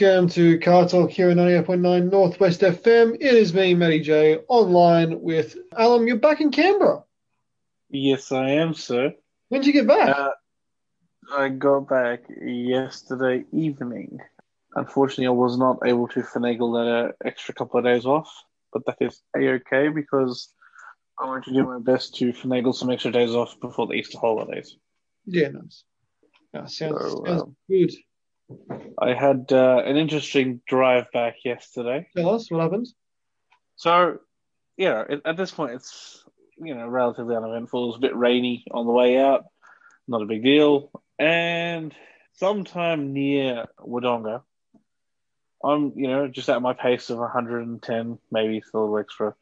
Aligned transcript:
welcome 0.00 0.28
to 0.28 0.58
Car 0.60 0.88
Torque 0.88 1.10
here 1.10 1.30
on 1.30 1.36
98.9 1.38 2.12
Northwest 2.12 2.60
FM. 2.60 3.14
It 3.14 3.34
is 3.34 3.52
me, 3.52 3.74
Matty 3.74 4.00
J, 4.00 4.36
online 4.46 5.20
with 5.20 5.56
Alam. 5.72 6.06
You're 6.06 6.18
back 6.18 6.40
in 6.40 6.52
Canberra. 6.52 7.02
Yes, 7.90 8.30
I 8.30 8.50
am, 8.50 8.74
sir. 8.74 9.12
When 9.48 9.60
did 9.60 9.66
you 9.66 9.72
get 9.72 9.88
back? 9.88 10.16
Uh, 10.16 10.30
I 11.32 11.48
got 11.48 11.88
back 11.88 12.22
yesterday 12.40 13.44
evening. 13.52 14.20
Unfortunately, 14.76 15.26
I 15.26 15.30
was 15.30 15.58
not 15.58 15.78
able 15.84 16.06
to 16.08 16.20
finagle 16.20 16.74
that 16.74 17.08
uh, 17.08 17.12
extra 17.24 17.54
couple 17.54 17.78
of 17.78 17.84
days 17.84 18.06
off, 18.06 18.30
but 18.72 18.86
that 18.86 18.98
is 19.00 19.20
a-okay 19.36 19.88
because 19.88 20.52
I 21.18 21.26
want 21.26 21.44
to 21.46 21.52
do 21.52 21.64
my 21.64 21.80
best 21.80 22.14
to 22.16 22.32
finagle 22.32 22.74
some 22.74 22.90
extra 22.90 23.10
days 23.10 23.30
off 23.30 23.58
before 23.60 23.88
the 23.88 23.94
Easter 23.94 24.18
holidays. 24.18 24.76
yeah, 25.26 25.48
nice. 25.48 25.82
Yeah, 26.54 26.66
sounds, 26.66 27.00
So, 27.00 27.24
sounds 27.26 27.42
um, 27.42 27.56
good. 27.68 27.92
I 29.00 29.14
had 29.14 29.52
uh, 29.52 29.82
an 29.84 29.96
interesting 29.96 30.60
drive 30.66 31.10
back 31.12 31.36
yesterday. 31.44 32.08
Tell 32.16 32.34
us 32.34 32.50
what 32.50 32.62
happened. 32.62 32.88
So, 33.76 34.18
yeah, 34.76 35.04
at, 35.08 35.20
at 35.24 35.36
this 35.36 35.50
point, 35.50 35.72
it's 35.72 36.24
you 36.58 36.74
know 36.74 36.88
relatively 36.88 37.36
uneventful. 37.36 37.84
It 37.84 37.86
was 37.88 37.96
a 37.96 38.00
bit 38.00 38.16
rainy 38.16 38.64
on 38.70 38.86
the 38.86 38.92
way 38.92 39.18
out, 39.18 39.44
not 40.06 40.22
a 40.22 40.26
big 40.26 40.42
deal. 40.42 40.90
And 41.18 41.94
sometime 42.34 43.12
near 43.12 43.66
Wodonga, 43.78 44.42
I'm 45.62 45.92
you 45.96 46.08
know 46.08 46.28
just 46.28 46.48
at 46.48 46.62
my 46.62 46.72
pace 46.72 47.10
of 47.10 47.18
110, 47.18 48.18
maybe 48.30 48.58
a 48.58 48.76
little 48.76 48.98
extra. 48.98 49.34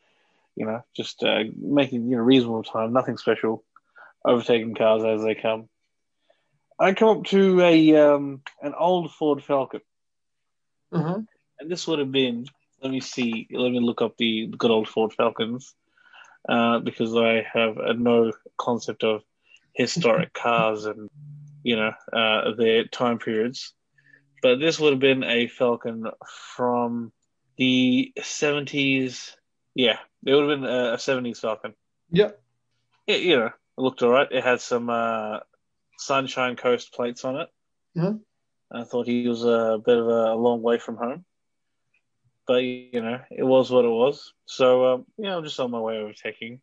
You 0.55 0.67
know, 0.67 0.85
just 0.97 1.23
uh, 1.23 1.45
making 1.57 2.09
you 2.11 2.17
know 2.17 2.23
reasonable 2.23 2.63
time, 2.63 2.93
nothing 2.93 3.19
special, 3.19 3.65
overtaking 4.25 4.75
cars 4.75 5.05
as 5.05 5.23
they 5.23 5.35
come. 5.35 5.69
I 6.79 6.93
come 6.93 7.19
up 7.19 7.25
to 7.27 7.63
a 7.63 7.97
um, 7.97 8.43
an 8.61 8.75
old 8.79 9.13
Ford 9.13 9.43
Falcon. 9.43 9.81
Uh-huh. 10.93 11.21
And 11.59 11.71
this 11.71 11.87
would 11.87 11.99
have 11.99 12.13
been, 12.13 12.47
let 12.83 12.93
me 12.93 13.01
see, 13.01 13.49
let 13.51 13.73
me 13.73 13.81
look 13.81 14.03
up 14.03 14.17
the 14.17 14.47
good 14.47 14.71
old 14.71 14.89
Ford 14.89 15.13
Falcons, 15.13 15.75
uh, 16.49 16.81
because 16.81 17.17
I 17.17 17.47
have 17.53 17.79
uh, 17.79 17.93
no 17.95 18.33
concept 18.59 19.05
of 19.05 19.23
historic 19.75 20.33
cars 20.35 20.85
and, 20.85 21.09
you 21.63 21.77
know, 21.77 21.93
uh, 22.13 22.55
their 22.57 22.85
time 22.85 23.19
periods. 23.19 23.73
But 24.43 24.61
this 24.61 24.79
would 24.79 24.93
have 24.93 25.01
been 25.01 25.25
a 25.25 25.49
Falcon 25.49 26.07
from 26.55 27.11
the 27.57 28.13
70s. 28.19 29.33
Yeah, 29.75 29.99
it 30.25 30.35
would 30.35 30.49
have 30.49 30.61
been 30.61 30.69
a, 30.69 30.97
70s 30.97 31.39
Falcon. 31.39 31.75
Yep. 32.11 32.41
It, 33.07 33.23
you 33.23 33.37
know, 33.39 33.47
it 33.47 33.53
looked 33.79 34.03
all 34.03 34.11
right. 34.11 34.31
It 34.31 34.45
had 34.45 34.61
some 34.61 34.91
uh, 34.91 35.39
Sunshine 35.99 36.57
Coast 36.57 36.93
plates 36.93 37.25
on 37.25 37.37
it. 37.37 37.49
I 38.73 38.85
thought 38.85 39.07
he 39.07 39.29
was 39.29 39.45
a 39.45 39.79
bit 39.85 39.97
of 39.97 40.07
a, 40.09 40.33
a 40.33 40.37
long 40.37 40.63
way 40.63 40.79
from 40.79 40.97
home. 40.97 41.25
But, 42.47 42.63
you 42.63 43.01
know, 43.01 43.21
it 43.31 43.43
was 43.43 43.71
what 43.71 43.85
it 43.85 43.89
was. 43.89 44.33
So, 44.45 44.95
um, 44.95 45.07
yeah, 45.19 45.37
I'm 45.37 45.45
just 45.45 45.59
on 45.59 45.71
my 45.71 45.81
way 45.81 45.99
overtaking. 45.99 46.61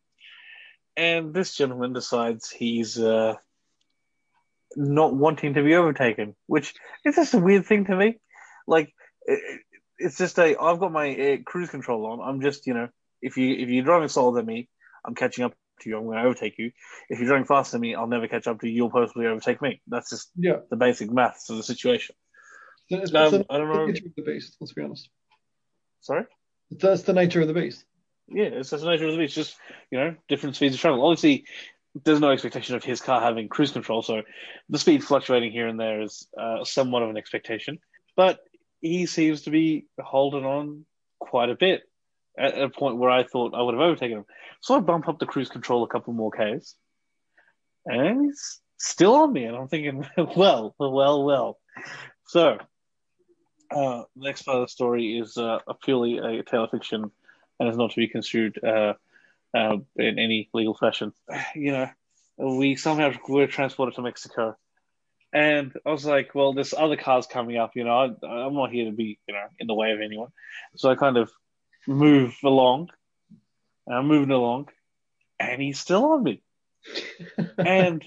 And 0.96 1.34
this 1.34 1.54
gentleman 1.56 1.92
decides 1.92 2.50
he's 2.50 2.98
uh, 2.98 3.34
not 4.76 5.14
wanting 5.14 5.54
to 5.54 5.62
be 5.62 5.74
overtaken, 5.74 6.36
which 6.46 6.74
is 7.04 7.16
just 7.16 7.34
a 7.34 7.38
weird 7.38 7.66
thing 7.66 7.84
to 7.86 7.96
me. 7.96 8.18
Like, 8.66 8.94
it, 9.26 9.60
it's 9.98 10.16
just 10.16 10.38
a, 10.38 10.56
I've 10.60 10.80
got 10.80 10.92
my 10.92 11.14
uh, 11.14 11.36
cruise 11.44 11.70
control 11.70 12.06
on. 12.06 12.20
I'm 12.20 12.40
just, 12.40 12.66
you 12.66 12.74
know, 12.74 12.88
if 13.20 13.36
you 13.36 13.54
if 13.54 13.68
you're 13.68 13.84
driving 13.84 14.08
slower 14.08 14.34
than 14.34 14.46
me, 14.46 14.68
I'm 15.04 15.14
catching 15.14 15.44
up 15.44 15.54
to 15.80 15.88
you. 15.88 15.96
I'm 15.98 16.04
going 16.04 16.18
to 16.18 16.24
overtake 16.24 16.58
you. 16.58 16.72
If 17.08 17.18
you're 17.18 17.28
driving 17.28 17.46
faster 17.46 17.72
than 17.72 17.82
me, 17.82 17.94
I'll 17.94 18.06
never 18.06 18.28
catch 18.28 18.46
up 18.46 18.60
to 18.60 18.68
you. 18.68 18.74
You'll 18.74 18.90
possibly 18.90 19.26
overtake 19.26 19.60
me. 19.62 19.80
That's 19.86 20.10
just 20.10 20.30
Yeah. 20.36 20.60
the 20.70 20.76
basic 20.76 21.10
maths 21.10 21.50
of 21.50 21.56
the 21.56 21.62
situation. 21.62 22.14
It's 22.90 23.14
Um, 23.14 23.44
I 23.48 23.58
don't 23.58 23.68
know. 23.68 23.86
the 23.86 24.22
beast, 24.22 24.56
let's 24.60 24.72
be 24.72 24.82
honest. 24.82 25.08
Sorry? 26.00 26.24
That's 26.70 27.02
the 27.02 27.12
nature 27.12 27.40
of 27.40 27.48
the 27.48 27.54
beast. 27.54 27.84
Yeah, 28.28 28.44
it's 28.44 28.70
just 28.70 28.82
the 28.82 28.90
nature 28.90 29.06
of 29.06 29.12
the 29.12 29.18
beast. 29.18 29.34
Just 29.34 29.56
you 29.90 29.98
know, 29.98 30.16
different 30.28 30.56
speeds 30.56 30.74
of 30.74 30.80
travel. 30.80 31.04
Obviously, 31.04 31.44
there's 32.04 32.20
no 32.20 32.30
expectation 32.30 32.74
of 32.74 32.84
his 32.84 33.00
car 33.00 33.20
having 33.20 33.48
cruise 33.48 33.70
control, 33.70 34.02
so 34.02 34.22
the 34.68 34.78
speed 34.78 35.04
fluctuating 35.04 35.52
here 35.52 35.68
and 35.68 35.78
there 35.78 36.02
is 36.02 36.26
uh, 36.38 36.64
somewhat 36.64 37.02
of 37.02 37.10
an 37.10 37.16
expectation. 37.16 37.78
But 38.16 38.40
he 38.80 39.06
seems 39.06 39.42
to 39.42 39.50
be 39.50 39.86
holding 39.98 40.44
on 40.44 40.84
quite 41.20 41.50
a 41.50 41.54
bit 41.54 41.82
at 42.38 42.58
a 42.58 42.68
point 42.68 42.96
where 42.96 43.10
I 43.10 43.24
thought 43.24 43.54
I 43.54 43.62
would 43.62 43.74
have 43.74 43.82
overtaken 43.82 44.18
him. 44.18 44.24
So 44.60 44.76
I 44.76 44.80
bump 44.80 45.08
up 45.08 45.18
the 45.18 45.26
cruise 45.26 45.48
control 45.48 45.84
a 45.84 45.88
couple 45.88 46.12
more 46.12 46.30
k's, 46.30 46.74
and 47.86 48.26
he's 48.26 48.60
still 48.78 49.14
on 49.14 49.32
me, 49.32 49.44
and 49.44 49.56
I'm 49.56 49.68
thinking, 49.68 50.06
well, 50.36 50.74
well, 50.78 51.24
well. 51.24 51.58
So. 52.26 52.58
Uh, 53.70 54.04
the 54.14 54.26
next 54.26 54.42
part 54.42 54.58
of 54.58 54.64
the 54.64 54.70
story 54.70 55.18
is 55.18 55.36
uh, 55.36 55.58
a 55.66 55.74
purely 55.74 56.18
a 56.18 56.44
tale 56.44 56.64
of 56.64 56.70
fiction 56.70 57.10
and 57.58 57.68
is 57.68 57.76
not 57.76 57.90
to 57.90 57.96
be 57.96 58.08
construed 58.08 58.62
uh, 58.62 58.94
uh, 59.54 59.76
in 59.96 60.18
any 60.18 60.48
legal 60.52 60.74
fashion. 60.74 61.12
You 61.54 61.72
know, 61.72 61.90
we 62.36 62.76
somehow 62.76 63.12
were 63.28 63.46
transported 63.46 63.94
to 63.94 64.02
Mexico, 64.02 64.56
and 65.32 65.72
I 65.86 65.90
was 65.90 66.04
like, 66.04 66.34
well, 66.34 66.52
there's 66.52 66.74
other 66.74 66.96
car's 66.96 67.26
coming 67.26 67.56
up. 67.56 67.72
You 67.74 67.84
know, 67.84 68.16
I, 68.22 68.26
I'm 68.26 68.54
not 68.54 68.70
here 68.70 68.86
to 68.86 68.92
be, 68.92 69.18
you 69.26 69.34
know, 69.34 69.46
in 69.58 69.66
the 69.66 69.74
way 69.74 69.92
of 69.92 70.00
anyone. 70.00 70.28
So 70.76 70.90
I 70.90 70.96
kind 70.96 71.16
of 71.16 71.30
move 71.86 72.36
along, 72.44 72.90
and 73.86 73.96
I'm 73.96 74.06
moving 74.06 74.30
along, 74.30 74.68
and 75.38 75.60
he's 75.60 75.78
still 75.78 76.04
on 76.12 76.22
me, 76.22 76.42
and 77.58 78.04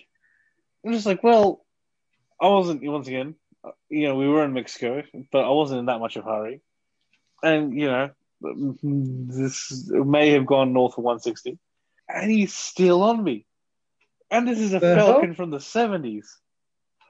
I'm 0.86 0.94
just 0.94 1.06
like, 1.06 1.24
well, 1.24 1.66
I 2.42 2.48
wasn't 2.48 2.84
once 2.84 3.08
again. 3.08 3.36
You 3.90 4.08
know, 4.08 4.16
we 4.16 4.28
were 4.28 4.44
in 4.46 4.54
Mexico, 4.54 5.04
but 5.32 5.44
I 5.44 5.50
wasn't 5.50 5.80
in 5.80 5.86
that 5.88 6.00
much 6.00 6.16
of 6.16 6.26
a 6.26 6.30
hurry, 6.30 6.62
and 7.44 7.78
you 7.78 7.88
know, 7.88 8.10
this 8.84 9.90
may 9.90 10.32
have 10.32 10.46
gone 10.46 10.74
north 10.74 10.98
of 10.98 11.04
160, 11.04 11.58
and 12.08 12.32
he's 12.32 12.54
still 12.54 13.04
on 13.04 13.24
me. 13.24 13.46
And 14.30 14.48
this 14.48 14.60
is 14.60 14.74
a 14.74 14.80
The 14.80 14.96
Falcon 14.96 15.30
hell? 15.30 15.36
from 15.36 15.52
the 15.52 15.58
70s. 15.58 16.26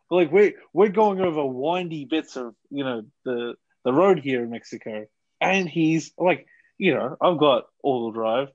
Like 0.09 0.31
we're 0.31 0.53
we're 0.71 0.87
going 0.89 1.19
over 1.19 1.45
windy 1.45 2.05
bits 2.05 2.37
of 2.37 2.55
you 2.69 2.83
know 2.83 3.03
the 3.25 3.55
the 3.83 3.91
road 3.91 4.19
here 4.19 4.41
in 4.43 4.49
Mexico, 4.49 5.05
and 5.41 5.67
he's 5.67 6.13
like, 6.17 6.47
you 6.77 6.93
know, 6.93 7.17
I've 7.19 7.37
got 7.37 7.65
all-wheel 7.83 8.11
drive, 8.11 8.49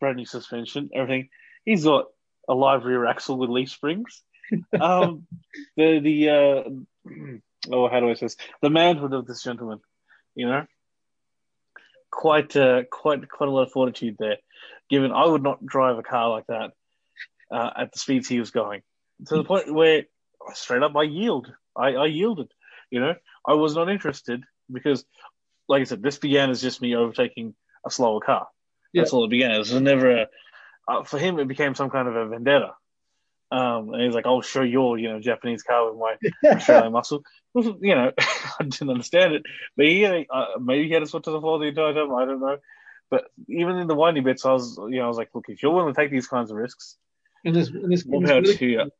brand 0.00 0.16
new 0.16 0.24
suspension, 0.24 0.90
everything. 0.94 1.28
He's 1.64 1.84
got 1.84 2.06
a 2.48 2.54
live 2.54 2.84
rear 2.84 3.06
axle 3.06 3.38
with 3.38 3.50
leaf 3.50 3.70
springs. 3.70 4.22
Um, 4.80 5.26
the 5.76 5.98
the 5.98 6.30
uh, 6.30 7.10
oh, 7.70 7.88
how 7.90 8.00
do 8.00 8.08
I 8.08 8.14
say 8.14 8.24
this? 8.24 8.36
The 8.62 8.70
manhood 8.70 9.12
of 9.12 9.26
this 9.26 9.42
gentleman, 9.42 9.80
you 10.34 10.46
know, 10.46 10.66
quite 12.10 12.56
uh, 12.56 12.84
quite 12.90 13.28
quite 13.28 13.48
a 13.50 13.52
lot 13.52 13.64
of 13.64 13.72
fortitude 13.72 14.16
there. 14.18 14.38
Given 14.88 15.12
I 15.12 15.26
would 15.26 15.42
not 15.42 15.66
drive 15.66 15.98
a 15.98 16.02
car 16.02 16.30
like 16.30 16.46
that 16.46 16.70
uh, 17.50 17.70
at 17.76 17.92
the 17.92 17.98
speeds 17.98 18.26
he 18.26 18.40
was 18.40 18.50
going, 18.50 18.80
to 19.26 19.36
the 19.36 19.44
point 19.44 19.70
where 19.72 20.04
straight 20.54 20.82
up 20.82 20.96
I 20.96 21.02
yield. 21.02 21.52
I, 21.76 21.88
I 21.94 22.06
yielded. 22.06 22.50
You 22.90 23.00
know, 23.00 23.14
I 23.46 23.54
was 23.54 23.74
not 23.74 23.90
interested 23.90 24.44
because, 24.72 25.04
like 25.68 25.82
I 25.82 25.84
said, 25.84 26.02
this 26.02 26.18
began 26.18 26.50
as 26.50 26.62
just 26.62 26.80
me 26.80 26.96
overtaking 26.96 27.54
a 27.86 27.90
slower 27.90 28.20
car. 28.20 28.48
That's 28.94 29.12
all 29.12 29.24
it 29.24 29.30
began. 29.30 29.52
It 29.52 29.58
was 29.58 29.72
never 29.72 30.10
a, 30.22 30.26
uh, 30.88 31.04
for 31.04 31.18
him. 31.18 31.38
It 31.38 31.46
became 31.46 31.74
some 31.74 31.90
kind 31.90 32.08
of 32.08 32.16
a 32.16 32.26
vendetta. 32.26 32.72
Um, 33.50 33.92
and 33.94 34.02
he's 34.02 34.14
like, 34.14 34.26
"I'll 34.26 34.42
show 34.42 34.62
your, 34.62 34.98
you 34.98 35.08
know, 35.08 35.20
Japanese 35.20 35.62
car 35.62 35.90
with 35.90 35.98
my 35.98 36.16
Australian 36.50 36.92
muscle." 36.92 37.22
You 37.54 37.94
know, 37.94 38.12
I 38.18 38.62
didn't 38.62 38.90
understand 38.90 39.34
it, 39.34 39.42
but 39.76 39.86
he, 39.86 40.04
uh, 40.04 40.58
maybe 40.60 40.86
he 40.86 40.92
had 40.92 41.02
his 41.02 41.10
foot 41.10 41.24
to 41.24 41.32
the 41.32 41.40
floor 41.40 41.58
the 41.58 41.64
entire 41.64 41.92
time. 41.92 42.14
I 42.14 42.24
don't 42.24 42.40
know. 42.40 42.58
But 43.10 43.24
even 43.48 43.76
in 43.78 43.88
the 43.88 43.96
windy 43.96 44.20
bits, 44.20 44.44
I 44.44 44.52
was, 44.52 44.78
you 44.78 44.98
know, 44.98 45.06
I 45.06 45.08
was 45.08 45.16
like, 45.16 45.30
"Look, 45.34 45.46
if 45.48 45.60
you're 45.60 45.72
willing 45.72 45.92
to 45.92 46.00
take 46.00 46.10
these 46.12 46.28
kinds 46.28 46.52
of 46.52 46.56
risks, 46.56 46.96
in 47.42 47.54
this, 47.54 47.68
in 47.70 47.88
this, 47.88 48.04
in 48.04 48.10
more 48.10 48.20
this 48.20 48.30
really- 48.30 48.56
to 48.58 48.66
you." 48.66 48.90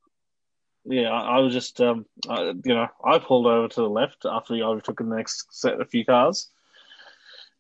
Yeah, 0.87 1.11
I, 1.11 1.37
I 1.37 1.39
was 1.41 1.53
just, 1.53 1.81
um, 1.83 2.07
I, 2.29 2.47
you 2.65 2.75
know, 2.75 2.89
I 3.05 3.19
pulled 3.19 3.47
over 3.47 3.69
to 3.69 3.81
the 3.81 3.89
left 3.89 4.25
after 4.25 4.55
I 4.55 4.63
overtook 4.63 4.99
the 4.99 5.05
next 5.05 5.47
set 5.51 5.79
of 5.81 5.91
few 5.91 6.05
cars, 6.05 6.49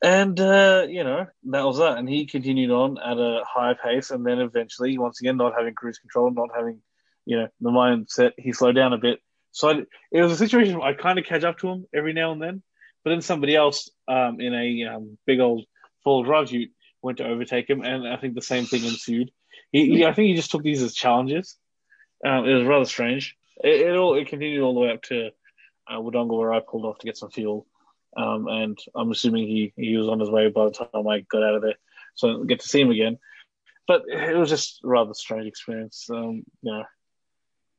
and 0.03 0.39
uh, 0.39 0.87
you 0.89 1.05
know 1.05 1.27
that 1.45 1.65
was 1.65 1.79
that. 1.79 1.99
And 1.99 2.09
he 2.09 2.27
continued 2.27 2.71
on 2.71 2.99
at 2.99 3.19
a 3.19 3.43
higher 3.47 3.75
pace, 3.75 4.11
and 4.11 4.25
then 4.25 4.39
eventually, 4.39 4.99
once 4.99 5.21
again, 5.21 5.37
not 5.37 5.55
having 5.57 5.75
cruise 5.75 5.99
control, 5.99 6.31
not 6.31 6.51
having, 6.55 6.81
you 7.25 7.39
know, 7.39 7.49
the 7.61 7.71
mindset, 7.71 8.33
he 8.39 8.53
slowed 8.53 8.77
down 8.77 8.93
a 8.93 8.99
bit. 8.99 9.21
So 9.53 9.71
I, 9.71 9.83
it 10.13 10.23
was 10.23 10.33
a 10.33 10.37
situation 10.37 10.81
I 10.83 10.93
kind 10.93 11.19
of 11.19 11.25
catch 11.25 11.45
up 11.45 11.59
to 11.59 11.69
him 11.69 11.87
every 11.95 12.13
now 12.13 12.33
and 12.33 12.41
then, 12.43 12.63
but 13.05 13.11
then 13.11 13.23
somebody 13.23 13.57
else 13.57 13.91
um, 14.07 14.41
in 14.41 14.55
a 14.55 14.85
um, 14.95 15.19
big 15.27 15.41
old 15.41 15.65
full 16.05 16.23
drive 16.23 16.51
ute 16.53 16.71
went 17.03 17.19
to 17.19 17.27
overtake 17.27 17.69
him, 17.69 17.83
and 17.83 18.07
I 18.07 18.17
think 18.17 18.35
the 18.35 18.43
same 18.43 18.67
thing 18.67 18.85
ensued. 18.85 19.31
He, 19.73 19.97
he 19.97 20.05
I 20.05 20.13
think 20.13 20.29
he 20.29 20.35
just 20.35 20.51
took 20.51 20.63
these 20.63 20.83
as 20.83 20.95
challenges. 20.95 21.57
Um, 22.25 22.49
it 22.49 22.55
was 22.55 22.67
rather 22.67 22.85
strange. 22.85 23.37
It, 23.63 23.81
it 23.81 23.97
all 23.97 24.15
it 24.15 24.29
continued 24.29 24.63
all 24.63 24.75
the 24.75 24.81
way 24.81 24.91
up 24.91 25.03
to 25.03 25.31
uh, 25.89 25.99
Wodonga, 25.99 26.37
where 26.37 26.53
I 26.53 26.61
pulled 26.61 26.85
off 26.85 26.99
to 26.99 27.07
get 27.07 27.17
some 27.17 27.31
fuel. 27.31 27.67
Um, 28.17 28.49
and 28.49 28.79
I'm 28.95 29.11
assuming 29.11 29.47
he, 29.47 29.73
he 29.77 29.97
was 29.97 30.09
on 30.09 30.21
his 30.21 30.31
way 30.31 30.49
by 30.49 30.65
the 30.65 30.71
time 30.71 31.07
I 31.07 31.21
got 31.21 31.43
out 31.43 31.55
of 31.55 31.63
there, 31.63 31.77
so 32.15 32.29
I 32.29 32.33
didn't 32.33 32.47
get 32.47 32.61
to 32.61 32.69
see 32.69 32.81
him 32.81 32.91
again. 32.91 33.19
But 33.87 34.03
it 34.09 34.37
was 34.37 34.51
just 34.51 34.81
a 34.85 34.89
rather 34.89 35.15
strange 35.15 35.47
experience. 35.47 36.09
Um, 36.11 36.45
you 36.63 36.73
know, 36.73 36.85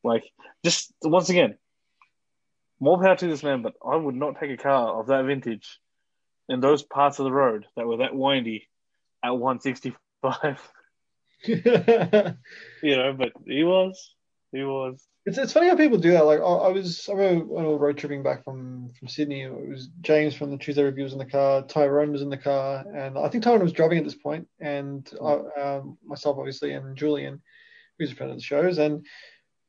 like 0.03 0.23
just 0.63 0.93
once 1.03 1.29
again, 1.29 1.57
more 2.79 3.01
power 3.01 3.15
to 3.15 3.27
this 3.27 3.43
man, 3.43 3.61
but 3.61 3.73
I 3.85 3.95
would 3.95 4.15
not 4.15 4.39
take 4.39 4.51
a 4.51 4.57
car 4.57 4.99
of 4.99 5.07
that 5.07 5.25
vintage 5.25 5.79
in 6.47 6.59
those 6.61 6.81
parts 6.81 7.19
of 7.19 7.25
the 7.25 7.31
road 7.31 7.65
that 7.75 7.85
were 7.85 7.97
that 7.97 8.15
windy 8.15 8.67
at 9.23 9.31
165. 9.31 10.71
you 11.45 12.95
know, 12.95 13.13
but 13.13 13.31
he 13.45 13.63
was. 13.63 14.15
He 14.51 14.63
was. 14.63 15.05
It's, 15.29 15.37
it's 15.37 15.53
funny 15.53 15.67
how 15.67 15.75
people 15.75 15.99
do 15.99 16.13
that. 16.13 16.25
Like 16.25 16.39
I, 16.39 16.41
I 16.41 16.69
was, 16.69 17.07
I 17.07 17.13
remember 17.13 17.45
when 17.53 17.63
we 17.63 17.69
were 17.69 17.77
road 17.77 17.99
tripping 17.99 18.23
back 18.23 18.43
from, 18.43 18.89
from 18.97 19.07
Sydney. 19.07 19.43
It 19.43 19.51
was 19.51 19.89
James 20.01 20.33
from 20.33 20.49
the 20.49 20.57
Tuesday 20.57 20.81
Review 20.81 21.03
was 21.03 21.13
in 21.13 21.19
the 21.19 21.25
car. 21.25 21.61
Tyrone 21.61 22.11
was 22.11 22.23
in 22.23 22.31
the 22.31 22.37
car, 22.37 22.83
and 22.95 23.15
I 23.15 23.29
think 23.29 23.43
Tyrone 23.43 23.61
was 23.61 23.71
driving 23.71 23.99
at 23.99 24.03
this 24.05 24.15
point, 24.15 24.47
and 24.59 25.07
I, 25.23 25.33
um, 25.61 25.99
myself 26.03 26.37
obviously, 26.39 26.71
and 26.71 26.97
Julian, 26.97 27.43
who's 27.99 28.11
a 28.11 28.15
friend 28.15 28.31
of 28.31 28.39
the 28.39 28.43
shows, 28.43 28.79
and 28.79 29.05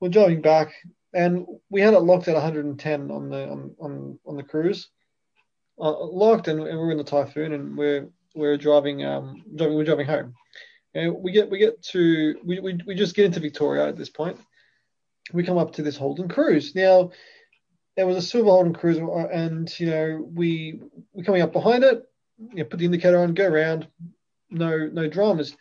we're 0.01 0.09
driving 0.09 0.41
back, 0.41 0.73
and 1.13 1.45
we 1.69 1.83
had 1.83 1.93
it 1.93 2.01
locked 2.01 2.29
at 2.29 2.35
110 2.37 3.11
on 3.11 3.29
the 3.29 3.51
on 3.51 3.75
on, 3.79 4.19
on 4.25 4.37
the 4.39 4.43
cruise, 4.43 4.89
uh, 5.79 6.07
locked, 6.07 6.49
and, 6.49 6.67
and, 6.67 6.79
we're 6.79 6.91
in 6.91 6.97
the 6.97 7.05
typhoon, 7.05 7.53
and 7.53 7.77
we're 7.77 8.09
we're 8.35 8.57
driving 8.57 9.05
um 9.05 9.45
driving 9.55 9.77
we're 9.77 9.85
driving 9.85 10.07
home, 10.07 10.33
and 10.95 11.13
we 11.13 11.33
get 11.33 11.51
we 11.51 11.59
get 11.59 11.83
to 11.83 12.41
we, 12.47 12.61
we, 12.61 12.81
we 12.87 12.95
just 12.95 13.15
get 13.15 13.27
into 13.27 13.41
Victoria 13.41 13.87
at 13.87 13.99
this 13.99 14.09
point. 14.09 14.39
We 15.33 15.45
come 15.45 15.59
up 15.59 15.73
to 15.73 15.83
this 15.83 15.97
Holden 15.97 16.29
Cruze 16.29 16.75
now. 16.75 17.11
There 17.97 18.07
was 18.07 18.17
a 18.17 18.23
silver 18.23 18.51
Holden 18.51 18.75
Cruze, 18.75 18.99
and 19.33 19.81
you 19.81 19.87
know 19.87 20.29
we 20.33 20.81
we're 21.13 21.25
coming 21.25 21.43
up 21.43 21.53
behind 21.53 21.85
it. 21.85 22.09
You 22.39 22.57
know, 22.57 22.65
put 22.65 22.79
the 22.79 22.87
indicator 22.87 23.19
on, 23.19 23.35
go 23.35 23.47
around. 23.47 23.89
No 24.51 24.87
no 24.87 25.09
dramas. 25.09 25.57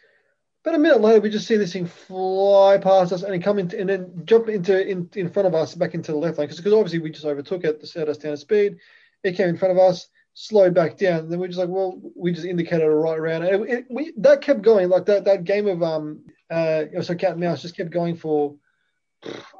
But 0.64 0.76
a 0.76 0.80
minute 0.80 1.02
later, 1.02 1.22
we 1.22 1.30
just 1.30 1.48
see 1.48 1.56
this 1.56 1.74
thing 1.74 1.86
fly 1.86 2.78
past 2.82 3.14
us 3.14 3.24
and 3.24 3.44
come 3.44 3.60
into, 3.60 3.80
and 3.80 3.90
then 3.90 4.22
jump 4.26 4.50
into 4.50 4.86
in, 4.86 5.10
in 5.16 5.30
front 5.30 5.48
of 5.48 5.56
us 5.56 5.74
back 5.74 5.94
into 5.94 6.12
the 6.12 6.18
left 6.18 6.38
lane 6.38 6.48
because 6.50 6.60
obviously 6.74 7.00
we 7.00 7.12
just 7.12 7.26
overtook 7.26 7.64
it, 7.64 7.86
set 7.88 8.10
us 8.10 8.18
down 8.18 8.32
to 8.32 8.38
speed. 8.38 8.78
It 9.24 9.36
came 9.36 9.50
in 9.50 9.58
front 9.58 9.72
of 9.72 9.78
us, 9.78 10.10
slowed 10.34 10.74
back 10.74 10.98
down. 10.98 11.20
And 11.20 11.32
then 11.32 11.40
we're 11.40 11.48
just 11.48 11.60
like, 11.60 11.70
well, 11.70 12.02
we 12.16 12.34
just 12.34 12.46
indicated 12.46 12.86
a 12.86 12.90
right 12.90 13.18
around. 13.18 13.44
And 13.44 13.64
it, 13.66 13.70
it, 13.70 13.86
we, 13.90 14.14
that 14.18 14.42
kept 14.42 14.62
going 14.62 14.90
like 14.90 15.06
that. 15.06 15.26
That 15.26 15.44
game 15.44 15.68
of 15.68 15.82
um, 15.82 16.26
uh, 16.50 16.84
so 17.02 17.16
cat 17.16 17.32
and 17.32 17.40
mouse 17.40 17.62
just 17.62 17.78
kept 17.78 17.90
going 17.90 18.16
for, 18.16 18.56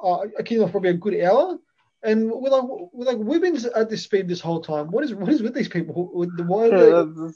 uh, 0.04 0.20
I 0.38 0.44
can 0.44 0.70
probably 0.70 0.90
a 0.92 0.94
good 0.94 1.22
hour. 1.22 1.58
And 2.02 2.32
we're 2.32 2.50
like, 2.50 2.64
we're 2.94 3.06
like, 3.06 3.18
we've 3.18 3.42
been 3.42 3.58
at 3.76 3.90
this 3.90 4.04
speed 4.04 4.28
this 4.28 4.40
whole 4.40 4.62
time. 4.62 4.90
What 4.90 5.04
is 5.04 5.14
what 5.14 5.30
is 5.30 5.42
with 5.42 5.54
these 5.54 5.68
people? 5.68 6.10
Why? 6.14 6.68
Yeah, 6.68 6.78
they... 6.78 6.90
that, 6.90 7.34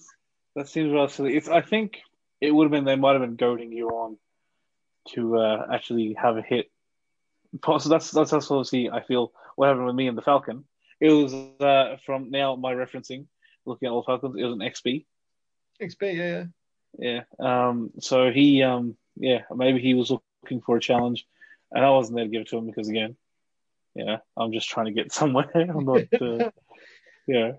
that 0.56 0.70
seems 0.70 0.94
rather 0.94 1.12
silly. 1.12 1.36
It's 1.36 1.50
I 1.50 1.62
think 1.62 2.00
it 2.40 2.52
would 2.52 2.66
have 2.66 2.72
been 2.72 2.86
they 2.86 2.96
might 2.96 3.14
have 3.14 3.22
been 3.22 3.36
goading 3.36 3.74
you 3.74 3.90
on 3.90 4.18
to 5.10 5.38
uh, 5.38 5.68
actually 5.74 6.16
have 6.22 6.38
a 6.38 6.42
hit. 6.42 6.72
So 7.66 7.90
that's 7.90 8.12
that's 8.12 8.32
that's 8.32 8.52
obviously 8.52 8.90
I 8.90 9.04
feel 9.04 9.34
what 9.56 9.68
happened 9.68 9.86
with 9.86 9.96
me 9.96 10.08
and 10.08 10.18
the 10.18 10.22
Falcon. 10.22 10.64
It 11.00 11.10
was 11.10 11.34
uh, 11.34 11.98
from 12.06 12.32
now 12.32 12.56
my 12.56 12.74
referencing, 12.74 13.26
looking 13.66 13.88
at 13.88 13.92
all 13.92 14.04
Falcons. 14.04 14.36
It 14.38 14.44
was 14.44 14.54
an 14.54 14.60
XB. 14.60 15.06
XB, 15.82 16.16
yeah, 16.16 16.46
yeah. 16.98 17.24
Yeah. 17.40 17.68
Um. 17.68 17.92
So 18.00 18.32
he, 18.32 18.64
um, 18.64 18.96
yeah, 19.16 19.42
maybe 19.54 19.82
he 19.82 19.94
was 19.94 20.12
looking 20.12 20.62
for 20.62 20.78
a 20.78 20.82
challenge, 20.82 21.26
and 21.74 21.84
I 21.84 21.90
wasn't 21.90 22.18
there 22.18 22.26
to 22.26 22.32
give 22.32 22.42
it 22.42 22.48
to 22.50 22.58
him 22.58 22.68
because 22.68 22.88
again, 22.90 23.16
yeah, 23.96 24.18
I'm 24.38 24.54
just 24.54 24.70
trying 24.70 24.86
to 24.86 24.92
get 24.94 25.12
somewhere. 25.20 25.50
I'm 25.54 25.86
not, 25.86 26.22
uh, 26.22 26.52
yeah 27.28 27.54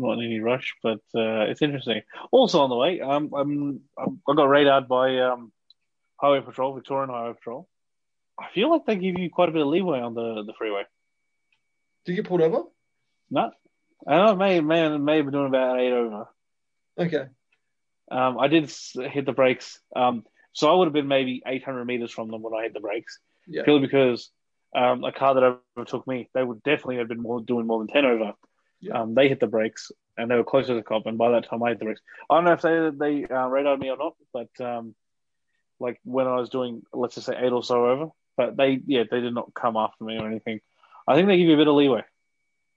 not 0.00 0.18
in 0.18 0.24
any 0.24 0.40
rush, 0.40 0.74
but 0.82 0.98
uh, 1.14 1.46
it's 1.46 1.62
interesting. 1.62 2.02
Also 2.32 2.60
on 2.60 2.70
the 2.70 2.76
way, 2.76 3.00
um, 3.00 3.30
I'm, 3.36 3.80
I'm 3.98 4.20
I 4.28 4.34
got 4.34 4.48
radared 4.48 4.88
by 4.88 5.18
um, 5.18 5.52
Highway 6.16 6.40
Patrol, 6.40 6.74
Victorian 6.74 7.10
Highway 7.10 7.34
Patrol. 7.34 7.68
I 8.38 8.46
feel 8.54 8.70
like 8.70 8.86
they 8.86 8.96
give 8.96 9.18
you 9.18 9.30
quite 9.30 9.50
a 9.50 9.52
bit 9.52 9.62
of 9.62 9.68
leeway 9.68 10.00
on 10.00 10.14
the, 10.14 10.42
the 10.46 10.54
freeway. 10.56 10.84
Did 12.04 12.12
you 12.12 12.22
get 12.22 12.28
pulled 12.28 12.40
over? 12.40 12.62
No, 13.30 13.50
I 14.08 14.16
know 14.16 14.34
may 14.34 14.60
may 14.60 14.96
may 14.96 15.16
have 15.16 15.26
been 15.26 15.32
doing 15.32 15.46
about 15.46 15.78
eight 15.78 15.92
over. 15.92 16.28
Okay. 16.98 17.24
Um, 18.10 18.38
I 18.38 18.48
did 18.48 18.72
hit 18.94 19.26
the 19.26 19.32
brakes. 19.32 19.78
Um, 19.94 20.24
so 20.52 20.68
I 20.68 20.74
would 20.74 20.86
have 20.86 20.92
been 20.92 21.06
maybe 21.06 21.42
800 21.46 21.84
meters 21.84 22.10
from 22.10 22.28
them 22.28 22.42
when 22.42 22.54
I 22.54 22.64
hit 22.64 22.74
the 22.74 22.80
brakes. 22.80 23.20
Yeah. 23.46 23.64
Purely 23.64 23.82
because 23.82 24.30
um, 24.74 25.04
a 25.04 25.12
car 25.12 25.34
that 25.34 25.58
overtook 25.76 26.06
me, 26.06 26.28
they 26.34 26.42
would 26.42 26.62
definitely 26.62 26.98
have 26.98 27.08
been 27.08 27.22
more 27.22 27.40
doing 27.40 27.66
more 27.66 27.78
than 27.78 27.88
10 27.88 28.04
over. 28.04 28.32
Yeah. 28.80 29.00
Um, 29.00 29.14
they 29.14 29.28
hit 29.28 29.40
the 29.40 29.46
brakes 29.46 29.90
and 30.16 30.30
they 30.30 30.36
were 30.36 30.44
closer 30.44 30.68
to 30.68 30.74
the 30.74 30.82
cop. 30.82 31.06
And 31.06 31.18
by 31.18 31.32
that 31.32 31.48
time, 31.48 31.62
I 31.62 31.70
hit 31.70 31.78
the 31.78 31.86
brakes. 31.86 32.00
I 32.28 32.36
don't 32.36 32.44
know 32.44 32.52
if 32.52 32.62
they 32.62 32.90
they 32.96 33.24
uh, 33.24 33.48
radared 33.48 33.80
me 33.80 33.90
or 33.90 33.96
not, 33.96 34.14
but 34.32 34.48
um, 34.64 34.94
like 35.78 36.00
when 36.04 36.26
I 36.26 36.36
was 36.36 36.50
doing, 36.50 36.82
let's 36.92 37.14
just 37.14 37.26
say 37.26 37.36
eight 37.38 37.52
or 37.52 37.62
so 37.62 37.86
over, 37.86 38.08
but 38.36 38.56
they 38.56 38.80
yeah 38.86 39.04
they 39.10 39.20
did 39.20 39.34
not 39.34 39.52
come 39.54 39.76
after 39.76 40.04
me 40.04 40.18
or 40.18 40.26
anything. 40.26 40.60
I 41.06 41.14
think 41.14 41.26
they 41.26 41.36
give 41.36 41.48
you 41.48 41.54
a 41.54 41.58
bit 41.58 41.68
of 41.68 41.74
leeway. 41.74 42.04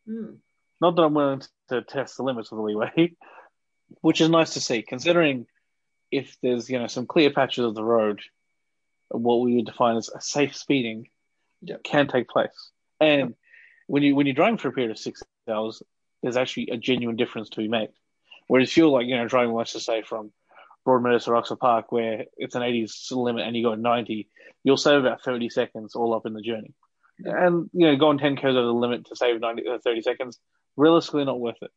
Mm. 0.07 0.38
Not 0.81 0.95
that 0.95 1.04
I'm 1.04 1.13
willing 1.13 1.42
to 1.69 1.81
test 1.81 2.18
the 2.18 2.24
limits 2.24 2.51
of 2.51 2.57
the 2.57 2.63
leeway, 2.63 3.16
which 4.01 4.21
is 4.21 4.30
nice 4.30 4.54
to 4.54 4.62
see, 4.62 4.81
considering 4.81 5.45
if 6.12 6.38
there's 6.42 6.69
you 6.69 6.80
know 6.80 6.88
some 6.88 7.06
clear 7.06 7.31
patches 7.31 7.66
of 7.66 7.75
the 7.75 7.83
road, 7.83 8.21
what 9.21 9.42
we 9.42 9.56
would 9.56 9.65
define 9.65 9.98
as 9.98 10.10
a 10.10 10.21
safe 10.21 10.56
speeding 10.56 11.07
yep. 11.62 11.83
can 11.83 12.07
take 12.07 12.27
place. 12.27 12.71
And 13.00 13.19
yep. 13.19 13.31
when 13.88 14.04
you 14.04 14.15
when 14.15 14.25
you're 14.25 14.36
driving 14.36 14.57
for 14.57 14.69
a 14.69 14.71
period 14.71 14.92
of 14.92 14.98
six 14.98 15.21
hours, 15.50 15.81
there's 16.21 16.38
actually 16.38 16.69
a 16.69 16.77
genuine 16.77 17.15
difference 17.15 17.50
to 17.50 17.57
be 17.57 17.68
made. 17.68 17.89
Whereas 18.48 18.69
if 18.69 18.77
you're 18.77 18.88
like, 18.88 19.07
you 19.07 19.15
know, 19.15 19.27
driving, 19.27 19.54
let's 19.54 19.74
just 19.74 19.86
say 19.86 20.01
from 20.01 20.31
Broadmeadows 20.86 21.25
to 21.25 21.36
Oxford 21.36 21.60
Park, 21.60 21.92
where 21.92 22.25
it's 22.38 22.56
an 22.56 22.62
80s 22.62 23.12
limit 23.12 23.45
and 23.45 23.56
you 23.56 23.63
go 23.63 23.75
90, 23.75 24.27
you'll 24.63 24.77
save 24.77 25.00
about 25.00 25.24
30 25.24 25.50
seconds 25.50 25.95
all 25.95 26.13
up 26.13 26.25
in 26.25 26.33
the 26.33 26.42
journey. 26.42 26.74
And, 27.24 27.69
you 27.74 27.88
know, 27.88 27.95
going 27.95 28.18
10 28.18 28.36
k's 28.36 28.45
over 28.45 28.62
the 28.62 28.74
limit 28.74 29.06
to 29.06 29.16
save 29.16 29.39
90, 29.39 29.68
uh, 29.68 29.77
30 29.83 30.01
seconds, 30.01 30.39
realistically 30.75 31.25
not 31.25 31.39
worth 31.39 31.62
it. 31.62 31.71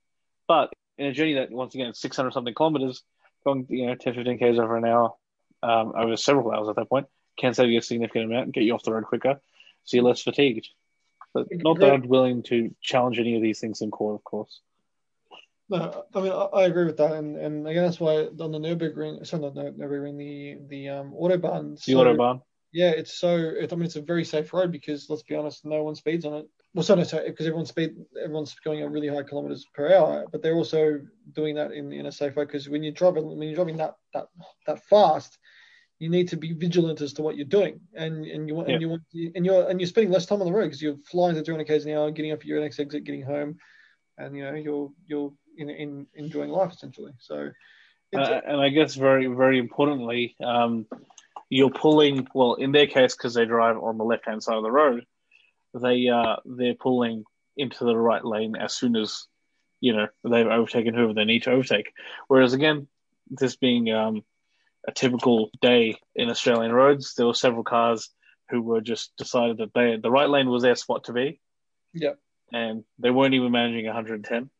But 0.48 0.72
in 0.98 1.06
a 1.06 1.12
journey 1.12 1.34
that, 1.34 1.50
once 1.50 1.74
again, 1.74 1.94
600 1.94 2.32
something 2.32 2.54
kilometers, 2.54 3.02
going, 3.44 3.66
you 3.68 3.86
know, 3.86 3.94
10, 3.94 4.14
15 4.14 4.38
k's 4.38 4.58
over 4.58 4.76
an 4.76 4.84
hour, 4.84 5.12
um, 5.62 5.92
over 5.96 6.16
several 6.16 6.50
hours 6.50 6.68
at 6.68 6.76
that 6.76 6.88
point, 6.88 7.06
can 7.36 7.54
save 7.54 7.70
you 7.70 7.78
a 7.78 7.82
significant 7.82 8.26
amount 8.26 8.44
and 8.44 8.52
get 8.52 8.64
you 8.64 8.74
off 8.74 8.82
the 8.82 8.92
road 8.92 9.04
quicker, 9.04 9.40
so 9.84 9.96
you're 9.96 10.04
less 10.04 10.22
fatigued. 10.22 10.68
But 11.34 11.48
not 11.50 11.78
that 11.80 11.92
I'm 11.92 12.08
willing 12.08 12.42
to 12.44 12.74
challenge 12.80 13.18
any 13.18 13.36
of 13.36 13.42
these 13.42 13.60
things 13.60 13.82
in 13.82 13.90
court, 13.90 14.14
of 14.14 14.24
course. 14.24 14.60
No, 15.68 16.04
I 16.14 16.20
mean 16.20 16.32
I, 16.32 16.62
agree 16.62 16.84
with 16.84 16.96
that, 16.98 17.12
and 17.12 17.36
and 17.36 17.66
again 17.66 17.82
that's 17.82 17.98
why 17.98 18.26
on 18.26 18.52
the 18.52 18.58
Nurburgring, 18.58 19.26
sorry, 19.26 19.42
not 19.42 19.54
Nurburgring, 19.54 20.16
the 20.16 20.58
the 20.68 20.88
um 20.88 21.12
autobahn. 21.12 21.74
The 21.84 21.92
so, 21.92 21.98
autobahn. 21.98 22.40
Yeah, 22.72 22.90
it's 22.90 23.14
so. 23.14 23.36
It, 23.36 23.72
I 23.72 23.76
mean, 23.76 23.86
it's 23.86 23.96
a 23.96 24.02
very 24.02 24.24
safe 24.24 24.52
road 24.52 24.70
because 24.70 25.08
let's 25.10 25.22
be 25.22 25.34
honest, 25.34 25.64
no 25.64 25.82
one 25.82 25.94
speeds 25.94 26.24
on 26.24 26.34
it. 26.34 26.46
Well, 26.74 26.84
sorry, 26.84 27.04
sorry, 27.04 27.30
because 27.30 27.46
everyone's 27.46 27.70
speed, 27.70 27.96
everyone's 28.22 28.54
going 28.56 28.82
at 28.82 28.90
really 28.90 29.08
high 29.08 29.22
kilometers 29.22 29.64
per 29.74 29.94
hour, 29.94 30.26
but 30.30 30.42
they're 30.42 30.54
also 30.54 31.00
doing 31.32 31.54
that 31.54 31.72
in, 31.72 31.90
in 31.90 32.04
a 32.06 32.12
safe 32.12 32.36
way 32.36 32.44
because 32.44 32.68
when 32.68 32.82
you're 32.82 32.92
driving, 32.92 33.26
when 33.26 33.48
you're 33.48 33.54
driving 33.54 33.78
that 33.78 33.94
that 34.12 34.26
that 34.66 34.84
fast, 34.84 35.38
you 35.98 36.10
need 36.10 36.28
to 36.28 36.36
be 36.36 36.52
vigilant 36.52 37.00
as 37.00 37.12
to 37.14 37.22
what 37.22 37.36
you're 37.36 37.46
doing, 37.46 37.80
and 37.94 38.24
and 38.26 38.48
you 38.48 38.56
yeah. 38.56 38.72
and 38.72 38.80
you 38.82 38.88
want 38.88 39.02
and 39.14 39.46
you're 39.46 39.68
and 39.68 39.80
you're 39.80 39.88
spending 39.88 40.12
less 40.12 40.26
time 40.26 40.40
on 40.40 40.46
the 40.46 40.52
road 40.52 40.64
because 40.64 40.82
you're 40.82 40.98
flying 41.10 41.34
to 41.34 41.42
300 41.42 41.66
k's 41.66 41.86
an 41.86 41.92
hour, 41.92 42.10
getting 42.10 42.32
up 42.32 42.40
at 42.40 42.46
your 42.46 42.60
next 42.60 42.78
exit, 42.78 43.04
getting 43.04 43.22
home, 43.22 43.56
and 44.18 44.36
you 44.36 44.44
know 44.44 44.54
you're 44.54 44.90
you're 45.06 45.32
in, 45.56 45.70
in 45.70 46.06
enjoying 46.14 46.50
life 46.50 46.72
essentially. 46.72 47.12
So, 47.18 47.50
uh, 48.14 48.40
and 48.46 48.60
I 48.60 48.68
guess 48.68 48.94
very 48.94 49.26
very 49.26 49.58
importantly, 49.58 50.36
um, 50.44 50.86
you're 51.48 51.70
pulling 51.70 52.26
well 52.34 52.54
in 52.54 52.72
their 52.72 52.86
case 52.86 53.16
because 53.16 53.34
they 53.34 53.46
drive 53.46 53.78
on 53.78 53.96
the 53.96 54.04
left 54.04 54.26
hand 54.26 54.42
side 54.42 54.56
of 54.56 54.62
the 54.62 54.70
road, 54.70 55.04
they 55.74 56.08
uh 56.08 56.36
they're 56.44 56.74
pulling 56.74 57.24
into 57.56 57.84
the 57.84 57.96
right 57.96 58.24
lane 58.24 58.54
as 58.54 58.74
soon 58.74 58.96
as 58.96 59.26
you 59.80 59.94
know 59.94 60.08
they've 60.24 60.46
overtaken 60.46 60.92
whoever 60.94 61.14
they 61.14 61.24
need 61.24 61.44
to 61.44 61.52
overtake. 61.52 61.92
Whereas 62.28 62.52
again, 62.52 62.86
this 63.30 63.56
being 63.56 63.90
um 63.90 64.24
a 64.86 64.92
typical 64.92 65.50
day 65.60 65.98
in 66.14 66.30
Australian 66.30 66.72
roads, 66.72 67.14
there 67.14 67.26
were 67.26 67.34
several 67.34 67.64
cars 67.64 68.10
who 68.50 68.62
were 68.62 68.80
just 68.80 69.16
decided 69.16 69.58
that 69.58 69.74
they 69.74 69.96
the 69.96 70.10
right 70.10 70.28
lane 70.28 70.48
was 70.48 70.62
their 70.62 70.76
spot 70.76 71.04
to 71.04 71.12
be. 71.12 71.40
Yep. 71.94 72.18
And 72.52 72.84
they 72.98 73.10
weren't 73.10 73.34
even 73.34 73.50
managing 73.50 73.86
110, 73.86 74.50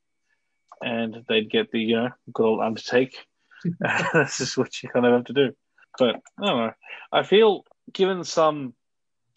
and 0.83 1.17
they'd 1.29 1.51
get 1.51 1.71
the 1.71 1.81
you 1.81 1.97
know 1.97 2.11
good 2.33 2.47
old 2.47 2.61
undertake. 2.61 3.17
That's 3.81 4.39
just 4.39 4.59
what 4.59 4.83
you 4.83 4.89
kind 4.89 5.07
of 5.07 5.13
have 5.13 5.25
to 5.27 5.33
do. 5.33 5.53
But 5.99 6.17
I 6.39 6.47
don't 6.47 6.59
know. 6.59 6.73
I 7.13 7.23
feel 7.23 7.65
given 7.93 8.25
some, 8.25 8.75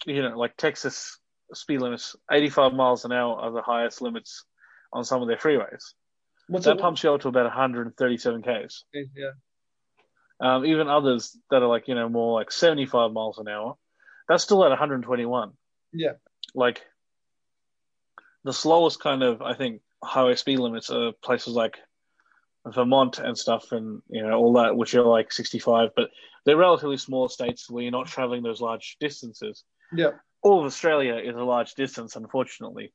you 0.04 0.22
know, 0.22 0.36
like 0.36 0.56
Texas 0.56 1.18
speed 1.54 1.80
limits, 1.80 2.16
85 2.30 2.74
miles 2.74 3.04
an 3.04 3.12
hour 3.12 3.36
are 3.36 3.52
the 3.52 3.62
highest 3.62 4.02
limits 4.02 4.44
on 4.92 5.04
some 5.04 5.22
of 5.22 5.28
their 5.28 5.36
freeways. 5.36 5.94
What's 6.48 6.66
that 6.66 6.78
pumps 6.78 7.02
you 7.02 7.12
up 7.12 7.20
to 7.22 7.28
about 7.28 7.44
137 7.44 8.42
k's. 8.42 8.84
Yeah. 8.92 9.30
Um, 10.40 10.64
even 10.64 10.88
others 10.88 11.36
that 11.50 11.62
are 11.62 11.68
like 11.68 11.86
you 11.88 11.94
know 11.94 12.08
more 12.08 12.38
like 12.38 12.50
75 12.50 13.12
miles 13.12 13.38
an 13.38 13.48
hour, 13.48 13.76
that's 14.28 14.42
still 14.42 14.64
at 14.64 14.70
121. 14.70 15.52
Yeah. 15.92 16.12
Like 16.54 16.82
the 18.44 18.52
slowest 18.52 19.00
kind 19.00 19.22
of 19.22 19.42
I 19.42 19.54
think 19.54 19.82
highway 20.02 20.34
speed 20.34 20.58
limits 20.58 20.90
are 20.90 21.12
places 21.22 21.54
like 21.54 21.78
Vermont 22.66 23.18
and 23.18 23.36
stuff, 23.36 23.72
and 23.72 24.02
you 24.08 24.22
know 24.22 24.32
all 24.34 24.54
that, 24.54 24.76
which 24.76 24.94
are 24.94 25.02
like 25.02 25.32
65, 25.32 25.90
but 25.96 26.10
they're 26.44 26.56
relatively 26.56 26.96
small 26.96 27.28
states 27.28 27.70
where 27.70 27.82
you're 27.82 27.92
not 27.92 28.06
traveling 28.06 28.42
those 28.42 28.60
large 28.60 28.96
distances. 29.00 29.64
Yeah. 29.92 30.10
All 30.42 30.60
of 30.60 30.66
Australia 30.66 31.16
is 31.16 31.36
a 31.36 31.44
large 31.44 31.74
distance, 31.74 32.16
unfortunately. 32.16 32.92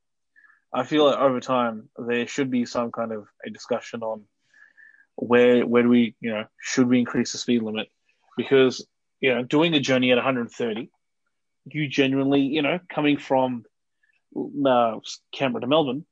I 0.73 0.83
feel 0.83 1.05
like 1.05 1.19
over 1.19 1.39
time 1.39 1.89
there 1.97 2.27
should 2.27 2.51
be 2.51 2.65
some 2.65 2.91
kind 2.91 3.11
of 3.11 3.27
a 3.45 3.49
discussion 3.49 4.01
on 4.03 4.23
where 5.15 5.65
where 5.65 5.83
do 5.83 5.89
we 5.89 6.15
you 6.19 6.31
know 6.31 6.45
should 6.59 6.87
we 6.87 6.99
increase 6.99 7.31
the 7.31 7.37
speed 7.37 7.63
limit? 7.63 7.87
Because 8.37 8.85
you 9.21 9.33
know 9.33 9.43
doing 9.43 9.73
a 9.73 9.79
journey 9.79 10.11
at 10.11 10.17
130 10.17 10.89
you 11.65 11.87
genuinely 11.87 12.41
you 12.41 12.61
know 12.61 12.79
coming 12.93 13.17
from 13.17 13.63
uh, 14.67 14.99
Canberra 15.33 15.61
to 15.61 15.67
Melbourne 15.67 16.05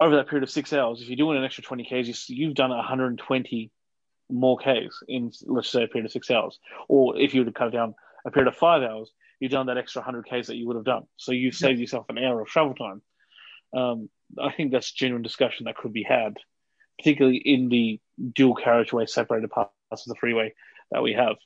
over 0.00 0.16
that 0.16 0.28
period 0.28 0.42
of 0.42 0.50
six 0.50 0.72
hours 0.72 1.00
if 1.00 1.08
you're 1.08 1.16
doing 1.16 1.38
an 1.38 1.44
extra 1.44 1.62
20 1.62 1.84
k's 1.84 2.28
you've 2.28 2.54
done 2.54 2.70
120 2.70 3.70
more 4.30 4.58
k's 4.58 5.02
in 5.08 5.32
let's 5.46 5.70
say 5.70 5.84
a 5.84 5.88
period 5.88 6.06
of 6.06 6.12
six 6.12 6.30
hours. 6.30 6.58
Or 6.88 7.18
if 7.18 7.34
you 7.34 7.40
were 7.40 7.46
to 7.46 7.52
cut 7.52 7.68
it 7.68 7.72
down 7.72 7.94
a 8.26 8.30
period 8.30 8.48
of 8.48 8.56
five 8.56 8.82
hours 8.82 9.10
you've 9.38 9.52
done 9.52 9.66
that 9.66 9.78
extra 9.78 10.00
100 10.00 10.26
k's 10.26 10.48
that 10.48 10.56
you 10.56 10.66
would 10.66 10.76
have 10.76 10.84
done. 10.84 11.04
So 11.16 11.32
you've 11.32 11.54
saved 11.54 11.80
yourself 11.80 12.06
an 12.10 12.18
hour 12.18 12.40
of 12.40 12.48
travel 12.48 12.74
time. 12.74 13.02
Um, 13.74 14.10
I 14.38 14.52
think 14.52 14.70
that's 14.70 14.92
genuine 14.92 15.22
discussion 15.22 15.64
that 15.64 15.76
could 15.76 15.92
be 15.92 16.02
had 16.02 16.36
particularly 17.00 17.38
in 17.38 17.68
the 17.68 17.98
dual 18.34 18.54
carriageway 18.54 19.06
separated 19.06 19.50
parts 19.50 19.72
of 19.92 20.04
the 20.06 20.14
freeway 20.16 20.52
that 20.90 21.02
we 21.02 21.14
have. 21.14 21.36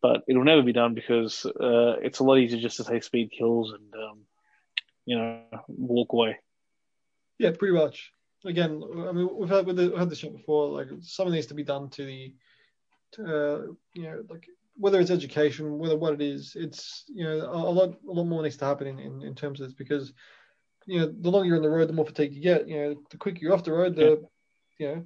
But 0.00 0.22
it'll 0.28 0.44
never 0.44 0.62
be 0.62 0.72
done 0.72 0.94
because 0.94 1.44
uh, 1.46 1.96
it's 2.02 2.20
a 2.20 2.24
lot 2.24 2.36
easier 2.36 2.60
just 2.60 2.76
to 2.76 2.84
say 2.84 3.00
speed 3.00 3.32
kills 3.36 3.72
and 3.72 3.94
um, 3.94 4.18
you 5.06 5.18
know 5.18 5.40
walk 5.66 6.12
away. 6.12 6.38
Yeah, 7.38 7.52
pretty 7.58 7.74
much. 7.74 8.12
Again, 8.44 8.82
I 9.08 9.12
mean, 9.12 9.28
we've 9.34 9.48
had 9.48 9.66
we've 9.66 9.96
had 9.96 10.10
this 10.10 10.20
before. 10.22 10.68
Like 10.68 10.88
something 11.00 11.32
needs 11.32 11.46
to 11.46 11.54
be 11.54 11.64
done 11.64 11.88
to 11.90 12.04
the, 12.04 12.34
uh, 13.18 13.72
you 13.94 14.02
know, 14.02 14.22
like 14.28 14.46
whether 14.76 15.00
it's 15.00 15.10
education, 15.10 15.78
whether 15.78 15.96
what 15.96 16.12
it 16.12 16.20
is, 16.20 16.54
it's 16.54 17.04
you 17.08 17.24
know 17.24 17.36
a, 17.36 17.72
lot 17.72 17.98
a 18.06 18.12
lot 18.12 18.24
more 18.24 18.42
needs 18.42 18.58
to 18.58 18.66
happen 18.66 18.86
in, 18.86 18.98
in, 18.98 19.22
in 19.22 19.34
terms 19.34 19.60
of 19.60 19.68
this 19.68 19.74
because 19.74 20.12
you 20.84 21.00
know 21.00 21.06
the 21.06 21.30
longer 21.30 21.48
you're 21.48 21.56
on 21.56 21.62
the 21.62 21.70
road, 21.70 21.88
the 21.88 21.94
more 21.94 22.04
fatigue 22.04 22.34
you 22.34 22.42
get. 22.42 22.68
You 22.68 22.76
know, 22.76 22.94
the 23.10 23.16
quicker 23.16 23.38
you're 23.40 23.54
off 23.54 23.64
the 23.64 23.72
road, 23.72 23.96
the 23.96 24.22
you 24.78 24.88
know, 24.88 25.04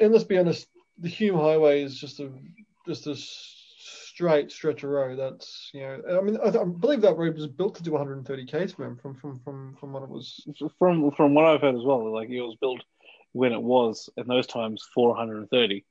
and 0.00 0.12
let's 0.12 0.24
be 0.24 0.38
honest, 0.38 0.68
the 0.98 1.08
Hume 1.08 1.36
Highway 1.36 1.82
is 1.82 1.98
just 1.98 2.20
a 2.20 2.30
just 2.86 3.06
a 3.06 3.16
straight 3.16 4.50
stretch 4.50 4.82
of 4.82 4.90
road. 4.90 5.18
That's 5.18 5.70
you 5.72 5.80
know, 5.80 6.18
I 6.18 6.20
mean, 6.20 6.38
I, 6.42 6.48
I 6.48 6.64
believe 6.64 7.00
that 7.02 7.16
road 7.16 7.36
was 7.36 7.46
built 7.46 7.76
to 7.76 7.82
do 7.82 7.92
130 7.92 8.46
k's 8.46 8.72
from 8.72 8.96
from 8.96 9.14
from 9.14 9.40
from 9.40 9.76
from 9.78 9.92
what 9.92 10.02
it 10.02 10.08
was. 10.08 10.46
From 10.78 11.10
from 11.12 11.34
what 11.34 11.44
I've 11.44 11.60
heard 11.60 11.76
as 11.76 11.84
well, 11.84 12.12
like 12.12 12.28
it 12.30 12.40
was 12.40 12.56
built 12.60 12.82
when 13.32 13.52
it 13.52 13.62
was 13.62 14.08
in 14.16 14.26
those 14.26 14.46
times 14.46 14.84
430, 14.94 15.84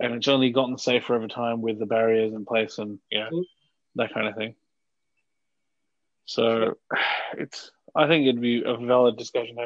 and 0.00 0.14
it's 0.14 0.28
only 0.28 0.50
gotten 0.50 0.78
safer 0.78 1.14
over 1.14 1.28
time 1.28 1.60
with 1.60 1.78
the 1.78 1.86
barriers 1.86 2.32
in 2.32 2.44
place 2.44 2.78
and 2.78 2.98
you 3.10 3.20
know 3.20 3.44
that 3.96 4.14
kind 4.14 4.28
of 4.28 4.36
thing. 4.36 4.54
So 6.26 6.74
it's 7.38 7.70
I 7.98 8.06
think 8.06 8.26
it'd 8.26 8.40
be 8.40 8.62
a 8.64 8.76
valid 8.76 9.16
discussion. 9.16 9.56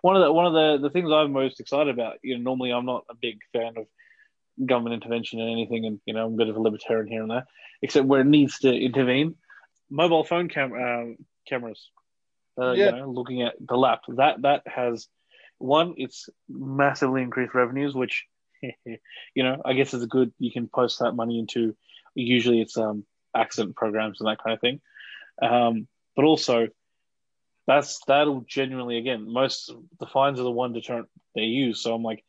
One 0.00 0.16
of 0.16 0.22
the 0.22 0.32
one 0.32 0.46
of 0.46 0.54
the, 0.54 0.88
the 0.88 0.90
things 0.90 1.10
I'm 1.12 1.32
most 1.32 1.60
excited 1.60 1.92
about, 1.92 2.16
you 2.22 2.36
know, 2.36 2.42
normally 2.42 2.72
I'm 2.72 2.86
not 2.86 3.04
a 3.10 3.14
big 3.14 3.40
fan 3.52 3.74
of 3.76 3.86
government 4.64 4.94
intervention 4.94 5.40
in 5.40 5.48
anything, 5.50 5.84
and 5.84 6.00
you 6.06 6.14
know, 6.14 6.26
I'm 6.26 6.34
a 6.34 6.36
bit 6.36 6.48
of 6.48 6.56
a 6.56 6.60
libertarian 6.60 7.06
here 7.06 7.20
and 7.20 7.30
there, 7.30 7.46
except 7.82 8.06
where 8.06 8.22
it 8.22 8.26
needs 8.26 8.60
to 8.60 8.74
intervene. 8.74 9.34
Mobile 9.90 10.24
phone 10.24 10.48
cam- 10.48 10.72
uh, 10.72 11.22
cameras, 11.46 11.90
uh, 12.58 12.72
yeah. 12.72 12.86
you 12.86 12.92
know, 12.92 13.10
looking 13.10 13.42
at 13.42 13.54
the 13.60 13.76
lap, 13.76 14.00
that 14.08 14.40
that 14.40 14.62
has 14.66 15.06
one, 15.58 15.94
it's 15.98 16.30
massively 16.48 17.20
increased 17.20 17.54
revenues, 17.54 17.94
which 17.94 18.24
you 18.62 19.42
know, 19.42 19.60
I 19.64 19.74
guess 19.74 19.92
is 19.92 20.02
a 20.02 20.06
good. 20.06 20.32
You 20.38 20.50
can 20.50 20.66
post 20.66 21.00
that 21.00 21.12
money 21.12 21.38
into. 21.38 21.76
Usually, 22.14 22.62
it's 22.62 22.78
um 22.78 23.04
accident 23.36 23.76
programs 23.76 24.20
and 24.20 24.28
that 24.28 24.42
kind 24.42 24.54
of 24.54 24.60
thing. 24.60 24.80
Um, 25.40 25.88
but 26.16 26.24
also 26.24 26.68
that's 27.66 28.00
that'll 28.06 28.40
genuinely 28.42 28.98
again 28.98 29.30
most 29.30 29.72
the 30.00 30.06
fines 30.06 30.40
are 30.40 30.44
the 30.44 30.50
one 30.50 30.72
deterrent 30.72 31.08
they 31.34 31.42
use. 31.42 31.80
So 31.80 31.94
I'm 31.94 32.02
like, 32.02 32.24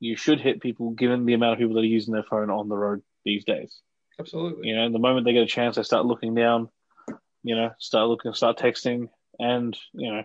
you 0.00 0.16
should 0.16 0.40
hit 0.40 0.60
people 0.60 0.90
given 0.90 1.26
the 1.26 1.34
amount 1.34 1.54
of 1.54 1.58
people 1.58 1.74
that 1.74 1.80
are 1.80 1.84
using 1.84 2.14
their 2.14 2.22
phone 2.22 2.50
on 2.50 2.68
the 2.68 2.76
road 2.76 3.02
these 3.24 3.44
days. 3.44 3.80
Absolutely. 4.18 4.68
You 4.68 4.76
know, 4.76 4.90
the 4.90 4.98
moment 4.98 5.24
they 5.24 5.32
get 5.32 5.42
a 5.42 5.46
chance, 5.46 5.76
they 5.76 5.82
start 5.82 6.06
looking 6.06 6.34
down. 6.34 6.68
You 7.44 7.54
know, 7.54 7.70
start 7.78 8.08
looking, 8.08 8.34
start 8.34 8.58
texting, 8.58 9.08
and 9.38 9.76
you 9.92 10.10
know, 10.10 10.24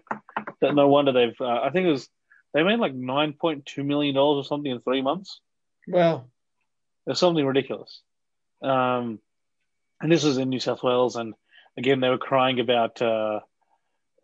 no 0.72 0.88
wonder 0.88 1.12
they've. 1.12 1.40
Uh, 1.40 1.62
I 1.62 1.70
think 1.70 1.86
it 1.86 1.92
was 1.92 2.10
they 2.54 2.64
made 2.64 2.80
like 2.80 2.96
nine 2.96 3.34
point 3.34 3.66
two 3.66 3.84
million 3.84 4.16
dollars 4.16 4.46
or 4.46 4.48
something 4.48 4.72
in 4.72 4.82
three 4.82 5.02
months. 5.02 5.40
Wow, 5.88 6.26
it's 7.06 7.20
something 7.20 7.46
ridiculous. 7.46 8.02
Um, 8.64 9.20
and 10.02 10.12
this 10.12 10.24
was 10.24 10.38
in 10.38 10.50
New 10.50 10.60
South 10.60 10.82
Wales, 10.82 11.16
and 11.16 11.36
again, 11.78 12.00
they 12.00 12.10
were 12.10 12.18
crying 12.18 12.60
about. 12.60 13.02
Uh, 13.02 13.42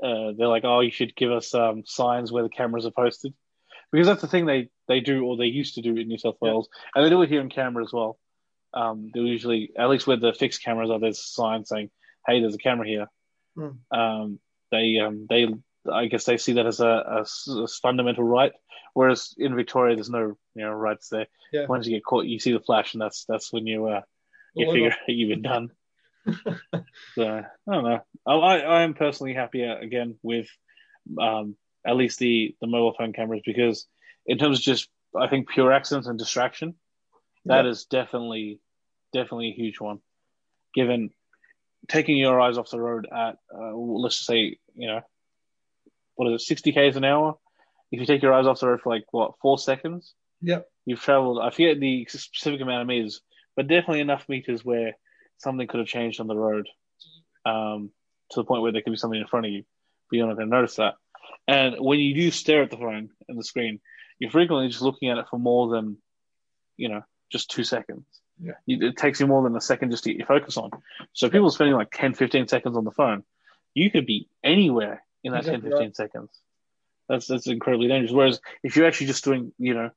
uh, 0.04 0.32
they're 0.38 0.48
like, 0.48 0.64
oh, 0.66 0.80
you 0.80 0.92
should 0.92 1.16
give 1.16 1.32
us 1.32 1.54
um, 1.54 1.84
signs 1.86 2.32
where 2.32 2.44
the 2.44 2.50
cameras 2.50 2.86
are 2.86 2.92
posted, 2.92 3.34
because 3.92 4.08
that's 4.08 4.22
the 4.22 4.28
thing 4.28 4.46
they 4.46 4.70
they 4.88 5.00
do 5.00 5.26
or 5.26 5.38
they 5.38 5.46
used 5.46 5.76
to 5.76 5.82
do 5.82 5.96
in 5.96 6.08
New 6.08 6.18
South 6.18 6.38
Wales, 6.42 6.70
yeah. 6.72 6.84
and 6.96 7.06
they 7.06 7.10
do 7.10 7.22
it 7.22 7.30
here 7.30 7.42
in 7.42 7.50
Canberra 7.50 7.86
as 7.86 7.94
well. 7.94 8.18
Um, 8.74 9.12
they 9.14 9.22
usually, 9.22 9.72
at 9.78 9.90
least 9.90 10.08
where 10.08 10.18
the 10.18 10.34
fixed 10.34 10.64
cameras 10.64 10.90
are, 10.90 11.00
there's 11.00 11.20
a 11.20 11.24
sign 11.24 11.66
saying, 11.66 11.90
"Hey, 12.28 12.40
there's 12.40 12.56
a 12.56 12.60
camera 12.60 12.88
here." 12.88 13.08
Mm. 13.58 13.78
Um, 13.92 14.40
they 14.72 15.00
um, 15.00 15.26
they 15.30 15.48
I 15.92 16.06
guess 16.06 16.26
they 16.26 16.38
see 16.38 16.54
that 16.54 16.66
as 16.66 16.80
a, 16.80 16.88
a, 16.88 17.26
a, 17.52 17.68
fundamental 17.68 18.24
right, 18.24 18.52
whereas 18.94 19.34
in 19.38 19.56
Victoria 19.56 19.96
there's 19.96 20.10
no 20.10 20.38
you 20.56 20.66
know 20.66 20.72
rights 20.72 21.10
there. 21.10 21.28
Yeah. 21.52 21.66
Once 21.68 21.88
you 21.88 21.96
get 21.96 22.06
caught, 22.06 22.26
you 22.26 22.40
see 22.40 22.52
the 22.52 22.60
flash, 22.60 22.94
and 22.94 23.02
that's 23.02 23.26
that's 23.26 23.52
when 23.52 23.66
you 23.66 23.88
uh, 23.88 24.02
you 24.56 24.68
well, 24.68 24.76
figure 24.76 24.96
you've 25.08 25.30
been 25.30 25.42
done. 25.42 25.72
so 27.16 27.28
I 27.28 27.74
don't 27.74 27.84
know. 27.84 28.00
I 28.26 28.34
I 28.34 28.82
am 28.84 28.94
personally 28.94 29.34
happier 29.34 29.78
again 29.78 30.16
with 30.22 30.48
um, 31.20 31.56
at 31.86 31.96
least 31.96 32.20
the 32.20 32.56
the 32.62 32.68
mobile 32.68 32.96
phone 32.98 33.14
cameras 33.14 33.42
because 33.46 33.88
in 34.26 34.38
terms 34.38 34.60
of 34.60 34.64
just 34.64 34.90
I 35.18 35.28
think 35.28 35.50
pure 35.50 35.72
accidents 35.72 36.08
and 36.08 36.20
distraction, 36.20 36.76
that 37.46 37.66
yeah. 37.66 37.72
is 37.72 37.86
definitely 37.86 38.60
definitely 39.14 39.50
a 39.50 39.54
huge 39.54 39.80
one. 39.80 40.00
Given 40.74 41.12
taking 41.88 42.18
your 42.18 42.40
eyes 42.40 42.58
off 42.58 42.70
the 42.70 42.80
road 42.80 43.08
at 43.12 43.38
uh, 43.54 43.76
let's 43.76 44.16
just 44.16 44.28
say 44.28 44.58
you 44.76 44.88
know 44.88 45.02
what 46.16 46.28
is 46.32 46.42
it 46.42 46.46
sixty 46.46 46.72
k's 46.72 46.96
an 46.96 47.06
hour. 47.06 47.38
If 47.92 48.00
you 48.00 48.06
take 48.06 48.22
your 48.22 48.34
eyes 48.34 48.46
off 48.46 48.60
the 48.60 48.68
road 48.68 48.82
for 48.82 48.94
like 48.94 49.06
what 49.12 49.34
four 49.42 49.58
seconds, 49.58 50.14
yeah, 50.42 50.60
you've 50.86 51.02
traveled. 51.02 51.40
I 51.42 51.50
forget 51.50 51.80
the 51.80 52.06
specific 52.08 52.62
amount 52.62 52.82
of 52.82 52.88
meters, 52.88 53.22
but 53.56 53.68
definitely 53.68 54.02
enough 54.02 54.30
meters 54.30 54.64
where 54.64 54.94
something 55.40 55.68
could 55.68 55.80
have 55.80 55.88
changed 55.88 56.20
on 56.20 56.28
the 56.28 56.36
road 56.36 56.68
um, 57.46 57.92
to 58.32 58.40
the 58.40 58.44
point 58.44 58.62
where 58.62 58.72
there 58.72 58.82
could 58.82 58.92
be 58.92 58.98
something 58.98 59.20
in 59.20 59.28
front 59.28 59.46
of 59.46 59.52
you, 59.52 59.64
but 60.10 60.18
you're 60.18 60.28
not 60.28 60.36
going 60.36 60.50
to 60.50 60.56
notice 60.56 60.76
that. 60.76 60.96
And 61.48 61.76
when 61.80 62.00
you 62.00 62.14
do 62.14 62.32
stare 62.32 62.64
at 62.64 62.72
the 62.72 62.78
phone 62.78 63.10
and 63.28 63.38
the 63.38 63.44
screen, 63.44 63.80
you're 64.20 64.32
frequently 64.32 64.68
just 64.68 64.82
looking 64.82 65.10
at 65.10 65.18
it 65.18 65.26
for 65.30 65.40
more 65.40 65.70
than, 65.70 65.98
you 66.78 66.90
know, 66.90 67.02
just 67.32 67.50
two 67.50 67.64
seconds. 67.64 68.06
Yeah. 68.42 68.54
It 68.68 68.98
takes 68.98 69.20
you 69.20 69.28
more 69.28 69.44
than 69.44 69.56
a 69.56 69.62
second 69.62 69.92
just 69.92 70.04
to 70.04 70.12
get 70.12 70.18
your 70.18 70.28
focus 70.28 70.58
on. 70.58 70.72
So 71.14 71.30
people 71.30 71.50
spending 71.50 71.76
like 71.76 71.90
10, 71.92 72.14
15 72.14 72.48
seconds 72.48 72.78
on 72.78 72.86
the 72.86 72.92
phone, 72.92 73.24
you 73.74 73.92
could 73.92 74.06
be 74.06 74.30
anywhere 74.44 75.04
in 75.24 75.34
that 75.34 75.40
exactly 75.40 75.70
10, 75.70 75.72
15 75.72 75.80
right. 75.80 75.96
seconds. 75.96 76.30
That's 77.08 77.26
that's 77.26 77.48
incredibly 77.48 77.88
dangerous. 77.88 78.12
Whereas 78.14 78.40
if 78.64 78.76
you're 78.76 78.86
actually 78.86 79.08
just 79.08 79.24
doing, 79.24 79.52
you 79.58 79.74
know, 79.74 79.90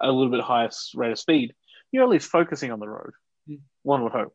a 0.00 0.06
little 0.06 0.30
bit 0.30 0.40
higher 0.40 0.70
rate 0.94 1.10
of 1.10 1.18
speed, 1.18 1.54
you're 1.90 2.04
at 2.04 2.08
least 2.08 2.30
focusing 2.30 2.70
on 2.70 2.78
the 2.78 2.88
road. 2.88 3.12
Mm. 3.48 3.58
One 3.82 4.02
would 4.04 4.12
hope. 4.12 4.34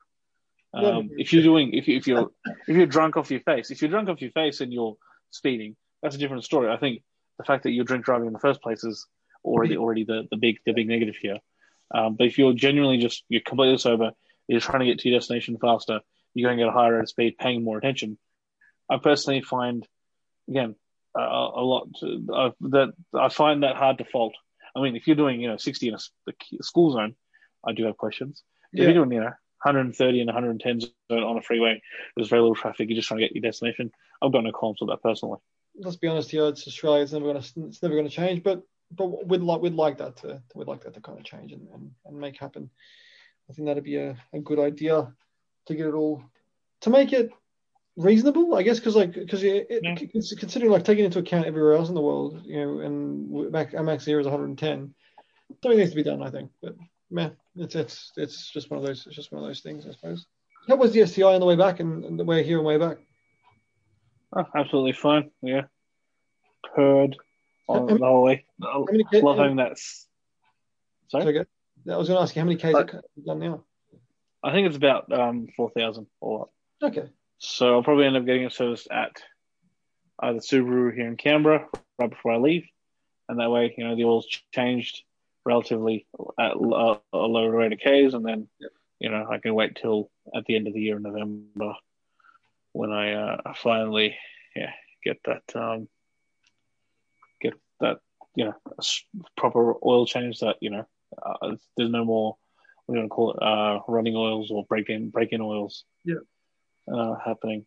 Um, 0.76 1.10
if 1.18 1.32
you're 1.32 1.44
doing, 1.44 1.74
if, 1.74 1.88
you, 1.88 1.98
if 1.98 2.08
you're 2.08 2.32
if 2.68 2.76
you're 2.76 2.86
drunk 2.86 3.18
off 3.18 3.32
your 3.32 3.40
face, 3.40 3.72
if 3.72 3.82
you're 3.82 3.90
drunk 3.90 4.10
off 4.10 4.22
your 4.22 4.32
face 4.32 4.62
and 4.62 4.74
you're 4.74 4.98
speeding, 5.32 5.76
that's 6.02 6.16
a 6.16 6.20
different 6.20 6.44
story. 6.44 6.70
I 6.70 6.78
think 6.78 7.02
the 7.38 7.44
fact 7.46 7.64
that 7.64 7.72
you're 7.72 7.86
drink 7.86 8.06
driving 8.06 8.28
in 8.28 8.34
the 8.34 8.40
first 8.40 8.62
place 8.62 8.84
is 8.84 9.08
already 9.44 9.78
already 9.78 10.04
the, 10.04 10.28
the 10.32 10.38
big 10.38 10.58
the 10.66 10.74
big 10.74 10.88
negative 10.88 11.16
here. 11.16 11.40
Um, 11.94 12.16
but 12.16 12.28
if 12.28 12.38
you're 12.38 12.54
genuinely 12.54 12.98
just 12.98 13.24
you're 13.30 13.42
completely 13.42 13.78
sober, 13.78 14.12
you're 14.48 14.60
trying 14.60 14.80
to 14.80 14.86
get 14.86 15.00
to 15.00 15.10
your 15.10 15.20
destination 15.20 15.58
faster, 15.58 16.02
you're 16.34 16.50
going 16.50 16.58
to 16.58 16.64
get 16.66 16.70
a 16.70 16.78
higher 16.78 16.96
rate 16.96 17.02
of 17.02 17.10
speed, 17.10 17.38
paying 17.38 17.64
more 17.64 17.78
attention. 17.78 18.18
I 18.90 18.98
personally 18.98 19.42
find, 19.42 19.88
again, 20.48 20.76
uh, 21.18 21.22
a 21.22 21.64
lot 21.64 21.88
to, 22.02 22.28
uh, 22.34 22.50
that 22.62 22.94
I 23.14 23.30
find 23.30 23.64
that 23.64 23.78
hard 23.78 24.00
to 24.00 24.06
fault. 24.06 24.36
I 24.76 24.82
mean, 24.82 24.96
if 24.96 25.08
you're 25.08 25.16
doing 25.16 25.40
you 25.40 25.48
know 25.48 25.58
60 25.58 25.88
in 25.88 25.94
a, 25.94 26.00
a 26.28 26.64
school 26.64 26.92
zone, 26.92 27.16
I 27.66 27.72
do 27.72 27.86
have 27.86 27.98
questions. 27.98 28.44
If 28.74 28.80
yeah. 28.80 28.86
you're 28.86 29.06
doing 29.06 29.12
you 29.14 29.22
know 29.22 29.34
130 29.66 30.20
and 30.20 30.28
110 30.28 30.82
zone 30.82 30.92
on 31.12 31.38
a 31.38 31.42
freeway. 31.42 31.82
There's 32.16 32.30
very 32.30 32.42
little 32.42 32.56
traffic. 32.56 32.90
You're 32.90 32.96
just 32.96 33.08
trying 33.08 33.20
to 33.20 33.26
get 33.26 33.36
your 33.36 33.42
destination. 33.42 33.92
I've 34.22 34.32
got 34.32 34.44
no 34.44 34.52
qualms 34.52 34.78
with 34.80 34.90
that 34.90 35.02
personally. 35.02 35.40
Let's 35.78 35.98
be 35.98 36.08
honest 36.08 36.32
here. 36.32 36.48
It's 36.48 36.68
Australia. 36.68 37.04
It's 37.04 37.12
never 37.12 37.26
going 37.26 37.42
to. 37.42 37.66
It's 37.68 37.84
never 37.84 37.96
going 37.96 38.08
to 38.08 38.16
change. 38.16 38.44
But 38.44 38.64
but 38.92 39.28
we'd 39.28 39.42
like 39.42 39.62
we'd 39.62 39.74
like 39.74 39.98
that 39.98 40.18
to 40.18 40.42
we'd 40.54 40.68
like 40.68 40.84
that 40.84 40.94
to 40.94 41.02
kind 41.02 41.20
of 41.20 41.26
change 41.26 41.52
and, 41.52 41.68
and, 41.74 41.92
and 42.06 42.18
make 42.18 42.40
happen. 42.40 42.70
I 43.50 43.54
think 43.54 43.68
that'd 43.68 43.84
be 43.84 43.98
a, 43.98 44.16
a 44.34 44.40
good 44.40 44.60
idea 44.60 45.14
to 45.66 45.76
get 45.76 45.88
it 45.88 45.94
all 45.94 46.24
to 46.82 46.90
make 46.90 47.14
it 47.14 47.32
reasonable, 47.98 48.56
I 48.56 48.64
guess, 48.64 48.80
because 48.80 48.96
like 48.96 49.14
because 49.14 49.44
yeah. 49.44 49.96
considering 50.40 50.72
like 50.72 50.84
taking 50.84 51.06
into 51.06 51.20
account 51.20 51.46
everywhere 51.46 51.74
else 51.74 51.90
in 51.90 51.96
the 51.96 52.02
world, 52.02 52.42
you 52.46 52.60
know, 52.60 52.80
and 52.80 53.52
max, 53.52 53.74
max 53.74 54.06
here 54.06 54.20
is 54.20 54.26
110. 54.26 54.94
Something 55.62 55.80
needs 55.80 55.92
to 55.92 55.96
be 55.96 56.04
done, 56.04 56.24
I 56.24 56.30
think. 56.30 56.52
But 56.62 56.76
man, 57.12 57.36
it's 57.56 57.76
it's 57.76 58.12
it's 58.18 58.52
just 58.52 58.70
one 58.70 58.80
of 58.80 58.86
those 58.86 59.06
it's 59.06 59.16
just 59.16 59.32
one 59.32 59.44
of 59.44 59.48
those 59.50 59.62
things, 59.62 59.86
I 59.88 59.92
suppose. 59.92 60.26
How 60.68 60.76
was 60.76 60.92
the 60.94 61.06
STI 61.06 61.24
on 61.36 61.40
the 61.40 61.46
way 61.46 61.56
back 61.56 61.80
and, 61.80 62.04
and 62.06 62.20
the 62.20 62.24
way 62.24 62.44
here 62.44 62.58
and 62.58 62.66
way 62.66 62.78
back? 62.78 62.98
Oh, 64.36 64.46
absolutely 64.56 64.94
fine. 64.94 65.30
Yeah, 65.42 65.64
heard 66.76 67.16
on 67.68 67.88
How- 67.90 67.98
the 67.98 68.06
whole 68.06 68.24
way. 68.24 68.46
I 68.62 68.66
How 68.72 68.86
many 68.92 69.06
K- 69.12 69.22
love 69.22 69.38
how- 69.38 69.44
having 69.44 69.58
that. 69.58 69.78
Sorry, 71.08 71.24
Sorry. 71.24 71.40
I 71.88 71.98
was 71.98 72.08
going 72.08 72.18
to 72.18 72.22
ask 72.24 72.36
you 72.36 72.42
how 72.42 72.46
many 72.48 72.58
Ks 72.58 72.74
Like- 72.74 72.92
have 72.92 73.04
done 73.26 73.40
now? 73.40 73.64
I 74.44 74.52
think 74.52 74.68
it's 74.68 74.78
about 74.78 75.12
um, 75.12 75.48
four 75.56 75.70
thousand 75.72 76.08
all 76.20 76.42
up. 76.44 76.90
Okay. 76.92 77.10
So 77.38 77.74
I'll 77.76 77.84
probably 77.84 78.06
end 78.06 78.18
up 78.18 78.26
getting 78.26 78.46
a 78.46 78.50
service 78.50 78.88
at 78.92 79.22
either 80.20 80.40
Subaru 80.40 80.94
here 80.96 81.08
in 81.08 81.18
Canberra 81.18 81.68
right 82.00 82.10
before 82.10 82.34
I 82.34 82.38
leave, 82.38 82.66
and 83.30 83.40
that 83.40 83.50
way, 83.52 83.74
you 83.78 83.84
know, 83.88 83.96
the 83.96 84.04
oil's 84.06 84.28
changed 84.54 85.04
relatively 85.46 86.06
at 86.40 86.54
a, 86.54 86.98
a 87.14 87.18
lower 87.18 87.52
rate 87.52 87.74
of 87.74 87.80
Ks, 87.80 88.14
and 88.14 88.26
then, 88.26 88.48
you 89.00 89.10
know, 89.10 89.28
I 89.30 89.38
can 89.38 89.54
wait 89.54 89.76
till 89.76 90.10
at 90.36 90.46
the 90.46 90.56
end 90.56 90.68
of 90.68 90.74
the 90.74 90.82
year 90.82 90.98
in 90.98 91.04
November 91.04 91.76
when 92.74 92.92
I 92.92 93.14
uh, 93.14 93.54
finally, 93.64 94.18
yeah, 94.56 94.72
get 95.04 95.18
that, 95.26 95.44
um, 95.56 95.88
get 97.42 97.54
that, 97.80 98.00
you 98.36 98.46
know, 98.46 98.56
proper 99.38 99.76
oil 99.86 100.06
change 100.06 100.40
that, 100.40 100.58
you 100.60 100.72
know, 100.72 100.86
uh, 101.24 101.56
there's 101.78 101.90
no 101.92 102.04
more, 102.04 102.36
you 102.90 102.96
want 102.96 103.06
to 103.06 103.10
call 103.10 103.32
it, 103.34 103.42
uh, 103.42 103.80
running 103.88 104.16
oils 104.16 104.52
or 104.52 104.66
break-in 104.66 105.10
break-in 105.10 105.42
oils, 105.42 105.86
Yeah. 106.04 106.16
uh, 106.92 107.16
happening. 107.24 107.66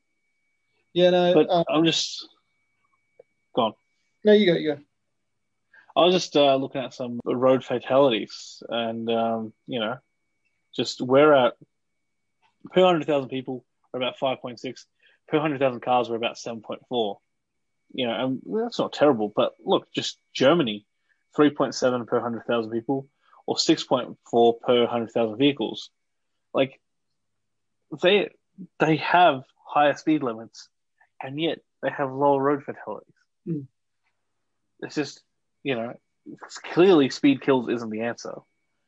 Yeah, 0.92 1.10
no, 1.10 1.34
But 1.34 1.48
uh, 1.48 1.64
I'm 1.68 1.84
just 1.84 2.28
gone. 3.54 3.74
no, 4.24 4.32
you 4.32 4.46
go, 4.46 4.58
you 4.58 4.74
go. 4.74 4.80
I 5.96 6.04
was 6.04 6.14
just 6.14 6.36
uh, 6.36 6.56
looking 6.56 6.82
at 6.82 6.94
some 6.94 7.20
road 7.24 7.64
fatalities, 7.64 8.62
and 8.68 9.10
um, 9.10 9.52
you 9.66 9.80
know, 9.80 9.96
just 10.74 11.00
we're 11.00 11.32
at 11.32 11.54
per 12.72 12.84
hundred 12.84 13.06
thousand 13.06 13.30
people 13.30 13.64
are 13.92 13.98
about 13.98 14.18
five 14.18 14.40
point 14.40 14.60
six. 14.60 14.86
Per 15.28 15.38
hundred 15.38 15.60
thousand 15.60 15.80
cars, 15.80 16.08
we're 16.08 16.16
about 16.16 16.38
seven 16.38 16.60
point 16.60 16.82
four. 16.88 17.18
You 17.92 18.06
know, 18.06 18.14
and 18.14 18.42
that's 18.64 18.78
not 18.78 18.92
terrible. 18.92 19.32
But 19.34 19.54
look, 19.64 19.92
just 19.92 20.18
Germany, 20.34 20.86
three 21.34 21.50
point 21.50 21.74
seven 21.74 22.06
per 22.06 22.20
hundred 22.20 22.44
thousand 22.46 22.72
people, 22.72 23.08
or 23.46 23.58
six 23.58 23.82
point 23.84 24.16
four 24.30 24.58
per 24.58 24.86
hundred 24.86 25.10
thousand 25.10 25.38
vehicles. 25.38 25.90
Like 26.54 26.80
they 28.02 28.30
they 28.78 28.96
have 28.96 29.42
higher 29.64 29.94
speed 29.94 30.22
limits, 30.22 30.68
and 31.22 31.40
yet 31.40 31.60
they 31.82 31.90
have 31.90 32.12
lower 32.12 32.40
road 32.42 32.62
fatalities. 32.64 33.14
Hmm. 33.46 33.60
It's 34.80 34.94
just 34.94 35.22
you 35.62 35.74
know, 35.74 35.94
clearly 36.72 37.10
speed 37.10 37.40
kills 37.40 37.68
isn't 37.68 37.90
the 37.90 38.02
answer. 38.02 38.34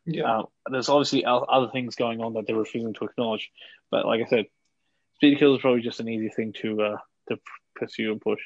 Yeah. 0.06 0.38
Um, 0.38 0.46
there's 0.70 0.88
obviously 0.88 1.24
other 1.24 1.68
things 1.70 1.94
going 1.94 2.20
on 2.20 2.34
that 2.34 2.46
they're 2.46 2.56
refusing 2.56 2.94
to 2.94 3.04
acknowledge, 3.04 3.50
but 3.90 4.06
like 4.06 4.22
I 4.22 4.28
said, 4.28 4.46
speed 5.16 5.38
kills 5.38 5.58
is 5.58 5.62
probably 5.62 5.82
just 5.82 6.00
an 6.00 6.08
easy 6.08 6.30
thing 6.30 6.54
to 6.62 6.82
uh, 6.82 6.96
to 7.28 7.38
pursue 7.76 8.12
and 8.12 8.20
push. 8.20 8.40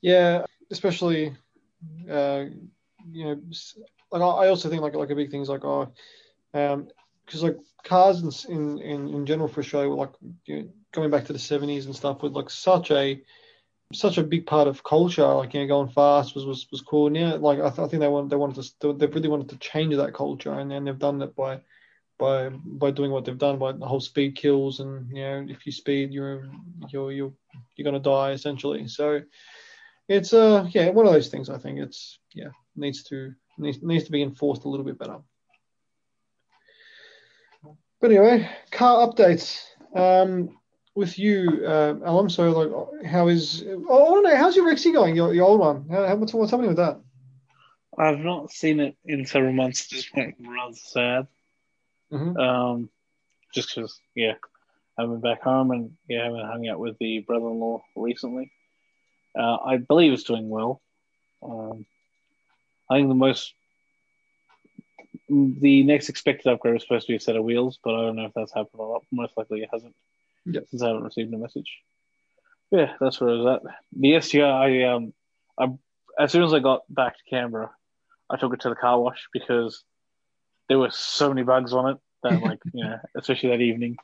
Yeah, 0.00 0.44
especially, 0.70 1.36
uh, 2.08 2.44
you 3.10 3.24
know, 3.24 3.40
like 4.12 4.22
I 4.22 4.48
also 4.48 4.68
think 4.68 4.82
like 4.82 4.94
like 4.94 5.10
a 5.10 5.16
big 5.16 5.30
thing 5.30 5.42
is 5.42 5.48
like 5.48 5.64
oh, 5.64 5.92
um, 6.54 6.88
because 7.26 7.42
like 7.42 7.58
cars 7.84 8.44
in, 8.48 8.78
in 8.80 9.08
in 9.08 9.26
general 9.26 9.48
for 9.48 9.60
Australia 9.60 9.88
were 9.88 9.96
like 9.96 10.14
you 10.46 10.56
know, 10.56 10.68
going 10.92 11.10
back 11.10 11.24
to 11.26 11.32
the 11.32 11.38
seventies 11.38 11.86
and 11.86 11.94
stuff 11.94 12.22
with 12.22 12.32
like 12.32 12.50
such 12.50 12.90
a 12.90 13.20
such 13.92 14.18
a 14.18 14.22
big 14.22 14.46
part 14.46 14.68
of 14.68 14.84
culture. 14.84 15.26
Like 15.26 15.54
you 15.54 15.60
know, 15.60 15.66
going 15.66 15.88
fast 15.88 16.34
was 16.34 16.44
was 16.44 16.66
was 16.70 16.82
cool. 16.82 17.10
Now 17.10 17.36
like 17.36 17.58
I, 17.58 17.68
th- 17.68 17.80
I 17.80 17.88
think 17.88 18.00
they 18.00 18.08
want 18.08 18.30
they 18.30 18.36
wanted 18.36 18.64
to 18.80 18.92
they 18.92 19.06
really 19.06 19.28
wanted 19.28 19.48
to 19.50 19.58
change 19.58 19.96
that 19.96 20.14
culture, 20.14 20.52
and 20.52 20.72
and 20.72 20.86
they've 20.86 20.98
done 20.98 21.18
that 21.18 21.34
by. 21.36 21.60
By, 22.18 22.50
by 22.50 22.90
doing 22.90 23.10
what 23.10 23.24
they've 23.24 23.38
done 23.38 23.58
by 23.58 23.72
the 23.72 23.86
whole 23.86 23.98
speed 23.98 24.36
kills 24.36 24.80
and 24.80 25.08
you 25.08 25.22
know 25.22 25.46
if 25.48 25.64
you 25.64 25.72
speed 25.72 26.12
you're 26.12 26.50
you're 26.90 27.12
you're 27.12 27.32
you're 27.74 27.84
gonna 27.86 27.98
die 27.98 28.32
essentially 28.32 28.86
so 28.88 29.22
it's 30.06 30.34
uh 30.34 30.68
yeah 30.72 30.90
one 30.90 31.06
of 31.06 31.14
those 31.14 31.28
things 31.28 31.48
I 31.48 31.56
think 31.56 31.78
it's 31.78 32.18
yeah 32.34 32.50
needs 32.76 33.04
to 33.04 33.32
needs, 33.60 33.82
needs 33.82 34.04
to 34.04 34.12
be 34.12 34.22
enforced 34.22 34.64
a 34.64 34.68
little 34.68 34.84
bit 34.84 34.98
better. 34.98 35.18
But 38.00 38.10
anyway, 38.10 38.50
car 38.70 39.06
updates. 39.06 39.62
Um, 39.94 40.58
with 40.94 41.18
you, 41.18 41.64
uh, 41.66 41.94
Alam. 42.04 42.30
So 42.30 42.50
like, 42.50 43.06
how 43.06 43.28
is? 43.28 43.64
Oh, 43.88 44.18
I 44.18 44.22
to 44.22 44.30
know 44.30 44.36
how's 44.36 44.56
your 44.56 44.66
Rexy 44.66 44.92
going? 44.92 45.16
Your, 45.16 45.32
your 45.34 45.46
old 45.46 45.60
one. 45.60 45.88
How, 45.88 46.14
what's 46.16 46.34
what's 46.34 46.50
happening 46.50 46.68
with 46.68 46.78
that? 46.78 47.00
I've 47.98 48.20
not 48.20 48.50
seen 48.50 48.80
it 48.80 48.96
in 49.04 49.26
several 49.26 49.52
months 49.52 49.88
this 49.88 50.08
point. 50.08 50.36
Rather 50.40 50.74
sad. 50.74 51.26
hmm 52.10 52.36
Um, 52.36 52.88
just 53.52 53.74
because, 53.74 54.00
yeah, 54.14 54.34
I 54.96 55.02
haven't 55.02 55.20
been 55.20 55.32
back 55.32 55.42
home 55.42 55.70
and 55.72 55.96
yeah, 56.08 56.20
I 56.20 56.24
haven't 56.24 56.46
hung 56.46 56.68
out 56.68 56.78
with 56.78 56.96
the 56.98 57.20
brother-in-law 57.20 57.82
recently. 57.96 58.52
Uh, 59.38 59.56
I 59.56 59.76
believe 59.76 60.12
it's 60.12 60.22
doing 60.22 60.48
well. 60.48 60.80
Um, 61.42 61.84
I 62.88 62.96
think 62.96 63.08
the 63.08 63.14
most, 63.14 63.54
the 65.28 65.82
next 65.82 66.08
expected 66.08 66.50
upgrade 66.50 66.74
was 66.74 66.82
supposed 66.82 67.06
to 67.06 67.12
be 67.12 67.16
a 67.16 67.20
set 67.20 67.36
of 67.36 67.44
wheels, 67.44 67.78
but 67.82 67.94
I 67.94 68.02
don't 68.02 68.16
know 68.16 68.26
if 68.26 68.34
that's 68.34 68.54
happened 68.54 68.80
or 68.80 68.94
not. 68.94 69.04
Most 69.10 69.36
likely 69.36 69.62
it 69.62 69.68
hasn't, 69.72 69.94
Yeah. 70.46 70.60
since 70.70 70.82
I 70.82 70.88
haven't 70.88 71.04
received 71.04 71.32
a 71.34 71.38
message. 71.38 71.70
Yeah, 72.70 72.92
that's 73.00 73.20
where 73.20 73.30
I 73.30 73.34
was 73.34 73.60
at. 73.64 73.72
The 73.92 74.20
STI, 74.20 74.40
I 74.40 74.82
um, 74.92 75.12
I 75.58 75.68
as 76.18 76.32
soon 76.32 76.42
as 76.42 76.52
I 76.52 76.60
got 76.60 76.82
back 76.88 77.16
to 77.16 77.22
Canberra, 77.28 77.70
I 78.28 78.36
took 78.36 78.54
it 78.54 78.60
to 78.60 78.68
the 78.68 78.74
car 78.76 79.00
wash 79.00 79.28
because 79.32 79.82
there 80.68 80.78
were 80.78 80.90
so 80.90 81.28
many 81.28 81.42
bugs 81.42 81.72
on 81.72 81.90
it 81.90 81.98
that, 82.22 82.40
like, 82.42 82.60
you 82.72 82.84
know, 82.84 82.98
especially 83.16 83.50
that 83.50 83.60
evening, 83.60 83.96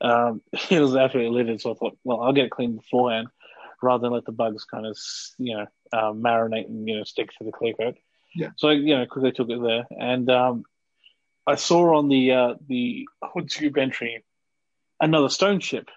um, 0.00 0.42
it 0.70 0.80
was 0.80 0.96
absolutely 0.96 1.36
littered. 1.36 1.60
So 1.60 1.72
I 1.72 1.74
thought, 1.74 1.98
well, 2.04 2.20
I'll 2.20 2.32
get 2.32 2.46
it 2.46 2.50
cleaned 2.50 2.76
beforehand 2.76 3.28
rather 3.82 4.02
than 4.02 4.12
let 4.12 4.26
the 4.26 4.32
bugs 4.32 4.64
kind 4.64 4.86
of, 4.86 4.98
you 5.38 5.56
know, 5.56 5.66
uh, 5.92 6.12
marinate 6.12 6.66
and 6.66 6.86
you 6.86 6.98
know 6.98 7.04
stick 7.04 7.30
to 7.38 7.44
the 7.44 7.52
clear 7.52 7.74
coat. 7.74 7.96
Yeah. 8.34 8.50
So 8.56 8.68
I, 8.68 8.72
you 8.72 8.96
know, 8.96 9.06
quickly 9.06 9.32
took 9.32 9.50
it 9.50 9.60
there, 9.60 9.86
and 9.98 10.30
um, 10.30 10.64
I 11.46 11.56
saw 11.56 11.96
on 11.96 12.08
the 12.08 12.32
uh, 12.32 12.54
the 12.68 13.08
hood 13.22 13.50
tube 13.50 13.76
entry 13.78 14.22
another 15.00 15.28
stone 15.28 15.60
chip, 15.60 15.88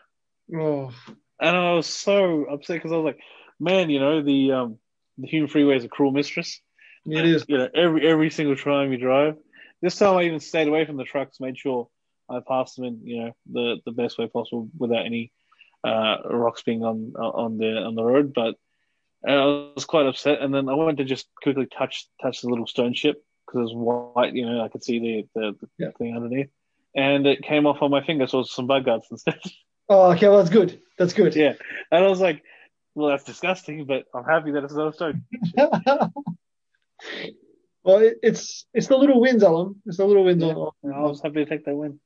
Oh, 0.55 0.91
and 1.39 1.55
I 1.55 1.73
was 1.73 1.87
so 1.87 2.45
upset 2.45 2.77
because 2.77 2.91
I 2.91 2.97
was 2.97 3.05
like, 3.05 3.19
man, 3.59 3.89
you 3.89 3.99
know, 3.99 4.21
the 4.21 4.51
um, 4.51 4.77
the 5.17 5.27
Hume 5.27 5.47
Freeway 5.47 5.77
is 5.77 5.83
a 5.85 5.89
cruel 5.89 6.11
mistress. 6.11 6.61
it 7.05 7.25
is. 7.25 7.45
You 7.47 7.57
know, 7.57 7.69
every 7.73 8.07
every 8.07 8.29
single 8.29 8.55
time 8.55 8.91
you 8.91 8.97
drive. 8.97 9.37
This 9.81 9.97
time 9.97 10.15
I 10.17 10.23
even 10.23 10.39
stayed 10.39 10.67
away 10.67 10.85
from 10.85 10.97
the 10.97 11.03
trucks, 11.03 11.39
made 11.39 11.57
sure 11.57 11.89
I 12.29 12.39
passed 12.47 12.75
them 12.77 12.85
in, 12.85 13.01
you 13.03 13.19
know, 13.23 13.31
the, 13.51 13.77
the 13.85 13.91
best 13.91 14.17
way 14.17 14.27
possible 14.27 14.69
without 14.77 15.05
any 15.05 15.31
uh, 15.83 16.17
rocks 16.29 16.63
being 16.63 16.83
on 16.83 17.13
on 17.17 17.57
the 17.57 17.77
on 17.77 17.95
the 17.95 18.03
road. 18.03 18.33
But 18.33 18.55
I 19.27 19.45
was 19.75 19.85
quite 19.85 20.05
upset, 20.05 20.41
and 20.41 20.53
then 20.53 20.69
I 20.69 20.73
wanted 20.75 20.97
to 20.97 21.05
just 21.05 21.27
quickly 21.41 21.67
touch 21.67 22.07
touch 22.21 22.41
the 22.41 22.49
little 22.49 22.67
stone 22.67 22.93
chip 22.93 23.21
because 23.45 23.71
it 23.71 23.75
was 23.75 24.13
white, 24.15 24.33
you 24.33 24.45
know, 24.45 24.61
I 24.61 24.69
could 24.69 24.83
see 24.83 24.99
the 24.99 25.27
the, 25.35 25.55
the 25.61 25.67
Yeah. 25.77 25.91
thing 25.97 26.15
underneath, 26.15 26.49
and 26.95 27.25
it 27.27 27.41
came 27.43 27.65
off 27.65 27.82
on 27.82 27.91
my 27.91 28.03
finger, 28.03 28.27
so 28.27 28.38
it 28.39 28.41
was 28.41 28.53
some 28.53 28.67
bug 28.67 28.86
guards 28.86 29.08
instead. 29.12 29.39
Oh, 29.89 30.12
okay. 30.13 30.29
Well, 30.29 30.38
that's 30.38 30.49
good. 30.49 30.79
That's 30.97 31.12
good. 31.13 31.36
yeah, 31.36 31.53
and 31.91 32.06
I 32.06 32.08
was 32.08 32.21
like, 32.21 32.41
well, 32.95 33.10
that's 33.10 33.25
disgusting, 33.25 33.84
but 33.86 34.06
I'm 34.15 34.23
happy 34.23 34.51
that 34.51 34.63
it's 34.63 34.73
not 34.73 34.88
a 34.88 34.93
stone. 34.93 35.25
well, 37.84 37.97
it, 37.99 38.17
it's 38.23 38.65
it's 38.73 38.88
the 38.88 38.97
little 38.97 39.19
wins, 39.19 39.43
Alam. 39.43 39.82
It's 39.86 39.97
the 39.97 40.06
little 40.06 40.23
wins 40.23 40.41
Yeah. 40.41 40.53
on. 40.53 40.71
And 40.84 40.93
I 40.95 40.99
was 41.01 41.21
happy 41.21 41.43
to 41.43 41.45
take 41.45 41.65
that 41.65 41.75
win, 41.75 41.99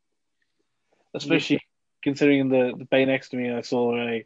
especially 1.14 1.62
considering 2.04 2.50
the, 2.50 2.74
the 2.78 2.86
bay 2.86 3.06
next 3.06 3.30
to 3.30 3.38
me. 3.38 3.52
I 3.52 3.62
saw 3.62 3.96
a 3.96 4.26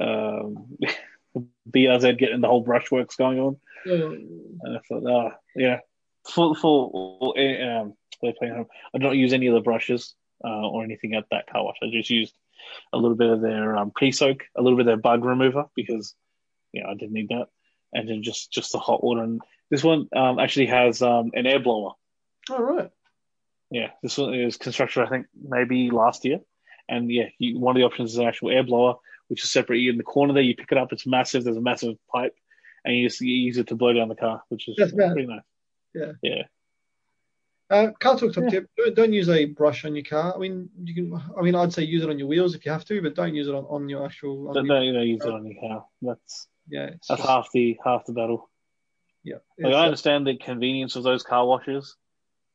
um, 0.00 0.76
BRZ 1.70 2.18
getting 2.18 2.42
the 2.42 2.48
whole 2.48 2.64
brushworks 2.64 3.16
going 3.16 3.38
on, 3.40 3.56
on. 3.86 4.58
and 4.62 4.76
I 4.76 4.80
thought, 4.86 5.04
oh 5.08 5.32
yeah, 5.56 5.80
full 6.26 6.54
full. 6.54 7.34
Um, 7.36 7.94
they're 8.22 8.32
playing 8.38 8.54
home. 8.54 8.66
I 8.94 8.98
don't 8.98 9.18
use 9.18 9.32
any 9.32 9.46
of 9.46 9.54
the 9.54 9.60
brushes 9.60 10.14
uh, 10.44 10.68
or 10.68 10.84
anything 10.84 11.14
at 11.14 11.26
that 11.30 11.46
car 11.46 11.64
wash. 11.64 11.76
I 11.82 11.86
just 11.92 12.10
used 12.10 12.34
a 12.92 12.98
little 12.98 13.16
bit 13.16 13.30
of 13.30 13.40
their 13.40 13.76
um, 13.76 13.90
pre-soak, 13.90 14.44
a 14.56 14.62
little 14.62 14.76
bit 14.76 14.86
of 14.86 14.86
their 14.86 14.96
bug 14.96 15.24
remover 15.24 15.66
because 15.74 16.14
you 16.72 16.82
know 16.82 16.90
I 16.90 16.94
didn't 16.94 17.12
need 17.12 17.28
that, 17.28 17.48
and 17.92 18.08
then 18.08 18.22
just 18.22 18.52
just 18.52 18.72
the 18.72 18.78
hot 18.78 19.02
water. 19.02 19.22
And 19.22 19.40
this 19.70 19.84
one 19.84 20.08
um, 20.14 20.38
actually 20.38 20.66
has 20.66 21.02
um, 21.02 21.30
an 21.34 21.46
air 21.46 21.60
blower. 21.60 21.92
All 22.50 22.62
right. 22.62 22.90
Yeah, 23.70 23.90
this 24.02 24.18
one 24.18 24.34
is 24.34 24.56
constructed, 24.56 25.02
I 25.02 25.08
think, 25.08 25.26
maybe 25.34 25.90
last 25.90 26.24
year. 26.24 26.40
And 26.88 27.10
yeah, 27.10 27.28
you, 27.38 27.58
one 27.58 27.74
of 27.74 27.80
the 27.80 27.86
options 27.86 28.12
is 28.12 28.18
an 28.18 28.26
actual 28.26 28.50
air 28.50 28.62
blower, 28.62 28.96
which 29.28 29.42
is 29.42 29.50
separate. 29.50 29.86
In 29.86 29.96
the 29.96 30.04
corner 30.04 30.34
there, 30.34 30.42
you 30.42 30.54
pick 30.54 30.70
it 30.70 30.78
up. 30.78 30.92
It's 30.92 31.06
massive. 31.06 31.44
There's 31.44 31.56
a 31.56 31.62
massive 31.62 31.96
pipe, 32.12 32.36
and 32.84 32.94
you 32.94 33.08
just 33.08 33.20
you 33.20 33.34
use 33.34 33.56
it 33.56 33.68
to 33.68 33.74
blow 33.74 33.92
down 33.92 34.08
the 34.08 34.14
car, 34.14 34.42
which 34.48 34.68
is 34.68 34.76
That's 34.76 34.92
pretty 34.92 35.26
nice. 35.26 35.40
Yeah. 35.94 36.12
Yeah. 36.22 36.42
Uh, 37.70 37.90
Car 37.98 38.18
Torque 38.18 38.34
top 38.34 38.44
Yeah. 38.44 38.50
tip: 38.50 38.70
don't, 38.76 38.94
don't 38.94 39.12
use 39.12 39.28
a 39.28 39.46
brush 39.46 39.84
on 39.84 39.94
your 39.96 40.04
car. 40.04 40.34
I 40.34 40.38
mean, 40.38 40.68
you 40.82 40.94
can. 40.94 41.20
I 41.36 41.40
mean, 41.42 41.54
I'd 41.54 41.72
say 41.72 41.82
use 41.82 42.02
it 42.02 42.10
on 42.10 42.18
your 42.18 42.28
wheels 42.28 42.54
if 42.54 42.64
you 42.66 42.72
have 42.72 42.84
to, 42.86 43.00
but 43.00 43.14
don't 43.14 43.34
use 43.34 43.48
it 43.48 43.54
on, 43.54 43.64
on 43.64 43.88
your 43.88 44.04
actual. 44.04 44.48
On 44.48 44.54
Don't, 44.54 44.66
your, 44.66 44.76
don't, 44.76 44.84
you 44.86 44.92
know, 44.92 45.02
use 45.02 45.22
it 45.24 45.32
on 45.32 45.46
your 45.46 45.60
car. 45.60 45.86
That's 46.02 46.46
yeah, 46.68 46.86
it's 46.86 47.08
that's 47.08 47.20
just- 47.20 47.28
half 47.28 47.48
the 47.54 47.78
half 47.82 48.04
the 48.04 48.12
battle. 48.12 48.50
yeah. 49.22 49.36
Like, 49.58 49.74
I 49.74 49.84
understand 49.86 50.26
the 50.26 50.36
convenience 50.36 50.96
of 50.96 51.04
those 51.04 51.22
car 51.22 51.46
washes, 51.46 51.96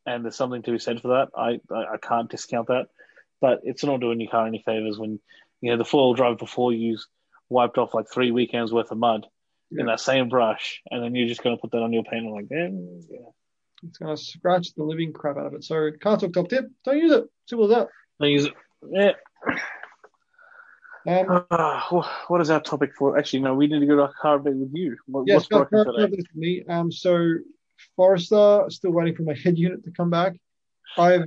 and 0.05 0.23
there's 0.23 0.35
something 0.35 0.61
to 0.63 0.71
be 0.71 0.79
said 0.79 1.01
for 1.01 1.07
that. 1.09 1.29
I 1.35 1.59
I, 1.73 1.93
I 1.93 1.97
can't 2.01 2.29
discount 2.29 2.67
that, 2.67 2.87
but 3.41 3.61
it's 3.63 3.83
not 3.83 3.99
doing 4.01 4.21
your 4.21 4.29
car 4.31 4.45
any 4.45 4.61
favors 4.63 4.99
when 4.99 5.19
you 5.61 5.71
know 5.71 5.77
the 5.77 5.85
four-wheel 5.85 6.13
drive 6.13 6.37
before 6.37 6.71
you 6.71 6.99
wiped 7.49 7.79
off 7.79 7.95
like 7.95 8.05
three 8.13 8.29
weekends 8.29 8.71
worth 8.71 8.91
of 8.91 8.97
mud, 8.99 9.25
Yeah. 9.71 9.81
in 9.81 9.85
that 9.87 9.99
same 9.99 10.29
brush, 10.29 10.81
and 10.89 11.03
then 11.03 11.13
you're 11.15 11.27
just 11.27 11.43
going 11.43 11.55
to 11.55 11.61
put 11.61 11.71
that 11.71 11.81
on 11.81 11.93
your 11.93 12.03
paint. 12.03 12.25
I'm 12.25 12.31
like, 12.31 12.47
eh, 12.51 12.69
yeah. 13.09 13.29
It's 13.87 13.97
gonna 13.97 14.17
scratch 14.17 14.73
the 14.75 14.83
living 14.83 15.13
crap 15.13 15.37
out 15.37 15.45
of 15.45 15.53
it. 15.53 15.63
So 15.63 15.89
Car 16.01 16.17
Torque 16.17 16.33
top 16.33 16.49
tip. 16.49 16.65
Don't 16.83 16.97
use 16.97 17.13
it. 17.13 17.23
Simple 17.45 17.71
as 17.71 17.77
that. 17.77 17.87
Don't 18.19 18.29
use 18.29 18.45
it. 18.45 18.53
Yeah. 18.91 19.13
Um, 21.07 21.45
wh- 21.89 22.29
what 22.29 22.41
is 22.41 22.49
our 22.49 22.59
topic 22.59 22.93
for? 22.93 23.17
Actually, 23.17 23.39
no, 23.43 23.55
we 23.55 23.67
need 23.67 23.79
to 23.79 23.85
go 23.85 23.95
to 23.95 24.03
a 24.03 24.13
car 24.21 24.37
update 24.39 24.59
with 24.59 24.71
you. 24.73 24.97
What, 25.07 25.23
yes, 25.27 25.35
what's 25.35 25.47
car- 25.47 25.65
broken 25.65 25.93
car- 25.93 26.07
today? 26.07 26.17
car 26.17 26.25
me. 26.35 26.63
Um, 26.67 26.91
so 26.91 27.35
Forester 27.95 28.65
still 28.69 28.91
waiting 28.91 29.15
for 29.15 29.23
my 29.23 29.33
head 29.43 29.57
unit 29.57 29.83
to 29.85 29.91
come 29.91 30.09
back. 30.09 30.33
I've 30.97 31.25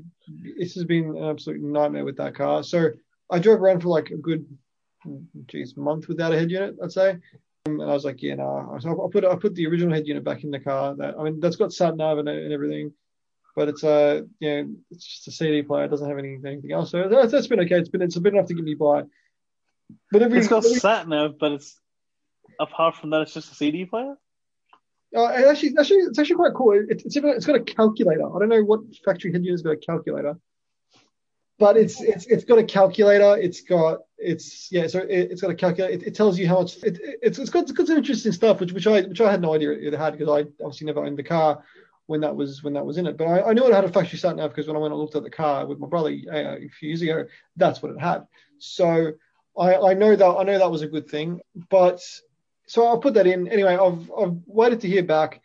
this 0.59 0.75
has 0.75 0.85
been 0.85 1.17
an 1.17 1.25
absolute 1.25 1.63
nightmare 1.63 2.05
with 2.05 2.19
that 2.19 2.35
car. 2.35 2.63
So 2.63 2.91
I 3.31 3.39
drove 3.39 3.63
around 3.63 3.81
for 3.83 3.89
like 3.89 4.11
a 4.11 4.17
good, 4.17 4.45
geez, 5.47 5.77
month 5.77 6.09
without 6.09 6.33
a 6.35 6.39
head 6.39 6.51
unit, 6.51 6.77
I'd 6.83 6.93
say. 6.93 7.17
And 7.67 7.81
I 7.81 7.87
was 7.87 8.05
like, 8.05 8.23
yeah, 8.23 8.35
no. 8.35 8.77
So 8.81 9.05
I 9.05 9.11
put 9.13 9.25
I 9.25 9.37
put 9.37 9.55
the 9.55 9.67
original 9.67 9.95
head 9.95 10.07
unit 10.07 10.25
back 10.25 10.43
in 10.45 10.51
the 10.51 10.61
car. 10.61 10.97
That 10.97 11.15
I 11.19 11.23
mean, 11.23 11.41
that's 11.41 11.57
got 11.57 11.73
sat 11.73 11.97
nav 11.97 12.19
and, 12.19 12.29
and 12.29 12.53
everything, 12.53 12.93
but 13.55 13.69
it's 13.69 13.85
a 13.85 14.27
you 14.41 14.51
know, 14.51 14.75
it's 14.91 15.07
just 15.07 15.29
a 15.29 15.31
CD 15.31 15.63
player. 15.63 15.85
It 15.85 15.89
doesn't 15.89 16.09
have 16.09 16.19
anything 16.19 16.45
anything 16.45 16.73
else. 16.73 16.91
So 16.91 17.09
that's, 17.09 17.31
that's 17.31 17.47
been 17.47 17.61
okay. 17.61 17.79
It's 17.79 17.89
been 17.89 18.03
it's 18.03 18.19
been 18.19 18.35
enough 18.35 18.49
to 18.49 18.55
get 18.55 18.65
me 18.65 18.75
by. 18.75 19.05
But 20.11 20.23
every, 20.23 20.39
It's 20.39 20.49
got 20.49 20.65
every 20.65 20.79
sat 20.79 21.09
nav, 21.09 21.39
but 21.39 21.53
it's 21.53 21.79
apart 22.59 22.97
from 22.97 23.11
that, 23.11 23.23
it's 23.23 23.35
just 23.35 23.53
a 23.53 23.55
CD 23.55 23.85
player. 23.85 24.17
Uh, 25.15 25.27
actually, 25.27 25.75
actually, 25.79 25.99
it's 25.99 26.19
actually 26.19 26.37
quite 26.37 26.55
cool. 26.55 26.73
It, 26.73 27.03
it's 27.05 27.17
it's 27.17 27.47
got 27.47 27.57
a 27.57 27.61
calculator. 27.61 28.35
I 28.35 28.39
don't 28.39 28.49
know 28.49 28.63
what 28.65 28.81
factory 29.05 29.31
head 29.31 29.45
unit's 29.45 29.63
got 29.63 29.73
a 29.73 29.77
calculator, 29.77 30.39
but 31.63 31.77
it's 31.77 32.01
it's 32.01 32.27
it's 32.27 32.45
got 32.45 32.59
a 32.59 32.65
calculator. 32.65 33.37
It's 33.37 33.61
got 33.61 34.01
it's 34.19 34.73
yeah. 34.73 34.89
So 34.89 34.99
it, 34.99 35.31
it's 35.31 35.41
got 35.41 35.53
a 35.53 35.55
calculator. 35.55 35.95
It, 35.95 36.03
it 36.03 36.15
tells 36.17 36.37
you 36.37 36.49
how 36.49 36.59
much. 36.59 36.83
It, 36.83 36.99
it's 37.23 37.39
it's 37.39 37.51
got 37.51 37.63
it's 37.63 37.71
got 37.71 37.87
some 37.87 37.99
interesting 37.99 38.33
stuff, 38.33 38.59
which 38.59 38.73
which 38.73 38.89
I 38.89 39.03
which 39.03 39.21
I 39.21 39.31
had 39.31 39.41
no 39.41 39.55
idea 39.55 39.71
it 39.71 39.95
had 39.95 40.19
because 40.19 40.29
I 40.29 40.41
obviously 40.61 40.89
never 40.89 41.05
owned 41.05 41.17
the 41.17 41.23
car 41.23 41.63
when 42.07 42.21
that 42.23 42.35
was 42.35 42.65
when 42.65 42.73
that 42.73 42.85
was 42.85 42.99
in 42.99 43.07
it. 43.07 43.17
But 43.17 43.29
I, 43.29 43.51
I 43.51 43.53
knew 43.53 43.65
it 43.65 43.73
had 43.73 43.85
a 43.85 43.93
factory 43.93 44.19
sat 44.19 44.35
nav 44.35 44.51
because 44.51 44.67
when 44.67 44.75
I 44.75 44.81
went 44.81 44.93
and 44.93 45.01
looked 45.01 45.15
at 45.15 45.23
the 45.23 45.31
car 45.31 45.65
with 45.65 45.79
my 45.79 45.87
brother 45.87 46.09
uh, 46.09 46.57
a 46.57 46.69
few 46.69 46.89
years 46.89 47.03
ago, 47.03 47.27
that's 47.55 47.81
what 47.81 47.93
it 47.93 48.01
had. 48.01 48.27
So 48.59 49.13
I 49.57 49.77
I 49.77 49.95
know 49.95 50.17
that 50.17 50.27
I 50.27 50.43
know 50.43 50.59
that 50.59 50.71
was 50.71 50.83
a 50.83 50.89
good 50.89 51.09
thing, 51.09 51.43
but 51.71 52.01
so 52.67 52.89
I'll 52.89 52.99
put 52.99 53.15
that 53.15 53.29
in 53.29 53.47
anyway. 53.47 53.77
I've 53.77 54.11
I've 54.19 54.37
waited 54.47 54.81
to 54.81 54.89
hear 54.89 55.05
back, 55.05 55.41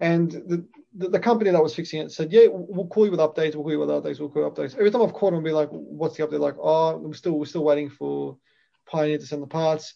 and 0.00 0.32
the, 0.32 0.66
the 0.96 1.08
the 1.08 1.18
company 1.18 1.50
that 1.50 1.62
was 1.62 1.74
fixing 1.74 2.00
it 2.00 2.12
said, 2.12 2.32
yeah, 2.32 2.46
we'll 2.50 2.86
call 2.86 3.04
you 3.04 3.10
with 3.10 3.20
updates. 3.20 3.54
We'll 3.54 3.64
call 3.64 3.72
you 3.72 3.80
with 3.80 3.88
updates. 3.88 4.20
We'll 4.20 4.28
call 4.28 4.42
you 4.42 4.50
updates. 4.50 4.74
Every 4.74 4.90
time 4.90 5.02
I've 5.02 5.12
called 5.12 5.32
them, 5.32 5.38
and 5.38 5.44
be 5.44 5.52
like, 5.52 5.68
what's 5.70 6.16
the 6.16 6.26
update? 6.26 6.40
Like, 6.40 6.56
oh, 6.58 6.96
we're 6.96 7.14
still 7.14 7.38
we're 7.38 7.46
still 7.46 7.64
waiting 7.64 7.90
for 7.90 8.36
Pioneer 8.86 9.18
to 9.18 9.26
send 9.26 9.42
the 9.42 9.46
parts. 9.46 9.94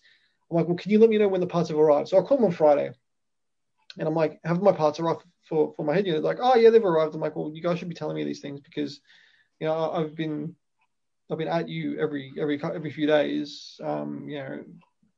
I'm 0.50 0.56
like, 0.56 0.66
well, 0.66 0.76
can 0.76 0.90
you 0.90 0.98
let 0.98 1.10
me 1.10 1.18
know 1.18 1.28
when 1.28 1.40
the 1.40 1.46
parts 1.46 1.68
have 1.68 1.78
arrived? 1.78 2.08
So 2.08 2.18
I 2.18 2.22
call 2.22 2.38
them 2.38 2.46
on 2.46 2.52
Friday, 2.52 2.90
and 3.98 4.08
I'm 4.08 4.14
like, 4.14 4.40
have 4.44 4.60
my 4.60 4.72
parts 4.72 4.98
arrived 4.98 5.22
for 5.48 5.72
for 5.76 5.84
my 5.84 5.94
head 5.94 6.06
unit? 6.06 6.22
Like, 6.22 6.38
oh 6.40 6.56
yeah, 6.56 6.70
they've 6.70 6.84
arrived. 6.84 7.14
I'm 7.14 7.20
like, 7.20 7.36
well, 7.36 7.52
you 7.54 7.62
guys 7.62 7.78
should 7.78 7.88
be 7.88 7.94
telling 7.94 8.16
me 8.16 8.24
these 8.24 8.40
things 8.40 8.60
because, 8.60 9.00
you 9.60 9.66
know, 9.66 9.90
I've 9.92 10.16
been 10.16 10.56
I've 11.30 11.38
been 11.38 11.48
at 11.48 11.68
you 11.68 11.98
every 12.00 12.32
every 12.40 12.60
every 12.62 12.90
few 12.90 13.06
days. 13.06 13.78
Um, 13.82 14.28
you 14.28 14.38
know, 14.38 14.64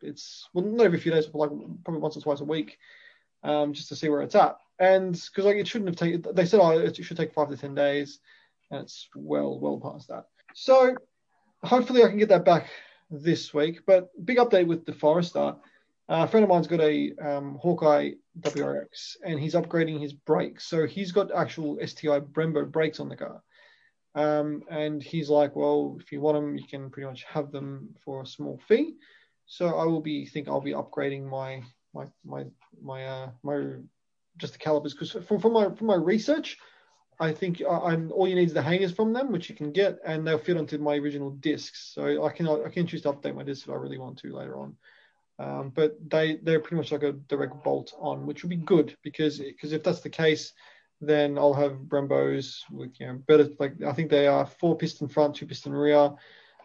it's 0.03 0.49
well 0.53 0.65
not 0.65 0.85
every 0.85 0.99
few 0.99 1.13
days, 1.13 1.27
but 1.27 1.39
like 1.39 1.51
probably 1.85 2.01
once 2.01 2.17
or 2.17 2.21
twice 2.21 2.41
a 2.41 2.45
week, 2.45 2.79
um, 3.43 3.73
just 3.73 3.89
to 3.89 3.97
see 3.97 4.09
where 4.09 4.23
it's 4.23 4.35
at. 4.35 4.57
And 4.81 5.13
because 5.13 5.45
like 5.45 5.57
it 5.57 5.69
shouldn't 5.69 5.91
have 5.91 5.97
taken, 5.97 6.25
they 6.35 6.47
said 6.47 6.61
oh 6.61 6.71
it 6.71 6.97
should 6.97 7.17
take 7.17 7.35
five 7.35 7.51
to 7.51 7.57
ten 7.57 7.75
days, 7.75 8.19
and 8.71 8.81
it's 8.81 9.09
well 9.15 9.61
well 9.61 9.79
past 9.79 10.09
that. 10.09 10.25
So 10.55 10.97
hopefully 11.63 12.03
I 12.03 12.09
can 12.09 12.19
get 12.19 12.31
that 12.31 12.45
back 12.45 12.71
this 13.11 13.53
week. 13.53 13.83
But 13.87 14.09
big 14.25 14.39
update 14.39 14.67
with 14.67 14.87
the 14.87 14.93
Forester. 14.93 15.55
Uh, 16.09 16.25
a 16.25 16.27
friend 16.27 16.43
of 16.43 16.51
mine's 16.51 16.67
got 16.67 16.81
a 16.81 17.13
um, 17.23 17.57
Hawkeye 17.61 18.13
WRX, 18.41 19.17
and 19.25 19.39
he's 19.39 19.55
upgrading 19.55 20.01
his 20.01 20.13
brakes. 20.13 20.67
So 20.67 20.87
he's 20.87 21.13
got 21.13 21.31
actual 21.31 21.79
STI 21.87 22.19
Brembo 22.21 22.69
brakes 22.69 22.99
on 22.99 23.09
the 23.09 23.17
car. 23.17 23.43
Um, 24.17 24.65
and 24.69 25.01
he's 25.01 25.31
like, 25.31 25.55
well, 25.55 25.99
if 26.01 26.11
you 26.11 26.21
want 26.21 26.37
them, 26.37 26.57
you 26.57 26.67
can 26.67 26.91
pretty 26.91 27.07
much 27.07 27.23
have 27.25 27.53
them 27.53 27.95
for 28.05 28.23
a 28.23 28.27
small 28.27 28.61
fee. 28.67 28.97
So 29.47 29.77
I 29.77 29.85
will 29.85 30.01
be 30.01 30.27
think 30.27 30.49
I'll 30.49 30.61
be 30.61 30.73
upgrading 30.73 31.29
my 31.29 31.63
my 31.93 32.07
my 32.25 32.45
my 32.81 33.05
uh 33.05 33.31
my 33.43 33.75
just 34.41 34.55
the 34.55 34.59
calipers 34.59 34.95
because 34.95 35.13
from 35.27 35.39
from 35.39 35.53
my 35.53 35.71
from 35.71 35.87
my 35.87 35.95
research, 35.95 36.59
I 37.21 37.33
think 37.33 37.63
I, 37.63 37.79
I'm 37.93 38.11
all 38.13 38.27
you 38.27 38.35
need 38.35 38.49
is 38.49 38.55
the 38.55 38.63
hangers 38.63 38.93
from 38.93 39.13
them, 39.13 39.31
which 39.31 39.49
you 39.49 39.55
can 39.55 39.73
get, 39.73 39.99
and 40.05 40.27
they'll 40.27 40.39
fit 40.39 40.57
onto 40.57 40.79
my 40.79 40.97
original 40.97 41.31
discs. 41.31 41.93
So 41.95 42.25
I 42.25 42.31
can 42.31 42.49
I 42.49 42.71
can 42.71 42.87
choose 42.87 43.03
to 43.03 43.13
update 43.13 43.37
my 43.37 43.43
discs 43.43 43.65
if 43.65 43.71
I 43.71 43.77
really 43.77 43.99
want 43.99 44.19
to 44.19 44.35
later 44.35 44.59
on. 44.59 44.77
Um, 45.39 45.73
but 45.75 45.97
they 46.11 46.37
they're 46.43 46.61
pretty 46.61 46.77
much 46.77 46.93
like 46.93 47.03
a 47.03 47.13
direct 47.13 47.63
bolt 47.63 47.93
on, 47.99 48.27
which 48.27 48.43
would 48.43 48.51
be 48.51 48.57
good 48.57 48.97
because 49.03 49.39
because 49.39 49.73
if 49.73 49.83
that's 49.83 50.01
the 50.01 50.11
case, 50.11 50.53
then 51.01 51.39
I'll 51.39 51.55
have 51.55 51.89
Brembos 51.89 52.61
with 52.71 52.99
you 52.99 53.07
know 53.07 53.23
better 53.27 53.49
like 53.59 53.83
I 53.83 53.93
think 53.93 54.11
they 54.11 54.27
are 54.27 54.47
four 54.47 54.77
piston 54.77 55.09
front, 55.09 55.37
two 55.37 55.47
piston 55.47 55.73
rear, 55.73 56.13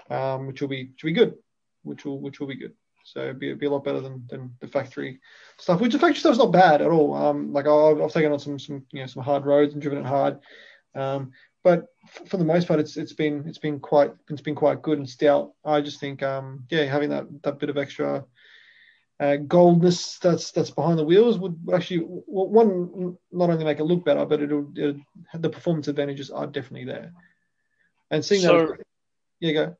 um, 0.10 0.48
which 0.48 0.62
will 0.62 0.70
be 0.70 0.86
which 0.86 1.04
will 1.04 1.10
be 1.10 1.14
good, 1.14 1.36
which 1.84 2.06
will 2.06 2.20
which 2.20 2.40
will 2.40 2.48
be 2.48 2.56
good. 2.56 2.74
So 3.08 3.20
it'd 3.22 3.40
be, 3.40 3.48
it'd 3.48 3.60
be 3.60 3.68
a 3.68 3.70
lot 3.70 3.84
better 3.84 4.02
than, 4.02 4.26
than 4.30 4.56
the 4.60 4.68
factory 4.68 5.20
stuff, 5.58 5.80
which 5.80 5.94
the 5.94 6.00
factory 6.00 6.20
stuff's 6.20 6.40
not 6.40 6.52
bad 6.52 6.82
at 6.82 6.90
all. 6.90 7.14
Um, 7.14 7.54
like 7.54 7.68
I've, 7.68 8.02
I've 8.02 8.12
taken 8.12 8.32
on 8.32 8.40
some 8.40 8.58
some 8.58 8.84
you 8.92 9.02
know 9.02 9.06
some 9.08 9.22
hard 9.22 9.46
roads 9.46 9.74
and 9.74 9.82
driven 9.82 10.00
it 10.00 10.08
hard, 10.08 10.40
um, 10.96 11.32
but 11.64 11.86
f- 12.04 12.28
for 12.28 12.38
the 12.38 12.44
most 12.46 12.68
part, 12.68 12.80
it's 12.80 12.98
it's 12.98 13.14
been 13.14 13.44
it's 13.48 13.60
been 13.60 13.80
quite 13.80 14.12
it's 14.30 14.42
been 14.42 14.56
quite 14.56 14.82
good 14.82 14.98
and 14.98 15.08
stout. 15.08 15.52
I 15.64 15.82
just 15.82 16.00
think 16.00 16.24
um, 16.24 16.66
yeah, 16.72 16.86
having 16.86 17.12
that 17.12 17.28
that 17.44 17.60
bit 17.60 17.70
of 17.70 17.78
extra 17.78 18.26
uh, 19.20 19.36
goldness 19.36 20.18
that's 20.18 20.50
that's 20.52 20.72
behind 20.72 20.98
the 20.98 21.06
wheels 21.06 21.38
would 21.38 21.56
actually 21.74 22.00
one 22.00 23.18
not 23.32 23.52
only 23.52 23.66
make 23.66 23.80
it 23.80 23.84
look 23.86 24.04
better, 24.04 24.26
but 24.26 24.42
it'll, 24.42 24.72
it'll 24.76 25.00
the 25.36 25.50
performance 25.50 25.88
advantages 25.88 26.32
are 26.32 26.48
definitely 26.48 26.86
there. 26.86 27.14
And 28.10 28.26
seeing 28.26 28.42
So- 28.42 28.66
that, 28.68 28.80
yeah, 29.40 29.52
go. 29.52 29.76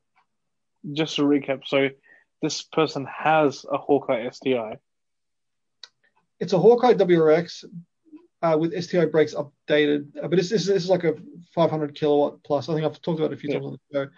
Just 0.94 1.16
to 1.16 1.24
recap, 1.24 1.64
so 1.66 1.90
this 2.46 2.62
person 2.62 3.06
has 3.06 3.66
a 3.72 3.78
Hawkeye 3.78 4.30
STI. 4.30 4.78
It's 6.40 6.54
a 6.54 6.60
Hawkeye 6.60 6.94
WRX 6.94 7.66
uh, 8.42 8.58
with 8.60 8.80
STI 8.84 9.06
brakes 9.06 9.34
updated, 9.34 10.16
uh, 10.22 10.28
but 10.28 10.36
this, 10.38 10.50
this, 10.50 10.68
this 10.68 10.84
is 10.84 10.90
like 10.90 11.04
a 11.04 11.16
500 11.54 11.96
kilowatt 11.96 12.44
plus. 12.44 12.70
I 12.70 12.74
think 12.74 12.86
I've 12.86 13.02
talked 13.02 13.20
about 13.20 13.32
it 13.32 13.38
a 13.38 13.40
few 13.40 13.50
Yeah. 13.50 13.56
times 13.60 13.66
on 13.66 13.78
the 13.92 13.98
show. 14.06 14.10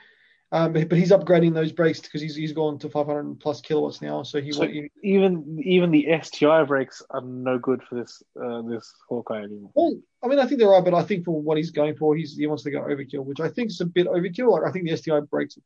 Um, 0.49 0.71
but, 0.73 0.87
but 0.87 0.97
he's 0.97 1.11
upgrading 1.11 1.53
those 1.53 1.73
brakes 1.73 1.99
because 1.99 2.21
he's 2.21 2.33
he's 2.33 2.53
gone 2.53 2.79
to 2.79 2.89
500 2.89 3.37
plus 3.41 3.59
kilowatts 3.59 4.01
now. 4.01 4.23
So 4.23 4.41
he, 4.41 4.53
So 4.53 4.65
he 4.65 4.89
even 5.03 5.61
even 5.61 5.91
the 5.91 6.07
STI 6.21 6.63
brakes 6.63 7.03
are 7.09 7.19
no 7.21 7.59
good 7.59 7.83
for 7.83 7.95
this 7.95 8.23
uh, 8.41 8.61
this 8.61 8.93
Hawkeye 9.09 9.43
anymore. 9.43 9.71
Well, 9.75 9.97
I 10.23 10.27
mean, 10.27 10.39
I 10.39 10.45
think 10.45 10.59
they're 10.61 10.69
right, 10.69 10.83
but 10.83 10.93
I 10.93 11.03
think 11.03 11.25
for 11.25 11.41
what 11.41 11.57
he's 11.57 11.71
going 11.71 11.97
for, 11.97 12.15
he's 12.15 12.37
he 12.37 12.47
wants 12.47 12.63
to 12.63 12.71
go 12.71 12.79
overkill, 12.81 13.25
which 13.25 13.41
I 13.41 13.49
think 13.49 13.71
is 13.71 13.81
a 13.81 13.85
bit 13.85 14.07
overkill. 14.07 14.51
Like 14.51 14.63
I 14.63 14.71
think 14.71 14.87
the 14.87 14.95
STI 14.95 15.19
brakes 15.19 15.57
are 15.57 15.61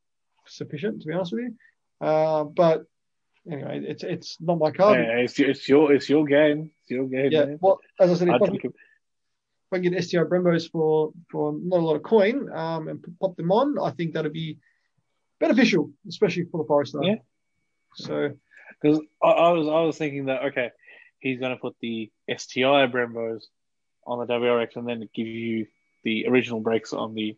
sufficient, 0.47 1.01
to 1.03 1.07
be 1.07 1.13
honest 1.13 1.33
with 1.33 1.43
you. 1.43 1.55
Uh, 2.01 2.45
but 2.45 2.83
anyway, 3.49 3.83
it's 3.87 4.03
it's 4.03 4.37
not 4.39 4.57
my 4.57 4.71
car. 4.71 4.95
Hey, 4.95 5.23
it's, 5.23 5.39
it's 5.39 5.69
your 5.69 5.93
it's 5.93 6.09
your 6.09 6.25
game. 6.25 6.71
It's 6.81 6.91
your 6.91 7.07
game. 7.07 7.31
yeah. 7.31 7.45
man. 7.45 7.59
Well, 7.61 7.79
as 7.99 8.11
I 8.11 8.13
said, 8.15 8.29
if 8.29 8.41
I, 8.41 8.45
can, 8.45 8.55
if. 8.55 8.71
I 9.71 9.79
can 9.79 9.91
get 9.91 10.03
STI 10.03 10.23
Brembos 10.23 10.69
for 10.71 11.11
for 11.31 11.53
not 11.53 11.79
a 11.79 11.85
lot 11.85 11.95
of 11.95 12.03
coin, 12.03 12.51
um, 12.51 12.87
and 12.87 13.05
pop 13.19 13.35
them 13.37 13.51
on, 13.51 13.77
I 13.79 13.91
think 13.91 14.13
that'd 14.13 14.33
be 14.33 14.57
beneficial, 15.39 15.91
especially 16.07 16.45
for 16.51 16.57
the 16.57 16.67
Forester. 16.67 16.99
Yeah. 17.03 17.15
So 17.95 18.31
Because 18.81 18.99
I, 19.21 19.27
I 19.27 19.51
was 19.51 19.67
I 19.67 19.81
was 19.81 19.97
thinking 19.97 20.25
that 20.25 20.43
okay, 20.45 20.71
he's 21.19 21.39
going 21.39 21.55
to 21.55 21.61
put 21.61 21.75
the 21.81 22.11
STI 22.29 22.87
Brembos 22.87 23.43
on 24.07 24.25
the 24.25 24.33
WRX 24.33 24.75
and 24.75 24.87
then 24.87 25.07
give 25.13 25.27
you 25.27 25.67
the 26.03 26.27
original 26.27 26.59
brakes 26.59 26.93
on 26.93 27.13
the 27.13 27.37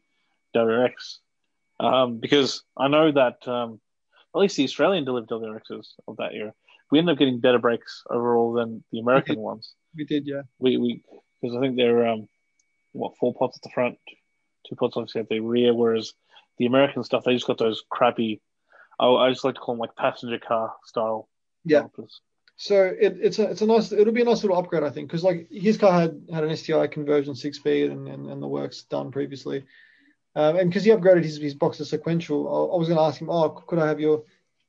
WRX. 0.55 1.17
Um, 1.79 2.19
because 2.19 2.63
I 2.77 2.87
know 2.87 3.11
that 3.11 3.45
um, 3.47 3.81
at 4.35 4.39
least 4.39 4.57
the 4.57 4.63
Australian 4.63 5.05
delivered 5.05 5.29
WRXs 5.29 5.87
of 6.07 6.17
that 6.17 6.33
year. 6.33 6.53
we 6.91 6.99
ended 6.99 7.13
up 7.13 7.19
getting 7.19 7.39
better 7.39 7.59
brakes 7.59 8.03
overall 8.09 8.53
than 8.53 8.83
the 8.91 8.99
American 8.99 9.39
ones. 9.39 9.73
we 9.95 10.05
did, 10.05 10.25
yeah. 10.27 10.41
We 10.59 10.77
we 10.77 11.03
because 11.41 11.55
I 11.55 11.59
think 11.59 11.75
they're 11.75 12.07
um, 12.07 12.27
what 12.93 13.17
four 13.17 13.33
pots 13.33 13.57
at 13.57 13.63
the 13.63 13.73
front, 13.73 13.97
two 14.67 14.75
pots 14.75 14.95
obviously 14.95 15.21
at 15.21 15.29
the 15.29 15.39
rear, 15.39 15.73
whereas 15.73 16.13
the 16.57 16.65
American 16.65 17.03
stuff 17.03 17.23
they 17.23 17.33
just 17.33 17.47
got 17.47 17.57
those 17.57 17.83
crappy. 17.89 18.41
I, 18.99 19.07
I 19.07 19.29
just 19.29 19.43
like 19.43 19.55
to 19.55 19.61
call 19.61 19.75
them 19.75 19.79
like 19.79 19.95
passenger 19.95 20.39
car 20.39 20.73
style. 20.85 21.29
Yeah. 21.65 21.79
calipers. 21.79 22.21
So 22.55 22.83
it, 22.83 23.17
it's 23.19 23.39
a 23.39 23.49
it's 23.49 23.61
a 23.61 23.65
nice 23.65 23.91
it'll 23.91 24.13
be 24.13 24.21
a 24.21 24.25
nice 24.25 24.43
little 24.43 24.57
upgrade 24.57 24.83
I 24.83 24.89
think 24.89 25.07
because 25.07 25.23
like 25.23 25.47
his 25.49 25.77
car 25.77 26.01
had 26.01 26.21
had 26.31 26.43
an 26.43 26.55
STI 26.55 26.87
conversion 26.87 27.35
six 27.35 27.57
speed 27.57 27.89
and, 27.89 28.07
and, 28.07 28.29
and 28.29 28.41
the 28.41 28.47
works 28.47 28.83
done 28.83 29.11
previously, 29.11 29.65
um, 30.35 30.57
and 30.57 30.69
because 30.69 30.83
he 30.83 30.91
upgraded 30.91 31.23
his 31.23 31.37
his 31.37 31.53
box 31.53 31.77
to 31.77 31.85
sequential, 31.85 32.47
I, 32.47 32.75
I 32.75 32.77
was 32.77 32.87
going 32.87 32.97
to 32.97 33.03
ask 33.03 33.21
him, 33.21 33.29
oh, 33.29 33.49
could 33.49 33.79
I 33.79 33.87
have 33.87 33.99
your 33.99 34.23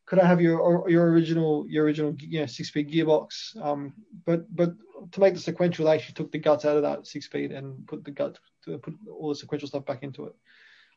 could 0.07 0.19
I 0.19 0.27
have 0.27 0.41
your 0.41 0.89
your 0.89 1.11
original 1.11 1.67
your 1.69 1.85
original 1.85 2.15
you 2.19 2.41
know 2.41 2.47
six 2.47 2.69
speed 2.69 2.91
gearbox? 2.91 3.61
Um, 3.63 3.95
but 4.27 4.55
but 4.55 4.75
to 5.13 5.21
make 5.21 5.35
the 5.35 5.41
sequential, 5.41 5.87
they 5.87 5.95
actually 5.95 6.15
took 6.15 6.33
the 6.33 6.39
guts 6.39 6.65
out 6.65 6.77
of 6.77 6.83
that 6.83 7.07
six 7.07 7.27
speed 7.27 7.53
and 7.53 7.87
put 7.87 8.05
the 8.05 8.11
gut 8.11 8.39
to 8.65 8.79
put 8.79 8.95
all 9.11 9.31
the 9.31 9.35
sequential 9.35 9.69
stuff 9.69 9.87
back 9.87 10.03
into 10.03 10.27
it. 10.27 10.35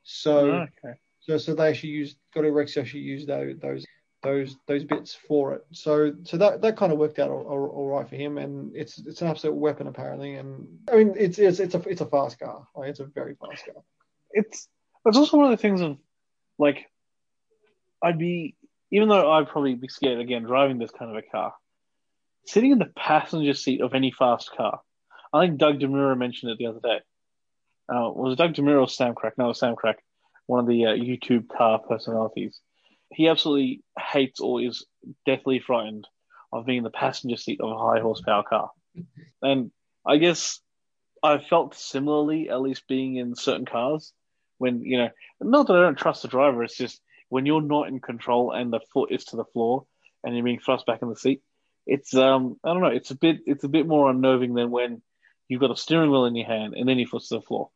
So 0.03 0.51
Oh, 0.51 0.67
okay. 0.85 0.97
so 1.19 1.37
so 1.37 1.53
they 1.53 1.69
actually 1.69 1.89
used 1.89 2.17
got 2.33 2.45
a 2.45 2.51
Rex 2.51 2.75
actually 2.77 3.01
used 3.01 3.27
those 3.27 3.57
those 3.59 3.85
those 4.23 4.57
those 4.67 4.83
bits 4.83 5.13
for 5.13 5.53
it. 5.53 5.65
So 5.71 6.13
so 6.23 6.37
that 6.37 6.61
that 6.61 6.75
kind 6.75 6.91
of 6.91 6.97
worked 6.97 7.19
out 7.19 7.29
all, 7.29 7.43
all, 7.43 7.67
all 7.67 7.87
right 7.87 8.07
for 8.07 8.15
him, 8.15 8.37
and 8.37 8.75
it's 8.75 8.97
it's 8.99 9.21
an 9.21 9.29
absolute 9.29 9.55
weapon 9.55 9.87
apparently. 9.87 10.35
And 10.35 10.67
I 10.91 10.97
mean, 10.97 11.13
it's 11.17 11.39
it's 11.39 11.59
it's 11.59 11.75
a 11.75 11.79
it's 11.87 12.01
a 12.01 12.05
fast 12.05 12.39
car. 12.39 12.67
Like, 12.75 12.89
it's 12.89 12.99
a 12.99 13.05
very 13.05 13.35
fast 13.35 13.65
car. 13.65 13.83
It's 14.31 14.67
it's 15.05 15.17
also 15.17 15.37
one 15.37 15.45
of 15.45 15.51
the 15.51 15.61
things 15.61 15.81
of 15.81 15.97
like 16.57 16.85
I'd 18.03 18.19
be 18.19 18.55
even 18.91 19.09
though 19.09 19.31
I'd 19.31 19.49
probably 19.49 19.75
be 19.75 19.87
scared 19.87 20.19
again 20.19 20.43
driving 20.43 20.77
this 20.77 20.91
kind 20.91 21.11
of 21.11 21.17
a 21.17 21.21
car, 21.21 21.53
sitting 22.45 22.71
in 22.71 22.79
the 22.79 22.91
passenger 22.95 23.53
seat 23.53 23.81
of 23.81 23.93
any 23.93 24.11
fast 24.11 24.51
car. 24.55 24.81
I 25.33 25.45
think 25.45 25.57
Doug 25.57 25.79
DeMuro 25.79 26.17
mentioned 26.17 26.51
it 26.51 26.57
the 26.57 26.67
other 26.67 26.79
day. 26.81 26.99
Uh, 27.89 28.09
was 28.11 28.33
it 28.33 28.37
Doug 28.37 28.53
DeMuro 28.53 28.81
or 28.81 28.87
Sam 28.87 29.13
Crack? 29.13 29.33
No, 29.37 29.51
Sam 29.53 29.75
Crack, 29.75 29.97
one 30.45 30.59
of 30.61 30.67
the 30.67 30.85
uh, 30.85 30.89
YouTube 30.89 31.49
car 31.49 31.79
personalities 31.79 32.59
he 33.11 33.27
absolutely 33.27 33.83
hates 33.97 34.39
or 34.39 34.61
is 34.61 34.85
deathly 35.25 35.59
frightened 35.59 36.07
of 36.51 36.65
being 36.65 36.79
in 36.79 36.83
the 36.83 36.89
passenger 36.89 37.37
seat 37.37 37.61
of 37.61 37.69
a 37.69 37.77
high 37.77 37.99
horsepower 37.99 38.43
car. 38.43 38.71
And 39.41 39.71
I 40.05 40.17
guess 40.17 40.59
I 41.23 41.37
felt 41.37 41.75
similarly, 41.75 42.49
at 42.49 42.61
least 42.61 42.87
being 42.87 43.15
in 43.17 43.35
certain 43.35 43.65
cars, 43.65 44.13
when, 44.57 44.83
you 44.83 44.97
know, 44.97 45.09
not 45.41 45.67
that 45.67 45.75
I 45.75 45.81
don't 45.81 45.97
trust 45.97 46.21
the 46.21 46.27
driver, 46.27 46.63
it's 46.63 46.77
just 46.77 47.01
when 47.29 47.45
you're 47.45 47.61
not 47.61 47.87
in 47.87 47.99
control 47.99 48.51
and 48.51 48.71
the 48.71 48.79
foot 48.93 49.11
is 49.11 49.25
to 49.25 49.35
the 49.35 49.45
floor 49.45 49.85
and 50.23 50.35
you're 50.35 50.43
being 50.43 50.59
thrust 50.59 50.85
back 50.85 51.01
in 51.01 51.09
the 51.09 51.15
seat, 51.15 51.41
it's, 51.85 52.15
um, 52.15 52.57
I 52.63 52.73
don't 52.73 52.81
know, 52.81 52.87
it's 52.87 53.11
a 53.11 53.15
bit, 53.15 53.39
it's 53.45 53.63
a 53.63 53.69
bit 53.69 53.87
more 53.87 54.09
unnerving 54.09 54.53
than 54.53 54.71
when 54.71 55.01
you've 55.47 55.61
got 55.61 55.71
a 55.71 55.75
steering 55.75 56.11
wheel 56.11 56.25
in 56.25 56.35
your 56.35 56.47
hand 56.47 56.73
and 56.73 56.87
then 56.87 56.99
your 56.99 57.07
foot's 57.07 57.29
to 57.29 57.35
the 57.35 57.41
floor. 57.41 57.69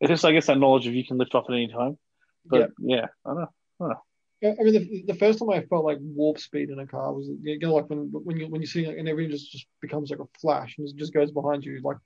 It's 0.00 0.08
just, 0.08 0.24
I 0.24 0.32
guess, 0.32 0.46
that 0.46 0.58
knowledge 0.58 0.86
of 0.86 0.94
you 0.94 1.04
can 1.04 1.18
lift 1.18 1.34
off 1.34 1.44
at 1.48 1.54
any 1.54 1.68
time. 1.68 1.98
But 2.46 2.70
yeah, 2.80 3.06
I 3.24 3.28
don't 3.28 3.40
know. 3.40 3.50
I 3.80 3.84
don't 3.84 3.88
know. 3.90 4.02
I 4.42 4.62
mean, 4.62 4.72
the, 4.72 5.04
the 5.12 5.18
first 5.18 5.38
time 5.38 5.50
I 5.50 5.60
felt 5.60 5.84
like 5.84 5.98
warp 6.00 6.38
speed 6.38 6.70
in 6.70 6.78
a 6.78 6.86
car 6.86 7.12
was 7.12 7.28
you 7.42 7.58
know, 7.58 7.74
like 7.74 7.90
when 7.90 8.10
when 8.10 8.38
you 8.38 8.48
when 8.48 8.62
you 8.62 8.66
see 8.66 8.86
like, 8.86 8.96
and 8.96 9.06
everything 9.06 9.32
just, 9.32 9.52
just 9.52 9.66
becomes 9.82 10.10
like 10.10 10.20
a 10.20 10.38
flash 10.40 10.76
and 10.78 10.88
it 10.88 10.96
just 10.96 11.12
goes 11.12 11.30
behind 11.30 11.62
you 11.62 11.78
like 11.84 11.98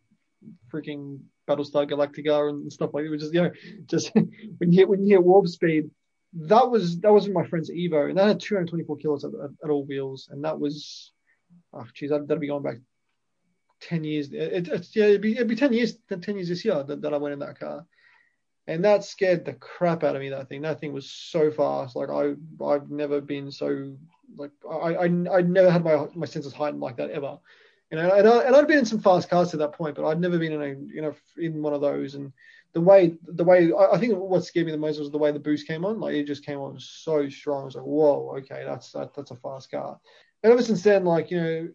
freaking 0.73 1.21
Battlestar 1.49 1.89
Galactica 1.89 2.49
and 2.49 2.73
stuff 2.73 2.91
like 2.93 3.05
it. 3.05 3.11
Was 3.11 3.23
just 3.23 3.35
you 3.35 3.43
know 3.43 3.51
just 3.87 4.13
when 4.59 4.73
you 4.73 4.81
hit 4.81 4.89
when 4.89 5.05
you 5.05 5.17
hit 5.17 5.25
warp 5.25 5.47
speed, 5.49 5.91
that 6.35 6.71
was 6.71 7.01
that 7.01 7.13
was 7.13 7.29
my 7.29 7.47
friend's 7.47 7.71
Evo 7.71 8.09
and 8.09 8.19
that 8.19 8.27
had 8.27 8.41
224 8.41 8.97
kilos 8.97 9.25
at, 9.25 9.31
at, 9.33 9.51
at 9.65 9.71
all 9.71 9.85
wheels 9.85 10.29
and 10.31 10.45
that 10.45 10.59
was 10.59 11.13
oh 11.73 11.87
geez 11.95 12.11
that, 12.11 12.27
that'd 12.27 12.41
be 12.41 12.49
going 12.49 12.63
back 12.63 12.77
10 13.81 14.05
years. 14.05 14.33
It, 14.33 14.69
it's 14.69 14.95
yeah 14.95 15.05
it'd 15.05 15.21
be, 15.21 15.33
it'd 15.33 15.49
be 15.49 15.57
10 15.57 15.73
years 15.73 15.97
10 16.09 16.37
years 16.37 16.49
this 16.49 16.65
year 16.65 16.83
that, 16.83 17.03
that 17.03 17.15
I 17.15 17.19
went 17.19 17.35
in 17.35 17.39
that 17.41 17.59
car 17.59 17.87
and 18.67 18.85
that 18.85 19.05
scared 19.05 19.45
the 19.45 19.53
crap 19.55 20.05
out 20.05 20.17
of 20.17 20.23
me. 20.23 20.31
That 20.31 20.49
thing, 20.49 20.63
that 20.63 20.81
thing 20.81 20.93
was 20.93 21.11
so 21.11 21.51
fast. 21.51 21.97
Like 21.97 22.09
I, 22.09 22.35
I've 22.65 22.91
never 22.91 23.21
been 23.21 23.51
so 23.51 23.95
like 24.37 24.53
I, 24.69 24.95
I, 24.95 25.05
I 25.05 25.41
never 25.43 25.71
had 25.71 25.85
my 25.85 26.07
my 26.15 26.27
senses 26.27 26.53
heightened 26.53 26.81
like 26.81 26.97
that 26.97 27.11
ever. 27.11 27.39
You 27.91 27.99
know, 27.99 28.15
and, 28.15 28.27
I, 28.27 28.43
and 28.43 28.57
I'd 28.57 28.67
been 28.67 28.79
in 28.79 28.87
some 28.87 28.99
fast 28.99 29.29
cars 29.29 29.51
to 29.51 29.57
that 29.59 29.73
point, 29.73 29.95
but 29.95 30.07
I'd 30.07 30.21
never 30.21 30.39
been 30.39 30.53
in 30.53 30.63
a 30.63 30.69
you 30.93 31.03
know 31.03 31.15
in 31.37 31.63
one 31.63 31.75
of 31.75 31.81
those. 31.81 32.15
And 32.15 32.33
the 32.73 32.81
way 32.81 33.15
the 33.27 33.45
way 33.45 33.73
I, 33.73 33.99
think 33.99 34.15
what 34.15 34.45
scared 34.45 34.67
me 34.67 34.73
the 34.73 34.79
most 34.79 34.99
was 34.99 35.11
the 35.11 35.19
way 35.19 35.31
the 35.31 35.39
boost 35.39 35.67
came 35.67 35.85
on. 35.85 36.01
Like 36.01 36.15
it 36.15 36.25
just 36.25 36.45
came 36.45 36.59
on 36.59 36.79
so 36.81 37.29
strong. 37.29 37.63
I 37.63 37.65
was 37.67 37.75
like, 37.77 37.85
whoa, 37.85 38.37
okay, 38.39 38.65
that's 38.67 38.93
that, 38.93 39.15
that's 39.15 39.31
a 39.31 39.37
fast 39.37 39.71
car. 39.71 39.99
And 40.43 40.53
ever 40.53 40.63
since 40.63 40.83
then, 40.83 41.05
like 41.05 41.31
you 41.31 41.41
know, 41.41 41.69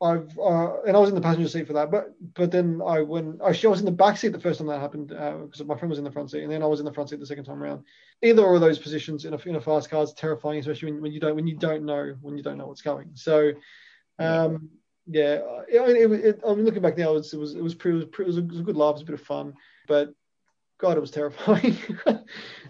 I've 0.00 0.38
uh, 0.38 0.82
and 0.82 0.96
I 0.96 1.00
was 1.00 1.08
in 1.08 1.16
the 1.16 1.20
passenger 1.20 1.48
seat 1.48 1.66
for 1.66 1.72
that, 1.72 1.90
but 1.90 2.14
but 2.34 2.52
then 2.52 2.80
I 2.86 3.02
when 3.02 3.38
I 3.44 3.50
was 3.50 3.80
in 3.80 3.84
the 3.84 3.90
back 3.90 4.16
seat 4.16 4.28
the 4.28 4.40
first 4.40 4.58
time 4.58 4.68
that 4.68 4.80
happened 4.80 5.08
because 5.08 5.60
uh, 5.60 5.64
my 5.64 5.76
friend 5.76 5.90
was 5.90 5.98
in 5.98 6.04
the 6.04 6.10
front 6.10 6.30
seat, 6.30 6.44
and 6.44 6.52
then 6.52 6.62
I 6.62 6.66
was 6.66 6.78
in 6.78 6.86
the 6.86 6.92
front 6.92 7.10
seat 7.10 7.18
the 7.18 7.26
second 7.26 7.44
time 7.44 7.62
around. 7.62 7.82
Either 8.22 8.46
of 8.46 8.60
those 8.60 8.78
positions 8.78 9.24
in 9.24 9.34
a 9.34 9.38
in 9.38 9.56
a 9.56 9.60
fast 9.60 9.90
car 9.90 10.04
is 10.04 10.12
terrifying, 10.12 10.60
especially 10.60 10.92
when, 10.92 11.02
when 11.02 11.12
you 11.12 11.18
don't 11.18 11.34
when 11.34 11.46
you 11.48 11.56
don't 11.56 11.84
know 11.84 12.14
when 12.20 12.36
you 12.36 12.44
don't 12.44 12.58
know 12.58 12.68
what's 12.68 12.82
going. 12.82 13.10
So, 13.14 13.52
um, 14.20 14.70
yeah, 15.08 15.40
it, 15.68 16.12
it, 16.12 16.24
it, 16.24 16.40
I 16.46 16.54
mean, 16.54 16.64
looking 16.64 16.82
back 16.82 16.98
now, 16.98 17.10
it 17.10 17.14
was 17.14 17.32
it 17.32 17.38
was 17.38 17.54
it 17.54 17.62
was, 17.62 17.74
pretty, 17.74 17.98
it, 18.00 18.18
was, 18.18 18.36
a, 18.36 18.40
it 18.40 18.48
was 18.48 18.60
a 18.60 18.62
good 18.62 18.76
laugh, 18.76 18.90
it 18.90 18.94
was 18.94 19.02
a 19.02 19.06
bit 19.06 19.14
of 19.14 19.22
fun, 19.22 19.54
but 19.86 20.12
God, 20.78 20.96
it 20.96 21.00
was 21.00 21.10
terrifying 21.10 21.76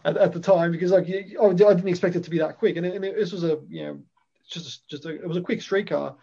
at, 0.05 0.17
at, 0.17 0.33
the 0.33 0.41
time 0.41 0.73
because 0.73 0.93
like 0.93 1.07
I 1.07 1.53
didn't 1.53 1.89
expect 1.89 2.17
it 2.17 2.25
to 2.25 2.31
be 2.31 2.39
that 2.39 2.59
quick, 2.59 2.77
and, 2.77 2.87
and 2.87 3.05
this 3.05 3.33
was 3.33 3.45
a 3.45 3.59
you 3.69 3.85
know 3.85 4.01
just 4.49 4.89
just 4.89 5.05
a, 5.05 5.11
it 5.11 5.29
was 5.29 5.37
a 5.37 5.43
quick 5.43 5.61
street 5.61 5.89
car 5.89 6.17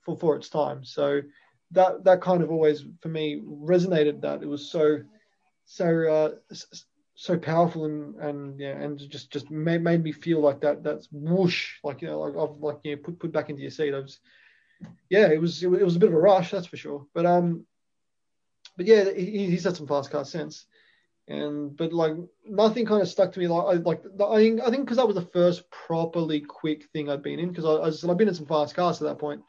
for, 0.00 0.16
for 0.18 0.36
its 0.36 0.48
time. 0.48 0.84
So 0.84 1.22
that 1.70 2.04
that 2.04 2.20
kind 2.20 2.42
of 2.42 2.50
always 2.50 2.84
for 3.00 3.08
me 3.08 3.40
resonated 3.46 4.20
that 4.22 4.42
it 4.42 4.48
was 4.48 4.70
so 4.70 4.98
so 5.64 6.12
uh, 6.12 6.56
so 7.14 7.38
powerful 7.38 7.86
and 7.86 8.16
and 8.16 8.60
yeah 8.60 8.76
and 8.78 8.98
just 8.98 9.30
just 9.30 9.50
made, 9.50 9.82
made 9.82 10.02
me 10.02 10.12
feel 10.12 10.40
like 10.40 10.60
that 10.60 10.82
that's 10.82 11.08
whoosh 11.12 11.78
like 11.82 12.02
you 12.02 12.08
know 12.08 12.20
like 12.20 12.36
I've 12.36 12.60
like 12.60 12.78
you 12.84 12.96
know, 12.96 13.02
put 13.02 13.18
put 13.18 13.32
back 13.32 13.48
into 13.48 13.62
your 13.62 13.70
seat. 13.70 13.94
I 13.94 14.00
was 14.00 14.18
yeah 15.08 15.28
it 15.28 15.40
was 15.40 15.62
it 15.62 15.68
was 15.70 15.96
a 15.96 15.98
bit 15.98 16.08
of 16.08 16.14
a 16.14 16.20
rush 16.20 16.50
that's 16.50 16.66
for 16.66 16.76
sure. 16.76 17.06
But 17.14 17.26
um 17.26 17.66
but 18.76 18.86
yeah 18.86 19.10
he, 19.10 19.50
he's 19.50 19.64
had 19.64 19.76
some 19.76 19.86
fast 19.86 20.10
cars 20.10 20.30
since, 20.30 20.66
and 21.28 21.76
but 21.76 21.92
like 21.92 22.14
nothing 22.46 22.86
kind 22.86 23.02
of 23.02 23.08
stuck 23.08 23.32
to 23.32 23.40
me 23.40 23.48
like 23.48 23.76
I 23.76 23.80
like 23.80 24.02
I 24.24 24.36
think 24.36 24.60
I 24.60 24.70
think 24.70 24.84
because 24.84 24.96
that 24.96 25.06
was 25.06 25.16
the 25.16 25.22
first 25.32 25.70
properly 25.70 26.40
quick 26.40 26.86
thing 26.92 27.08
I'd 27.08 27.22
been 27.22 27.38
in 27.38 27.48
because 27.48 27.64
I, 27.64 27.82
I 27.82 27.90
just, 27.90 28.04
I've 28.04 28.16
been 28.16 28.28
in 28.28 28.34
some 28.34 28.46
fast 28.46 28.74
cars 28.74 28.98
to 28.98 29.04
that 29.04 29.18
point 29.18 29.42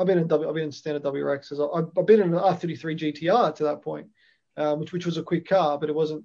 I've 0.00 0.06
been 0.06 0.18
in 0.18 0.28
W, 0.28 0.48
I've 0.48 0.54
been 0.54 0.64
in 0.64 0.72
standard 0.72 1.02
WRXs. 1.02 1.76
I've, 1.76 1.90
I've 1.96 2.06
been 2.06 2.22
in 2.22 2.32
an 2.32 2.40
R33 2.40 2.98
GTR 2.98 3.54
to 3.56 3.64
that 3.64 3.82
point, 3.82 4.06
um, 4.56 4.80
which 4.80 4.92
which 4.94 5.04
was 5.04 5.18
a 5.18 5.22
quick 5.22 5.46
car, 5.46 5.78
but 5.78 5.90
it 5.90 5.94
wasn't. 5.94 6.24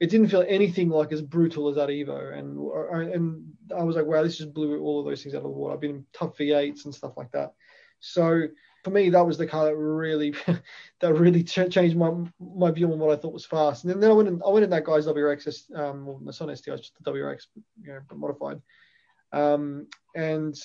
It 0.00 0.08
didn't 0.08 0.28
feel 0.28 0.46
anything 0.48 0.88
like 0.88 1.12
as 1.12 1.20
brutal 1.20 1.68
as 1.68 1.76
that 1.76 1.90
Evo, 1.90 2.32
and 2.32 2.56
and 3.14 3.52
I 3.76 3.82
was 3.82 3.96
like, 3.96 4.06
wow, 4.06 4.22
this 4.22 4.38
just 4.38 4.54
blew 4.54 4.80
all 4.80 5.00
of 5.00 5.04
those 5.04 5.22
things 5.22 5.34
out 5.34 5.38
of 5.38 5.42
the 5.44 5.50
water. 5.50 5.74
I've 5.74 5.80
been 5.82 5.90
in 5.90 6.06
tough 6.14 6.38
V8s 6.38 6.86
and 6.86 6.94
stuff 6.94 7.12
like 7.18 7.30
that. 7.32 7.52
So 8.00 8.48
for 8.82 8.90
me, 8.90 9.10
that 9.10 9.26
was 9.26 9.38
the 9.38 9.46
car 9.46 9.66
that 9.66 9.76
really 9.76 10.34
that 11.00 11.14
really 11.14 11.44
ch- 11.44 11.70
changed 11.70 11.96
my 11.96 12.12
my 12.40 12.70
view 12.70 12.90
on 12.92 12.98
what 12.98 13.16
I 13.16 13.20
thought 13.20 13.32
was 13.32 13.46
fast. 13.46 13.84
And 13.84 13.92
then, 13.92 14.00
then 14.00 14.10
I 14.10 14.14
went 14.14 14.28
in, 14.28 14.42
I 14.44 14.50
went 14.50 14.64
in 14.64 14.70
that 14.70 14.84
guy's 14.84 15.06
WRX, 15.06 15.76
um, 15.76 16.06
well, 16.06 16.20
it's 16.26 16.40
not 16.40 16.56
STI, 16.56 16.72
it's 16.72 16.82
just 16.82 16.94
the 17.02 17.10
WRX, 17.10 17.46
you 17.82 17.92
know, 17.92 18.00
but 18.08 18.18
modified. 18.18 18.60
Um, 19.32 19.86
and 20.16 20.58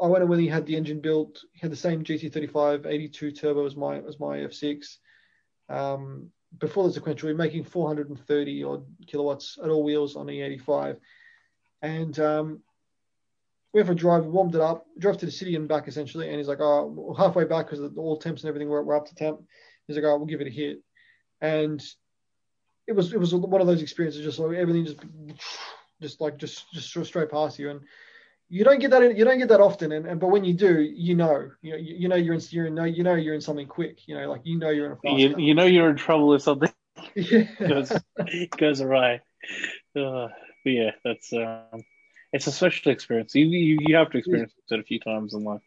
I 0.00 0.06
went 0.06 0.26
when 0.28 0.38
he 0.38 0.48
had 0.48 0.66
the 0.66 0.76
engine 0.76 1.00
built. 1.00 1.42
He 1.52 1.60
had 1.60 1.72
the 1.72 1.76
same 1.76 2.04
GT35 2.04 2.86
82 2.86 3.32
turbo 3.32 3.66
as 3.66 3.76
my 3.76 3.98
as 3.98 4.20
my 4.20 4.38
F6. 4.38 4.98
Um, 5.68 6.30
before 6.58 6.86
the 6.86 6.92
sequential, 6.92 7.28
we 7.28 7.32
were 7.32 7.38
making 7.38 7.64
430 7.64 8.64
odd 8.64 8.84
kilowatts 9.06 9.58
at 9.62 9.70
all 9.70 9.82
wheels 9.82 10.16
on 10.16 10.26
E85, 10.26 10.98
and 11.80 12.18
um, 12.18 12.62
we 13.72 13.80
have 13.80 13.90
a 13.90 13.94
drive, 13.94 14.26
warmed 14.26 14.54
it 14.54 14.60
up, 14.60 14.86
drove 14.98 15.18
to 15.18 15.26
the 15.26 15.32
city 15.32 15.56
and 15.56 15.68
back 15.68 15.88
essentially. 15.88 16.28
And 16.28 16.36
he's 16.36 16.48
like, 16.48 16.60
"Oh, 16.60 17.14
halfway 17.16 17.44
back 17.44 17.70
because 17.70 17.90
all 17.96 18.18
temps 18.18 18.42
and 18.42 18.48
everything 18.48 18.68
were, 18.68 18.82
were 18.82 18.96
up 18.96 19.06
to 19.06 19.14
temp." 19.14 19.40
He's 19.86 19.96
like, 19.96 20.04
"Oh, 20.04 20.16
we'll 20.16 20.26
give 20.26 20.40
it 20.40 20.46
a 20.46 20.50
hit," 20.50 20.82
and 21.40 21.82
it 22.86 22.92
was 22.92 23.12
it 23.12 23.18
was 23.18 23.34
one 23.34 23.60
of 23.60 23.66
those 23.66 23.82
experiences, 23.82 24.24
just 24.24 24.38
like 24.38 24.56
everything 24.56 24.84
just 24.84 25.00
just 26.00 26.20
like 26.20 26.36
just 26.36 26.70
just 26.72 26.92
straight 27.04 27.30
past 27.30 27.58
you 27.58 27.70
and 27.70 27.80
you 28.48 28.64
don't 28.64 28.80
get 28.80 28.90
that 28.90 29.02
in, 29.02 29.16
you 29.16 29.24
don't 29.24 29.38
get 29.38 29.48
that 29.48 29.60
often 29.60 29.92
and, 29.92 30.06
and 30.06 30.20
but 30.20 30.26
when 30.26 30.44
you 30.44 30.52
do 30.52 30.80
you 30.80 31.14
know 31.14 31.50
you 31.62 31.70
know 31.70 31.78
you, 31.78 32.08
know 32.08 32.16
you're 32.16 32.34
in 32.34 32.40
you're 32.50 32.66
in, 32.66 32.94
you 32.94 33.02
know 33.02 33.14
you're 33.14 33.34
in 33.34 33.40
something 33.40 33.66
quick 33.66 34.06
you 34.06 34.14
know 34.14 34.28
like 34.28 34.42
you 34.44 34.58
know 34.58 34.68
you're 34.68 34.86
in 34.86 34.92
a 34.92 34.96
fast 34.96 35.18
you, 35.18 35.34
you 35.38 35.54
know 35.54 35.64
you're 35.64 35.88
in 35.88 35.96
trouble 35.96 36.34
if 36.34 36.42
something 36.42 36.70
yeah. 37.14 37.44
goes 37.66 37.92
goes 38.58 38.80
awry 38.82 39.20
uh, 39.96 40.28
but 40.64 40.70
yeah 40.70 40.90
that's 41.04 41.32
um 41.32 41.82
it's 42.32 42.46
a 42.46 42.52
special 42.52 42.92
experience 42.92 43.34
you 43.34 43.46
you, 43.46 43.78
you 43.80 43.96
have 43.96 44.10
to 44.10 44.18
experience 44.18 44.52
it 44.70 44.80
a 44.80 44.82
few 44.82 44.98
times 45.00 45.34
in 45.34 45.44
life 45.44 45.60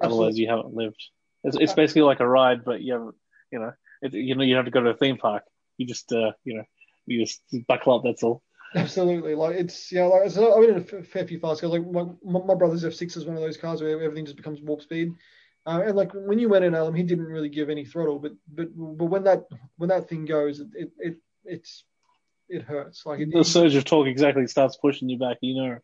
Absolutely. 0.00 0.24
otherwise 0.24 0.38
you 0.38 0.48
haven't 0.48 0.74
lived 0.74 1.02
it's, 1.44 1.56
it's 1.58 1.72
basically 1.72 2.02
like 2.02 2.20
a 2.20 2.28
ride 2.28 2.64
but 2.64 2.82
you 2.82 2.92
have 2.92 3.08
you 3.50 3.58
know 3.58 3.72
it, 4.02 4.14
you 4.14 4.34
know 4.34 4.44
you 4.44 4.56
have 4.56 4.64
to 4.64 4.70
go 4.70 4.82
to 4.82 4.90
a 4.90 4.94
theme 4.94 5.16
park 5.16 5.44
you 5.78 5.86
just 5.86 6.12
uh 6.12 6.32
you 6.44 6.56
know 6.56 6.64
you 7.06 7.24
just 7.24 7.42
buckle 7.66 7.94
up 7.94 8.02
that's 8.04 8.22
all 8.22 8.42
Absolutely, 8.76 9.34
like 9.34 9.56
it's 9.56 9.90
yeah. 9.90 10.04
Like 10.04 10.30
so 10.30 10.54
I 10.54 10.60
went 10.60 10.70
in 10.70 10.98
a 11.00 11.02
fair 11.02 11.26
few 11.26 11.40
fast 11.40 11.60
cars. 11.60 11.72
Like 11.72 11.90
my, 11.90 12.04
my 12.22 12.54
brother's 12.54 12.84
F6 12.84 13.16
is 13.16 13.24
one 13.24 13.36
of 13.36 13.42
those 13.42 13.56
cars 13.56 13.82
where 13.82 14.00
everything 14.00 14.24
just 14.24 14.36
becomes 14.36 14.60
warp 14.60 14.80
speed. 14.80 15.12
Uh, 15.66 15.82
and 15.84 15.96
like 15.96 16.12
when 16.14 16.38
you 16.38 16.48
went 16.48 16.64
in 16.64 16.74
Alam, 16.74 16.94
he 16.94 17.02
didn't 17.02 17.26
really 17.26 17.48
give 17.48 17.68
any 17.68 17.84
throttle, 17.84 18.18
but 18.18 18.32
but 18.54 18.68
but 18.76 19.06
when 19.06 19.24
that 19.24 19.44
when 19.76 19.88
that 19.88 20.08
thing 20.08 20.24
goes, 20.24 20.60
it 20.60 20.92
it, 20.98 21.16
it's 21.44 21.84
it 22.50 22.62
hurts. 22.62 23.06
Like 23.06 23.20
it, 23.20 23.32
the 23.32 23.44
surge 23.44 23.74
of 23.74 23.84
torque 23.84 24.08
exactly 24.08 24.46
starts 24.46 24.76
pushing 24.76 25.08
you 25.08 25.18
back. 25.18 25.38
You 25.40 25.54
know, 25.54 25.78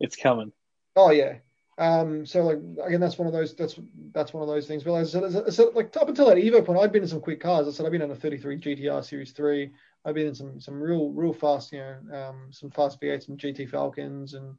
it's 0.00 0.16
coming. 0.16 0.52
Oh 0.96 1.10
yeah. 1.10 1.36
Um. 1.78 2.26
So 2.26 2.42
like 2.42 2.58
again, 2.86 3.00
that's 3.00 3.18
one 3.18 3.26
of 3.26 3.32
those. 3.32 3.54
That's 3.54 3.78
that's 4.12 4.32
one 4.32 4.42
of 4.42 4.48
those 4.48 4.66
things. 4.66 4.82
But 4.82 4.94
as 4.94 5.14
I 5.14 5.28
said, 5.28 5.54
so 5.54 5.70
like 5.74 5.96
up 5.96 6.08
until 6.08 6.26
that 6.26 6.38
Evo 6.38 6.64
point, 6.64 6.80
I'd 6.80 6.92
been 6.92 7.02
in 7.02 7.08
some 7.08 7.20
quick 7.20 7.40
cars. 7.40 7.68
I 7.68 7.70
said 7.70 7.86
I've 7.86 7.92
been 7.92 8.02
in 8.02 8.10
a 8.10 8.16
33 8.16 8.58
GTR 8.58 9.04
Series 9.04 9.32
Three. 9.32 9.70
I've 10.04 10.14
been 10.14 10.28
in 10.28 10.34
some 10.34 10.60
some 10.60 10.80
real 10.80 11.10
real 11.10 11.32
fast, 11.32 11.72
you 11.72 11.78
know, 11.78 12.28
um, 12.28 12.48
some 12.50 12.70
fast 12.70 13.00
V8s, 13.00 13.26
some 13.26 13.36
GT 13.36 13.68
Falcons 13.68 14.34
and 14.34 14.56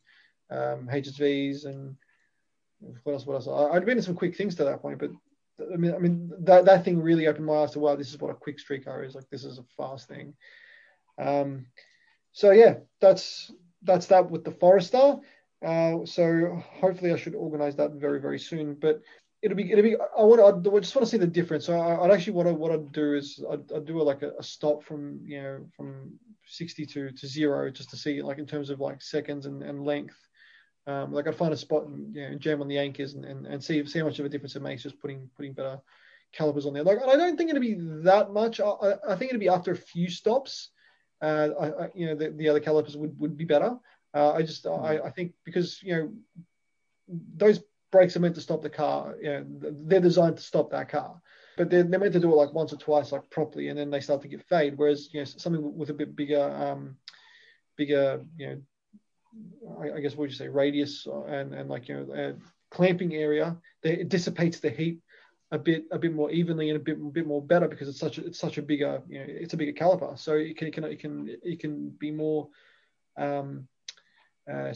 um, 0.52 0.90
HSVs 0.92 1.66
and 1.66 1.96
what 3.04 3.14
else? 3.14 3.26
What 3.26 3.36
else? 3.36 3.48
I, 3.48 3.76
I'd 3.76 3.86
been 3.86 3.98
in 3.98 4.04
some 4.04 4.16
quick 4.16 4.36
things 4.36 4.56
to 4.56 4.64
that 4.64 4.82
point, 4.82 5.00
but 5.00 5.12
I 5.74 5.76
mean, 5.76 5.94
I 5.94 5.98
mean 5.98 6.32
that 6.40 6.66
that 6.66 6.86
thing 6.86 7.02
really 7.02 7.28
opened 7.28 7.46
my 7.46 7.56
eyes 7.56 7.72
to 7.72 7.80
wow, 7.80 7.96
this 7.96 8.10
is 8.10 8.20
what 8.20 8.32
a 8.32 8.36
quick 8.36 8.60
street 8.60 8.86
car 8.86 9.04
is. 9.04 9.16
Like 9.16 9.30
this 9.30 9.44
is 9.44 9.60
a 9.60 9.64
fast 9.78 10.08
thing. 10.08 10.34
Um, 11.19 11.65
so 12.32 12.51
yeah, 12.51 12.75
that's 13.01 13.51
that's 13.84 14.08
that 14.08 14.29
with 14.29 14.43
the 14.43 14.51
Forester. 14.51 15.17
Uh, 15.65 16.05
so 16.05 16.62
hopefully 16.79 17.12
I 17.12 17.17
should 17.17 17.36
organize 17.36 17.75
that 17.75 17.91
very 17.93 18.19
very 18.19 18.39
soon. 18.39 18.75
But 18.75 19.01
it'll 19.41 19.58
be 19.58 19.71
it'll 19.71 19.84
be 19.84 19.95
I 19.95 20.23
want 20.23 20.41
I 20.41 20.79
just 20.79 20.95
want 20.95 21.05
to 21.05 21.12
see 21.12 21.17
the 21.17 21.27
difference. 21.27 21.65
So 21.65 21.79
I, 21.79 22.01
would 22.01 22.12
actually 22.12 22.34
what 22.34 22.47
I 22.47 22.51
what 22.51 22.71
I'd 22.71 22.91
do 22.91 23.15
is 23.15 23.43
I'd, 23.49 23.71
I'd 23.71 23.86
do 23.86 24.01
a, 24.01 24.03
like 24.03 24.21
a, 24.21 24.32
a, 24.39 24.43
stop 24.43 24.84
from 24.84 25.19
you 25.23 25.41
know 25.41 25.65
from 25.75 26.13
60 26.45 26.86
to, 26.86 27.12
to 27.12 27.27
zero 27.27 27.69
just 27.69 27.89
to 27.91 27.97
see 27.97 28.21
like 28.21 28.39
in 28.39 28.45
terms 28.45 28.69
of 28.69 28.79
like 28.79 29.01
seconds 29.01 29.45
and, 29.45 29.63
and 29.63 29.86
length. 29.86 30.17
Um, 30.88 31.13
like 31.13 31.27
I'd 31.27 31.36
find 31.36 31.53
a 31.53 31.58
spot 31.58 31.86
and 31.86 32.15
you 32.15 32.29
know 32.29 32.36
jam 32.38 32.62
on 32.62 32.67
the 32.67 32.79
anchors 32.79 33.13
and, 33.13 33.25
and, 33.25 33.45
and 33.45 33.63
see 33.63 33.86
see 33.86 33.99
how 33.99 34.05
much 34.05 34.19
of 34.19 34.25
a 34.25 34.29
difference 34.29 34.55
it 34.55 34.62
makes 34.62 34.84
just 34.84 34.99
putting 34.99 35.29
putting 35.36 35.53
better 35.53 35.79
calipers 36.34 36.65
on 36.65 36.73
there. 36.73 36.84
Like 36.84 36.99
I 37.05 37.15
don't 37.15 37.38
think 37.38 37.49
it'll 37.49 37.62
be 37.62 37.77
that 38.03 38.32
much. 38.32 38.60
I, 38.60 38.95
I 39.08 39.15
think 39.15 39.32
it'll 39.32 39.39
be 39.39 39.49
after 39.49 39.71
a 39.71 39.77
few 39.77 40.10
stops. 40.10 40.69
Uh, 41.21 41.49
I, 41.60 41.67
I, 41.67 41.89
you 41.93 42.05
know 42.05 42.15
the, 42.15 42.29
the 42.32 42.49
other 42.49 42.60
calipers 42.60 42.95
would, 42.95 43.17
would 43.19 43.38
be 43.38 43.45
better. 43.45 43.77
Uh, 44.13 44.32
I 44.34 44.41
just 44.41 44.65
I, 44.65 44.99
I 45.05 45.10
think 45.12 45.34
because 45.43 45.82
you 45.84 45.95
know 45.95 46.12
those 47.36 47.62
brakes 47.91 48.15
are 48.15 48.19
meant 48.19 48.36
to 48.36 48.41
stop 48.41 48.62
the 48.62 48.69
car. 48.69 49.15
You 49.21 49.29
know, 49.29 49.45
they're 49.86 49.99
designed 49.99 50.38
to 50.38 50.43
stop 50.43 50.71
that 50.71 50.89
car, 50.89 51.21
but 51.58 51.69
they're, 51.69 51.84
they're 51.84 51.99
meant 51.99 52.13
to 52.13 52.19
do 52.19 52.32
it 52.32 52.36
like 52.36 52.53
once 52.53 52.73
or 52.73 52.77
twice, 52.77 53.12
like 53.12 53.29
properly, 53.29 53.69
and 53.69 53.77
then 53.77 53.89
they 53.89 53.99
start 53.99 54.21
to 54.21 54.27
get 54.27 54.47
fade. 54.47 54.77
Whereas 54.77 55.10
you 55.13 55.19
know 55.19 55.25
something 55.25 55.77
with 55.77 55.89
a 55.89 55.93
bit 55.93 56.15
bigger, 56.15 56.41
um, 56.41 56.95
bigger, 57.75 58.23
you 58.38 58.47
know, 58.47 59.82
I, 59.82 59.97
I 59.97 59.99
guess 59.99 60.12
what 60.12 60.19
would 60.19 60.32
you 60.32 60.38
say, 60.38 60.47
radius 60.47 61.08
and 61.27 61.53
and 61.53 61.69
like 61.69 61.88
you 61.88 61.95
know, 61.95 62.13
uh, 62.13 62.34
clamping 62.71 63.13
area, 63.13 63.58
they, 63.84 63.93
it 63.93 64.10
dissipates 64.10 64.60
the 64.60 64.69
heat 64.69 64.99
a 65.52 65.58
bit 65.58 65.86
a 65.92 65.98
bit 65.98 66.14
more 66.14 66.30
evenly 66.32 66.70
and 66.70 66.78
a 66.78 66.80
bit 66.80 66.98
a 66.98 67.12
bit 67.12 67.26
more 67.26 67.42
better 67.42 67.68
because 67.68 67.88
it's 67.88 68.00
such 68.00 68.18
a, 68.18 68.26
it's 68.26 68.40
such 68.40 68.58
a 68.58 68.62
bigger 68.62 69.02
you 69.08 69.20
know 69.20 69.26
it's 69.28 69.54
a 69.54 69.58
bigger 69.58 69.74
caliper, 69.74 70.18
so 70.18 70.34
it 70.34 70.58
can 70.58 70.68
it 70.68 70.74
can 70.74 70.84
it 70.84 71.00
can 71.00 71.38
it 71.44 71.60
can 71.60 71.90
be 71.90 72.12
more 72.12 72.50
um, 73.18 73.68
uh, 74.52 74.74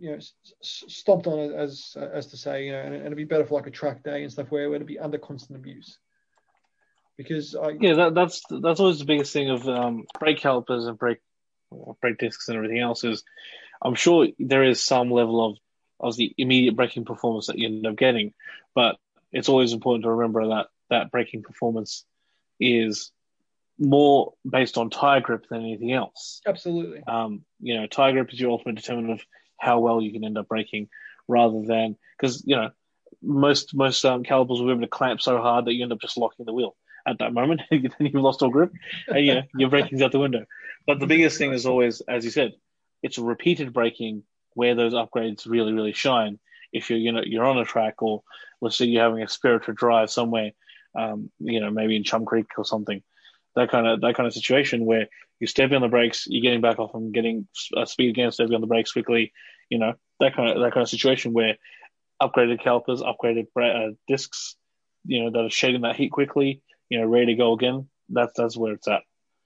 you 0.00 0.12
know, 0.12 0.18
stomped 0.62 1.26
on 1.26 1.52
as 1.52 1.96
as 1.96 2.28
to 2.28 2.36
say, 2.36 2.66
you 2.66 2.72
know, 2.72 2.78
and, 2.78 2.94
it'd 2.94 3.16
be 3.16 3.24
better 3.24 3.44
for 3.44 3.54
like 3.54 3.66
a 3.66 3.70
track 3.70 4.02
day 4.02 4.22
and 4.22 4.32
stuff 4.32 4.50
where, 4.50 4.68
where 4.68 4.76
it'd 4.76 4.86
be 4.86 4.98
under 4.98 5.18
constant 5.18 5.58
abuse. 5.58 5.98
Because 7.18 7.54
I 7.54 7.76
yeah, 7.80 7.94
that, 7.94 8.14
that's 8.14 8.42
that's 8.62 8.80
always 8.80 9.00
the 9.00 9.04
biggest 9.04 9.32
thing 9.32 9.50
of 9.50 9.68
um, 9.68 10.04
brake 10.18 10.38
calipers 10.38 10.86
and 10.86 10.98
brake 10.98 11.20
brake 12.00 12.18
discs 12.18 12.48
and 12.48 12.56
everything 12.56 12.78
else 12.78 13.04
is, 13.04 13.22
I'm 13.82 13.94
sure 13.94 14.28
there 14.38 14.64
is 14.64 14.82
some 14.82 15.10
level 15.10 15.44
of 15.44 15.58
of 16.00 16.16
the 16.16 16.34
immediate 16.38 16.74
braking 16.74 17.04
performance 17.04 17.46
that 17.46 17.58
you 17.58 17.68
end 17.68 17.86
up 17.86 17.96
getting, 17.96 18.32
but 18.74 18.96
it's 19.32 19.48
always 19.48 19.72
important 19.72 20.04
to 20.04 20.10
remember 20.10 20.48
that 20.48 20.66
that 20.90 21.10
braking 21.10 21.42
performance 21.42 22.04
is 22.60 23.10
more 23.78 24.34
based 24.48 24.78
on 24.78 24.90
tire 24.90 25.20
grip 25.20 25.46
than 25.48 25.60
anything 25.62 25.92
else. 25.92 26.40
Absolutely. 26.46 27.02
Um, 27.06 27.44
you 27.60 27.74
know, 27.78 27.86
tire 27.86 28.12
grip 28.12 28.32
is 28.32 28.40
your 28.40 28.50
ultimate 28.50 28.76
determinant 28.76 29.20
of 29.20 29.26
how 29.58 29.80
well 29.80 30.00
you 30.00 30.12
can 30.12 30.24
end 30.24 30.38
up 30.38 30.48
braking, 30.48 30.88
rather 31.28 31.62
than 31.62 31.96
because 32.16 32.44
you 32.46 32.56
know 32.56 32.70
most 33.22 33.74
most 33.74 34.04
um, 34.04 34.24
calipers 34.24 34.58
will 34.58 34.66
be 34.66 34.72
able 34.72 34.82
to 34.82 34.88
clamp 34.88 35.20
so 35.20 35.40
hard 35.40 35.64
that 35.64 35.74
you 35.74 35.82
end 35.82 35.92
up 35.92 36.00
just 36.00 36.16
locking 36.16 36.44
the 36.44 36.52
wheel 36.52 36.76
at 37.06 37.18
that 37.18 37.32
moment. 37.32 37.62
then 37.70 37.90
you've 37.98 38.14
lost 38.14 38.42
all 38.42 38.50
grip, 38.50 38.72
and 39.08 39.24
you 39.24 39.34
know 39.34 39.42
your 39.56 39.70
braking's 39.70 40.02
out 40.02 40.12
the 40.12 40.18
window. 40.18 40.44
But 40.86 41.00
the 41.00 41.06
biggest 41.06 41.38
thing 41.38 41.52
is 41.52 41.66
always, 41.66 42.00
as 42.02 42.24
you 42.24 42.30
said, 42.30 42.52
it's 43.02 43.18
repeated 43.18 43.72
braking 43.72 44.24
where 44.54 44.74
those 44.74 44.94
upgrades 44.94 45.48
really 45.48 45.72
really 45.72 45.92
shine. 45.92 46.38
If 46.72 46.90
you're 46.90 46.98
you 46.98 47.12
know 47.12 47.22
you're 47.24 47.44
on 47.44 47.58
a 47.58 47.64
track 47.64 48.02
or 48.02 48.22
let's 48.60 48.76
say 48.76 48.86
you're 48.86 49.02
having 49.02 49.22
a 49.22 49.28
spirited 49.28 49.76
drive 49.76 50.10
somewhere, 50.10 50.52
um, 50.98 51.30
you 51.38 51.60
know 51.60 51.70
maybe 51.70 51.96
in 51.96 52.04
Chum 52.04 52.24
Creek 52.24 52.46
or 52.56 52.64
something 52.64 53.02
that 53.54 53.70
kind 53.70 53.86
of 53.86 54.00
that 54.00 54.14
kind 54.14 54.26
of 54.26 54.32
situation 54.32 54.84
where 54.84 55.06
you 55.40 55.46
step 55.46 55.72
on 55.72 55.82
the 55.82 55.88
brakes, 55.88 56.26
you're 56.28 56.42
getting 56.42 56.60
back 56.60 56.78
off 56.78 56.94
and 56.94 57.12
getting 57.12 57.46
uh, 57.76 57.84
speed 57.84 58.10
again, 58.10 58.30
stepping 58.30 58.54
on 58.54 58.60
the 58.60 58.66
brakes 58.66 58.92
quickly. 58.92 59.32
You 59.68 59.78
know 59.78 59.94
that 60.20 60.34
kind 60.34 60.50
of 60.50 60.60
that 60.62 60.72
kind 60.72 60.82
of 60.82 60.88
situation 60.88 61.32
where 61.32 61.56
upgraded 62.20 62.62
calipers, 62.62 63.02
upgraded 63.02 63.46
uh, 63.60 63.94
discs, 64.08 64.56
you 65.04 65.22
know 65.22 65.30
that 65.30 65.46
are 65.46 65.50
shedding 65.50 65.82
that 65.82 65.96
heat 65.96 66.12
quickly, 66.12 66.62
you 66.88 67.00
know, 67.00 67.06
ready 67.06 67.26
to 67.26 67.34
go 67.34 67.52
again. 67.52 67.88
That's 68.08 68.32
that's 68.36 68.56
where 68.56 68.74
it's 68.74 68.88
at. 68.88 69.02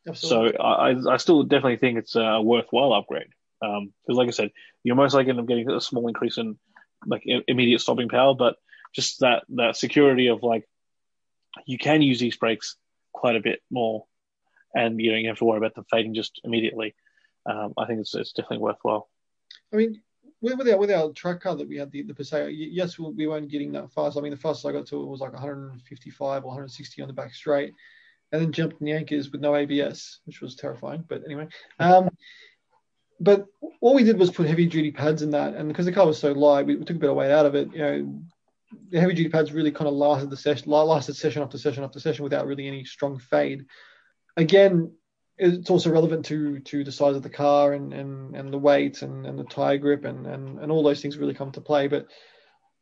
Absolutely. 0.08 0.52
So 0.52 0.62
I 0.62 1.14
I 1.14 1.16
still 1.16 1.42
definitely 1.42 1.78
think 1.78 1.98
it's 1.98 2.16
a 2.16 2.40
worthwhile 2.40 2.92
upgrade 2.92 3.28
because, 3.60 3.78
um, 3.78 3.92
like 4.08 4.28
I 4.28 4.32
said, 4.32 4.50
you're 4.84 4.96
most 4.96 5.14
likely 5.14 5.32
going 5.32 5.44
to 5.44 5.48
getting 5.48 5.70
a 5.70 5.80
small 5.80 6.08
increase 6.08 6.38
in 6.38 6.58
like 7.04 7.22
immediate 7.48 7.80
stopping 7.80 8.08
power, 8.08 8.34
but 8.34 8.56
just 8.94 9.20
that 9.20 9.44
that 9.50 9.76
security 9.76 10.28
of 10.28 10.42
like 10.42 10.68
you 11.66 11.78
can 11.78 12.02
use 12.02 12.20
these 12.20 12.36
brakes 12.36 12.76
quite 13.12 13.36
a 13.36 13.40
bit 13.40 13.60
more, 13.70 14.06
and 14.74 15.00
you 15.00 15.12
you 15.12 15.28
have 15.28 15.38
to 15.38 15.44
worry 15.44 15.58
about 15.58 15.74
them 15.74 15.86
fading 15.90 16.14
just 16.14 16.40
immediately. 16.44 16.94
Um, 17.44 17.74
I 17.76 17.86
think 17.86 18.00
it's 18.00 18.14
it's 18.14 18.32
definitely 18.32 18.58
worthwhile. 18.58 19.08
I 19.72 19.76
mean, 19.76 20.02
with 20.40 20.68
our 20.68 20.78
with 20.78 20.90
our 20.90 21.12
track 21.12 21.40
car 21.40 21.56
that 21.56 21.68
we 21.68 21.76
had 21.76 21.90
the 21.90 22.02
the 22.02 22.14
Paseo, 22.14 22.46
yes, 22.46 22.98
we 22.98 23.26
weren't 23.26 23.50
getting 23.50 23.72
that 23.72 23.92
fast. 23.92 24.16
I 24.16 24.20
mean, 24.20 24.32
the 24.32 24.36
fastest 24.36 24.66
I 24.66 24.72
got 24.72 24.86
to 24.86 25.04
was 25.06 25.20
like 25.20 25.32
155 25.32 26.44
or 26.44 26.46
160 26.46 27.02
on 27.02 27.08
the 27.08 27.14
back 27.14 27.34
straight, 27.34 27.72
and 28.32 28.42
then 28.42 28.52
jumped 28.52 28.80
in 28.80 28.86
the 28.86 28.92
anchors 28.92 29.30
with 29.30 29.40
no 29.40 29.56
ABS, 29.56 30.20
which 30.24 30.40
was 30.40 30.56
terrifying. 30.56 31.04
But 31.08 31.22
anyway, 31.24 31.48
um, 31.78 32.10
but 33.20 33.46
all 33.80 33.94
we 33.94 34.04
did 34.04 34.18
was 34.18 34.30
put 34.30 34.46
heavy 34.46 34.66
duty 34.66 34.90
pads 34.90 35.22
in 35.22 35.30
that, 35.30 35.54
and 35.54 35.68
because 35.68 35.86
the 35.86 35.92
car 35.92 36.06
was 36.06 36.18
so 36.18 36.32
light, 36.32 36.66
we, 36.66 36.76
we 36.76 36.84
took 36.84 36.96
a 36.96 37.00
bit 37.00 37.10
of 37.10 37.16
weight 37.16 37.30
out 37.30 37.46
of 37.46 37.54
it. 37.54 37.72
You 37.72 37.78
know, 37.78 38.22
the 38.90 39.00
heavy 39.00 39.14
duty 39.14 39.28
pads 39.28 39.52
really 39.52 39.70
kind 39.70 39.88
of 39.88 39.94
lasted 39.94 40.30
the 40.30 40.36
session, 40.36 40.70
lasted 40.70 41.16
session 41.16 41.42
after 41.42 41.58
session 41.58 41.84
after 41.84 42.00
session 42.00 42.24
without 42.24 42.46
really 42.46 42.66
any 42.66 42.84
strong 42.84 43.18
fade. 43.18 43.66
Again, 44.36 44.92
it's 45.38 45.70
also 45.70 45.90
relevant 45.90 46.24
to 46.26 46.60
to 46.60 46.84
the 46.84 46.92
size 46.92 47.16
of 47.16 47.22
the 47.22 47.30
car 47.30 47.72
and 47.72 47.92
and, 47.92 48.34
and 48.34 48.52
the 48.52 48.58
weight 48.58 49.02
and, 49.02 49.26
and 49.26 49.38
the 49.38 49.44
tire 49.44 49.78
grip 49.78 50.04
and, 50.04 50.26
and 50.26 50.58
and 50.58 50.72
all 50.72 50.82
those 50.82 51.00
things 51.00 51.16
really 51.16 51.34
come 51.34 51.52
to 51.52 51.60
play. 51.60 51.88
But 51.88 52.08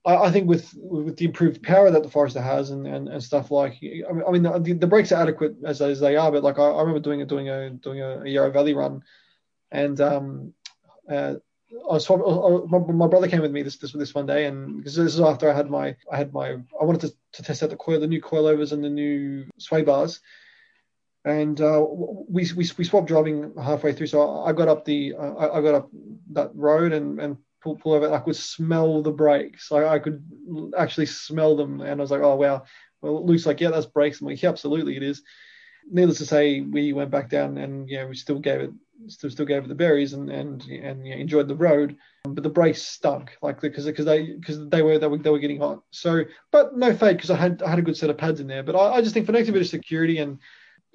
I, 0.06 0.30
think 0.30 0.46
with 0.46 0.70
with 0.76 1.16
the 1.16 1.24
improved 1.24 1.62
power 1.62 1.90
that 1.90 2.02
the 2.02 2.10
Forester 2.10 2.42
has 2.42 2.70
and, 2.70 2.86
and, 2.86 3.08
and 3.08 3.22
stuff 3.22 3.50
like 3.50 3.78
I 3.82 4.12
mean, 4.12 4.22
I 4.26 4.30
mean 4.30 4.62
the, 4.62 4.74
the, 4.74 4.86
brakes 4.86 5.12
are 5.12 5.22
adequate 5.22 5.56
as, 5.64 5.80
as 5.80 5.98
they 5.98 6.14
are, 6.16 6.30
but 6.30 6.42
like 6.42 6.58
I, 6.58 6.64
I 6.64 6.80
remember 6.80 7.00
doing 7.00 7.22
a 7.22 7.26
doing 7.26 7.48
a 7.48 7.70
doing 7.70 8.02
a, 8.02 8.20
a 8.20 8.28
Yarra 8.28 8.50
Valley 8.50 8.74
run, 8.74 9.02
and 9.74 10.00
um, 10.00 10.54
uh, 11.10 11.34
I 11.90 11.94
was, 11.94 12.08
my, 12.08 13.06
brother 13.08 13.28
came 13.28 13.42
with 13.42 13.50
me 13.50 13.62
this, 13.62 13.76
this 13.78 13.92
this 13.92 14.14
one 14.14 14.26
day, 14.26 14.46
and 14.46 14.76
because 14.76 14.94
this 14.94 15.14
is 15.14 15.20
after 15.20 15.50
I 15.50 15.56
had 15.56 15.68
my 15.68 15.96
I 16.10 16.16
had 16.16 16.32
my 16.32 16.52
I 16.52 16.84
wanted 16.84 17.00
to, 17.02 17.12
to 17.32 17.42
test 17.42 17.62
out 17.62 17.70
the 17.70 17.76
coil, 17.76 17.98
the 17.98 18.06
new 18.06 18.22
coilovers 18.22 18.72
and 18.72 18.82
the 18.82 18.88
new 18.88 19.46
sway 19.58 19.82
bars, 19.82 20.20
and 21.24 21.60
uh, 21.60 21.84
we, 22.28 22.48
we 22.56 22.68
we 22.78 22.84
swapped 22.84 23.08
driving 23.08 23.52
halfway 23.60 23.92
through. 23.92 24.06
So 24.06 24.44
I 24.44 24.52
got 24.52 24.68
up 24.68 24.84
the 24.84 25.14
uh, 25.18 25.34
I, 25.52 25.60
got 25.60 25.74
up 25.74 25.90
that 26.32 26.52
road 26.54 26.92
and 26.92 27.18
and 27.18 27.36
pull, 27.60 27.74
pull 27.74 27.94
over. 27.94 28.12
I 28.12 28.20
could 28.20 28.36
smell 28.36 29.02
the 29.02 29.10
brakes. 29.10 29.72
I, 29.72 29.84
I 29.84 29.98
could 29.98 30.22
actually 30.78 31.06
smell 31.06 31.56
them, 31.56 31.80
and 31.80 32.00
I 32.00 32.02
was 32.02 32.12
like, 32.12 32.22
oh 32.22 32.36
wow. 32.36 32.64
Well, 33.02 33.26
Luke's 33.26 33.44
like, 33.44 33.60
yeah, 33.60 33.70
that's 33.70 33.84
brakes. 33.84 34.20
I'm 34.20 34.28
like, 34.28 34.40
yeah, 34.40 34.48
absolutely, 34.48 34.96
it 34.96 35.02
is. 35.02 35.22
Needless 35.90 36.18
to 36.18 36.26
say, 36.26 36.60
we 36.60 36.92
went 36.92 37.10
back 37.10 37.28
down, 37.28 37.58
and 37.58 37.88
yeah, 37.88 38.06
we 38.06 38.16
still 38.16 38.38
gave 38.38 38.60
it 38.60 38.70
still 39.08 39.30
still 39.30 39.46
gave 39.46 39.64
it 39.64 39.68
the 39.68 39.74
berries 39.74 40.12
and 40.12 40.30
and 40.30 40.62
and 40.62 41.06
you 41.06 41.14
know, 41.14 41.20
enjoyed 41.20 41.48
the 41.48 41.54
road, 41.54 41.96
but 42.24 42.42
the 42.42 42.50
brace 42.50 42.86
stunk 42.86 43.36
like 43.42 43.60
because 43.60 43.84
because 43.84 44.04
they 44.04 44.32
because 44.32 44.68
they 44.68 44.82
were 44.82 44.98
they 44.98 45.06
were 45.06 45.18
they 45.18 45.30
were 45.30 45.38
getting 45.38 45.60
hot. 45.60 45.82
So, 45.90 46.24
but 46.50 46.76
no 46.76 46.94
fade 46.94 47.16
because 47.16 47.30
I 47.30 47.36
had 47.36 47.62
I 47.62 47.70
had 47.70 47.78
a 47.78 47.82
good 47.82 47.96
set 47.96 48.10
of 48.10 48.18
pads 48.18 48.40
in 48.40 48.46
there. 48.46 48.62
But 48.62 48.76
I, 48.76 48.94
I 48.94 49.00
just 49.00 49.14
think 49.14 49.26
for 49.26 49.32
next 49.32 49.50
bit 49.50 49.60
of 49.60 49.68
security 49.68 50.18
and 50.18 50.38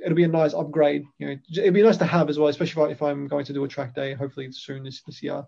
it'll 0.04 0.16
be 0.16 0.24
a 0.24 0.30
nice 0.30 0.54
upgrade. 0.54 1.06
You 1.18 1.28
know, 1.28 1.38
it'd 1.52 1.74
be 1.74 1.84
nice 1.84 1.98
to 1.98 2.06
have 2.06 2.30
as 2.30 2.40
well, 2.40 2.48
especially 2.48 2.84
if, 2.84 2.90
I, 2.90 2.92
if 2.92 3.02
I'm 3.02 3.28
going 3.28 3.46
to 3.46 3.54
do 3.54 3.64
a 3.64 3.68
track 3.68 3.94
day, 3.94 4.14
hopefully 4.14 4.52
soon 4.52 4.84
this 4.84 5.02
this 5.04 5.22
year 5.22 5.46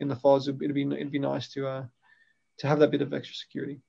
in 0.00 0.08
the 0.08 0.16
falls. 0.16 0.48
It'd, 0.48 0.58
be 0.58 0.82
it'd 0.82 1.10
be 1.10 1.18
nice 1.18 1.48
to 1.54 1.66
uh 1.66 1.84
to 2.58 2.66
have 2.66 2.78
that 2.80 2.90
bit 2.90 3.02
of 3.02 3.12
extra 3.12 3.34
security. 3.34 3.80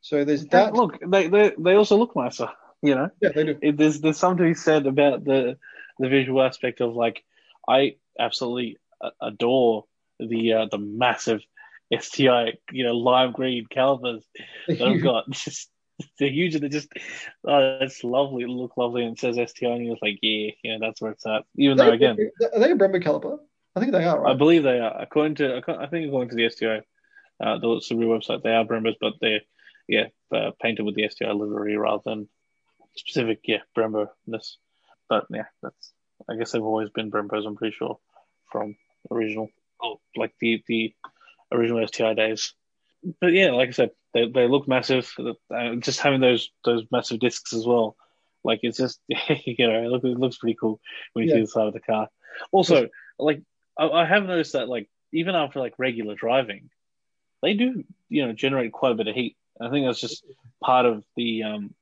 So 0.00 0.24
there's 0.24 0.46
that. 0.46 0.74
look, 0.74 0.98
they, 1.06 1.28
they 1.28 1.52
they 1.58 1.74
also 1.74 1.96
look 1.96 2.16
nicer. 2.16 2.48
You 2.82 2.94
know, 2.96 3.10
yeah, 3.20 3.30
they 3.34 3.44
do. 3.44 3.58
It, 3.62 3.76
there's 3.76 4.00
there's 4.00 4.18
something 4.18 4.44
to 4.44 4.50
be 4.50 4.54
said 4.54 4.86
about 4.86 5.24
the 5.24 5.56
the 5.98 6.08
visual 6.08 6.42
aspect 6.42 6.80
of 6.80 6.94
like 6.94 7.22
I 7.68 7.96
absolutely 8.18 8.78
adore 9.20 9.84
the 10.18 10.52
uh, 10.52 10.66
the 10.70 10.78
massive 10.78 11.40
STI, 11.96 12.54
you 12.70 12.84
know, 12.84 12.96
lime 12.96 13.32
green 13.32 13.66
calipers 13.66 14.26
that 14.68 14.82
I've 14.82 15.02
got. 15.02 15.30
Just 15.30 15.68
they're 16.18 16.30
huge 16.30 16.54
and 16.54 16.64
they 16.64 16.68
just 16.68 16.88
oh, 17.46 17.78
it's 17.80 18.02
lovely. 18.02 18.42
It 18.42 18.48
look 18.48 18.76
lovely 18.76 19.04
and 19.04 19.16
it 19.16 19.20
says 19.20 19.50
STI 19.50 19.68
and 19.68 19.86
you're 19.86 19.96
like, 20.02 20.18
yeah, 20.20 20.50
yeah, 20.64 20.78
that's 20.80 21.00
where 21.00 21.12
it's 21.12 21.26
at. 21.26 21.44
Even 21.56 21.76
though 21.76 21.92
again, 21.92 22.16
are 22.52 22.58
they 22.58 22.72
a 22.72 22.76
Brembo 22.76 23.02
caliper? 23.02 23.38
I 23.76 23.80
think 23.80 23.92
they 23.92 24.04
are. 24.04 24.20
Right? 24.20 24.32
I 24.32 24.36
believe 24.36 24.64
they 24.64 24.80
are. 24.80 25.00
According 25.00 25.36
to, 25.36 25.62
I 25.68 25.86
think 25.86 26.08
according 26.08 26.30
to 26.30 26.36
the 26.36 26.50
STI, 26.50 26.78
uh, 27.40 27.58
the 27.58 27.66
Subaru 27.66 28.18
website, 28.18 28.42
they 28.42 28.52
are 28.52 28.64
Brembos, 28.64 28.96
but 29.00 29.14
they're 29.20 29.42
yeah 29.86 30.06
uh, 30.34 30.52
painted 30.60 30.84
with 30.84 30.96
the 30.96 31.08
STI 31.08 31.30
livery 31.30 31.76
rather 31.76 32.02
than 32.04 32.28
specific 32.96 33.40
yeah 33.44 33.58
Brembo 33.76 34.08
ness. 34.26 34.56
But 35.08 35.26
yeah, 35.30 35.46
that's 35.62 35.92
I 36.28 36.36
guess 36.36 36.52
they've 36.52 36.62
always 36.62 36.90
been 36.90 37.10
Brembos. 37.10 37.46
I'm 37.46 37.56
pretty 37.56 37.76
sure 37.76 37.98
from 38.50 38.76
original, 39.10 39.48
oh, 39.82 40.00
like 40.16 40.32
the 40.40 40.62
the 40.66 40.94
original 41.50 41.86
STI 41.86 42.14
days. 42.14 42.54
But 43.20 43.32
yeah, 43.32 43.50
like 43.50 43.68
I 43.68 43.72
said, 43.72 43.90
they 44.14 44.28
they 44.28 44.46
look 44.46 44.68
massive. 44.68 45.12
Uh, 45.18 45.74
just 45.76 46.00
having 46.00 46.20
those 46.20 46.50
those 46.64 46.84
massive 46.90 47.20
discs 47.20 47.52
as 47.52 47.66
well, 47.66 47.96
like 48.44 48.60
it's 48.62 48.78
just 48.78 49.00
you 49.08 49.68
know, 49.68 49.82
it, 49.82 49.88
look, 49.88 50.04
it 50.04 50.18
looks 50.18 50.38
pretty 50.38 50.56
cool 50.58 50.80
when 51.12 51.24
you 51.24 51.30
yeah. 51.30 51.36
see 51.36 51.40
the 51.42 51.46
side 51.48 51.66
of 51.66 51.74
the 51.74 51.80
car. 51.80 52.08
Also, 52.50 52.88
like 53.18 53.42
I, 53.78 53.88
I 53.88 54.04
have 54.06 54.24
noticed 54.24 54.52
that 54.52 54.68
like 54.68 54.88
even 55.12 55.34
after 55.34 55.58
like 55.58 55.74
regular 55.78 56.14
driving, 56.14 56.70
they 57.42 57.54
do 57.54 57.84
you 58.08 58.26
know 58.26 58.32
generate 58.32 58.72
quite 58.72 58.92
a 58.92 58.96
bit 58.96 59.08
of 59.08 59.14
heat. 59.14 59.36
I 59.60 59.70
think 59.70 59.86
that's 59.86 60.00
just 60.00 60.24
part 60.62 60.86
of 60.86 61.04
the 61.16 61.42
um, 61.42 61.74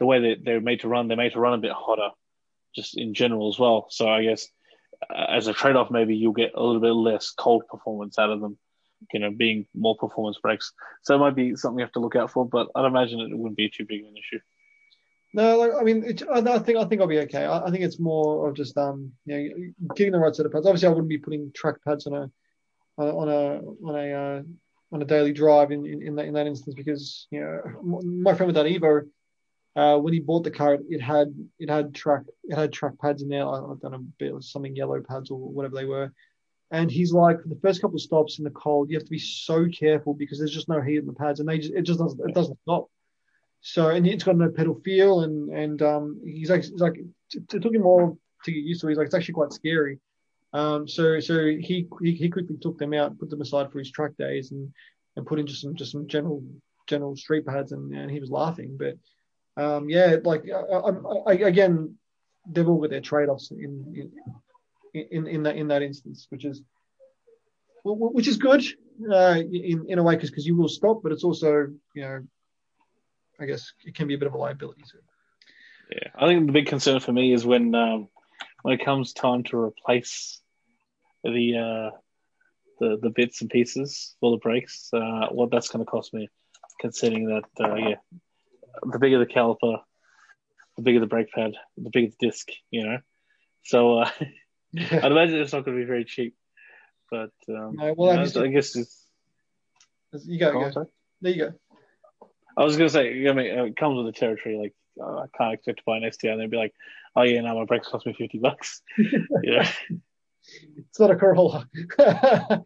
the 0.00 0.06
way 0.06 0.20
that 0.20 0.44
they're 0.44 0.60
made 0.60 0.80
to 0.80 0.88
run. 0.88 1.06
They're 1.06 1.16
made 1.16 1.32
to 1.32 1.40
run 1.40 1.54
a 1.54 1.58
bit 1.58 1.72
hotter, 1.72 2.08
just 2.74 2.98
in 2.98 3.14
general 3.14 3.48
as 3.48 3.58
well. 3.58 3.86
So 3.90 4.08
I 4.08 4.24
guess 4.24 4.48
uh, 5.08 5.26
as 5.28 5.46
a 5.46 5.52
trade 5.52 5.76
off, 5.76 5.90
maybe 5.90 6.16
you'll 6.16 6.32
get 6.32 6.54
a 6.54 6.62
little 6.62 6.80
bit 6.80 6.90
less 6.90 7.30
cold 7.30 7.68
performance 7.68 8.18
out 8.18 8.30
of 8.30 8.40
them. 8.40 8.58
You 9.14 9.20
know, 9.20 9.30
being 9.30 9.66
more 9.74 9.96
performance 9.96 10.38
brakes. 10.42 10.74
So 11.04 11.14
it 11.14 11.18
might 11.18 11.34
be 11.34 11.56
something 11.56 11.78
you 11.78 11.84
have 11.84 11.92
to 11.92 12.00
look 12.00 12.16
out 12.16 12.30
for, 12.30 12.46
but 12.46 12.68
I'd 12.74 12.84
imagine 12.84 13.20
it 13.20 13.30
wouldn't 13.30 13.56
be 13.56 13.70
too 13.70 13.86
big 13.88 14.02
of 14.02 14.08
an 14.08 14.16
issue. 14.16 14.40
No, 15.32 15.58
like, 15.58 15.70
I 15.80 15.84
mean, 15.84 16.04
it, 16.04 16.22
I 16.30 16.58
think 16.58 16.76
I 16.76 16.84
think 16.84 17.00
I'll 17.00 17.06
be 17.06 17.20
okay. 17.20 17.44
I, 17.44 17.66
I, 17.66 17.70
think 17.70 17.84
it's 17.84 18.00
more 18.00 18.48
of 18.48 18.56
just 18.56 18.76
um, 18.76 19.12
you 19.24 19.74
know, 19.80 19.94
getting 19.94 20.12
the 20.12 20.18
right 20.18 20.34
set 20.34 20.44
of 20.44 20.52
pads. 20.52 20.66
Obviously, 20.66 20.88
I 20.88 20.90
wouldn't 20.90 21.08
be 21.08 21.18
putting 21.18 21.52
track 21.54 21.76
pads 21.82 22.06
on 22.06 22.14
a 22.14 22.30
on 22.98 23.28
a 23.28 23.60
on 23.88 23.96
a 23.96 24.12
uh, 24.12 24.42
on 24.92 25.02
a 25.02 25.04
daily 25.04 25.32
drive 25.32 25.70
in, 25.70 25.86
in, 25.86 26.02
in 26.02 26.14
that 26.16 26.26
in 26.26 26.34
that 26.34 26.46
instance 26.46 26.74
because 26.74 27.26
you 27.30 27.40
know 27.40 28.02
my 28.02 28.34
friend 28.34 28.48
with 28.48 28.56
that 28.56 28.66
Evo, 28.66 29.02
uh, 29.76 29.96
when 29.98 30.12
he 30.12 30.20
bought 30.20 30.44
the 30.44 30.50
car, 30.50 30.78
it 30.88 31.00
had 31.00 31.34
it 31.58 31.70
had 31.70 31.94
track 31.94 32.22
it 32.44 32.56
had 32.56 32.72
track 32.72 32.98
pads 33.00 33.22
in 33.22 33.28
there. 33.28 33.46
I, 33.46 33.58
I 33.58 33.74
don't 33.80 33.92
know, 33.92 34.04
it 34.18 34.44
something 34.44 34.74
yellow 34.74 35.00
pads 35.00 35.30
or 35.30 35.38
whatever 35.38 35.76
they 35.76 35.84
were. 35.84 36.12
And 36.72 36.90
he's 36.90 37.12
like, 37.12 37.42
for 37.42 37.48
the 37.48 37.58
first 37.60 37.80
couple 37.80 37.96
of 37.96 38.02
stops 38.02 38.38
in 38.38 38.44
the 38.44 38.50
cold, 38.50 38.90
you 38.90 38.96
have 38.96 39.04
to 39.04 39.10
be 39.10 39.18
so 39.18 39.66
careful 39.66 40.14
because 40.14 40.38
there's 40.38 40.54
just 40.54 40.68
no 40.68 40.80
heat 40.80 40.98
in 40.98 41.06
the 41.06 41.12
pads, 41.12 41.40
and 41.40 41.48
they 41.48 41.58
just, 41.58 41.74
it 41.74 41.82
just 41.82 41.98
doesn't 41.98 42.20
it 42.28 42.34
doesn't 42.34 42.58
stop. 42.62 42.88
So 43.60 43.88
and 43.90 44.06
it's 44.06 44.24
got 44.24 44.36
no 44.36 44.50
pedal 44.50 44.80
feel, 44.84 45.20
and 45.20 45.50
and 45.50 45.82
um, 45.82 46.20
he's 46.24 46.50
like, 46.50 46.62
he's 46.62 46.80
like 46.80 46.98
it 47.32 47.48
took 47.48 47.74
him 47.74 47.82
more 47.82 48.16
to 48.44 48.52
get 48.52 48.64
used 48.64 48.80
to. 48.80 48.86
It. 48.86 48.90
He's 48.90 48.98
like 48.98 49.06
it's 49.06 49.14
actually 49.14 49.34
quite 49.34 49.52
scary. 49.52 49.98
Um, 50.52 50.88
so 50.88 51.20
so 51.20 51.46
he, 51.46 51.86
he 52.00 52.12
he 52.12 52.28
quickly 52.28 52.56
took 52.60 52.78
them 52.78 52.94
out, 52.94 53.18
put 53.18 53.30
them 53.30 53.40
aside 53.40 53.70
for 53.70 53.78
his 53.78 53.90
track 53.90 54.12
days, 54.18 54.50
and 54.52 54.72
and 55.16 55.26
put 55.26 55.38
in 55.38 55.46
just 55.46 55.62
some 55.62 55.74
just 55.74 55.92
some 55.92 56.06
general 56.08 56.42
general 56.86 57.16
street 57.16 57.46
pads, 57.46 57.72
and, 57.72 57.92
and 57.94 58.10
he 58.10 58.20
was 58.20 58.30
laughing. 58.30 58.76
But 58.78 58.96
um, 59.60 59.88
yeah, 59.88 60.16
like 60.24 60.44
I, 60.48 60.58
I, 60.58 60.90
I, 61.26 61.32
again, 61.32 61.96
they've 62.48 62.68
all 62.68 62.80
got 62.80 62.90
their 62.90 63.00
trade 63.00 63.28
offs 63.28 63.50
in, 63.50 64.10
in 64.94 65.06
in 65.10 65.26
in 65.26 65.42
that 65.44 65.56
in 65.56 65.68
that 65.68 65.82
instance, 65.82 66.26
which 66.30 66.44
is 66.44 66.62
which 67.84 68.28
is 68.28 68.36
good 68.36 68.64
uh, 69.12 69.36
in 69.38 69.86
in 69.88 69.98
a 69.98 70.02
way 70.02 70.14
because 70.14 70.30
because 70.30 70.46
you 70.46 70.56
will 70.56 70.68
stop, 70.68 71.02
but 71.02 71.12
it's 71.12 71.24
also 71.24 71.68
you 71.94 72.02
know 72.02 72.26
I 73.38 73.46
guess 73.46 73.72
it 73.84 73.94
can 73.94 74.08
be 74.08 74.14
a 74.14 74.18
bit 74.18 74.28
of 74.28 74.34
a 74.34 74.38
liability 74.38 74.82
too. 74.90 74.98
Yeah, 75.92 76.10
I 76.14 76.26
think 76.26 76.46
the 76.46 76.52
big 76.52 76.66
concern 76.66 77.00
for 77.00 77.12
me 77.12 77.32
is 77.32 77.44
when 77.44 77.74
um, 77.74 78.08
when 78.62 78.74
it 78.74 78.84
comes 78.84 79.12
time 79.12 79.42
to 79.44 79.58
replace 79.58 80.40
the 81.22 81.56
uh, 81.56 81.96
the 82.78 82.98
the 83.00 83.10
bits 83.10 83.40
and 83.40 83.50
pieces 83.50 84.14
for 84.20 84.30
the 84.30 84.38
brakes, 84.38 84.88
uh, 84.92 85.28
what 85.30 85.50
that's 85.50 85.68
going 85.68 85.84
to 85.84 85.90
cost 85.90 86.14
me, 86.14 86.28
considering 86.80 87.26
that 87.26 87.64
uh, 87.64 87.74
yeah, 87.74 87.94
the 88.82 88.98
bigger 88.98 89.18
the 89.18 89.26
caliper, 89.26 89.80
the 90.76 90.82
bigger 90.82 91.00
the 91.00 91.06
brake 91.06 91.30
pad, 91.32 91.52
the 91.76 91.90
bigger 91.90 92.12
the 92.18 92.26
disc, 92.26 92.48
you 92.70 92.84
know. 92.84 92.98
So 93.64 93.98
uh. 94.00 94.10
I'd 94.76 95.10
imagine 95.10 95.40
it's 95.40 95.52
not 95.52 95.64
going 95.64 95.76
to 95.76 95.82
be 95.82 95.86
very 95.86 96.04
cheap, 96.04 96.36
but 97.10 97.32
um, 97.48 97.74
no, 97.76 97.94
well, 97.96 98.24
you 98.24 98.32
know, 98.32 98.44
I 98.44 98.48
guess 98.48 98.76
it's. 98.76 99.04
You 100.12 100.38
go, 100.38 100.70
go. 100.70 100.86
There 101.20 101.32
you 101.32 101.44
go. 101.46 101.52
I 102.56 102.64
was 102.64 102.76
gonna 102.76 102.90
say, 102.90 103.28
I 103.28 103.32
mean, 103.32 103.46
it 103.46 103.76
comes 103.76 103.96
with 103.96 104.06
the 104.06 104.18
territory. 104.18 104.58
Like, 104.58 104.74
uh, 105.00 105.20
I 105.20 105.26
can't 105.36 105.54
expect 105.54 105.78
to 105.78 105.84
buy 105.86 105.98
an 105.98 106.10
STI 106.10 106.30
and 106.30 106.40
they'd 106.40 106.50
be 106.50 106.56
like, 106.56 106.74
"Oh 107.16 107.22
yeah, 107.22 107.40
now 107.40 107.54
my 107.54 107.64
brakes 107.64 107.88
cost 107.88 108.06
me 108.06 108.12
fifty 108.12 108.38
bucks." 108.38 108.82
yeah, 109.42 109.70
it's 110.76 110.98
not 110.98 111.10
a 111.10 111.16
Corolla. 111.16 111.68
uh, 111.98 112.58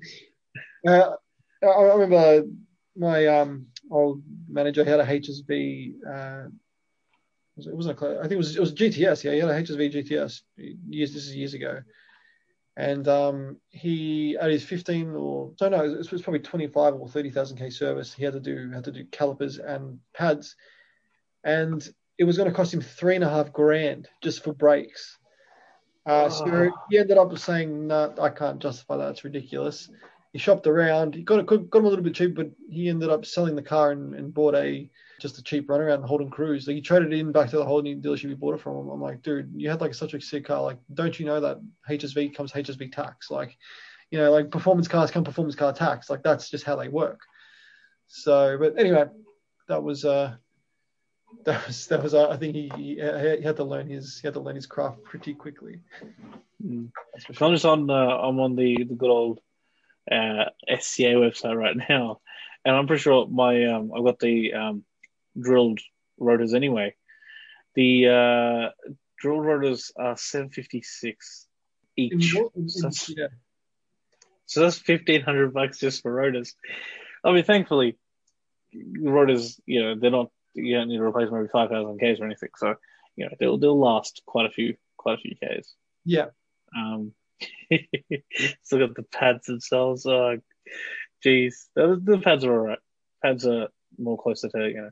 I 0.87 1.17
remember 1.63 2.45
my 2.97 3.27
um, 3.27 3.67
old 3.91 4.23
manager 4.49 4.85
had 4.85 5.01
a 5.01 5.05
HSV. 5.05 5.95
Uh, 6.07 6.49
it 7.57 7.75
wasn't 7.75 8.01
a, 8.01 8.19
I 8.19 8.23
think 8.23 8.33
it 8.33 8.39
was 8.39 8.57
it 8.57 8.61
was 8.61 8.75
GTS. 8.75 9.25
Yeah, 9.25 9.33
he 9.33 9.39
had 9.39 9.51
a 9.51 9.63
HSV 9.63 9.95
GTS. 9.95 10.43
Years 10.89 11.13
this 11.13 11.27
is 11.27 11.37
years 11.37 11.55
ago, 11.55 11.81
and 12.77 13.07
um, 13.07 13.57
he 13.71 14.37
at 14.41 14.51
his 14.51 14.65
15 14.65 15.15
or 15.15 15.53
so 15.57 15.69
no, 15.69 15.85
it 15.85 16.11
was 16.11 16.23
probably 16.23 16.41
25 16.41 16.95
or 16.95 17.09
30,000 17.09 17.57
k 17.57 17.71
service. 17.71 18.13
He 18.13 18.25
had 18.25 18.33
to 18.33 18.41
do 18.41 18.71
had 18.73 18.85
to 18.85 18.93
do 18.93 19.05
calipers 19.13 19.59
and 19.59 20.01
pads, 20.15 20.57
and 21.45 21.87
it 22.19 22.25
was 22.25 22.37
going 22.37 22.49
to 22.49 22.55
cost 22.55 22.75
him 22.75 22.81
three 22.81 23.15
and 23.15 23.25
a 23.25 23.31
half 23.31 23.53
grand 23.53 24.09
just 24.23 24.43
for 24.43 24.53
brakes. 24.53 25.19
Uh. 26.07 26.29
So 26.29 26.71
he 26.91 26.99
ended 26.99 27.19
up 27.19 27.37
saying, 27.39 27.87
"No, 27.87 28.13
nah, 28.17 28.23
I 28.23 28.31
can't 28.31 28.61
justify 28.61 28.97
that. 28.97 29.11
It's 29.11 29.25
ridiculous." 29.25 29.89
He 30.35 30.41
shopped 30.41 30.67
around. 30.67 31.15
He 31.15 31.23
got 31.23 31.39
it, 31.39 31.47
got 31.47 31.79
him 31.79 31.85
a 31.85 31.89
little 31.89 32.05
bit 32.05 32.17
cheap, 32.17 32.35
but 32.35 32.51
he 32.69 32.89
ended 32.89 33.09
up 33.09 33.25
selling 33.25 33.55
the 33.55 33.63
car 33.63 33.93
and, 33.93 34.17
and 34.17 34.35
bought 34.35 34.57
a 34.57 34.91
just 35.21 35.39
a 35.39 35.45
cheap 35.45 35.69
runaround 35.69 36.05
Holden 36.05 36.29
Cruze. 36.29 36.67
Like 36.67 36.75
he 36.75 36.83
traded 36.83 37.13
it 37.13 37.21
in 37.21 37.31
back 37.31 37.51
to 37.51 37.57
the 37.57 37.65
Holden 37.65 38.03
dealership 38.03 38.31
he 38.31 38.35
bought 38.35 38.57
it 38.57 38.61
from. 38.61 38.89
I'm 38.89 39.01
like, 39.01 39.23
dude, 39.23 39.53
you 39.55 39.71
had 39.71 39.81
like 39.81 39.95
such 39.95 40.13
a 40.13 40.21
sick 40.21 40.47
car. 40.47 40.61
Like, 40.61 40.79
don't 40.93 41.17
you 41.21 41.25
know 41.25 41.41
that 41.41 41.61
HSV 41.89 42.35
comes 42.35 42.51
HSV 42.51 42.91
tax? 42.91 43.31
Like, 43.31 43.57
you 44.11 44.19
know, 44.19 44.33
like 44.33 44.51
performance 44.51 44.89
cars 44.89 45.13
come 45.13 45.23
performance 45.23 45.55
car 45.55 45.73
tax. 45.73 46.11
Like 46.11 46.25
that's 46.25 46.51
just 46.51 46.65
how 46.65 46.75
they 46.75 46.89
work. 46.89 47.21
So, 48.09 48.59
but 48.59 48.77
anyway, 48.77 49.05
that 49.69 49.85
was 49.85 50.05
uh, 50.05 50.35
that 51.45 51.65
was 51.65 51.87
that 51.87 52.03
was 52.03 52.15
uh, 52.15 52.29
I 52.31 52.37
think 52.39 52.57
he, 52.57 52.73
he, 52.77 52.95
he 52.97 53.01
had 53.45 53.57
to 53.57 53.65
learn 53.65 53.89
his 53.89 54.19
he 54.19 54.27
had 54.27 54.35
to 54.35 54.41
learn 54.41 54.57
his 54.57 54.67
craft 54.67 55.05
pretty 55.05 55.33
quickly. 55.33 55.79
Mm. 56.61 56.91
Sure. 57.19 57.47
I'm 57.47 57.55
just 57.55 57.65
on 57.65 57.89
uh, 57.89 57.95
I'm 57.95 58.41
on 58.41 58.57
the 58.57 58.83
the 58.83 58.97
good 58.97 59.11
old 59.11 59.39
uh, 60.11 60.47
SCA 60.79 61.15
website 61.15 61.57
right 61.57 61.77
now, 61.89 62.21
and 62.65 62.77
I'm 62.77 62.87
pretty 62.87 63.03
sure 63.03 63.27
my 63.27 63.67
um, 63.67 63.93
I've 63.97 64.05
got 64.05 64.19
the 64.19 64.53
um, 64.55 64.85
drilled 65.39 65.81
rotors 66.19 66.55
anyway. 66.55 66.95
The 67.75 68.09
uh, 68.09 68.93
drilled 69.19 69.45
rotors 69.45 69.93
are 69.97 70.17
756 70.17 71.47
each. 71.97 72.33
so, 72.33 72.51
that's, 72.83 73.09
yeah. 73.09 73.27
so 74.47 74.61
that's 74.61 74.87
1500 74.87 75.53
bucks 75.53 75.79
just 75.79 76.03
for 76.03 76.13
rotors. 76.13 76.55
I 77.25 77.33
mean, 77.33 77.45
thankfully, 77.45 77.97
rotors, 79.01 79.61
you 79.67 79.83
know, 79.83 79.95
they're 79.99 80.11
not, 80.11 80.31
you 80.55 80.77
don't 80.77 80.89
need 80.89 80.99
to 80.99 81.03
replace 81.03 81.29
them 81.29 81.37
every 81.37 81.49
5,000 81.49 81.99
Ks 81.99 82.21
or 82.21 82.27
anything. 82.27 82.51
So, 82.57 82.75
you 83.17 83.27
know, 83.27 83.33
they'll, 83.39 83.59
they'll 83.59 83.79
last 83.79 84.23
quite 84.27 84.47
a 84.47 84.51
few, 84.51 84.77
quite 84.97 85.19
a 85.19 85.23
few 85.23 85.35
Ks. 85.35 85.75
Yeah. 86.05 86.27
Um, 86.77 87.13
still 88.63 88.87
got 88.87 88.95
the 88.95 89.05
pads 89.11 89.47
themselves. 89.47 90.07
Oh, 90.07 90.39
geez. 91.23 91.69
The, 91.75 92.01
the 92.03 92.19
pads 92.19 92.45
are 92.45 92.53
alright. 92.53 92.79
Pads 93.23 93.47
are 93.47 93.69
more 93.99 94.19
closer 94.19 94.49
to, 94.49 94.69
you 94.69 94.75
know, 94.75 94.91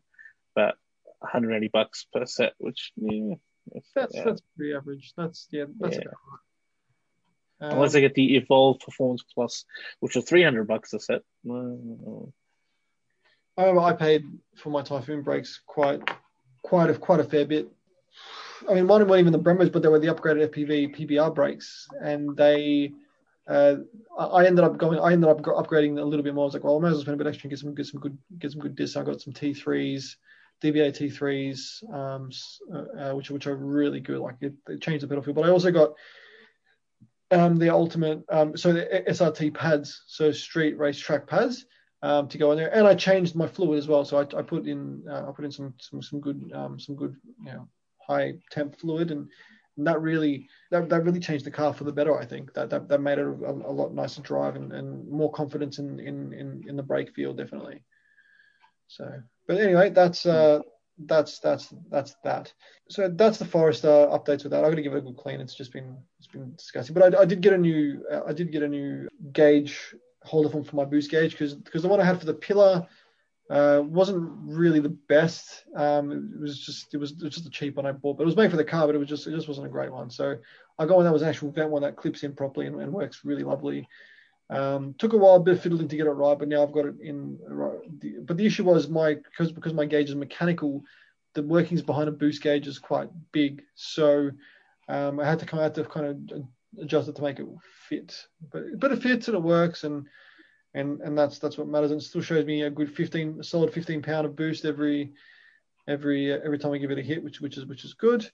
about 0.56 0.74
180 1.20 1.68
bucks 1.68 2.06
per 2.12 2.26
set, 2.26 2.54
which 2.58 2.92
yeah, 2.96 3.34
that's 3.94 4.14
yeah. 4.14 4.24
that's 4.24 4.42
pretty 4.56 4.74
average. 4.74 5.12
That's 5.16 5.46
yeah, 5.50 5.64
that's 5.78 5.96
yeah. 5.96 6.02
Um, 7.60 7.72
Unless 7.74 7.94
I 7.94 8.00
get 8.00 8.14
the 8.14 8.36
Evolve 8.36 8.80
Performance 8.80 9.24
Plus, 9.34 9.64
which 10.00 10.16
is 10.16 10.24
300 10.24 10.66
bucks 10.66 10.92
a 10.94 11.00
set. 11.00 11.22
I 11.48 11.50
remember 13.56 13.80
I 13.80 13.92
paid 13.92 14.24
for 14.56 14.70
my 14.70 14.82
Typhoon 14.82 15.22
brakes 15.22 15.60
quite 15.66 16.00
quite 16.62 16.90
a 16.90 16.94
quite 16.94 17.20
a 17.20 17.24
fair 17.24 17.44
bit. 17.44 17.68
I 18.68 18.74
mean, 18.74 18.86
mine 18.86 19.06
weren't 19.06 19.20
even 19.20 19.32
the 19.32 19.38
Brembos, 19.38 19.72
but 19.72 19.82
they 19.82 19.88
were 19.88 19.98
the 19.98 20.08
upgraded 20.08 20.48
FPV 20.48 20.96
PBR 20.96 21.34
brakes, 21.34 21.88
and 22.00 22.36
they. 22.36 22.92
Uh, 23.48 23.76
I 24.18 24.46
ended 24.46 24.64
up 24.64 24.78
going. 24.78 25.00
I 25.00 25.12
ended 25.12 25.28
up 25.28 25.42
upgrading 25.42 25.98
a 25.98 26.04
little 26.04 26.22
bit 26.22 26.34
more. 26.34 26.44
I 26.44 26.46
was 26.46 26.54
like, 26.54 26.64
well, 26.64 26.76
I 26.76 26.80
might 26.80 26.88
as 26.88 26.94
well 26.94 27.02
spend 27.02 27.20
a 27.20 27.24
bit 27.24 27.26
extra 27.26 27.48
and 27.48 27.50
get 27.50 27.58
some 27.58 27.74
get 27.74 27.86
some 27.86 28.00
good 28.00 28.18
get 28.38 28.52
some 28.52 28.60
good 28.60 28.76
discs. 28.76 28.96
I 28.96 29.02
got 29.02 29.20
some 29.20 29.32
T3s, 29.32 30.14
DBA 30.62 30.92
T3s, 30.92 31.92
um, 31.92 32.30
uh, 32.72 33.00
uh, 33.00 33.14
which 33.14 33.30
which 33.30 33.46
are 33.48 33.56
really 33.56 34.00
good. 34.00 34.20
Like 34.20 34.36
it, 34.40 34.54
it 34.68 34.80
changed 34.80 35.02
the 35.02 35.08
pedal 35.08 35.24
feel. 35.24 35.34
But 35.34 35.46
I 35.46 35.50
also 35.50 35.72
got 35.72 35.94
um, 37.32 37.58
the 37.58 37.70
ultimate, 37.70 38.22
um, 38.28 38.56
so 38.56 38.72
the 38.72 39.02
SRT 39.08 39.54
pads, 39.54 40.04
so 40.06 40.30
street 40.30 40.78
race 40.78 40.98
track 40.98 41.26
pads 41.26 41.66
um, 42.02 42.28
to 42.28 42.38
go 42.38 42.52
in 42.52 42.58
there, 42.58 42.74
and 42.74 42.86
I 42.86 42.94
changed 42.94 43.34
my 43.34 43.46
fluid 43.46 43.78
as 43.78 43.88
well. 43.88 44.04
So 44.04 44.18
I, 44.18 44.38
I 44.38 44.42
put 44.42 44.66
in 44.66 45.02
uh, 45.10 45.28
I 45.28 45.32
put 45.32 45.44
in 45.44 45.50
some 45.50 45.74
some 45.80 46.02
some 46.02 46.20
good 46.20 46.52
um, 46.54 46.78
some 46.78 46.94
good 46.94 47.16
you 47.44 47.52
know 47.52 47.68
high 48.06 48.34
temp 48.50 48.78
fluid 48.78 49.10
and. 49.10 49.28
And 49.78 49.86
that 49.86 50.02
really 50.02 50.50
that, 50.70 50.90
that 50.90 51.02
really 51.02 51.18
changed 51.18 51.46
the 51.46 51.50
car 51.50 51.72
for 51.72 51.84
the 51.84 51.92
better. 51.92 52.14
I 52.14 52.26
think 52.26 52.52
that 52.52 52.68
that, 52.68 52.88
that 52.90 53.00
made 53.00 53.18
it 53.18 53.24
a, 53.24 53.26
a 53.26 53.72
lot 53.72 53.94
nicer 53.94 54.20
drive 54.20 54.54
and, 54.54 54.70
and 54.70 55.08
more 55.10 55.32
confidence 55.32 55.78
in, 55.78 55.98
in 55.98 56.34
in 56.34 56.62
in 56.68 56.76
the 56.76 56.82
brake 56.82 57.14
feel 57.14 57.32
definitely. 57.32 57.82
So 58.88 59.10
but 59.48 59.56
anyway, 59.56 59.88
that's 59.88 60.26
uh, 60.26 60.60
that's 61.06 61.38
that's 61.38 61.72
that's 61.90 62.14
that. 62.24 62.52
So 62.90 63.08
that's 63.08 63.38
the 63.38 63.44
Forester 63.46 63.88
updates 63.88 64.42
with 64.42 64.50
that. 64.50 64.62
I'm 64.62 64.70
gonna 64.70 64.82
give 64.82 64.94
it 64.94 64.98
a 64.98 65.00
good 65.00 65.16
clean. 65.16 65.40
It's 65.40 65.54
just 65.54 65.72
been 65.72 65.96
it's 66.18 66.28
been 66.28 66.54
disgusting. 66.54 66.94
But 66.94 67.14
I, 67.14 67.22
I 67.22 67.24
did 67.24 67.40
get 67.40 67.54
a 67.54 67.58
new 67.58 68.04
uh, 68.10 68.20
I 68.26 68.32
did 68.32 68.52
get 68.52 68.62
a 68.62 68.68
new 68.68 69.08
gauge 69.32 69.94
holder 70.22 70.48
form 70.48 70.64
for 70.64 70.76
my 70.76 70.84
boost 70.84 71.10
gauge 71.10 71.32
because 71.32 71.54
because 71.54 71.82
the 71.82 71.88
one 71.88 72.00
I 72.00 72.04
had 72.04 72.20
for 72.20 72.26
the 72.26 72.34
pillar 72.34 72.86
uh, 73.52 73.82
wasn't 73.82 74.32
really 74.44 74.80
the 74.80 74.88
best. 74.88 75.64
Um, 75.76 76.10
it 76.34 76.40
was 76.40 76.58
just 76.58 76.94
it 76.94 76.96
was, 76.96 77.12
it 77.12 77.22
was 77.22 77.34
just 77.34 77.46
a 77.46 77.50
cheap 77.50 77.76
one 77.76 77.84
I 77.84 77.92
bought, 77.92 78.16
but 78.16 78.22
it 78.22 78.26
was 78.26 78.36
made 78.36 78.50
for 78.50 78.56
the 78.56 78.64
car, 78.64 78.86
but 78.86 78.94
it 78.94 78.98
was 78.98 79.08
just 79.08 79.26
it 79.26 79.32
just 79.32 79.46
wasn't 79.46 79.66
a 79.66 79.70
great 79.70 79.92
one. 79.92 80.08
So 80.08 80.38
I 80.78 80.86
got 80.86 80.96
one 80.96 81.04
that 81.04 81.12
was 81.12 81.20
an 81.20 81.28
actual 81.28 81.50
vent 81.50 81.70
one 81.70 81.82
that 81.82 81.96
clips 81.96 82.22
in 82.22 82.34
properly 82.34 82.66
and, 82.66 82.80
and 82.80 82.90
works 82.90 83.20
really 83.24 83.42
lovely. 83.42 83.86
Um, 84.48 84.94
took 84.98 85.12
a 85.12 85.18
while, 85.18 85.34
a 85.34 85.40
bit 85.40 85.56
of 85.56 85.62
fiddling 85.62 85.88
to 85.88 85.96
get 85.96 86.06
it 86.06 86.10
right, 86.10 86.38
but 86.38 86.48
now 86.48 86.62
I've 86.62 86.72
got 86.72 86.86
it 86.86 86.94
in. 87.02 87.38
But 88.24 88.38
the 88.38 88.46
issue 88.46 88.64
was 88.64 88.88
my 88.88 89.14
because 89.14 89.52
because 89.52 89.74
my 89.74 89.84
gauge 89.84 90.08
is 90.08 90.14
mechanical, 90.14 90.82
the 91.34 91.42
workings 91.42 91.82
behind 91.82 92.08
a 92.08 92.12
boost 92.12 92.42
gauge 92.42 92.66
is 92.66 92.78
quite 92.78 93.10
big, 93.32 93.62
so 93.74 94.30
um, 94.88 95.20
I 95.20 95.28
had 95.28 95.40
to 95.40 95.46
come 95.46 95.60
out 95.60 95.74
to 95.74 95.84
kind 95.84 96.06
of 96.06 96.42
adjust 96.80 97.08
it 97.08 97.16
to 97.16 97.22
make 97.22 97.38
it 97.38 97.46
fit. 97.86 98.26
But 98.50 98.78
but 98.78 98.92
it 98.92 99.02
fits 99.02 99.28
and 99.28 99.36
it 99.36 99.42
works, 99.42 99.84
and 99.84 100.06
and 100.74 101.00
and 101.00 101.16
that's 101.16 101.38
that's 101.38 101.58
what 101.58 101.68
matters. 101.68 101.90
And 101.90 102.02
still 102.02 102.22
shows 102.22 102.44
me 102.44 102.62
a 102.62 102.70
good 102.70 102.94
15, 102.94 103.38
a 103.40 103.44
solid 103.44 103.72
15 103.72 104.02
pound 104.02 104.26
of 104.26 104.36
boost 104.36 104.64
every 104.64 105.12
every 105.88 106.32
every 106.32 106.58
time 106.58 106.72
I 106.72 106.78
give 106.78 106.90
it 106.90 106.98
a 106.98 107.02
hit, 107.02 107.22
which 107.22 107.40
which 107.40 107.58
is 107.58 107.66
which 107.66 107.84
is 107.84 107.94
good. 107.94 108.28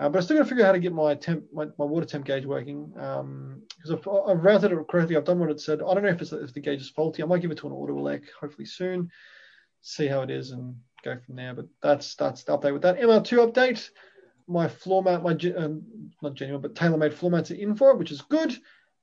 Uh, 0.00 0.08
but 0.08 0.18
I 0.18 0.22
still 0.22 0.38
got 0.38 0.44
to 0.44 0.48
figure 0.48 0.64
out 0.64 0.68
how 0.68 0.72
to 0.72 0.78
get 0.78 0.94
my 0.94 1.14
temp, 1.14 1.44
my, 1.52 1.66
my 1.78 1.84
water 1.84 2.06
temp 2.06 2.24
gauge 2.24 2.46
working 2.46 2.86
because 2.86 3.20
um, 3.20 3.62
I've, 3.90 4.08
I've, 4.08 4.42
routed 4.42 4.72
it 4.72 4.88
correctly. 4.88 5.14
I've 5.14 5.26
done 5.26 5.38
what 5.38 5.50
it 5.50 5.60
said. 5.60 5.82
I 5.82 5.92
don't 5.92 6.02
know 6.02 6.08
if 6.08 6.22
it's 6.22 6.32
if 6.32 6.54
the 6.54 6.60
gauge 6.60 6.80
is 6.80 6.88
faulty. 6.88 7.22
I 7.22 7.26
might 7.26 7.42
give 7.42 7.50
it 7.50 7.58
to 7.58 7.66
an 7.66 7.74
auto 7.74 7.98
elec 7.98 8.22
hopefully 8.40 8.64
soon, 8.64 9.10
see 9.82 10.06
how 10.06 10.22
it 10.22 10.30
is 10.30 10.52
and 10.52 10.74
go 11.04 11.18
from 11.18 11.36
there. 11.36 11.52
But 11.52 11.66
that's 11.82 12.14
that's 12.14 12.44
the 12.44 12.56
update 12.56 12.72
with 12.72 12.82
that 12.82 12.98
MR2 12.98 13.52
update. 13.52 13.90
My 14.48 14.68
floor 14.68 15.02
mat, 15.02 15.22
my 15.22 15.32
um, 15.54 15.82
not 16.22 16.32
genuine 16.32 16.62
but 16.62 16.74
tailor-made 16.74 17.12
floor 17.12 17.30
mats 17.30 17.50
are 17.50 17.54
in 17.54 17.76
for 17.76 17.90
it, 17.90 17.98
which 17.98 18.10
is 18.10 18.22
good, 18.22 18.56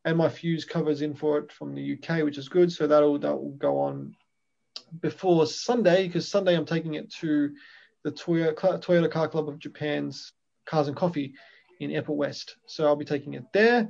and 0.08 0.18
my 0.18 0.30
fuse 0.30 0.64
covers 0.64 1.02
in 1.02 1.14
for 1.14 1.38
it 1.38 1.52
from 1.52 1.76
the 1.76 1.98
UK, 1.98 2.24
which 2.24 2.38
is 2.38 2.48
good. 2.48 2.72
So 2.72 2.88
that'll 2.88 3.20
that 3.20 3.36
will 3.36 3.52
go 3.52 3.78
on 3.82 4.16
before 5.02 5.46
Sunday 5.46 6.08
because 6.08 6.30
Sunday 6.30 6.56
I'm 6.56 6.66
taking 6.66 6.94
it 6.94 7.12
to 7.16 7.54
the 8.06 8.14
Toyota, 8.14 8.82
Toyota 8.82 9.12
Car 9.12 9.28
Club 9.28 9.50
of 9.50 9.60
Japan's 9.60 10.32
Cars 10.66 10.88
and 10.88 10.96
Coffee 10.96 11.34
in 11.82 11.92
Airport 11.92 12.18
West. 12.18 12.56
So 12.68 12.86
I'll 12.86 12.96
be 12.96 13.04
taking 13.04 13.34
it 13.34 13.44
there. 13.52 13.90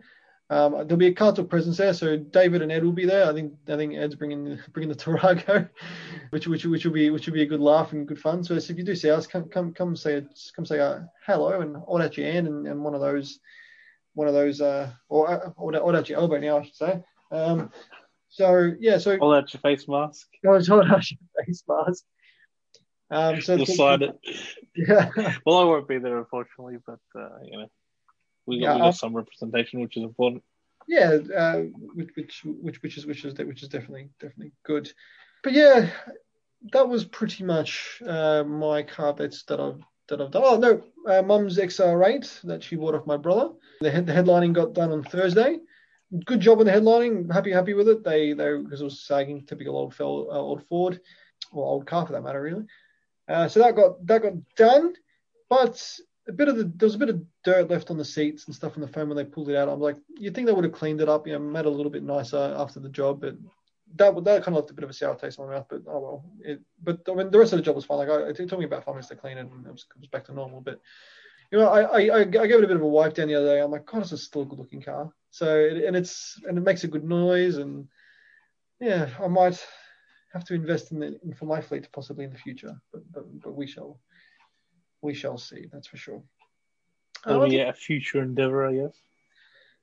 Um, 0.49 0.71
there'll 0.71 0.97
be 0.97 1.05
a 1.05 1.13
Car 1.13 1.35
Torque 1.35 1.51
presence 1.51 1.77
there, 1.77 1.93
so 1.93 2.17
David 2.17 2.63
and 2.63 2.71
Ed 2.71 2.83
will 2.83 2.93
be 2.93 3.05
there. 3.05 3.29
I 3.29 3.33
think 3.33 3.53
I 3.67 3.75
think 3.75 3.95
Ed's 3.95 4.15
bringing 4.15 4.57
bringing 4.73 4.89
the 4.89 4.95
Tarago, 4.95 5.69
which 6.31 6.47
which 6.47 6.65
which 6.65 6.83
will 6.83 6.93
be 6.93 7.11
which 7.11 7.27
will 7.27 7.35
be 7.35 7.43
a 7.43 7.47
good 7.47 7.59
laugh 7.59 7.91
and 7.91 8.07
good 8.07 8.19
fun. 8.19 8.43
So, 8.43 8.57
so 8.57 8.71
if 8.71 8.79
you 8.79 8.83
do 8.83 8.95
see 8.95 9.11
us, 9.11 9.27
come 9.27 9.49
come 9.49 9.71
come 9.71 9.95
say 9.95 10.25
come 10.55 10.65
say 10.65 10.79
uh, 10.79 11.01
hello 11.27 11.61
and 11.61 11.75
hold 11.75 12.01
out 12.01 12.17
your 12.17 12.27
and, 12.27 12.65
and 12.65 12.83
one 12.83 12.95
of 12.95 13.01
those 13.01 13.39
one 14.17 14.27
of 14.27 14.33
those 14.33 14.61
uh 14.61 14.91
or 15.09 15.53
hold 15.55 15.75
out, 15.75 15.81
hold 15.83 15.95
out 15.95 16.09
your 16.09 16.19
elbow 16.19 16.39
now 16.39 16.57
I 16.57 16.63
should 16.63 16.75
say. 16.75 17.03
Um, 17.31 17.69
so 18.29 18.73
yeah, 18.79 18.97
so 18.97 19.17
hold 19.17 19.35
out 19.35 19.53
your 19.53 19.61
face 19.61 19.87
mask. 19.87 20.27
Hold 20.43 20.69
out 20.69 21.11
your 21.11 21.45
face 21.45 21.63
mask. 21.67 22.03
Um, 23.09 23.39
so 23.41 23.55
You'll 23.55 23.65
sign 23.67 24.01
it. 24.01 24.17
Yeah. 24.75 25.09
well, 25.45 25.59
I 25.59 25.63
won't 25.63 25.87
be 25.87 25.99
there 25.99 26.17
unfortunately, 26.17 26.77
but 26.85 26.99
uh, 27.15 27.29
you 27.43 27.57
know, 27.59 27.67
we 28.47 28.59
got, 28.59 28.65
yeah, 28.65 28.73
we 28.75 28.81
got 28.81 28.95
some 28.95 29.15
representation, 29.15 29.81
which 29.81 29.97
is 29.97 30.03
important. 30.03 30.43
Yeah, 30.87 31.19
uh, 31.35 31.57
which, 31.93 32.09
which 32.15 32.41
which 32.43 32.81
which 32.81 32.97
is 32.97 33.05
which 33.05 33.23
is 33.23 33.37
which 33.37 33.61
is 33.61 33.69
definitely 33.69 34.09
definitely 34.19 34.53
good. 34.65 34.91
But 35.43 35.53
yeah, 35.53 35.89
that 36.73 36.89
was 36.89 37.05
pretty 37.05 37.43
much 37.43 38.01
uh, 38.05 38.43
my 38.43 38.83
car 38.83 39.13
bets 39.13 39.43
that 39.43 39.59
I've 39.59 39.81
that 40.07 40.21
I've 40.21 40.31
done. 40.31 40.43
Oh 40.45 40.57
no, 40.57 40.83
uh, 41.07 41.21
Mum's 41.21 41.57
XR8 41.57 42.41
that 42.43 42.63
she 42.63 42.75
bought 42.75 42.95
off 42.95 43.05
my 43.05 43.17
brother. 43.17 43.51
The, 43.81 43.91
head, 43.91 44.05
the 44.05 44.13
headlining 44.13 44.53
got 44.53 44.73
done 44.73 44.91
on 44.91 45.03
Thursday. 45.03 45.59
Good 46.25 46.39
job 46.39 46.59
on 46.59 46.65
the 46.65 46.71
headlining. 46.71 47.31
Happy 47.31 47.51
happy 47.51 47.73
with 47.73 47.89
it. 47.89 48.03
They 48.03 48.33
they 48.33 48.57
because 48.57 48.81
it 48.81 48.85
was 48.85 49.01
sagging, 49.01 49.45
typical 49.45 49.75
old 49.75 49.93
fell, 49.93 50.27
uh, 50.31 50.35
old 50.35 50.65
Ford, 50.67 51.01
or 51.51 51.65
old 51.65 51.85
car 51.85 52.05
for 52.05 52.13
that 52.13 52.23
matter, 52.23 52.41
really. 52.41 52.65
Uh, 53.27 53.47
so 53.47 53.59
that 53.59 53.75
got 53.75 54.05
that 54.07 54.21
got 54.21 54.33
done, 54.55 54.93
but 55.49 55.99
a 56.27 56.31
bit 56.31 56.47
of 56.47 56.57
the 56.57 56.63
there 56.63 56.87
was 56.87 56.95
a 56.95 56.99
bit 56.99 57.09
of 57.09 57.21
dirt 57.43 57.69
left 57.69 57.91
on 57.91 57.97
the 57.97 58.05
seats 58.05 58.45
and 58.45 58.55
stuff 58.55 58.75
on 58.75 58.81
the 58.81 58.87
phone 58.87 59.09
when 59.09 59.17
they 59.17 59.25
pulled 59.25 59.49
it 59.49 59.55
out. 59.55 59.69
I'm 59.69 59.79
like, 59.79 59.97
you'd 60.17 60.33
think 60.33 60.47
they 60.47 60.53
would 60.53 60.63
have 60.63 60.73
cleaned 60.73 61.01
it 61.01 61.09
up, 61.09 61.27
you 61.27 61.33
know, 61.33 61.39
made 61.39 61.61
it 61.61 61.65
a 61.65 61.69
little 61.69 61.91
bit 61.91 62.03
nicer 62.03 62.55
after 62.57 62.79
the 62.79 62.89
job, 62.89 63.21
but 63.21 63.35
that 63.95 64.23
that 64.25 64.43
kind 64.43 64.55
of 64.55 64.63
left 64.63 64.71
a 64.71 64.73
bit 64.73 64.83
of 64.83 64.89
a 64.89 64.93
sour 64.93 65.15
taste 65.15 65.39
in 65.39 65.45
my 65.45 65.53
mouth. 65.53 65.67
But 65.69 65.81
oh 65.87 65.99
well. 65.99 66.25
It, 66.41 66.61
but 66.83 67.01
I 67.09 67.13
mean, 67.13 67.31
the 67.31 67.39
rest 67.39 67.53
of 67.53 67.57
the 67.57 67.63
job 67.63 67.75
was 67.75 67.85
fine. 67.85 67.99
Like 67.99 68.09
I, 68.09 68.29
it 68.29 68.35
took 68.35 68.59
me 68.59 68.65
about 68.65 68.83
five 68.83 68.95
minutes 68.95 69.09
to 69.09 69.15
clean 69.15 69.37
it, 69.37 69.41
and 69.49 69.65
it 69.65 69.71
was, 69.71 69.85
it 69.95 69.99
was 69.99 70.09
back 70.09 70.25
to 70.25 70.33
normal. 70.33 70.61
But 70.61 70.79
you 71.51 71.59
know, 71.59 71.69
I, 71.69 71.81
I 71.81 72.19
I 72.19 72.23
gave 72.25 72.51
it 72.51 72.63
a 72.63 72.67
bit 72.67 72.75
of 72.75 72.81
a 72.81 72.87
wipe 72.87 73.13
down 73.13 73.27
the 73.27 73.35
other 73.35 73.47
day. 73.47 73.61
I'm 73.61 73.71
like, 73.71 73.85
God, 73.85 74.01
it's 74.01 74.21
still 74.21 74.41
a 74.41 74.45
good 74.45 74.59
looking 74.59 74.81
car. 74.81 75.11
So 75.31 75.69
and 75.85 75.95
it's 75.95 76.39
and 76.47 76.57
it 76.57 76.61
makes 76.61 76.83
a 76.83 76.87
good 76.87 77.03
noise, 77.03 77.57
and 77.57 77.87
yeah, 78.79 79.09
I 79.21 79.27
might 79.27 79.65
have 80.33 80.43
to 80.45 80.53
invest 80.53 80.91
in, 80.91 80.99
the, 80.99 81.19
in 81.23 81.33
for 81.33 81.45
my 81.45 81.61
fleet 81.61 81.87
possibly 81.91 82.25
in 82.25 82.31
the 82.31 82.37
future, 82.37 82.75
but, 82.91 83.01
but 83.11 83.41
but 83.41 83.55
we 83.55 83.67
shall 83.67 83.99
we 85.01 85.13
shall 85.13 85.37
see. 85.37 85.65
That's 85.71 85.87
for 85.87 85.97
sure. 85.97 86.23
That'll 87.25 87.43
um, 87.43 87.49
be 87.49 87.59
a 87.59 87.73
future 87.73 88.21
endeavor, 88.21 88.65
I 88.65 88.73
guess. 88.75 88.97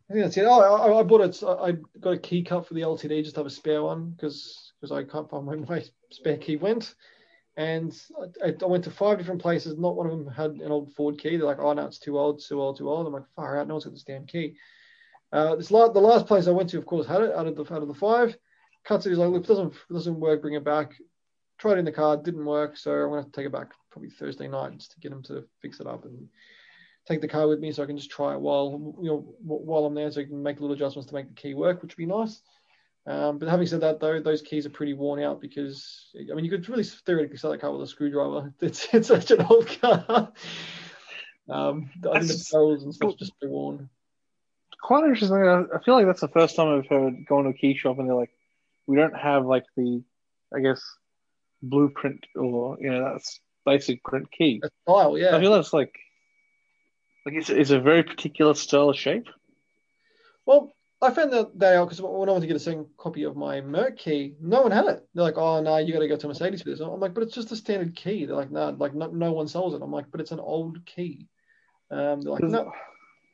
I 0.08 0.12
think 0.12 0.24
that's 0.24 0.36
it. 0.36 0.44
Oh, 0.44 0.60
I, 0.60 1.00
I 1.00 1.02
bought 1.02 1.22
it. 1.22 1.42
I 1.42 1.72
got 1.98 2.10
a 2.10 2.18
key 2.18 2.42
cut 2.42 2.66
for 2.66 2.74
the 2.74 2.82
LTD, 2.82 3.22
just 3.22 3.36
to 3.36 3.40
have 3.40 3.46
a 3.46 3.50
spare 3.50 3.82
one 3.82 4.10
because 4.10 4.72
because 4.80 4.92
I 4.92 5.04
can't 5.04 5.30
find 5.30 5.46
where 5.46 5.56
my 5.56 5.82
spare 6.10 6.36
key 6.36 6.56
went. 6.56 6.94
And 7.56 7.96
I, 8.44 8.52
I, 8.60 8.66
went 8.66 8.82
to 8.84 8.90
five 8.90 9.16
different 9.16 9.40
places. 9.40 9.78
Not 9.78 9.94
one 9.94 10.06
of 10.06 10.12
them 10.12 10.26
had 10.26 10.50
an 10.50 10.72
old 10.72 10.92
Ford 10.94 11.18
key. 11.18 11.36
They're 11.36 11.46
like, 11.46 11.60
oh 11.60 11.72
no, 11.72 11.86
it's 11.86 12.00
too 12.00 12.18
old, 12.18 12.42
too 12.42 12.60
old, 12.60 12.78
too 12.78 12.90
old. 12.90 13.06
I'm 13.06 13.12
like, 13.12 13.28
far 13.36 13.58
out. 13.58 13.68
No 13.68 13.74
one's 13.74 13.84
got 13.84 13.94
this 13.94 14.02
damn 14.02 14.26
key. 14.26 14.56
Uh, 15.32 15.54
this 15.56 15.70
last, 15.70 15.94
the 15.94 16.00
last 16.00 16.26
place 16.26 16.48
I 16.48 16.52
went 16.52 16.70
to, 16.70 16.78
of 16.78 16.86
course, 16.86 17.06
had 17.06 17.22
it 17.22 17.34
out 17.34 17.46
of 17.46 17.56
the 17.56 17.62
out 17.62 17.82
of 17.82 17.88
the 17.88 17.94
five. 17.94 18.36
He's 18.86 19.06
like, 19.06 19.30
look, 19.30 19.44
it 19.44 19.48
doesn't 19.48 19.72
it 19.72 19.92
doesn't 19.92 20.20
work, 20.20 20.42
bring 20.42 20.54
it 20.54 20.64
back. 20.64 20.92
Tried 21.58 21.74
it 21.74 21.78
in 21.78 21.84
the 21.84 21.92
car, 21.92 22.16
didn't 22.16 22.44
work, 22.44 22.76
so 22.76 22.92
I'm 22.92 23.08
gonna 23.08 23.22
have 23.22 23.26
to 23.26 23.32
take 23.32 23.46
it 23.46 23.52
back 23.52 23.70
probably 23.90 24.10
Thursday 24.10 24.48
night 24.48 24.76
just 24.76 24.92
to 24.92 25.00
get 25.00 25.12
him 25.12 25.22
to 25.24 25.44
fix 25.62 25.80
it 25.80 25.86
up 25.86 26.04
and 26.04 26.28
take 27.06 27.20
the 27.20 27.28
car 27.28 27.46
with 27.46 27.60
me 27.60 27.72
so 27.72 27.82
I 27.82 27.86
can 27.86 27.96
just 27.96 28.10
try 28.10 28.34
it 28.34 28.40
while 28.40 28.94
you 29.00 29.08
know 29.08 29.34
while 29.42 29.84
I'm 29.84 29.94
there, 29.94 30.10
so 30.10 30.20
I 30.20 30.24
can 30.24 30.42
make 30.42 30.60
little 30.60 30.74
adjustments 30.74 31.08
to 31.08 31.14
make 31.14 31.28
the 31.28 31.34
key 31.34 31.54
work, 31.54 31.82
which 31.82 31.92
would 31.92 31.98
be 31.98 32.06
nice. 32.06 32.40
Um, 33.06 33.38
but 33.38 33.48
having 33.48 33.66
said 33.66 33.82
that, 33.82 34.00
though, 34.00 34.18
those 34.20 34.40
keys 34.40 34.64
are 34.64 34.70
pretty 34.70 34.94
worn 34.94 35.22
out 35.22 35.40
because 35.40 36.10
I 36.30 36.34
mean 36.34 36.44
you 36.44 36.50
could 36.50 36.68
really 36.68 36.84
theoretically 36.84 37.36
sell 37.36 37.50
that 37.50 37.60
car 37.60 37.72
with 37.72 37.82
a 37.82 37.86
screwdriver. 37.86 38.52
It's 38.60 38.92
it's 38.92 39.08
such 39.08 39.30
an 39.30 39.42
old 39.42 39.68
car. 39.80 40.32
um, 41.48 41.90
I 42.10 42.20
think 42.20 42.32
the 42.32 42.48
bells 42.52 42.82
and 42.82 42.94
stuff 42.94 43.16
just 43.18 43.38
be 43.40 43.46
worn. 43.46 43.90
Quite 44.82 45.04
interesting. 45.04 45.36
I 45.36 45.82
feel 45.84 45.94
like 45.94 46.06
that's 46.06 46.20
the 46.20 46.28
first 46.28 46.56
time 46.56 46.68
I've 46.68 46.86
heard 46.86 47.26
going 47.26 47.44
to 47.44 47.50
a 47.50 47.54
key 47.54 47.74
shop 47.74 47.98
and 47.98 48.06
they're 48.06 48.16
like, 48.16 48.32
we 48.86 48.96
don't 48.96 49.16
have 49.16 49.46
like 49.46 49.64
the, 49.76 50.02
I 50.54 50.60
guess, 50.60 50.82
blueprint 51.62 52.26
or 52.36 52.76
you 52.80 52.90
know 52.90 53.12
that's 53.12 53.40
basic 53.64 54.02
print 54.02 54.30
key. 54.30 54.60
A 54.62 54.68
style, 54.82 55.18
yeah. 55.18 55.36
I 55.36 55.40
feel 55.40 55.52
that's 55.52 55.72
like, 55.72 55.94
like 57.24 57.34
it's, 57.34 57.50
it's 57.50 57.70
a 57.70 57.80
very 57.80 58.02
particular 58.02 58.54
style 58.54 58.90
of 58.90 58.96
shape. 58.96 59.28
Well, 60.46 60.74
I 61.00 61.10
found 61.10 61.32
that 61.32 61.58
they 61.58 61.74
are 61.74 61.84
because 61.84 62.00
when 62.00 62.28
I 62.28 62.32
went 62.32 62.42
to 62.42 62.46
get 62.46 62.56
a 62.56 62.60
second 62.60 62.86
copy 62.96 63.24
of 63.24 63.36
my 63.36 63.60
Merc 63.60 63.98
key, 63.98 64.34
no 64.40 64.62
one 64.62 64.70
had 64.70 64.86
it. 64.86 65.06
They're 65.14 65.24
like, 65.24 65.38
"Oh 65.38 65.60
no, 65.60 65.76
you 65.78 65.92
got 65.92 66.00
to 66.00 66.08
go 66.08 66.16
to 66.16 66.28
Mercedes 66.28 66.62
for 66.62 66.70
this." 66.70 66.80
I'm 66.80 67.00
like, 67.00 67.14
"But 67.14 67.24
it's 67.24 67.34
just 67.34 67.52
a 67.52 67.56
standard 67.56 67.94
key." 67.94 68.24
They're 68.24 68.36
like, 68.36 68.50
"No, 68.50 68.70
like 68.70 68.94
no, 68.94 69.08
no 69.08 69.32
one 69.32 69.48
sells 69.48 69.74
it." 69.74 69.82
I'm 69.82 69.92
like, 69.92 70.10
"But 70.10 70.20
it's 70.20 70.32
an 70.32 70.40
old 70.40 70.84
key." 70.86 71.28
Um, 71.90 72.20
they're 72.20 72.32
like, 72.32 72.44
"No." 72.44 72.72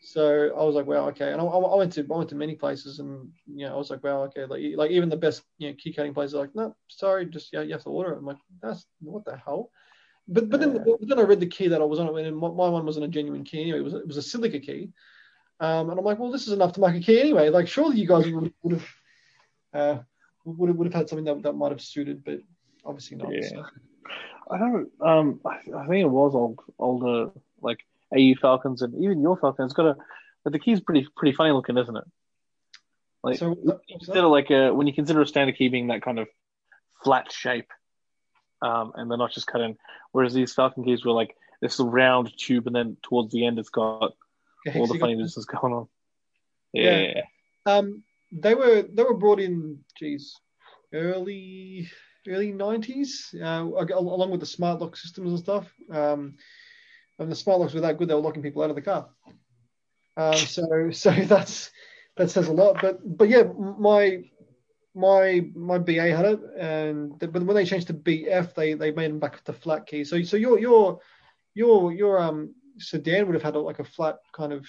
So 0.03 0.51
I 0.59 0.65
was 0.65 0.75
like, 0.75 0.87
wow, 0.87 1.09
okay. 1.09 1.31
And 1.31 1.41
I, 1.41 1.45
I, 1.45 1.77
went 1.77 1.93
to 1.93 2.01
I 2.11 2.17
went 2.17 2.31
to 2.31 2.35
many 2.35 2.55
places, 2.55 3.01
and 3.01 3.31
you 3.47 3.67
know, 3.67 3.75
I 3.75 3.77
was 3.77 3.91
like, 3.91 4.03
wow, 4.03 4.23
okay. 4.25 4.47
Like 4.47 4.63
like 4.75 4.91
even 4.91 5.11
the 5.11 5.17
best 5.17 5.43
you 5.59 5.69
know 5.69 5.77
key 5.79 5.93
cutting 5.93 6.15
places, 6.15 6.35
like, 6.35 6.55
no, 6.55 6.75
sorry, 6.89 7.27
just 7.27 7.53
yeah, 7.53 7.61
you 7.61 7.73
have 7.73 7.83
to 7.83 7.91
order 7.91 8.13
it. 8.13 8.19
I'm 8.19 8.25
like, 8.25 8.39
that's 8.63 8.87
what 9.01 9.25
the 9.27 9.37
hell. 9.37 9.71
But 10.31 10.49
but 10.49 10.61
then 10.61 10.83
but 10.85 11.09
then 11.09 11.19
I 11.19 11.23
read 11.23 11.41
the 11.41 11.47
key 11.47 11.69
that 11.69 11.81
I 11.81 11.85
was 11.85 11.99
on, 11.99 12.17
and 12.17 12.37
my, 12.37 12.49
my 12.49 12.69
one 12.69 12.87
wasn't 12.87 13.05
a 13.05 13.09
genuine 13.09 13.45
key 13.45 13.63
anyway. 13.63 13.79
It 13.79 13.85
was 13.85 13.95
it 13.95 14.07
was 14.07 14.17
a 14.17 14.21
Silca 14.21 14.63
key. 14.63 14.91
Um, 15.59 15.91
and 15.91 15.99
I'm 15.99 16.05
like, 16.05 16.19
well, 16.19 16.31
this 16.31 16.47
is 16.47 16.55
enough 16.55 16.73
to 16.75 16.81
make 16.81 16.95
a 16.95 17.01
key 17.01 17.21
anyway. 17.21 17.51
Like, 17.51 17.69
surely 17.69 17.99
you 17.99 18.09
guys 18.09 18.27
would, 18.31 18.53
would 18.63 18.73
have 18.73 18.89
uh, 19.75 19.99
would 20.45 20.69
have, 20.69 20.77
would 20.77 20.87
have 20.87 20.95
had 20.95 21.09
something 21.09 21.27
that 21.27 21.43
that 21.43 21.53
might 21.53 21.73
have 21.73 21.83
suited, 21.83 22.25
but 22.25 22.41
obviously 22.85 23.17
not. 23.19 23.33
Yeah. 23.33 23.49
So. 23.49 23.65
I 24.51 24.59
don't. 24.59 24.89
Um, 25.01 25.41
I, 25.45 25.59
I 25.77 25.87
think 25.87 26.03
it 26.03 26.11
was 26.11 26.35
old 26.35 26.61
older 26.79 27.31
like 27.61 27.81
AU 28.17 28.35
Falcons 28.41 28.83
and 28.83 28.95
even 29.03 29.21
your 29.21 29.37
Falcons 29.37 29.73
got 29.73 29.87
a 29.87 29.97
but 30.43 30.53
the 30.53 30.59
key's 30.59 30.81
pretty 30.81 31.07
pretty 31.17 31.37
funny 31.37 31.53
looking, 31.53 31.77
isn't 31.77 31.97
it? 31.97 32.05
Like 33.23 33.39
so, 33.39 33.57
instead 33.89 34.25
of 34.25 34.31
like 34.31 34.51
a 34.51 34.73
when 34.73 34.87
you 34.87 34.95
consider 34.95 35.21
a 35.21 35.27
standard 35.27 35.57
key 35.57 35.69
being 35.69 35.89
that 35.89 36.03
kind 36.03 36.19
of 36.19 36.29
flat 37.05 37.31
shape, 37.31 37.71
um, 38.63 38.93
and 38.95 39.11
they're 39.11 39.19
not 39.19 39.33
just 39.33 39.47
cut 39.47 39.61
in. 39.61 39.77
Whereas 40.13 40.35
these 40.35 40.53
Falcon 40.53 40.85
keys 40.85 41.05
were 41.05 41.13
like 41.13 41.37
this 41.61 41.81
round 41.81 42.37
tube, 42.37 42.67
and 42.67 42.77
then 42.77 42.97
towards 43.03 43.33
the 43.33 43.47
end 43.47 43.59
it's 43.59 43.71
got 43.71 44.15
all 44.75 44.87
the 44.87 44.99
funny 44.99 45.17
business 45.17 45.45
going 45.45 45.73
on. 45.73 45.89
Yeah. 46.73 47.01
yeah. 47.01 47.23
Um, 47.67 48.03
they 48.33 48.55
were 48.55 48.83
they 48.83 49.03
were 49.03 49.17
brought 49.17 49.41
in, 49.41 49.81
geez, 49.99 50.37
early 50.93 51.89
early 52.29 52.53
nineties, 52.53 53.35
uh, 53.43 53.67
along 53.67 54.31
with 54.31 54.41
the 54.41 54.47
smart 54.47 54.81
lock 54.81 54.97
systems 54.97 55.31
and 55.31 55.39
stuff. 55.39 55.73
Um, 55.91 56.37
and 57.19 57.31
the 57.31 57.37
smart 57.37 57.61
locks 57.61 57.75
were 57.75 57.81
that 57.81 57.99
good 57.99 58.09
they 58.09 58.15
were 58.15 58.21
locking 58.21 58.43
people 58.43 58.63
out 58.63 58.71
of 58.71 58.77
the 58.77 58.83
car. 58.83 59.09
Um, 60.17 60.37
so 60.37 60.91
so 60.93 61.11
that's 61.11 61.71
that 62.17 62.31
says 62.31 62.49
a 62.49 62.53
lot. 62.53 62.81
But 62.81 63.01
but 63.17 63.29
yeah, 63.29 63.45
my 63.79 64.25
my 64.95 65.49
my 65.55 65.79
BA 65.79 66.15
had 66.17 66.25
it, 66.25 66.41
and 66.59 67.19
but 67.19 67.33
when 67.33 67.55
they 67.55 67.65
changed 67.65 67.89
to 67.89 67.95
BF, 67.95 68.55
they 68.55 68.75
they 68.75 68.91
made 68.91 69.11
them 69.11 69.21
back 69.21 69.43
to 69.45 69.53
flat 69.53 69.87
key. 69.87 70.05
So 70.05 70.23
so 70.23 70.37
your 70.37 70.59
your 70.59 71.01
your 71.55 71.93
your 71.93 72.21
um 72.21 72.55
sedan 72.79 73.27
would 73.27 73.35
have 73.35 73.43
had 73.43 73.55
a, 73.55 73.61
like 73.61 73.79
a 73.79 73.85
flat 73.85 74.19
kind 74.33 74.53
of 74.53 74.67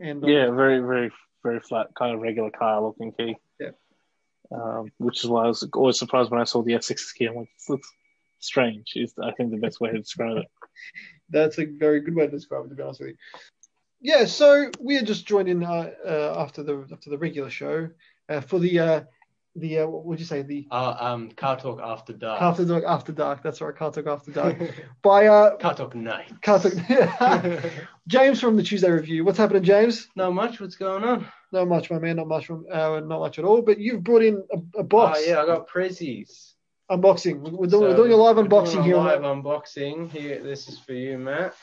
end. 0.00 0.24
Yeah, 0.26 0.50
very 0.50 0.78
very 0.80 1.10
very 1.42 1.60
flat, 1.60 1.88
kind 1.96 2.14
of 2.14 2.20
regular 2.20 2.50
car 2.50 2.82
looking 2.82 3.12
key. 3.12 3.36
Yeah. 3.60 3.70
um, 4.54 4.92
which 4.98 5.24
is 5.24 5.30
why 5.30 5.44
I 5.44 5.48
was 5.48 5.68
always 5.74 5.98
surprised 5.98 6.30
when 6.30 6.40
I 6.40 6.44
saw 6.44 6.62
the 6.62 6.72
S6 6.72 7.14
key. 7.14 7.26
I'm 7.26 7.36
like, 7.36 7.48
this 7.58 7.68
looks 7.68 7.90
strange. 8.38 8.92
Is 8.94 9.14
I 9.22 9.32
think 9.32 9.50
the 9.50 9.56
best 9.56 9.80
way 9.80 9.90
to 9.90 9.98
describe 9.98 10.36
it. 10.36 10.46
That's 11.30 11.58
a 11.58 11.64
very 11.64 12.00
good 12.00 12.14
way 12.14 12.26
to 12.26 12.30
describe 12.30 12.66
it, 12.66 12.68
to 12.68 12.74
be 12.74 12.82
honest 12.82 13.00
with 13.00 13.10
you. 13.10 13.16
Yeah, 14.00 14.24
so 14.24 14.70
we 14.80 14.98
are 14.98 15.02
just 15.02 15.26
joined 15.26 15.48
in 15.48 15.62
uh, 15.64 15.90
uh, 16.04 16.34
after 16.36 16.62
the 16.62 16.86
after 16.92 17.08
the 17.08 17.18
regular 17.18 17.50
show 17.50 17.88
uh, 18.28 18.40
for 18.40 18.58
the 18.58 18.78
uh, 18.78 19.00
the 19.54 19.80
uh, 19.80 19.86
what 19.86 20.04
would 20.06 20.18
you 20.18 20.24
say 20.24 20.42
the 20.42 20.66
Uh, 20.70 20.96
um, 20.98 21.30
Car 21.32 21.58
Torque 21.58 21.80
After 21.82 22.12
Dark. 22.12 22.40
after 22.40 22.64
dark 22.64 22.84
after 22.86 23.12
dark. 23.12 23.42
That's 23.42 23.60
right, 23.60 23.74
Car 23.76 23.92
Torque 23.92 24.06
After 24.06 24.30
Dark 24.32 24.56
by 25.02 25.26
uh, 25.26 25.56
Car 25.56 25.74
Torque 25.74 25.94
Night. 25.94 26.32
Car 26.42 26.58
Torque. 26.60 26.74
James 28.08 28.40
from 28.40 28.56
the 28.56 28.62
Tuesday 28.62 28.90
Review. 28.90 29.24
What's 29.24 29.38
happening, 29.38 29.62
James? 29.62 30.08
Not 30.16 30.32
much. 30.32 30.60
What's 30.60 30.76
going 30.76 31.04
on? 31.04 31.26
Not 31.52 31.68
much, 31.68 31.90
my 31.90 31.98
man. 31.98 32.16
Not 32.16 32.28
much 32.28 32.46
from 32.46 32.64
uh, 32.72 33.00
not 33.00 33.20
much 33.20 33.38
at 33.38 33.44
all. 33.44 33.60
But 33.62 33.78
you've 33.78 34.02
brought 34.02 34.22
in 34.22 34.42
a, 34.52 34.80
a 34.80 34.82
box 34.82 35.20
Oh, 35.22 35.28
yeah, 35.30 35.40
I 35.42 35.46
got 35.46 35.68
Prezzies. 35.68 36.52
unboxing. 36.90 37.40
We're 37.40 37.66
doing, 37.66 37.82
we're 37.90 37.96
doing 37.96 38.12
a 38.12 38.16
live 38.16 38.36
unboxing 38.36 38.80
a 38.80 38.82
here. 38.84 38.96
Live 38.96 39.20
unboxing. 39.20 40.10
Here, 40.10 40.42
this 40.42 40.68
is 40.68 40.78
for 40.78 40.94
you, 40.94 41.18
Matt. 41.18 41.54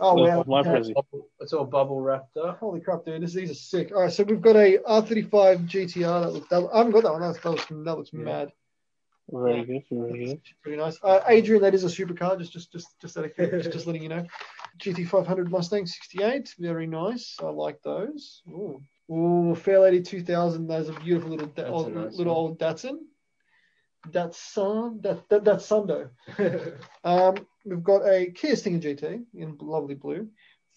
Oh 0.00 0.14
wow! 0.14 0.44
my 0.46 0.60
Okay. 0.60 0.70
Prezi. 0.70 0.94
Bubble- 0.94 1.28
It's 1.40 1.52
all 1.52 1.64
bubble 1.64 2.00
wrapped 2.00 2.36
up. 2.36 2.58
Holy 2.58 2.80
crap, 2.80 3.04
dude! 3.04 3.22
This, 3.22 3.32
these 3.34 3.50
are 3.50 3.54
sick. 3.54 3.92
All 3.92 4.02
right, 4.02 4.12
so 4.12 4.22
we've 4.24 4.40
got 4.40 4.56
a 4.56 4.78
R35 4.88 5.68
GTR. 5.68 6.22
That 6.22 6.32
looks, 6.32 6.48
that, 6.48 6.68
I 6.72 6.78
haven't 6.78 6.92
got 6.92 7.02
that 7.04 7.12
one. 7.12 7.20
That, 7.22 7.42
that 7.42 7.50
looks, 7.50 7.66
that 7.66 7.76
looks 7.96 8.10
Yeah. 8.12 8.20
mad. 8.20 8.52
Very 9.32 9.64
good, 9.64 9.82
very 9.90 10.26
good. 10.26 10.40
Pretty 10.62 10.76
nice. 10.76 10.98
Uh, 11.02 11.20
Adrian, 11.28 11.62
that 11.62 11.74
is 11.74 11.82
a 11.84 11.86
supercar. 11.86 12.38
Just, 12.38 12.52
just, 12.52 12.70
just, 12.72 12.88
just, 13.00 13.16
out 13.16 13.24
of, 13.24 13.34
just, 13.36 13.72
just 13.72 13.86
letting 13.86 14.02
you 14.02 14.10
know. 14.10 14.26
GT500 14.80 15.48
Mustang 15.48 15.86
68. 15.86 16.54
Very 16.58 16.86
nice. 16.86 17.36
I 17.40 17.46
like 17.46 17.80
those. 17.82 18.42
Ooh, 18.50 18.82
Ooh 19.10 19.54
Fairlady 19.56 20.04
2000. 20.04 20.66
Those 20.66 20.90
are 20.90 21.00
beautiful 21.00 21.30
little, 21.30 21.46
da- 21.46 21.62
That's 21.62 21.68
a 21.70 21.72
old, 21.72 21.94
nice 21.94 22.16
little 22.18 22.34
one. 22.34 22.50
old 22.50 22.58
Datsun. 22.58 22.98
Datsun. 24.10 25.02
That, 25.02 25.28
that, 25.30 25.44
that's 25.44 25.66
Sundo. 25.66 26.10
Um, 27.02 27.46
we've 27.64 27.82
got 27.82 28.06
a 28.06 28.30
Kia 28.30 28.56
Stinger 28.56 28.78
GT 28.78 29.24
in 29.34 29.56
lovely 29.60 29.94
blue, 29.94 30.28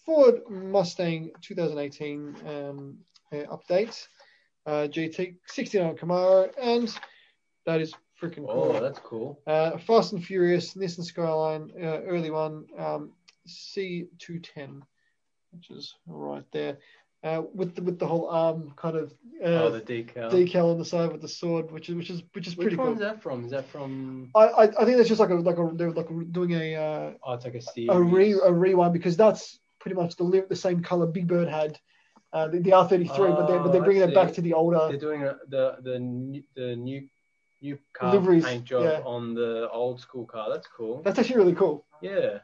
Ford 0.04 0.40
Mustang 0.48 1.30
2018 1.42 2.36
um, 2.46 2.98
uh, 3.32 3.56
update, 3.56 4.06
uh, 4.66 4.88
GT 4.88 5.36
69 5.46 5.96
Camaro, 5.96 6.50
and 6.60 6.94
that 7.66 7.80
is 7.80 7.94
freaking 8.20 8.46
cool. 8.48 8.74
oh, 8.76 8.80
that's 8.80 8.98
cool. 9.00 9.40
Uh, 9.46 9.76
Fast 9.78 10.12
and 10.12 10.24
Furious 10.24 10.74
Nissan 10.74 11.04
Skyline, 11.04 11.70
uh, 11.76 12.02
early 12.02 12.30
one, 12.30 12.64
um, 12.78 13.12
C210, 13.46 14.82
which 15.52 15.70
is 15.70 15.94
right 16.06 16.44
there, 16.52 16.78
uh, 17.24 17.42
with 17.54 17.74
the 17.74 17.82
with 17.82 17.98
the 17.98 18.06
whole 18.06 18.28
arm 18.28 18.72
kind 18.76 18.96
of 18.96 19.12
uh, 19.42 19.46
oh, 19.46 19.70
the 19.70 19.80
decal. 19.80 20.30
decal 20.30 20.72
on 20.72 20.78
the 20.78 20.84
side 20.84 21.12
with 21.12 21.20
the 21.22 21.28
sword, 21.28 21.70
which 21.70 21.88
is 21.88 21.94
which 21.96 22.10
is 22.10 22.22
which 22.32 22.46
is 22.46 22.56
Which 22.56 22.64
pretty 22.64 22.76
cool. 22.76 22.86
one's 22.86 23.00
that 23.00 23.22
from? 23.22 23.44
Is 23.44 23.50
that 23.50 23.66
from? 23.68 24.30
I, 24.34 24.44
I 24.46 24.62
I 24.64 24.84
think 24.84 24.96
that's 24.96 25.08
just 25.08 25.20
like 25.20 25.30
a 25.30 25.34
like 25.34 25.58
a 25.58 25.70
they're 25.74 25.90
like 25.92 26.08
doing 26.32 26.52
a 26.52 26.74
uh, 26.76 27.12
Oh, 27.24 27.34
it's 27.34 27.44
like 27.44 27.54
a 27.54 27.62
series. 27.62 27.90
a 27.90 28.00
re 28.00 28.32
a 28.32 28.52
rewind 28.52 28.92
because 28.92 29.16
that's 29.16 29.58
pretty 29.80 29.94
much 29.96 30.16
the 30.16 30.24
li- 30.24 30.42
the 30.48 30.56
same 30.56 30.82
color 30.82 31.06
Big 31.06 31.26
Bird 31.28 31.48
had, 31.48 31.78
uh, 32.32 32.48
the, 32.48 32.58
the 32.58 32.70
R33, 32.70 33.08
but 33.36 33.46
they're, 33.46 33.60
but 33.60 33.70
they're 33.72 33.80
Oh, 33.80 33.84
bringing 33.84 34.02
it 34.02 34.14
back 34.14 34.32
to 34.34 34.40
the 34.40 34.54
older. 34.54 34.86
They're 34.88 34.98
doing 34.98 35.22
a, 35.22 35.36
the 35.48 35.76
the 35.82 35.98
new, 36.00 36.42
the 36.56 36.74
new 36.76 37.08
new 37.62 37.78
car 37.92 38.12
Liveries, 38.14 38.44
paint 38.44 38.64
job 38.64 38.84
yeah. 38.84 39.00
on 39.04 39.34
the 39.34 39.68
old 39.70 40.00
school 40.00 40.24
car. 40.26 40.48
That's 40.50 40.66
cool. 40.66 41.02
That's 41.02 41.18
actually 41.18 41.36
really 41.36 41.54
cool. 41.54 41.84
Yeah. 42.00 42.38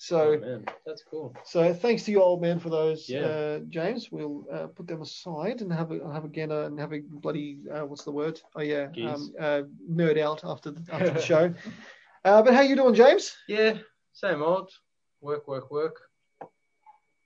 So 0.00 0.40
oh, 0.44 0.72
that's 0.86 1.02
cool. 1.02 1.34
so 1.44 1.74
thanks 1.74 2.04
to 2.04 2.12
you 2.12 2.22
old 2.22 2.40
man 2.40 2.60
for 2.60 2.70
those, 2.70 3.08
Yeah. 3.08 3.26
uh, 3.26 3.58
James. 3.68 4.12
We'll 4.12 4.44
uh, 4.50 4.68
put 4.68 4.86
them 4.86 5.02
aside 5.02 5.60
and 5.60 5.72
have 5.72 5.90
a 5.90 5.98
have 6.12 6.24
again 6.24 6.52
uh, 6.52 6.66
and 6.66 6.78
have 6.78 6.92
a 6.92 7.00
bloody 7.00 7.58
uh, 7.72 7.84
what's 7.84 8.04
the 8.04 8.12
word? 8.12 8.40
Oh 8.54 8.62
yeah, 8.62 8.86
um, 9.06 9.32
uh, 9.40 9.62
nerd 9.90 10.16
out 10.20 10.44
after 10.44 10.70
the, 10.70 10.82
after 10.92 11.10
the 11.10 11.20
show. 11.20 11.52
Uh, 12.24 12.42
but 12.42 12.52
how 12.52 12.60
you 12.60 12.74
doing, 12.74 12.94
James? 12.94 13.36
Yeah, 13.48 13.78
same 14.12 14.42
old. 14.42 14.70
Work, 15.20 15.46
work, 15.46 15.70
work. 15.70 15.96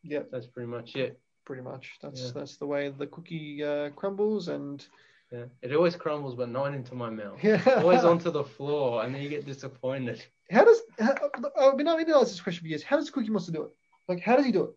Yep. 0.05 0.29
That's 0.31 0.47
pretty 0.47 0.69
much 0.69 0.95
it. 0.97 1.19
Pretty 1.47 1.63
much. 1.63 1.99
That's 2.03 2.23
Yeah. 2.27 2.31
that's 2.35 2.57
the 2.59 2.67
way 2.67 2.91
the 2.91 3.07
cookie 3.07 3.65
uh, 3.65 3.91
crumbles 3.91 4.49
and 4.49 4.87
Yeah. 5.33 5.45
It 5.63 5.75
always 5.75 5.97
crumbles, 5.97 6.35
but 6.35 6.51
not 6.51 6.75
into 6.75 6.95
my 6.95 7.09
mouth. 7.09 7.39
yeah. 7.43 7.63
Always 7.79 8.05
onto 8.05 8.31
the 8.31 8.45
floor, 8.45 9.03
and 9.03 9.15
then 9.15 9.23
you 9.23 9.31
get 9.31 9.47
disappointed. 9.47 10.23
How 10.51 10.65
does 10.67 10.81
how, 11.01 11.15
I've 11.59 11.79
been 11.79 11.89
I've 11.89 11.99
been 12.05 12.15
asked 12.15 12.33
this 12.33 12.41
question 12.41 12.61
for 12.63 12.69
years. 12.69 12.83
How 12.83 12.97
does 12.97 13.09
Cookie 13.09 13.31
Monster 13.31 13.53
do 13.53 13.63
it? 13.63 13.71
Like, 14.09 14.21
how 14.21 14.37
does 14.37 14.45
he 14.45 14.53
do 14.53 14.65
it? 14.65 14.71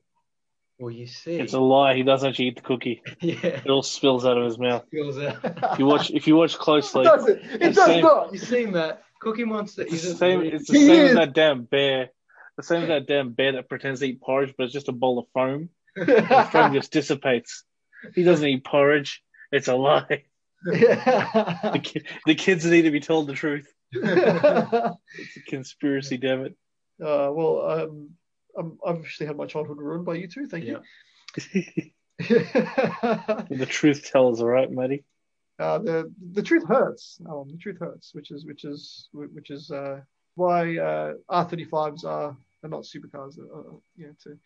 Well, 0.79 0.91
you 0.91 1.07
see. 1.07 1.35
It's 1.39 1.53
a 1.53 1.59
lie. 1.59 1.95
He 1.95 2.03
doesn't 2.03 2.29
actually 2.29 2.47
eat 2.47 2.55
the 2.55 2.61
cookie. 2.61 3.01
yeah. 3.19 3.35
It 3.45 3.69
all 3.69 3.83
spills 3.83 4.25
out 4.25 4.37
of 4.37 4.45
his 4.45 4.57
mouth. 4.57 4.85
Feels 4.91 5.17
out. 5.17 5.39
If 5.73 5.79
you 5.79 5.85
watch, 5.85 6.11
if 6.11 6.25
you 6.27 6.35
watch 6.37 6.57
closely, 6.57 7.01
it 7.01 7.05
does 7.05 7.27
it. 7.27 7.39
It 7.43 7.61
It's 7.61 7.75
does 7.75 7.87
same- 7.87 8.03
not. 8.03 8.31
You 8.31 8.39
see, 8.39 8.65
Matt, 8.65 9.03
Cookie 9.19 9.43
Monster 9.43 9.81
it's 9.81 9.91
the 9.91 9.97
isn't 9.97 10.17
same. 10.17 10.39
real. 10.39 10.53
It's 10.53 10.69
the 10.71 10.77
He 10.79 10.85
same 10.85 11.05
is. 11.05 11.09
as 11.11 11.15
that 11.17 11.33
damn 11.33 11.63
bear. 11.63 12.09
The 12.55 12.63
same 12.63 12.83
as 12.83 12.87
that 12.87 13.07
damn 13.07 13.33
bear 13.33 13.51
that 13.53 13.67
pretends 13.67 13.99
to 13.99 14.05
eat 14.05 14.21
porridge, 14.21 14.53
but 14.57 14.63
it's 14.65 14.73
just 14.73 14.87
a 14.87 14.93
bowl 14.93 15.19
of 15.19 15.25
foam. 15.33 15.69
The 15.97 16.47
foam 16.51 16.73
just 16.73 16.91
dissipates. 16.93 17.63
He 18.13 18.23
doesn't 18.23 18.47
eat 18.47 18.63
porridge. 18.63 19.21
It's 19.51 19.67
a 19.67 19.75
lie. 19.75 20.23
The, 21.73 21.79
ki- 21.83 22.05
the 22.25 22.35
kids 22.35 22.65
need 22.65 22.83
to 22.83 22.91
be 22.91 22.99
told 22.99 23.27
the 23.27 23.33
truth. 23.33 23.67
uh, 23.95 24.91
It's 25.19 25.37
a 25.37 25.41
conspiracy, 25.47 26.17
damn 26.17 26.45
it. 26.45 26.55
well, 26.99 27.61
um, 27.69 28.09
um, 28.57 28.77
I've 28.85 28.95
obviously 28.97 29.27
had 29.27 29.37
my 29.37 29.45
childhood 29.45 29.77
ruined 29.77 30.05
by 30.05 30.15
you 30.15 30.27
too. 30.27 30.47
Thank 30.47 30.65
Yeah. 30.65 30.77
you. 31.35 31.91
the 32.29 33.67
truth 33.69 34.09
tells, 34.11 34.41
all 34.41 34.47
right, 34.47 34.71
Matty. 34.71 35.03
uh, 35.59 35.79
the 35.79 36.11
the 36.33 36.41
truth 36.41 36.65
hurts. 36.67 37.19
Um, 37.29 37.49
the 37.51 37.57
truth 37.57 37.77
hurts, 37.79 38.13
which 38.13 38.31
is 38.31 38.45
which 38.45 38.63
is 38.63 39.09
which 39.13 39.51
is 39.51 39.69
uh, 39.71 39.99
why 40.35 40.77
uh, 40.77 41.13
R35s 41.29 42.05
are, 42.05 42.35
are 42.63 42.69
not 42.69 42.83
supercars. 42.83 43.37
Uh, 43.39 43.59
uh, 43.59 43.63
yeah, 43.97 44.07
too. 44.23 44.37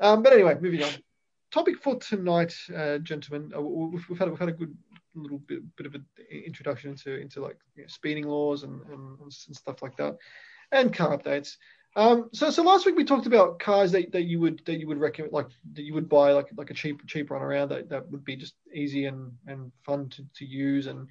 Um, 0.00 0.22
but 0.22 0.32
anyway, 0.32 0.56
moving 0.60 0.82
on. 0.82 0.90
Topic 1.52 1.76
for 1.82 1.96
tonight, 1.98 2.54
uh, 2.74 2.96
gentlemen. 2.98 3.52
Uh, 3.54 3.60
we've, 3.60 4.08
we've 4.08 4.18
had 4.18 4.30
we've 4.30 4.38
had 4.38 4.48
a 4.48 4.52
good 4.52 4.74
little 5.14 5.38
bit, 5.38 5.60
bit 5.76 5.86
of 5.86 5.94
an 5.94 6.04
introduction 6.30 6.90
into 6.90 7.20
into 7.20 7.40
like 7.40 7.58
you 7.76 7.82
know, 7.82 7.88
speeding 7.88 8.26
laws 8.26 8.62
and, 8.62 8.80
and, 8.90 9.18
and 9.20 9.32
stuff 9.32 9.82
like 9.82 9.96
that, 9.96 10.16
and 10.70 10.94
car 10.94 11.16
updates. 11.16 11.56
Um, 11.94 12.30
so 12.32 12.50
so 12.50 12.62
last 12.62 12.86
week 12.86 12.96
we 12.96 13.04
talked 13.04 13.26
about 13.26 13.58
cars 13.58 13.92
that, 13.92 14.12
that 14.12 14.22
you 14.22 14.40
would 14.40 14.62
that 14.64 14.80
you 14.80 14.86
would 14.86 14.98
recommend 14.98 15.32
like 15.32 15.48
that 15.74 15.82
you 15.82 15.92
would 15.92 16.08
buy 16.08 16.32
like 16.32 16.48
like 16.56 16.70
a 16.70 16.74
cheap 16.74 17.06
cheap 17.06 17.30
run 17.30 17.42
around 17.42 17.68
that, 17.68 17.90
that 17.90 18.10
would 18.10 18.24
be 18.24 18.36
just 18.36 18.54
easy 18.74 19.04
and, 19.04 19.32
and 19.46 19.70
fun 19.84 20.08
to, 20.08 20.24
to 20.36 20.46
use 20.46 20.86
and 20.86 21.08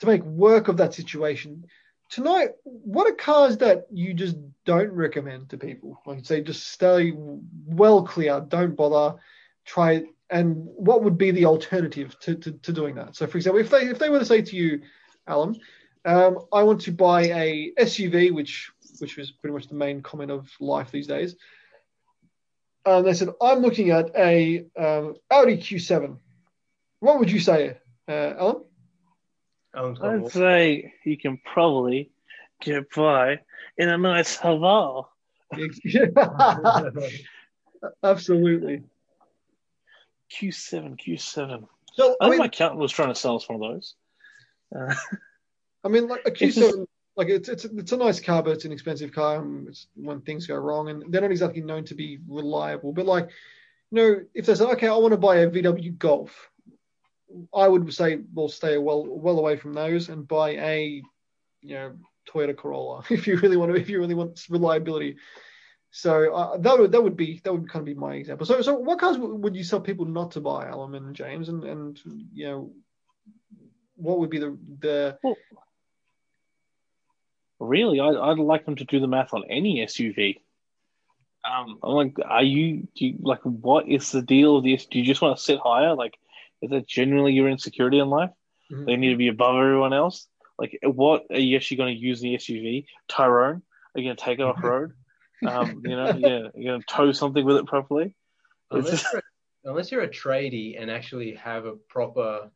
to 0.00 0.06
make 0.06 0.22
work 0.24 0.68
of 0.68 0.76
that 0.76 0.92
situation. 0.92 1.64
Tonight, 2.10 2.50
what 2.64 3.10
are 3.10 3.14
cars 3.14 3.56
that 3.58 3.86
you 3.90 4.12
just 4.12 4.36
don't 4.66 4.92
recommend 4.92 5.48
to 5.48 5.56
people? 5.56 5.98
Like 6.04 6.26
say 6.26 6.42
just 6.42 6.68
stay 6.68 7.14
well 7.16 8.02
clear, 8.02 8.44
don't 8.46 8.76
bother, 8.76 9.18
try 9.64 10.04
and 10.30 10.56
what 10.56 11.04
would 11.04 11.18
be 11.18 11.30
the 11.30 11.46
alternative 11.46 12.18
to, 12.20 12.34
to, 12.34 12.52
to 12.52 12.72
doing 12.72 12.94
that? 12.96 13.16
So 13.16 13.26
for 13.26 13.36
example, 13.36 13.60
if 13.60 13.70
they 13.70 13.86
if 13.88 13.98
they 13.98 14.08
were 14.08 14.18
to 14.18 14.26
say 14.26 14.42
to 14.42 14.56
you, 14.56 14.82
Alam, 15.26 15.56
um, 16.04 16.38
I 16.52 16.62
want 16.62 16.82
to 16.82 16.92
buy 16.92 17.22
a 17.22 17.72
SUV, 17.78 18.32
which 18.32 18.70
which 18.98 19.16
was 19.16 19.30
pretty 19.30 19.54
much 19.54 19.68
the 19.68 19.74
main 19.74 20.02
comment 20.02 20.30
of 20.30 20.50
life 20.60 20.90
these 20.90 21.06
days. 21.06 21.36
Um, 22.86 23.04
they 23.04 23.14
said, 23.14 23.30
I'm 23.40 23.60
looking 23.60 23.90
at 23.90 24.14
a 24.14 24.66
um, 24.76 25.14
Audi 25.30 25.56
Q7. 25.56 26.18
What 27.00 27.18
would 27.18 27.30
you 27.30 27.40
say, 27.40 27.78
uh, 28.08 28.34
Alam? 28.38 28.64
I'd 29.74 30.30
say 30.30 30.92
you 31.04 31.16
can 31.16 31.38
probably 31.38 32.10
get 32.60 32.92
by 32.94 33.40
in 33.76 33.88
a 33.88 33.98
nice 33.98 34.36
Haval. 34.36 35.06
Absolutely. 38.02 38.82
Q7, 40.32 40.98
Q7. 41.00 41.66
So, 41.94 42.16
I 42.20 42.26
I 42.26 42.28
think 42.28 42.30
mean, 42.30 42.38
my 42.38 42.46
accountant 42.46 42.80
was 42.80 42.92
trying 42.92 43.08
to 43.08 43.14
sell 43.14 43.36
us 43.36 43.48
one 43.48 43.62
of 43.62 43.72
those. 43.72 43.94
Uh, 44.74 44.94
I 45.84 45.88
mean, 45.88 46.08
like 46.08 46.22
a 46.26 46.30
It's 46.40 46.58
Q7, 46.58 46.86
like 47.16 47.28
it's 47.28 47.48
it's 47.48 47.64
it's 47.64 47.92
a 47.92 47.96
nice 47.96 48.20
car, 48.20 48.42
but 48.42 48.52
it's 48.52 48.64
an 48.64 48.72
expensive 48.72 49.12
car. 49.12 49.40
And 49.40 49.68
it's 49.68 49.86
when 49.94 50.20
things 50.22 50.46
go 50.46 50.56
wrong, 50.56 50.88
and 50.88 51.04
they're 51.12 51.20
not 51.20 51.30
exactly 51.30 51.62
known 51.62 51.84
to 51.86 51.94
be 51.94 52.18
reliable. 52.26 52.92
But 52.92 53.06
like, 53.06 53.30
you 53.90 53.96
know, 53.96 54.20
if 54.34 54.46
they 54.46 54.54
say, 54.54 54.64
okay, 54.64 54.88
I 54.88 54.96
want 54.96 55.12
to 55.12 55.18
buy 55.18 55.36
a 55.36 55.50
VW 55.50 55.96
Golf, 55.98 56.50
I 57.54 57.68
would 57.68 57.92
say, 57.94 58.20
well, 58.32 58.48
stay 58.48 58.78
well 58.78 59.04
well 59.06 59.38
away 59.38 59.56
from 59.56 59.74
those 59.74 60.08
and 60.08 60.26
buy 60.26 60.50
a, 60.50 61.02
you 61.62 61.74
know, 61.74 61.94
Toyota 62.28 62.56
Corolla 62.56 63.04
if 63.10 63.26
you 63.26 63.36
really 63.36 63.56
want 63.56 63.72
to 63.72 63.80
if 63.80 63.88
you 63.88 63.98
really 64.00 64.14
want 64.14 64.44
reliability. 64.48 65.16
So 65.96 66.34
uh, 66.34 66.56
that 66.58 66.76
would 66.76 66.90
that 66.90 67.02
would 67.02 67.16
be 67.16 67.40
that 67.44 67.52
would 67.52 67.70
kind 67.70 67.80
of 67.80 67.86
be 67.86 67.94
my 67.94 68.14
example. 68.14 68.44
So 68.46 68.60
so 68.62 68.74
what 68.74 68.98
cars 68.98 69.16
would 69.16 69.54
you 69.54 69.62
tell 69.62 69.80
people 69.80 70.06
not 70.06 70.32
to 70.32 70.40
buy, 70.40 70.66
Alam 70.66 70.94
and 70.94 71.14
James, 71.14 71.48
and 71.48 71.62
and 71.62 72.00
you 72.32 72.46
know, 72.48 72.72
what 73.94 74.18
would 74.18 74.28
be 74.28 74.40
the 74.40 74.58
the 74.80 75.18
really, 77.60 78.00
I, 78.00 78.08
I'd 78.08 78.38
like 78.40 78.64
them 78.64 78.74
to 78.76 78.84
do 78.84 78.98
the 78.98 79.06
math 79.06 79.32
on 79.32 79.44
any 79.48 79.84
SUV. 79.86 80.40
Um, 81.48 81.78
I'm 81.80 81.92
like, 81.92 82.16
are 82.24 82.42
you, 82.42 82.88
do 82.96 83.06
you, 83.06 83.18
like, 83.20 83.42
what 83.42 83.88
is 83.88 84.10
the 84.10 84.22
deal 84.22 84.56
of 84.56 84.64
this? 84.64 84.86
Do 84.86 84.98
you 84.98 85.04
just 85.04 85.22
want 85.22 85.36
to 85.36 85.42
sit 85.42 85.60
higher? 85.62 85.94
Like, 85.94 86.18
is 86.60 86.70
that 86.70 86.88
generally 86.88 87.34
your 87.34 87.48
insecurity 87.48 88.00
in 88.00 88.08
life. 88.08 88.30
Mhm. 88.72 88.86
They 88.86 88.96
need 88.96 89.10
to 89.10 89.16
be 89.16 89.28
above 89.28 89.56
everyone 89.56 89.92
else. 89.92 90.26
Like, 90.58 90.76
what 90.82 91.26
are 91.30 91.38
you 91.38 91.56
actually 91.56 91.76
going 91.76 91.94
to 91.94 92.00
use 92.00 92.20
the 92.20 92.34
SUV? 92.34 92.86
Tyrone? 93.08 93.62
Are 93.94 94.00
you 94.00 94.08
going 94.08 94.16
to 94.16 94.24
take 94.24 94.40
it 94.40 94.42
off 94.42 94.56
road? 94.64 94.92
Um, 95.46 95.82
you 95.84 95.96
know, 95.96 96.14
yeah, 96.16 96.48
you're 96.54 96.72
going 96.72 96.80
to 96.80 96.86
tow 96.88 97.12
something 97.12 97.44
with 97.44 97.56
it 97.56 97.66
properly. 97.66 98.14
Unless 98.70 99.04
you're, 99.12 99.22
unless 99.64 99.92
you're 99.92 100.02
a 100.02 100.08
tradie 100.08 100.80
and 100.80 100.90
actually 100.90 101.34
have 101.34 101.64
a 101.66 101.72
proper 101.88 102.50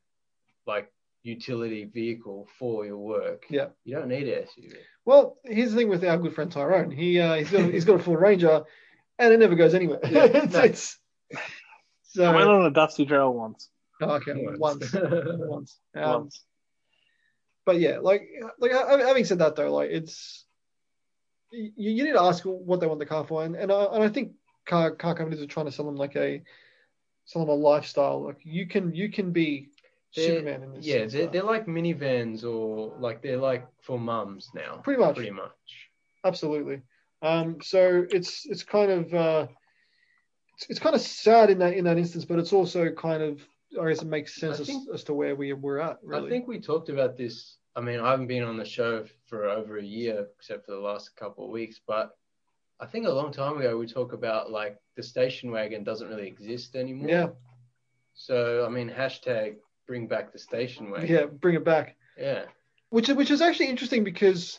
like 0.66 0.90
utility 1.22 1.84
vehicle 1.84 2.48
for 2.58 2.86
your 2.86 2.98
work, 2.98 3.44
Yeah. 3.50 3.66
you 3.84 3.96
don't 3.96 4.08
need 4.08 4.28
an 4.28 4.44
SUV. 4.44 4.74
Well, 5.04 5.36
here's 5.44 5.70
the 5.72 5.76
thing 5.76 5.88
with 5.88 6.04
our 6.04 6.16
good 6.18 6.34
friend 6.34 6.50
Tyrone. 6.50 6.90
He 6.90 7.18
uh, 7.20 7.34
he's 7.34 7.50
got 7.50 7.60
a, 7.62 7.72
he's 7.72 7.84
got 7.84 8.00
a 8.00 8.02
Ford 8.02 8.20
Ranger, 8.20 8.62
and 9.18 9.32
it 9.32 9.38
never 9.40 9.54
goes 9.54 9.74
anywhere. 9.74 10.00
Yeah, 10.08 10.24
it's, 10.24 10.52
no. 10.54 10.60
it's- 10.60 10.98
so 12.04 12.24
I 12.24 12.34
went 12.34 12.48
on 12.48 12.64
a 12.64 12.70
dusty 12.70 13.04
trail 13.06 13.32
once. 13.32 13.68
oh, 14.00 14.12
okay, 14.16 14.32
once, 14.58 14.92
once. 14.94 15.78
Um, 15.94 16.10
once. 16.22 16.42
but 17.66 17.78
yeah, 17.80 17.98
like 18.00 18.28
like 18.58 18.70
having 18.72 19.24
said 19.24 19.40
that 19.40 19.56
though, 19.56 19.74
like 19.74 19.90
it's 19.90 20.46
you, 21.50 21.72
you 21.76 22.04
need 22.04 22.12
to 22.12 22.22
ask 22.22 22.44
what 22.44 22.80
they 22.80 22.86
want 22.86 22.98
the 23.00 23.06
car 23.06 23.24
for, 23.26 23.44
and 23.44 23.54
and 23.56 23.70
I, 23.72 23.84
and 23.84 24.02
I 24.04 24.08
think 24.08 24.32
car 24.66 24.90
car 24.92 25.14
companies 25.14 25.42
are 25.42 25.46
trying 25.46 25.66
to 25.66 25.72
sell 25.72 25.86
them 25.86 25.96
like 25.96 26.16
a 26.16 26.42
sell 27.24 27.42
them 27.42 27.50
a 27.50 27.54
lifestyle. 27.54 28.24
Like 28.24 28.38
you 28.44 28.66
can 28.66 28.94
you 28.94 29.10
can 29.10 29.32
be 29.32 29.68
They're- 30.14 30.36
Superman 30.38 30.62
in 30.62 30.72
this. 30.74 30.86
Yeah, 30.86 31.06
they're, 31.06 31.26
they're 31.28 31.42
like 31.42 31.66
minivans 31.66 32.44
or 32.44 32.96
like 32.98 33.22
they're 33.22 33.36
like 33.36 33.66
for 33.82 33.98
mums 33.98 34.50
now. 34.54 34.76
pretty 34.82 35.00
much, 35.00 35.16
Pretty 35.16 35.30
much. 35.30 35.50
absolutely. 36.24 36.82
Um, 37.22 37.58
so 37.62 38.06
it's 38.10 38.46
it's 38.46 38.62
kind 38.62 38.90
of 38.90 39.14
uh, 39.14 39.46
it's, 40.56 40.70
it's 40.70 40.78
kind 40.80 40.94
of 40.94 41.00
sad 41.00 41.50
in 41.50 41.58
that 41.58 41.74
in 41.74 41.84
that 41.84 41.98
instance, 41.98 42.24
but 42.24 42.38
it's 42.38 42.52
also 42.52 42.90
kind 42.90 43.22
of 43.22 43.40
I 43.80 43.88
guess 43.88 44.02
it 44.02 44.08
makes 44.08 44.36
sense 44.36 44.58
I 44.60 44.62
as, 44.62 44.88
as 44.94 45.04
to 45.04 45.14
where 45.14 45.34
we 45.36 45.52
we're 45.52 45.78
at. 45.78 45.98
Really, 46.02 46.26
I 46.26 46.30
think 46.30 46.46
we 46.48 46.60
talked 46.60 46.88
about 46.88 47.16
this. 47.16 47.56
I 47.78 47.80
mean, 47.80 48.00
I 48.00 48.10
haven't 48.10 48.26
been 48.26 48.42
on 48.42 48.56
the 48.56 48.64
show 48.64 49.04
for 49.26 49.44
over 49.44 49.78
a 49.78 49.84
year, 49.84 50.26
except 50.36 50.66
for 50.66 50.72
the 50.72 50.80
last 50.80 51.14
couple 51.14 51.44
of 51.44 51.50
weeks. 51.52 51.80
But 51.86 52.10
I 52.80 52.86
think 52.86 53.06
a 53.06 53.10
long 53.10 53.30
time 53.32 53.56
ago 53.56 53.78
we 53.78 53.86
talked 53.86 54.12
about 54.12 54.50
like 54.50 54.76
the 54.96 55.02
station 55.02 55.52
wagon 55.52 55.84
doesn't 55.84 56.08
really 56.08 56.26
exist 56.26 56.74
anymore. 56.74 57.08
yeah, 57.08 57.28
So 58.14 58.66
I 58.66 58.68
mean, 58.68 58.90
hashtag 58.90 59.58
bring 59.86 60.08
back 60.08 60.32
the 60.32 60.40
station 60.40 60.90
wagon. 60.90 61.08
yeah, 61.08 61.26
bring 61.26 61.54
it 61.54 61.64
back. 61.64 61.94
Yeah. 62.18 62.46
Which 62.90 63.08
which 63.10 63.30
is 63.30 63.40
actually 63.42 63.68
interesting 63.68 64.02
because 64.02 64.58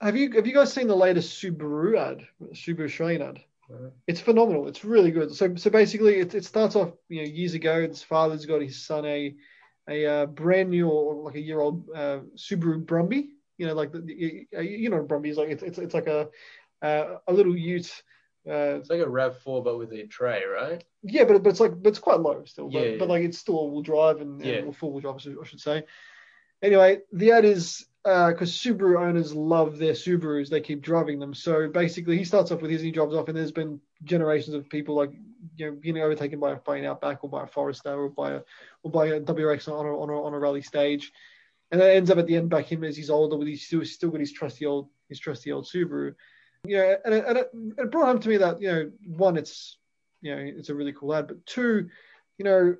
have 0.00 0.16
you 0.16 0.32
have 0.32 0.46
you 0.48 0.54
guys 0.54 0.72
seen 0.72 0.88
the 0.88 0.96
latest 0.96 1.40
Subaru 1.40 1.96
ad, 1.98 2.26
Subaru 2.52 2.86
Australian 2.86 3.22
ad? 3.22 3.38
Uh, 3.72 3.90
It's 4.08 4.20
phenomenal. 4.20 4.66
It's 4.66 4.84
really 4.84 5.12
good. 5.12 5.32
So 5.36 5.54
so 5.54 5.70
basically, 5.70 6.16
it, 6.16 6.34
it 6.34 6.44
starts 6.44 6.74
off 6.74 6.90
you 7.08 7.22
know 7.22 7.28
years 7.28 7.54
ago. 7.54 7.86
His 7.86 8.02
father's 8.02 8.44
got 8.44 8.60
his 8.60 8.84
son 8.84 9.04
a 9.06 9.36
a 9.88 10.06
uh, 10.06 10.26
brand 10.26 10.70
new 10.70 10.88
or 10.88 11.14
like 11.22 11.36
a 11.36 11.40
year 11.40 11.60
old 11.60 11.88
uh, 11.94 12.20
Subaru 12.36 12.84
Brumby. 12.84 13.28
You 13.58 13.66
know, 13.66 13.74
like 13.74 13.92
the, 13.92 14.00
the- 14.00 14.46
you 14.64 14.90
know 14.90 15.02
Brumby 15.02 15.28
is 15.30 15.36
like. 15.36 15.48
It's 15.50 15.62
it's, 15.62 15.78
it's 15.78 15.94
like 15.94 16.06
a 16.08 16.28
uh, 16.82 17.18
a 17.26 17.32
little 17.32 17.56
Ute. 17.56 18.02
Uh, 18.48 18.78
It's 18.78 18.90
like 18.90 19.00
a 19.00 19.08
Rav 19.08 19.38
Four, 19.38 19.62
but 19.62 19.76
with 19.78 19.92
a 19.92 20.06
tray, 20.06 20.42
right? 20.44 20.84
yeah, 21.02 21.24
but 21.24 21.42
but 21.42 21.50
it's 21.50 21.60
like 21.60 21.80
but 21.82 21.88
it's 21.88 21.98
quite 21.98 22.20
low 22.20 22.44
still. 22.44 22.68
But, 22.70 22.82
Yeah, 22.90 22.96
but 22.98 23.08
like 23.08 23.24
it's 23.24 23.38
still 23.38 23.56
all 23.56 23.70
wheel 23.70 23.82
drive 23.82 24.20
and, 24.20 24.44
Yeah. 24.44 24.54
and 24.56 24.76
full 24.76 24.92
wheel 24.92 25.00
drive, 25.00 25.16
I 25.16 25.18
should, 25.18 25.36
I 25.40 25.44
should 25.44 25.60
say. 25.60 25.82
Anyway, 26.62 27.00
the 27.12 27.32
ad 27.32 27.44
is 27.44 27.86
Uh, 28.06 28.30
because 28.30 28.52
Subaru 28.52 29.04
owners 29.04 29.34
love 29.34 29.78
their 29.78 29.92
Subarus, 29.92 30.48
they 30.48 30.60
keep 30.60 30.80
driving 30.80 31.18
them. 31.18 31.34
So 31.34 31.68
basically, 31.68 32.16
he 32.16 32.24
starts 32.24 32.52
off 32.52 32.62
with 32.62 32.70
his, 32.70 32.80
he 32.80 32.92
drives 32.92 33.16
off, 33.16 33.26
and 33.26 33.36
there's 33.36 33.50
been 33.50 33.80
generations 34.04 34.54
of 34.54 34.70
people 34.70 34.94
like 34.94 35.10
you 35.56 35.66
know 35.66 35.72
being 35.72 35.98
overtaken 35.98 36.38
by 36.38 36.54
by 36.54 36.76
an 36.76 36.84
Outback 36.84 37.24
or 37.24 37.30
by 37.30 37.42
a 37.42 37.46
Forester 37.48 37.94
or 37.94 38.08
by 38.08 38.30
a 38.34 38.40
or 38.84 38.92
by 38.92 39.06
a 39.06 39.20
WRX 39.20 39.66
on 39.66 39.86
a 39.86 40.00
on 40.00 40.08
a, 40.08 40.22
on 40.22 40.34
a 40.34 40.38
rally 40.38 40.62
stage, 40.62 41.10
and 41.72 41.80
then 41.80 41.90
it 41.90 41.94
ends 41.94 42.08
up 42.08 42.18
at 42.18 42.28
the 42.28 42.36
end 42.36 42.48
back 42.48 42.66
him 42.66 42.84
as 42.84 42.96
he's 42.96 43.10
older 43.10 43.36
with 43.36 43.48
he's 43.48 43.66
still 43.66 43.84
still 43.84 44.10
got 44.10 44.20
his 44.20 44.32
trusty 44.32 44.66
old 44.66 44.88
his 45.08 45.18
trusty 45.18 45.50
old 45.50 45.66
Subaru. 45.66 46.14
You 46.64 46.76
know, 46.76 46.96
and 47.04 47.12
it, 47.12 47.24
and 47.26 47.38
it, 47.38 47.50
it 47.76 47.90
brought 47.90 48.06
home 48.06 48.20
to 48.20 48.28
me 48.28 48.36
that 48.36 48.60
you 48.60 48.68
know 48.68 48.90
one 49.04 49.36
it's 49.36 49.78
you 50.20 50.32
know 50.32 50.40
it's 50.40 50.68
a 50.68 50.76
really 50.76 50.92
cool 50.92 51.12
ad, 51.12 51.26
but 51.26 51.44
two, 51.44 51.88
you 52.38 52.44
know 52.44 52.76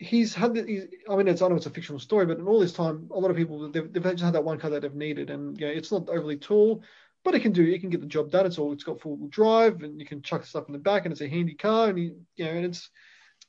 he's 0.00 0.34
had 0.34 0.54
the, 0.54 0.64
he's, 0.64 0.86
I 1.08 1.14
mean, 1.16 1.28
it's 1.28 1.42
I 1.42 1.48
know 1.48 1.56
it's 1.56 1.66
a 1.66 1.70
fictional 1.70 2.00
story, 2.00 2.26
but 2.26 2.38
in 2.38 2.48
all 2.48 2.58
this 2.58 2.72
time, 2.72 3.08
a 3.12 3.18
lot 3.18 3.30
of 3.30 3.36
people 3.36 3.70
they've, 3.70 3.92
they've 3.92 4.02
just 4.02 4.22
had 4.22 4.32
that 4.32 4.44
one 4.44 4.58
car 4.58 4.70
that 4.70 4.82
they've 4.82 4.94
needed, 4.94 5.30
and 5.30 5.58
know, 5.66 5.72
it's 5.72 5.92
not 5.92 6.08
overly 6.08 6.36
tall, 6.38 6.82
but 7.22 7.34
it 7.34 7.40
can 7.42 7.52
do 7.52 7.62
it 7.64 7.80
can 7.80 7.90
get 7.90 8.00
the 8.00 8.06
job 8.06 8.30
done. 8.30 8.46
It's 8.46 8.58
all 8.58 8.72
it's 8.72 8.84
got 8.84 9.00
four 9.00 9.16
wheel 9.16 9.28
drive, 9.28 9.82
and 9.82 10.00
you 10.00 10.06
can 10.06 10.22
chuck 10.22 10.44
stuff 10.46 10.66
in 10.68 10.72
the 10.72 10.78
back, 10.78 11.04
and 11.04 11.12
it's 11.12 11.20
a 11.20 11.28
handy 11.28 11.54
car, 11.54 11.90
and 11.90 11.98
you, 11.98 12.16
you 12.36 12.44
know, 12.46 12.50
and 12.50 12.64
it's 12.64 12.90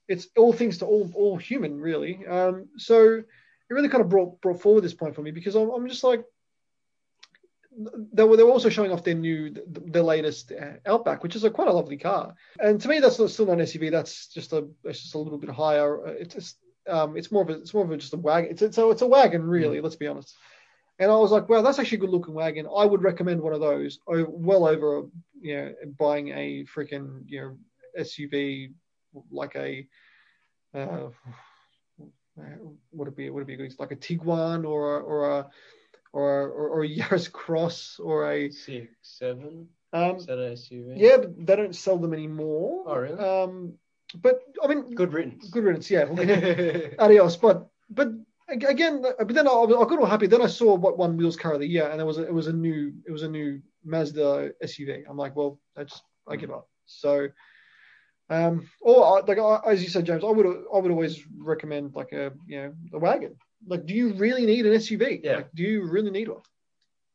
it's 0.08 0.28
all 0.38 0.54
things 0.54 0.80
to 0.80 0.86
all 0.86 1.10
all 1.16 1.38
human 1.38 1.80
really. 1.80 2.26
Um, 2.28 2.68
so 2.78 3.16
it 3.16 3.74
really 3.74 3.90
kind 3.90 4.04
of 4.04 4.10
brought 4.10 4.42
brought 4.42 4.62
forward 4.62 4.84
this 4.84 4.94
point 4.94 5.16
for 5.16 5.22
me 5.22 5.32
because 5.32 5.56
I'm, 5.56 5.70
I'm 5.70 5.88
just 5.88 6.04
like. 6.04 6.24
They 8.14 8.24
were, 8.24 8.36
they 8.36 8.44
were 8.44 8.52
also 8.52 8.70
showing 8.70 8.92
off 8.92 9.04
their 9.04 9.16
new, 9.16 9.56
their 9.68 10.04
latest 10.04 10.52
uh, 10.52 10.74
Outback, 10.86 11.24
which 11.24 11.36
is 11.36 11.44
a 11.44 11.50
quite 11.50 11.70
a 11.70 11.74
lovely 11.74 11.98
car. 11.98 12.36
And 12.60 12.82
to 12.82 12.88
me, 12.90 13.00
that's 13.00 13.18
not, 13.18 13.30
still 13.30 13.46
not 13.46 13.60
an 13.60 13.66
SUV. 13.66 13.92
That's 13.92 14.28
just 14.28 14.52
a, 14.54 14.68
it's 14.84 15.02
just 15.02 15.16
a 15.16 15.20
little 15.20 15.40
bit 15.40 15.50
higher. 15.50 16.06
It's 16.08 16.36
just, 16.36 16.58
um, 16.88 17.16
it's 17.16 17.32
more 17.32 17.44
of 17.44 17.50
a, 17.50 17.54
it's 17.54 17.74
more 17.74 17.86
of 17.86 17.92
a, 17.92 17.98
just 17.98 18.14
a 18.14 18.18
wagon. 18.18 18.52
It's, 18.52 18.62
it's 18.62 18.78
a, 18.78 18.90
it's 18.90 19.02
a 19.02 19.08
wagon, 19.08 19.44
really. 19.44 19.80
Let's 19.80 19.96
be 19.96 20.08
honest. 20.08 20.36
And 21.00 21.10
I 21.10 21.16
was 21.16 21.32
like, 21.32 21.50
wow, 21.50 21.62
that's 21.62 21.80
actually 21.80 21.98
a 21.98 22.02
good 22.02 22.10
looking 22.12 22.34
wagon. 22.34 22.68
I 22.68 22.86
would 22.86 23.02
recommend 23.02 23.42
one 23.42 23.54
of 23.54 23.62
those. 23.62 24.00
Well 24.06 24.68
over, 24.68 25.04
you 25.40 25.56
know, 25.56 25.74
buying 25.98 26.30
a 26.30 26.66
freaking, 26.66 27.24
you 27.26 27.42
know, 27.42 27.58
SUV 27.98 28.74
like 29.32 29.56
a, 29.56 29.88
uh, 30.76 31.10
would 32.92 33.08
it 33.08 33.18
be? 33.18 33.30
Would 33.30 33.44
it 33.44 33.48
be 33.48 33.56
good? 33.56 33.74
Like 33.80 33.92
a 33.92 33.96
Tiguan 33.96 34.68
or 34.68 34.98
a, 34.98 35.00
or 35.00 35.40
a, 35.40 35.50
or 36.14 36.48
or, 36.50 36.70
or 36.70 36.84
a 36.86 36.90
Yaris 36.90 37.32
Cross 37.32 38.00
or 38.04 38.32
a, 38.32 38.50
Six, 38.52 38.90
seven. 39.02 39.68
um, 39.94 40.16
Is 40.18 40.26
that 40.26 40.38
an 40.38 40.54
SUV? 40.54 40.94
yeah, 40.98 41.18
but 41.18 41.46
they 41.46 41.56
don't 41.56 41.76
sell 41.76 41.98
them 41.98 42.14
anymore. 42.14 42.84
Oh, 42.88 42.96
really? 42.98 43.20
Um, 43.20 43.74
but 44.16 44.40
I 44.64 44.68
mean, 44.68 44.94
Good 44.94 45.14
riddance. 45.14 45.50
good 45.50 45.64
riddance. 45.64 45.90
Yeah, 45.90 46.06
adios. 47.00 47.38
But 47.38 47.68
but 47.90 48.10
again, 48.50 49.02
but 49.02 49.30
then 49.34 49.48
I, 49.48 49.52
I 49.52 49.66
got 49.68 50.00
all 50.00 50.06
happy. 50.06 50.28
Then 50.28 50.42
I 50.42 50.48
saw 50.48 50.76
what 50.76 50.98
one 50.98 51.16
wheels 51.18 51.38
car 51.38 51.54
of 51.54 51.60
the 51.62 51.68
year, 51.68 51.88
and 51.90 51.98
there 52.00 52.06
was 52.06 52.18
a, 52.18 52.24
it 52.24 52.34
was 52.34 52.48
a 52.48 52.54
new 52.54 52.92
it 53.08 53.12
was 53.12 53.24
a 53.24 53.30
new 53.30 53.62
Mazda 53.86 54.52
SUV. 54.64 55.04
I'm 55.10 55.18
like, 55.18 55.36
well, 55.36 55.60
I 55.78 55.84
just 55.86 56.04
I 56.28 56.36
give 56.36 56.52
up. 56.52 56.68
So, 56.88 57.30
um, 58.30 58.68
or 58.82 59.06
I- 59.20 59.26
like 59.26 59.40
I- 59.40 59.62
as 59.72 59.82
you 59.82 59.90
said, 59.90 60.06
James, 60.06 60.24
I 60.24 60.28
would 60.30 60.46
I 60.46 60.78
would 60.80 60.92
always 60.92 61.22
recommend 61.38 61.96
like 61.96 62.12
a 62.12 62.32
you 62.48 62.58
know 62.62 62.74
a 62.94 63.00
wagon. 63.00 63.36
Like, 63.68 63.86
do 63.86 63.94
you 63.94 64.14
really 64.14 64.46
need 64.46 64.66
an 64.66 64.74
SUV? 64.74 65.22
Yeah. 65.24 65.38
Like, 65.38 65.52
do 65.54 65.64
you 65.64 65.84
really 65.84 66.12
need 66.12 66.28
one? 66.28 66.42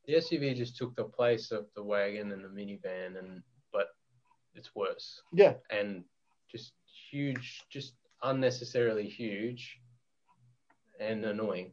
The 0.06 0.14
SUV 0.14 0.56
just 0.56 0.76
took 0.76 0.94
the 0.94 1.04
place 1.04 1.50
of 1.50 1.66
the 1.74 1.82
wagon 1.82 2.30
and 2.32 2.44
the 2.44 2.48
minivan, 2.48 3.18
and 3.18 3.42
but 3.72 3.88
it's 4.54 4.74
worse 4.74 5.20
Yeah, 5.32 5.54
and 5.70 6.04
just 6.50 6.72
huge, 7.10 7.62
just 7.70 7.94
unnecessarily 8.22 9.08
huge 9.08 9.80
and 11.00 11.24
annoying. 11.24 11.72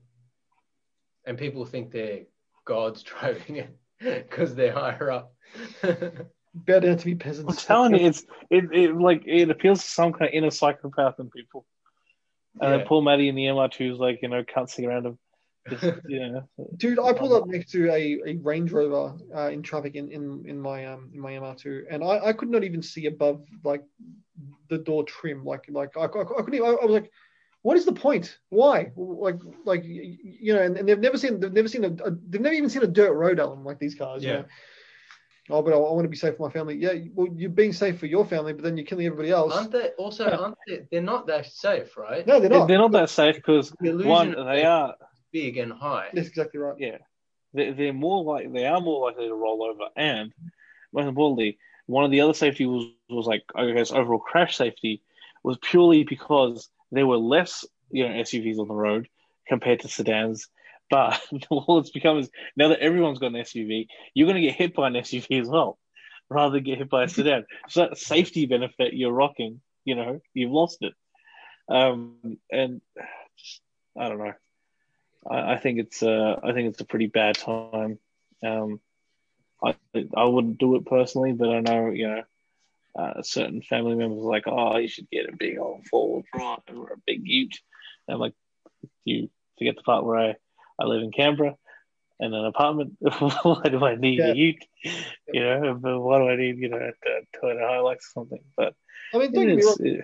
And 1.25 1.37
people 1.37 1.65
think 1.65 1.91
they're 1.91 2.23
gods 2.65 3.03
driving 3.03 3.57
it 3.57 3.77
because 3.99 4.55
they're 4.55 4.73
higher 4.73 5.11
up. 5.11 5.33
Better 6.55 6.87
down 6.87 6.97
to 6.97 7.07
me, 7.07 7.15
peasants. 7.15 7.63
I'm 7.63 7.67
telling 7.67 7.99
you, 7.99 8.07
it's 8.07 8.23
it, 8.51 8.65
it 8.71 8.95
like 8.95 9.23
it 9.25 9.49
appeals 9.49 9.81
to 9.81 9.87
some 9.87 10.13
kind 10.13 10.29
of 10.29 10.33
inner 10.33 10.51
psychopath 10.51 11.19
in 11.19 11.29
people. 11.29 11.65
And 12.61 12.71
Yeah. 12.71 12.77
then 12.77 12.87
poor 12.87 13.01
Matty 13.01 13.29
in 13.29 13.35
the 13.35 13.45
MR2 13.45 13.93
is 13.93 13.99
like, 13.99 14.21
you 14.21 14.29
know, 14.29 14.43
can't 14.43 14.69
see 14.69 14.85
around 14.85 15.05
him. 15.05 15.17
Just, 15.69 15.83
you 16.07 16.19
know, 16.19 16.49
Dude, 16.77 16.99
I 16.99 17.13
pulled 17.13 17.33
up 17.33 17.47
next 17.47 17.71
to 17.71 17.89
a, 17.89 18.19
a 18.27 18.35
Range 18.37 18.71
Rover 18.71 19.15
uh, 19.35 19.49
in 19.49 19.61
traffic 19.63 19.95
in, 19.95 20.11
in, 20.11 20.43
in 20.47 20.59
my 20.59 20.85
um 20.85 21.09
in 21.13 21.19
my 21.19 21.31
MR2, 21.33 21.85
and 21.89 22.03
I, 22.03 22.27
I 22.27 22.33
could 22.33 22.49
not 22.49 22.63
even 22.63 22.81
see 22.81 23.05
above 23.05 23.43
like 23.63 23.83
the 24.69 24.77
door 24.77 25.03
trim. 25.03 25.45
Like 25.45 25.65
like 25.69 25.95
I, 25.95 26.01
I, 26.01 26.05
I 26.05 26.07
couldn't. 26.07 26.55
Even, 26.55 26.67
I, 26.67 26.71
I 26.71 26.85
was 26.85 26.93
like, 26.93 27.11
what 27.61 27.77
is 27.77 27.85
the 27.85 27.93
point? 27.93 28.37
Why? 28.49 28.91
Like 28.95 29.39
like 29.65 29.83
you 29.85 30.53
know, 30.53 30.61
and, 30.61 30.77
and 30.77 30.87
they've 30.87 30.99
never 30.99 31.17
seen 31.17 31.39
they've 31.39 31.53
never 31.53 31.69
seen 31.69 31.85
a, 31.85 31.87
a 32.03 32.11
they've 32.11 32.41
never 32.41 32.55
even 32.55 32.69
seen 32.69 32.83
a 32.83 32.87
dirt 32.87 33.13
road 33.13 33.39
element 33.39 33.65
like 33.65 33.79
these 33.79 33.95
cars. 33.95 34.23
you 34.23 34.31
Yeah. 34.31 34.37
know? 34.39 34.45
Oh, 35.49 35.61
but 35.61 35.73
I, 35.73 35.75
I 35.75 35.91
want 35.91 36.05
to 36.05 36.09
be 36.09 36.15
safe 36.15 36.37
for 36.37 36.47
my 36.47 36.53
family. 36.53 36.75
Yeah, 36.75 36.93
well, 37.13 37.27
you're 37.35 37.49
being 37.49 37.73
safe 37.73 37.99
for 37.99 38.05
your 38.05 38.25
family, 38.25 38.53
but 38.53 38.63
then 38.63 38.77
you're 38.77 38.85
killing 38.85 39.05
everybody 39.05 39.29
else. 39.29 39.53
aren't 39.53 39.71
they 39.71 39.89
also? 39.97 40.29
Aren't 40.29 40.55
they? 40.67 40.87
They're 40.89 41.01
not 41.01 41.27
that 41.27 41.47
safe, 41.47 41.97
right? 41.97 42.25
no, 42.25 42.39
they're 42.39 42.49
not. 42.49 42.67
they're 42.67 42.77
not 42.77 42.93
that 42.93 43.09
safe 43.09 43.35
because 43.35 43.73
The 43.81 43.91
one, 43.91 44.29
they 44.31 44.61
they're 44.61 44.93
big 45.33 45.57
and 45.57 45.73
high. 45.73 46.09
That's 46.13 46.29
exactly 46.29 46.59
right. 46.61 46.75
yeah, 46.77 46.97
they, 47.53 47.71
they're 47.71 47.93
more 47.93 48.23
like 48.23 48.53
they 48.53 48.65
are 48.65 48.79
more 48.79 49.09
likely 49.09 49.27
to 49.27 49.35
roll 49.35 49.63
over, 49.63 49.89
and 49.97 50.31
most 50.93 51.07
importantly, 51.07 51.57
one 51.87 52.05
of 52.05 52.11
the 52.11 52.21
other 52.21 52.33
safety 52.33 52.65
was 52.65 52.85
was 53.09 53.25
like 53.25 53.43
I 53.53 53.69
guess 53.71 53.91
overall 53.91 54.19
crash 54.19 54.55
safety 54.55 55.01
was 55.43 55.57
purely 55.61 56.05
because 56.05 56.69
there 56.91 57.07
were 57.07 57.17
less 57.17 57.65
you 57.91 58.07
know 58.07 58.15
SUVs 58.15 58.59
on 58.59 58.69
the 58.69 58.73
road 58.75 59.09
compared 59.47 59.81
to 59.81 59.89
sedans. 59.89 60.47
But 60.93 61.19
all 61.49 61.79
it's 61.79 61.89
become 61.89 62.19
is 62.19 62.29
now 62.55 62.67
that 62.67 62.79
everyone's 62.79 63.17
got 63.17 63.33
an 63.33 63.41
SUV, 63.41 63.87
you're 64.13 64.27
going 64.27 64.39
to 64.39 64.47
get 64.47 64.55
hit 64.55 64.75
by 64.75 64.87
an 64.87 64.93
SUV 64.93 65.41
as 65.41 65.47
well, 65.47 65.79
rather 66.29 66.53
than 66.53 66.63
get 66.63 66.77
hit 66.77 66.89
by 66.91 67.05
a 67.05 67.09
sedan. 67.09 67.45
So 67.69 67.81
that 67.81 67.97
safety 67.97 68.45
benefit 68.45 68.93
you're 68.93 69.11
rocking, 69.11 69.59
you 69.85 69.95
know, 69.95 70.21
you've 70.35 70.51
lost 70.51 70.77
it. 70.81 70.93
Um, 71.67 72.37
and 72.51 72.81
just, 73.39 73.61
I 73.97 74.07
don't 74.07 74.19
know. 74.19 74.33
I, 75.27 75.53
I 75.53 75.57
think 75.57 75.79
it's 75.79 76.03
uh, 76.03 76.39
I 76.43 76.53
think 76.53 76.69
it's 76.69 76.81
a 76.81 76.85
pretty 76.85 77.07
bad 77.07 77.39
time. 77.39 77.97
Um, 78.45 78.79
I 79.63 79.75
I 80.15 80.25
wouldn't 80.25 80.59
do 80.59 80.75
it 80.75 80.85
personally, 80.85 81.31
but 81.31 81.49
I 81.49 81.61
know 81.61 81.89
you 81.89 82.07
know 82.07 82.23
uh, 82.95 83.23
certain 83.23 83.63
family 83.63 83.95
members 83.95 84.19
are 84.19 84.29
like, 84.29 84.43
oh, 84.45 84.77
you 84.77 84.89
should 84.89 85.09
get 85.09 85.27
a 85.27 85.35
big 85.35 85.57
old 85.57 85.87
four 85.87 86.17
wheel 86.17 86.23
drive 86.31 86.77
or 86.77 86.93
a 86.93 87.01
big 87.07 87.21
Ute. 87.25 87.57
And 88.07 88.13
I'm 88.13 88.19
like, 88.19 88.35
you 89.05 89.31
forget 89.57 89.75
the 89.75 89.81
part 89.81 90.05
where 90.05 90.17
I, 90.17 90.35
I 90.79 90.85
live 90.85 91.03
in 91.03 91.11
Canberra 91.11 91.55
in 92.19 92.33
an 92.33 92.45
apartment. 92.45 92.93
why 92.99 93.61
do 93.69 93.83
I 93.85 93.95
need 93.95 94.19
Yeah. 94.19 94.31
a 94.31 94.35
Ute? 94.35 94.65
You 95.31 95.43
know, 95.43 95.73
but 95.81 95.99
why 95.99 96.19
do 96.19 96.29
I 96.29 96.35
need 96.35 96.57
you 96.57 96.69
know 96.69 96.77
a 96.77 97.37
Toyota 97.37 97.61
Hilux 97.61 97.95
or 97.95 97.99
something? 98.13 98.43
But 98.55 98.75
I 99.13 99.17
mean, 99.19 99.31
don't 99.31 99.47
get 99.47 99.55
me 99.55 99.61
it's, 99.63 99.79
wrong. 99.79 100.01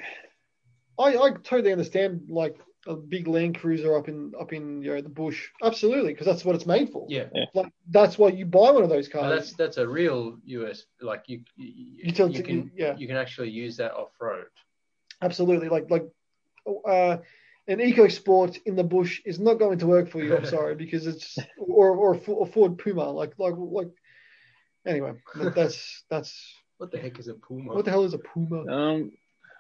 I, 1.00 1.18
I 1.18 1.32
totally 1.32 1.72
understand 1.72 2.28
like 2.30 2.58
a 2.88 2.96
big 2.96 3.28
Land 3.28 3.58
Cruiser 3.60 3.98
up 3.98 4.08
in 4.10 4.34
up 4.40 4.54
in 4.54 4.82
you 4.82 4.96
know 4.96 5.02
the 5.02 5.10
bush. 5.10 5.48
Absolutely, 5.64 6.14
because 6.14 6.26
that's 6.26 6.46
what 6.46 6.56
it's 6.56 6.66
made 6.66 6.90
for. 6.90 7.06
Yeah. 7.10 7.26
Like 7.54 7.72
that's 7.90 8.18
why 8.18 8.30
you 8.30 8.46
buy 8.46 8.72
one 8.72 8.84
of 8.84 8.90
those 8.90 9.10
Well, 9.14 9.24
cars. 9.24 9.40
that's 9.40 9.54
that's 9.54 9.78
a 9.78 9.88
real 9.88 10.38
US 10.46 10.86
like 11.02 11.24
you 11.28 11.42
you, 11.56 12.06
Utility- 12.06 12.38
you 12.38 12.44
can 12.44 12.72
yeah. 12.76 12.96
you 12.98 13.08
can 13.08 13.18
actually 13.18 13.50
use 13.50 13.78
that 13.78 13.94
off 13.94 14.12
road. 14.20 14.46
Absolutely, 15.22 15.70
like 15.70 15.90
like 15.90 16.08
uh, 16.86 17.18
an 17.70 17.78
EcoSport 17.78 18.60
in 18.66 18.76
the 18.76 18.84
bush 18.84 19.22
is 19.26 19.40
not 19.40 19.60
going 19.60 19.78
to 19.78 19.88
work 19.88 20.10
for 20.10 20.24
you. 20.24 20.36
I'm 20.36 20.46
sorry, 20.46 20.76
because 20.84 21.06
it's 21.06 21.38
or 21.58 21.96
or 21.96 22.16
a 22.16 22.46
Ford 22.46 22.78
Puma. 22.78 23.10
Like 23.12 23.34
like 23.38 23.54
like. 23.58 23.92
Anyway, 24.86 25.14
that's 25.36 26.04
that's 26.10 26.56
What 26.78 26.92
the 26.92 26.98
heck 26.98 27.20
is 27.20 27.28
a 27.28 27.36
Puma? 27.36 27.74
what 27.74 27.86
the 27.86 27.92
hell 27.92 28.06
is 28.06 28.14
a 28.14 28.18
Puma? 28.18 28.66
Um, 28.66 29.12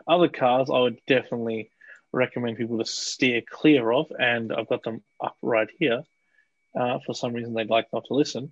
other 0.07 0.27
cars 0.27 0.69
I 0.69 0.79
would 0.79 0.99
definitely 1.07 1.69
recommend 2.11 2.57
people 2.57 2.79
to 2.79 2.85
steer 2.85 3.41
clear 3.47 3.91
of, 3.91 4.07
and 4.17 4.51
I've 4.51 4.69
got 4.69 4.83
them 4.83 5.03
up 5.23 5.37
right 5.43 5.67
here. 5.77 6.01
Uh, 6.79 6.99
for 7.05 7.13
some 7.13 7.33
reason, 7.33 7.53
they'd 7.53 7.69
like 7.69 7.87
not 7.93 8.05
to 8.05 8.15
listen. 8.15 8.51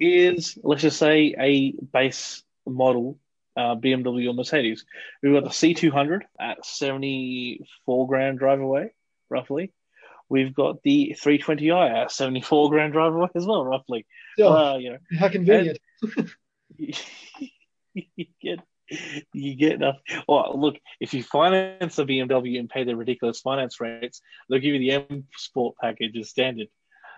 Is 0.00 0.58
let's 0.64 0.82
just 0.82 0.98
say 0.98 1.34
a 1.38 1.72
base 1.72 2.42
model 2.66 3.18
uh, 3.56 3.74
BMW 3.76 4.28
or 4.28 4.34
Mercedes. 4.34 4.84
We've 5.22 5.32
got 5.34 5.44
the 5.44 5.50
C200 5.50 6.22
at 6.40 6.64
74 6.64 8.06
grand 8.08 8.38
drive 8.38 8.60
away, 8.60 8.90
roughly. 9.28 9.72
We've 10.28 10.54
got 10.54 10.82
the 10.84 11.16
320i 11.20 12.02
at 12.04 12.12
74 12.12 12.70
grand 12.70 12.92
drive 12.92 13.14
away 13.14 13.28
as 13.34 13.44
well, 13.46 13.64
roughly. 13.64 14.06
Oh, 14.38 14.52
Uh, 14.52 14.76
you 14.78 14.90
know, 14.92 14.98
how 15.18 15.28
convenient. 15.28 15.78
you 16.76 16.94
get 18.40 18.58
you 19.32 19.54
get 19.54 19.72
enough. 19.72 19.98
Well, 20.28 20.52
look, 20.60 20.76
if 21.00 21.14
you 21.14 21.22
finance 21.22 21.98
a 21.98 22.04
BMW 22.04 22.58
and 22.58 22.68
pay 22.68 22.84
the 22.84 22.96
ridiculous 22.96 23.40
finance 23.40 23.80
rates, 23.80 24.20
they'll 24.48 24.58
give 24.60 24.74
you 24.74 24.78
the 24.80 24.92
M 24.92 25.26
Sport 25.36 25.76
package 25.80 26.16
as 26.16 26.30
standard. 26.30 26.68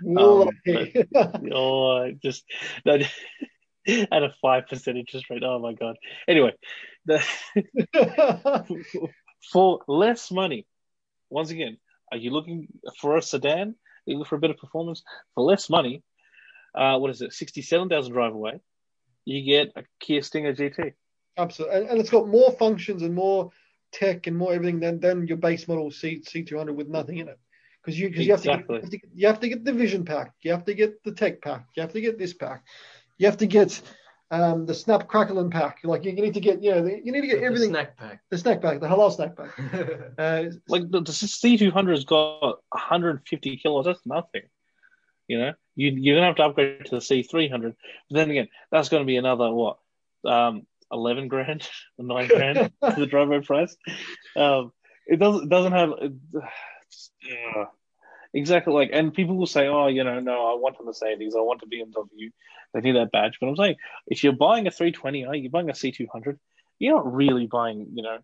um, 0.04 0.48
Oh, 1.52 2.12
just 2.22 2.44
that 2.84 3.08
at 3.86 4.22
a 4.22 4.32
five 4.40 4.68
percent 4.68 4.98
interest 4.98 5.28
rate. 5.30 5.42
Oh 5.44 5.58
my 5.58 5.72
god. 5.72 5.96
Anyway, 6.28 6.52
the, 7.04 7.22
for 9.52 9.80
less 9.88 10.30
money, 10.30 10.66
once 11.30 11.50
again, 11.50 11.78
are 12.10 12.18
you 12.18 12.30
looking 12.30 12.68
for 13.00 13.16
a 13.16 13.22
sedan? 13.22 13.68
Are 13.70 14.10
you 14.10 14.18
looking 14.18 14.28
for 14.28 14.36
a 14.36 14.40
bit 14.40 14.50
of 14.50 14.58
performance 14.58 15.02
for 15.34 15.44
less 15.44 15.68
money? 15.68 16.02
Uh, 16.74 16.98
what 16.98 17.10
is 17.10 17.22
it? 17.22 17.32
Sixty-seven 17.32 17.88
thousand 17.88 18.12
drive 18.12 18.34
away. 18.34 18.60
You 19.24 19.42
get 19.44 19.72
a 19.76 19.84
Kia 20.00 20.22
Stinger 20.22 20.54
GT. 20.54 20.94
Absolutely, 21.36 21.76
and, 21.76 21.88
and 21.88 22.00
it's 22.00 22.10
got 22.10 22.28
more 22.28 22.52
functions 22.52 23.02
and 23.02 23.14
more 23.14 23.50
tech 23.92 24.26
and 24.26 24.36
more 24.36 24.52
everything 24.52 24.80
than, 24.80 25.00
than 25.00 25.26
your 25.26 25.36
base 25.36 25.68
model 25.68 25.90
C 25.90 26.22
C 26.26 26.42
two 26.44 26.56
hundred 26.56 26.74
with 26.74 26.88
nothing 26.88 27.18
in 27.18 27.28
it. 27.28 27.38
Because 27.82 27.98
you 27.98 28.10
because 28.10 28.26
you, 28.26 28.32
have 28.32 28.42
to 28.42 28.88
get- 28.88 29.00
you 29.14 29.26
have 29.26 29.40
to 29.40 29.48
get 29.48 29.64
the 29.64 29.72
vision 29.72 30.04
pack, 30.04 30.32
you 30.42 30.52
have 30.52 30.64
to 30.66 30.74
get 30.74 31.02
the 31.02 31.12
tech 31.12 31.42
pack, 31.42 31.66
you 31.76 31.82
have 31.82 31.92
to 31.92 32.00
get 32.00 32.16
this 32.18 32.32
pack, 32.32 32.64
you 33.22 33.28
have 33.28 33.38
to 33.38 33.46
get 33.46 33.80
um, 34.32 34.66
the 34.66 34.74
snap 34.74 35.06
crackle 35.06 35.38
and 35.38 35.52
pack. 35.52 35.78
Like 35.84 36.04
you 36.04 36.12
need 36.12 36.34
to 36.34 36.40
get 36.40 36.62
you 36.62 36.72
know 36.72 36.82
the, 36.82 37.00
you 37.04 37.12
need 37.12 37.20
to 37.20 37.26
get 37.28 37.40
The 37.40 37.46
everything 37.46 37.70
snack 37.70 37.96
pack. 37.96 38.20
the 38.30 38.38
snack 38.38 38.60
pack, 38.60 38.80
the 38.80 38.88
halal 38.88 39.12
snack 39.14 39.36
pack. 39.36 39.50
Uh, 40.18 40.44
Like 40.68 40.90
the, 40.90 41.00
the 41.00 41.12
C200 41.12 41.90
has 41.90 42.04
got 42.04 42.58
150 42.70 43.56
kilos. 43.58 43.84
That's 43.84 44.04
nothing. 44.04 44.42
You 45.28 45.38
know, 45.38 45.52
you, 45.76 45.90
you're 45.90 46.16
gonna 46.16 46.26
have 46.26 46.36
to 46.36 46.44
upgrade 46.44 46.84
to 46.86 46.96
the 46.96 47.00
C300. 47.00 47.74
But 48.10 48.16
then 48.16 48.30
again, 48.30 48.48
that's 48.72 48.88
going 48.88 49.02
to 49.02 49.06
be 49.06 49.16
another 49.16 49.52
what, 49.52 49.78
um, 50.26 50.66
11 50.90 51.28
grand, 51.28 51.68
nine 51.98 52.26
grand 52.28 52.56
to 52.84 52.94
the 52.98 53.06
driveway 53.06 53.40
price. 53.40 53.76
Um, 54.36 54.72
it 55.06 55.18
doesn't 55.18 55.44
it 55.44 55.48
doesn't 55.48 55.72
have 55.72 55.90
it, 56.00 56.12
uh, 57.56 57.64
exactly 58.34 58.72
like, 58.72 58.90
and 58.92 59.12
people 59.12 59.36
will 59.36 59.46
say, 59.46 59.68
oh, 59.68 59.88
you 59.88 60.04
know, 60.04 60.20
no, 60.20 60.32
I 60.32 60.54
want 60.54 60.76
a 60.80 60.84
Mercedes, 60.84 61.34
I 61.36 61.40
want 61.40 61.62
a 61.62 61.66
BMW. 61.66 62.30
They 62.74 62.80
need 62.80 62.96
that 62.96 63.12
badge, 63.12 63.38
but 63.40 63.48
I'm 63.48 63.56
saying 63.56 63.76
if 64.06 64.24
you're 64.24 64.32
buying 64.32 64.66
a 64.66 64.70
320i, 64.70 65.42
you're 65.42 65.50
buying 65.50 65.68
a 65.68 65.72
C200, 65.72 66.38
you're 66.78 66.94
not 66.94 67.12
really 67.12 67.46
buying, 67.46 67.88
you 67.92 68.02
know, 68.02 68.18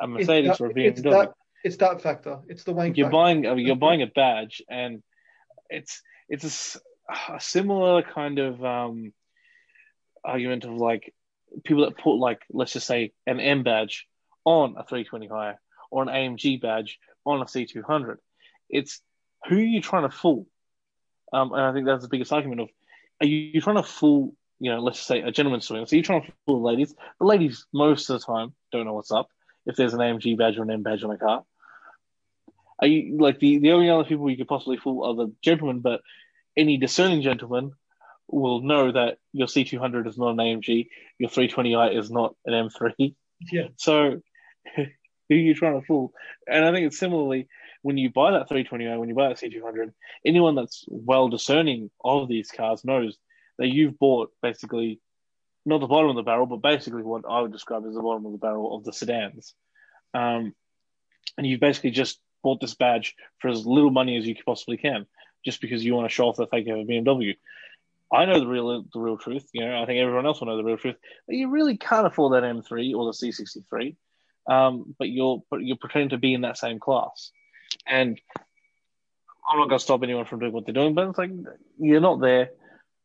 a 0.00 0.06
Mercedes 0.06 0.58
that, 0.58 0.60
or 0.60 0.66
a 0.66 0.74
it's 0.76 1.00
BMW 1.00 1.10
that 1.10 1.32
it's 1.64 1.76
that 1.78 2.00
factor. 2.00 2.38
It's 2.48 2.64
the 2.64 2.72
wank 2.72 2.96
you're 2.96 3.06
factor. 3.06 3.12
buying 3.12 3.58
you're 3.58 3.76
buying 3.76 4.02
a 4.02 4.06
badge 4.06 4.62
and 4.68 5.02
it's 5.68 6.02
it's 6.28 6.78
a 7.30 7.40
similar 7.40 8.02
kind 8.02 8.38
of 8.38 8.64
um 8.64 9.12
argument 10.24 10.64
of 10.64 10.72
like 10.72 11.14
people 11.64 11.84
that 11.84 11.98
put 11.98 12.14
like 12.14 12.40
let's 12.50 12.72
just 12.72 12.86
say 12.86 13.12
an 13.26 13.40
M 13.40 13.62
badge 13.62 14.06
on 14.44 14.76
a 14.78 14.84
320 14.84 15.26
higher 15.26 15.58
or 15.90 16.02
an 16.02 16.08
AMG 16.08 16.60
badge 16.60 16.98
on 17.24 17.40
a 17.40 17.44
C200 17.44 18.16
it's 18.70 19.00
who 19.46 19.56
are 19.56 19.60
you 19.60 19.80
trying 19.80 20.08
to 20.08 20.14
fool 20.14 20.46
um 21.32 21.52
and 21.52 21.62
I 21.62 21.72
think 21.72 21.86
that's 21.86 22.02
the 22.02 22.08
biggest 22.08 22.32
argument 22.32 22.60
of 22.62 22.68
are 23.20 23.26
you 23.26 23.60
trying 23.60 23.76
to 23.76 23.82
fool 23.82 24.34
you 24.60 24.70
know 24.70 24.80
let's 24.80 25.00
say 25.00 25.20
a 25.20 25.30
gentleman's 25.30 25.66
swing 25.66 25.86
so 25.86 25.96
you're 25.96 26.02
trying 26.02 26.22
to 26.22 26.32
fool 26.46 26.60
the 26.60 26.66
ladies 26.66 26.94
the 27.18 27.26
ladies 27.26 27.66
most 27.72 28.10
of 28.10 28.20
the 28.20 28.26
time 28.26 28.54
don't 28.72 28.86
know 28.86 28.94
what's 28.94 29.12
up 29.12 29.28
if 29.66 29.76
there's 29.76 29.94
an 29.94 30.00
AMG 30.00 30.36
badge 30.38 30.58
or 30.58 30.62
an 30.62 30.70
M 30.70 30.82
badge 30.82 31.04
on 31.04 31.10
a 31.10 31.18
car 31.18 31.44
are 32.80 32.86
you 32.86 33.18
like 33.18 33.40
the, 33.40 33.58
the 33.58 33.72
only 33.72 33.90
other 33.90 34.04
people 34.04 34.30
you 34.30 34.36
could 34.36 34.48
possibly 34.48 34.76
fool 34.76 35.04
are 35.04 35.14
the 35.14 35.32
gentlemen, 35.42 35.80
but 35.80 36.00
any 36.56 36.76
discerning 36.76 37.22
gentleman 37.22 37.72
will 38.28 38.60
know 38.60 38.92
that 38.92 39.18
your 39.32 39.46
C200 39.46 40.06
is 40.06 40.18
not 40.18 40.30
an 40.30 40.36
AMG, 40.36 40.88
your 41.18 41.30
320i 41.30 41.96
is 41.98 42.10
not 42.10 42.36
an 42.46 42.68
M3. 42.68 43.14
Yeah. 43.50 43.68
So 43.76 44.20
who 44.76 44.84
are 45.30 45.34
you 45.34 45.54
trying 45.54 45.80
to 45.80 45.86
fool? 45.86 46.12
And 46.46 46.64
I 46.64 46.72
think 46.72 46.86
it's 46.86 46.98
similarly 46.98 47.48
when 47.82 47.96
you 47.96 48.10
buy 48.10 48.32
that 48.32 48.48
320i, 48.48 48.98
when 48.98 49.08
you 49.08 49.14
buy 49.14 49.28
that 49.28 49.38
C200, 49.38 49.92
anyone 50.24 50.54
that's 50.54 50.84
well 50.88 51.28
discerning 51.28 51.90
of 52.04 52.28
these 52.28 52.50
cars 52.50 52.84
knows 52.84 53.16
that 53.58 53.68
you've 53.68 53.98
bought 53.98 54.32
basically 54.42 55.00
not 55.66 55.80
the 55.80 55.86
bottom 55.86 56.10
of 56.10 56.16
the 56.16 56.22
barrel, 56.22 56.46
but 56.46 56.62
basically 56.62 57.02
what 57.02 57.24
I 57.28 57.40
would 57.40 57.52
describe 57.52 57.84
as 57.86 57.94
the 57.94 58.00
bottom 58.00 58.24
of 58.26 58.32
the 58.32 58.38
barrel 58.38 58.74
of 58.76 58.84
the 58.84 58.92
sedans. 58.92 59.54
Um, 60.14 60.54
and 61.36 61.46
you've 61.46 61.60
basically 61.60 61.90
just 61.90 62.18
bought 62.42 62.60
this 62.60 62.74
badge 62.74 63.14
for 63.38 63.48
as 63.48 63.66
little 63.66 63.90
money 63.90 64.16
as 64.16 64.26
you 64.26 64.34
possibly 64.44 64.76
can, 64.76 65.06
just 65.44 65.60
because 65.60 65.84
you 65.84 65.94
want 65.94 66.08
to 66.08 66.14
show 66.14 66.28
off 66.28 66.36
the 66.36 66.46
fact 66.46 66.66
you 66.66 66.76
have 66.76 66.86
a 66.86 66.90
BMW. 66.90 67.36
I 68.12 68.24
know 68.24 68.40
the 68.40 68.46
real 68.46 68.82
the 68.92 69.00
real 69.00 69.18
truth. 69.18 69.46
You 69.52 69.66
know, 69.66 69.82
I 69.82 69.84
think 69.84 70.00
everyone 70.00 70.24
else 70.24 70.40
will 70.40 70.46
know 70.46 70.56
the 70.56 70.64
real 70.64 70.78
truth. 70.78 70.96
That 71.28 71.36
you 71.36 71.50
really 71.50 71.76
can't 71.76 72.06
afford 72.06 72.32
that 72.32 72.42
M3 72.42 72.94
or 72.94 73.04
the 73.04 73.12
C63, 73.12 73.96
um, 74.50 74.94
but 74.98 75.10
you're 75.10 75.42
but 75.50 75.62
you're 75.62 75.76
pretending 75.76 76.10
to 76.10 76.18
be 76.18 76.32
in 76.32 76.40
that 76.42 76.56
same 76.56 76.78
class. 76.78 77.30
And 77.86 78.20
I'm 79.48 79.58
not 79.58 79.68
going 79.68 79.78
to 79.78 79.84
stop 79.84 80.02
anyone 80.02 80.26
from 80.26 80.40
doing 80.40 80.52
what 80.52 80.66
they're 80.66 80.74
doing, 80.74 80.94
but 80.94 81.08
it's 81.08 81.18
like 81.18 81.30
you're 81.78 82.00
not 82.00 82.20
there. 82.20 82.50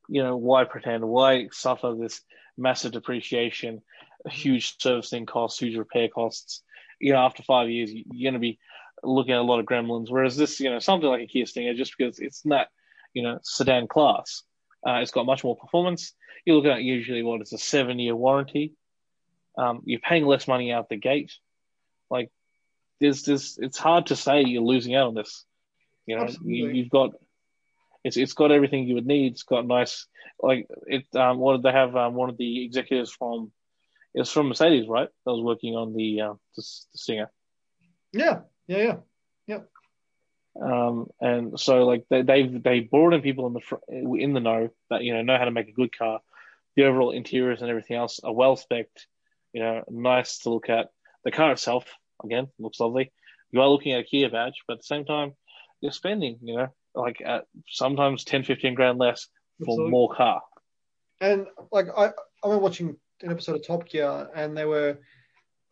You 0.09 0.23
know, 0.23 0.35
why 0.35 0.65
pretend? 0.65 1.07
Why 1.07 1.47
suffer 1.51 1.95
this 1.97 2.21
massive 2.57 2.91
depreciation, 2.91 3.81
huge 4.29 4.75
servicing 4.79 5.25
costs, 5.25 5.59
huge 5.59 5.77
repair 5.77 6.09
costs? 6.09 6.61
You 6.99 7.13
know, 7.13 7.19
after 7.19 7.43
five 7.43 7.69
years, 7.69 7.91
you're 7.93 8.31
going 8.31 8.33
to 8.33 8.39
be 8.39 8.59
looking 9.01 9.33
at 9.33 9.39
a 9.39 9.43
lot 9.43 9.59
of 9.59 9.65
gremlins. 9.65 10.09
Whereas 10.09 10.35
this, 10.35 10.59
you 10.59 10.69
know, 10.69 10.79
something 10.79 11.07
like 11.07 11.21
a 11.21 11.27
Kia 11.27 11.45
Stinger, 11.45 11.73
just 11.73 11.95
because 11.97 12.19
it's 12.19 12.45
not, 12.45 12.67
you 13.13 13.23
know, 13.23 13.39
sedan 13.43 13.87
class, 13.87 14.43
uh, 14.85 14.95
it's 14.95 15.11
got 15.11 15.25
much 15.25 15.43
more 15.43 15.55
performance. 15.55 16.13
You're 16.45 16.57
looking 16.57 16.71
at 16.71 16.81
usually 16.81 17.23
what 17.23 17.41
is 17.41 17.53
a 17.53 17.57
seven 17.57 17.99
year 17.99 18.15
warranty. 18.15 18.73
Um, 19.57 19.81
you're 19.85 19.99
paying 19.99 20.25
less 20.25 20.47
money 20.47 20.71
out 20.71 20.89
the 20.89 20.97
gate. 20.97 21.31
Like, 22.09 22.31
there's 23.03 23.23
this, 23.23 23.57
it's 23.61 23.77
hard 23.77 24.07
to 24.07 24.15
say 24.15 24.43
you're 24.43 24.63
losing 24.63 24.95
out 24.95 25.07
on 25.07 25.15
this. 25.15 25.45
You 26.05 26.17
know, 26.17 26.27
you, 26.43 26.69
you've 26.69 26.89
got, 26.89 27.11
it's 28.03 28.17
it's 28.17 28.33
got 28.33 28.51
everything 28.51 28.85
you 28.85 28.95
would 28.95 29.05
need. 29.05 29.33
It's 29.33 29.43
got 29.43 29.67
nice, 29.67 30.07
like 30.41 30.67
it. 30.87 31.05
Um, 31.15 31.37
what 31.37 31.53
did 31.53 31.63
they 31.63 31.71
have? 31.71 31.95
Um, 31.95 32.13
one 32.13 32.29
of 32.29 32.37
the 32.37 32.65
executives 32.65 33.11
from, 33.11 33.51
it 34.13 34.19
was 34.19 34.31
from 34.31 34.47
Mercedes, 34.47 34.87
right? 34.87 35.09
That 35.25 35.31
was 35.31 35.41
working 35.41 35.75
on 35.75 35.93
the 35.93 36.21
uh, 36.21 36.33
the, 36.55 36.63
the 36.91 36.97
Stinger. 36.97 37.31
Yeah, 38.11 38.39
yeah, 38.67 38.97
yeah. 39.47 39.59
Um, 40.61 41.07
and 41.19 41.59
so 41.59 41.85
like 41.85 42.05
they 42.09 42.21
they've 42.21 42.63
they 42.63 42.79
brought 42.81 43.13
in 43.13 43.21
people 43.21 43.47
in 43.47 43.53
the 43.53 43.61
fr- 43.61 43.87
in 43.89 44.33
the 44.33 44.39
know 44.39 44.69
that 44.89 45.03
you 45.03 45.13
know 45.13 45.21
know 45.21 45.37
how 45.37 45.45
to 45.45 45.51
make 45.51 45.69
a 45.69 45.79
good 45.79 45.97
car. 45.97 46.19
The 46.75 46.85
overall 46.85 47.11
interiors 47.11 47.61
and 47.61 47.69
everything 47.69 47.97
else 47.97 48.19
are 48.23 48.33
well 48.33 48.55
spec'd, 48.55 49.05
you 49.53 49.61
know, 49.61 49.83
nice 49.89 50.39
to 50.39 50.49
look 50.49 50.69
at. 50.69 50.89
The 51.23 51.31
car 51.31 51.51
itself, 51.51 51.85
again, 52.23 52.47
looks 52.59 52.79
lovely. 52.79 53.11
you 53.51 53.61
are 53.61 53.69
looking 53.69 53.93
at 53.93 54.01
a 54.01 54.03
Kia 54.03 54.29
badge, 54.29 54.63
but 54.67 54.73
at 54.73 54.79
the 54.79 54.83
same 54.83 55.05
time, 55.05 55.33
you're 55.81 55.91
spending, 55.91 56.39
you 56.41 56.55
know, 56.55 56.67
like 56.95 57.21
at 57.25 57.45
sometimes 57.67 58.23
10, 58.23 58.43
15 58.43 58.73
grand 58.73 58.99
less 58.99 59.27
for 59.59 59.73
Absolutely. 59.73 59.91
more 59.91 60.13
car. 60.13 60.41
And 61.21 61.47
like 61.71 61.87
I, 61.95 62.07
I 62.07 62.11
remember 62.43 62.63
watching 62.63 62.95
an 63.21 63.31
episode 63.31 63.55
of 63.55 63.65
Top 63.65 63.87
Gear, 63.87 64.29
and 64.35 64.57
they 64.57 64.65
were, 64.65 64.99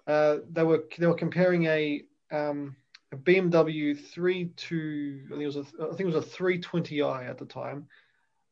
uh, 0.07 0.37
they 0.49 0.63
were 0.63 0.85
they 0.97 1.07
were 1.07 1.15
comparing 1.15 1.65
a 1.65 2.03
um, 2.31 2.75
a 3.11 3.17
BMW 3.17 3.99
three 3.99 4.51
two 4.55 5.23
I 5.27 5.29
think 5.31 5.41
it 5.41 5.45
was 5.47 5.57
a 5.57 5.65
I 5.81 5.87
think 5.95 6.01
it 6.01 6.15
was 6.15 6.25
a 6.25 6.27
320i 6.27 7.29
at 7.29 7.37
the 7.37 7.45
time. 7.45 7.87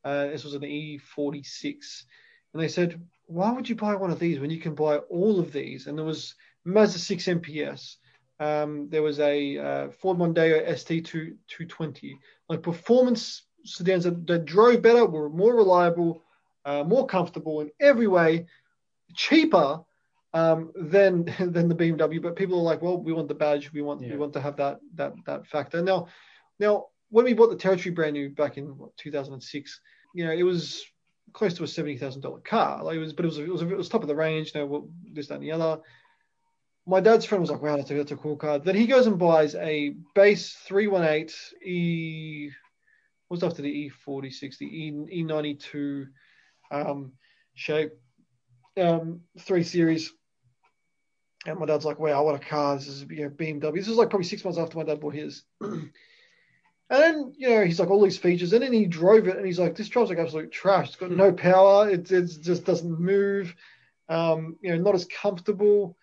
Uh, 0.04 0.26
this 0.26 0.44
was 0.44 0.54
an 0.54 0.62
E46, 0.62 2.04
and 2.52 2.62
they 2.62 2.68
said, 2.68 3.00
why 3.26 3.52
would 3.52 3.68
you 3.68 3.76
buy 3.76 3.94
one 3.94 4.10
of 4.10 4.18
these 4.18 4.40
when 4.40 4.50
you 4.50 4.60
can 4.60 4.74
buy 4.74 4.96
all 4.96 5.38
of 5.38 5.52
these? 5.52 5.86
And 5.86 5.96
there 5.96 6.04
was 6.04 6.34
Mazda 6.64 6.98
6 6.98 7.24
MPS. 7.24 7.96
Um, 8.38 8.88
there 8.88 9.02
was 9.02 9.20
a 9.20 9.58
uh, 9.58 9.90
Ford 9.90 10.18
Mondeo 10.18 10.66
ST 10.76 11.04
220, 11.04 12.18
like 12.48 12.62
performance 12.62 13.42
sedans 13.64 14.04
that, 14.04 14.26
that 14.26 14.46
drove 14.46 14.80
better, 14.80 15.04
were 15.04 15.28
more 15.28 15.54
reliable, 15.54 16.22
uh, 16.64 16.82
more 16.84 17.06
comfortable 17.06 17.60
in 17.60 17.70
every 17.80 18.06
way, 18.06 18.46
cheaper 19.14 19.80
um, 20.32 20.70
than 20.74 21.24
than 21.38 21.68
the 21.68 21.74
BMW. 21.74 22.22
But 22.22 22.36
people 22.36 22.58
are 22.58 22.62
like, 22.62 22.80
well, 22.80 22.96
we 23.02 23.12
want 23.12 23.28
the 23.28 23.34
badge, 23.34 23.70
we 23.72 23.82
want 23.82 24.00
Yeah. 24.02 24.12
we 24.12 24.16
want 24.16 24.32
to 24.34 24.40
have 24.40 24.56
that 24.56 24.80
that 24.94 25.12
that 25.26 25.46
factor. 25.46 25.82
Now, 25.82 26.08
now 26.58 26.86
when 27.10 27.24
we 27.26 27.34
bought 27.34 27.50
the 27.50 27.56
Territory 27.56 27.92
brand 27.94 28.14
new 28.14 28.30
back 28.30 28.56
in 28.56 28.78
what, 28.78 28.96
2006, 28.96 29.80
you 30.14 30.24
know, 30.24 30.32
it 30.32 30.44
was 30.44 30.84
close 31.32 31.54
to 31.54 31.64
a 31.64 31.68
seventy 31.68 31.98
thousand 31.98 32.22
dollar 32.22 32.40
car. 32.40 32.82
Like 32.82 32.96
it 32.96 33.00
was, 33.00 33.12
but 33.12 33.24
it 33.24 33.28
was 33.28 33.38
it 33.38 33.48
was 33.48 33.62
it 33.62 33.76
was 33.76 33.88
top 33.90 34.02
of 34.02 34.08
the 34.08 34.16
range. 34.16 34.52
You 34.54 34.60
know, 34.62 34.66
what- 34.66 34.84
this 35.12 35.26
that 35.28 35.34
and 35.34 35.42
the 35.42 35.52
other. 35.52 35.80
My 36.90 36.98
dad's 36.98 37.24
friend 37.24 37.40
was 37.40 37.52
like, 37.52 37.62
"Wow, 37.62 37.76
that's 37.76 37.92
a, 37.92 37.94
that's 37.94 38.10
a 38.10 38.16
cool 38.16 38.36
car." 38.36 38.58
Then 38.58 38.74
he 38.74 38.88
goes 38.88 39.06
and 39.06 39.16
buys 39.16 39.54
a 39.54 39.94
base 40.16 40.54
three 40.66 40.88
one 40.88 41.04
eight 41.04 41.32
E. 41.64 42.50
What's 43.28 43.44
after 43.44 43.62
the 43.62 43.70
E 43.70 43.88
forty 43.90 44.32
six, 44.32 44.58
the 44.58 44.66
E 44.66 44.92
E 45.12 45.22
ninety 45.22 45.54
two 45.54 46.08
um, 46.72 47.12
shape, 47.54 47.92
um, 48.76 49.20
three 49.38 49.62
series. 49.62 50.12
And 51.46 51.60
my 51.60 51.66
dad's 51.66 51.84
like, 51.84 52.00
"Wow, 52.00 52.24
what 52.24 52.34
a 52.34 52.40
car! 52.40 52.74
This 52.74 52.88
is 52.88 53.02
you 53.08 53.22
know 53.22 53.30
BMW." 53.30 53.76
This 53.76 53.86
is 53.86 53.96
like 53.96 54.10
probably 54.10 54.26
six 54.26 54.42
months 54.42 54.58
after 54.58 54.76
my 54.76 54.82
dad 54.82 54.98
bought 55.00 55.14
his. 55.14 55.44
And 56.92 57.00
then, 57.00 57.32
you 57.36 57.48
know, 57.48 57.64
he's 57.64 57.78
like 57.78 57.88
all 57.88 58.02
these 58.02 58.18
features, 58.18 58.52
and 58.52 58.64
then 58.64 58.72
he 58.72 58.84
drove 58.84 59.28
it, 59.28 59.36
and 59.36 59.46
he's 59.46 59.60
like, 59.60 59.76
"This 59.76 59.88
drives 59.88 60.10
like 60.10 60.18
absolute 60.18 60.50
trash. 60.50 60.88
It's 60.88 60.96
got 60.96 61.12
no 61.12 61.32
power. 61.32 61.88
It, 61.88 62.10
it 62.10 62.26
just 62.42 62.64
doesn't 62.64 62.98
move. 62.98 63.54
Um, 64.08 64.56
you 64.60 64.72
know, 64.72 64.82
not 64.82 64.96
as 64.96 65.04
comfortable. 65.04 65.96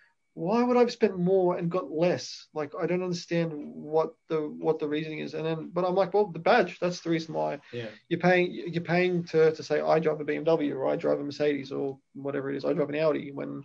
Why 0.45 0.61
would 0.61 0.77
I 0.77 0.81
have 0.81 0.91
spent 0.91 1.17
more 1.17 1.57
and 1.57 1.71
got 1.77 1.89
less? 1.89 2.47
Like, 2.53 2.71
I 2.79 2.85
don't 2.85 3.01
understand 3.09 3.51
what 3.73 4.13
the 4.29 4.39
what 4.65 4.77
the 4.79 4.87
reasoning 4.87 5.19
is." 5.25 5.33
And 5.33 5.45
then, 5.45 5.59
but 5.73 5.83
I'm 5.85 5.95
like, 5.95 6.13
"Well, 6.13 6.27
the 6.27 6.45
badge. 6.49 6.79
That's 6.79 7.01
the 7.01 7.09
reason 7.09 7.33
why 7.33 7.59
Yeah. 7.73 7.89
you're 8.09 8.19
paying. 8.19 8.51
You're 8.73 8.83
paying 8.95 9.23
to 9.31 9.51
to 9.51 9.63
say 9.63 9.81
I 9.81 9.99
drive 9.99 10.21
a 10.21 10.25
BMW 10.25 10.75
or 10.75 10.85
I 10.87 10.95
drive 10.95 11.19
a 11.19 11.23
Mercedes 11.23 11.71
or 11.71 11.97
whatever 12.13 12.51
it 12.51 12.57
is. 12.57 12.65
I 12.65 12.73
drive 12.73 12.89
an 12.89 13.01
Audi 13.05 13.31
when." 13.31 13.63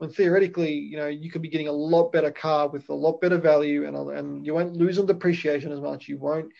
When 0.00 0.08
theoretically, 0.10 0.72
you 0.92 0.96
know, 0.96 1.08
you 1.08 1.30
could 1.30 1.42
be 1.42 1.50
getting 1.54 1.68
a 1.68 1.72
lot 1.72 2.10
better 2.10 2.30
car 2.30 2.68
with 2.68 2.88
a 2.88 2.94
lot 2.94 3.20
better 3.20 3.36
value, 3.36 3.86
and 3.86 3.94
and 4.18 4.46
you 4.46 4.54
won't 4.54 4.78
lose 4.82 4.98
on 4.98 5.04
depreciation 5.04 5.72
as 5.72 5.80
much. 5.88 6.08
You 6.08 6.16
won't 6.18 6.50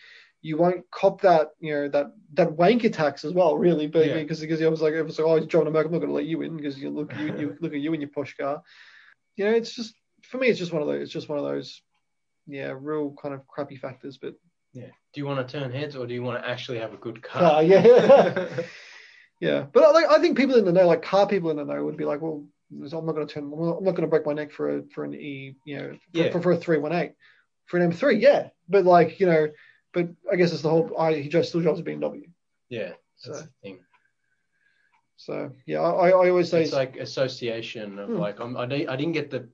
you 0.43 0.57
won't 0.57 0.89
cop 0.91 1.21
that, 1.21 1.47
you 1.59 1.73
know, 1.73 1.87
that 1.89 2.07
that 2.33 2.49
wanker 2.49 2.91
tax 2.93 3.25
as 3.25 3.33
well, 3.33 3.57
really, 3.57 3.87
but 3.87 4.05
Yeah. 4.05 4.21
because 4.21 4.41
because 4.41 4.61
I 4.61 4.67
was 4.67 4.81
like, 4.81 4.93
it 4.93 5.01
was 5.03 5.17
like, 5.19 5.27
oh, 5.27 5.37
he's 5.37 5.47
driving 5.47 5.67
a 5.69 5.71
Merc, 5.71 5.85
I'm 5.87 5.91
not 5.91 5.99
going 5.99 6.09
to 6.09 6.15
let 6.15 6.25
you 6.25 6.41
in 6.43 6.55
because 6.57 6.79
you 6.79 6.89
look 6.91 7.11
you, 7.19 7.27
you 7.39 7.57
look 7.61 7.73
at 7.73 7.79
you 7.79 7.93
in 7.93 8.01
your 8.01 8.09
posh 8.11 8.35
car. 8.37 8.61
You 9.35 9.45
know, 9.45 9.51
it's 9.51 9.73
just 9.73 9.93
for 10.23 10.37
me, 10.37 10.47
it's 10.47 10.59
just 10.59 10.73
one 10.73 10.81
of 10.81 10.87
those, 10.87 11.01
it's 11.03 11.11
just 11.11 11.29
one 11.29 11.37
of 11.39 11.45
those, 11.45 11.81
yeah, 12.47 12.73
real 12.77 13.13
kind 13.21 13.33
of 13.33 13.47
crappy 13.47 13.75
factors. 13.77 14.17
But 14.17 14.35
Yeah. 14.73 14.87
Do 15.13 15.19
you 15.21 15.25
want 15.25 15.45
to 15.47 15.59
turn 15.59 15.71
heads 15.71 15.95
or 15.95 16.05
do 16.07 16.13
you 16.13 16.23
want 16.23 16.41
to 16.43 16.49
actually 16.49 16.79
have 16.79 16.93
a 16.93 16.97
good 16.97 17.21
car? 17.23 17.41
car, 17.41 17.63
yeah, 17.63 17.81
yeah. 19.39 19.65
But 19.71 19.83
I, 19.83 19.91
like, 19.91 20.05
I 20.09 20.19
think 20.19 20.37
people 20.37 20.55
in 20.55 20.65
the 20.65 20.71
know, 20.71 20.87
like 20.87 21.01
car 21.01 21.27
people 21.27 21.49
in 21.51 21.57
the 21.57 21.65
know, 21.65 21.83
would 21.83 21.97
be 21.97 22.05
like, 22.05 22.21
well, 22.21 22.45
I'm 22.71 23.05
not 23.05 23.13
going 23.15 23.27
to 23.27 23.33
turn, 23.33 23.45
I'm 23.51 23.83
not 23.83 23.95
going 23.95 24.01
to 24.03 24.07
break 24.07 24.25
my 24.25 24.33
neck 24.33 24.51
for 24.51 24.77
a 24.77 24.83
for 24.93 25.03
an 25.03 25.13
E, 25.13 25.55
you 25.65 25.77
know, 25.77 25.91
for, 26.13 26.17
Yeah. 26.17 26.31
for, 26.31 26.41
for 26.41 26.51
a 26.53 26.57
three 26.57 26.77
one 26.77 26.93
eight, 26.93 27.13
for 27.65 27.77
an 27.79 27.91
M3, 27.91 28.21
yeah. 28.21 28.49
But 28.69 28.85
like, 28.85 29.19
you 29.19 29.25
know, 29.25 29.49
but 29.93 30.07
I 30.31 30.35
guess 30.37 30.53
it's 30.53 30.61
the 30.61 30.69
whole. 30.69 30.97
I 30.97 31.15
he 31.15 31.27
just 31.29 31.49
still 31.49 31.61
drives 31.61 31.79
a 31.79 31.83
BMW. 31.83 32.23
yeah. 32.69 32.93
That's 33.25 33.39
So- 33.39 33.43
the 33.45 33.49
thing. 33.61 33.79
So 35.25 35.51
yeah, 35.67 35.81
I, 35.81 36.09
I 36.09 36.29
always 36.29 36.49
say 36.49 36.63
It's 36.63 36.73
like 36.73 36.97
association 36.97 37.99
of 37.99 38.09
Hmm. 38.09 38.17
like 38.17 38.39
I'm, 38.39 38.57
I, 38.57 38.65
di- 38.65 38.87
I 38.87 38.95
didn't 38.95 39.13
get 39.13 39.29
the 39.29 39.49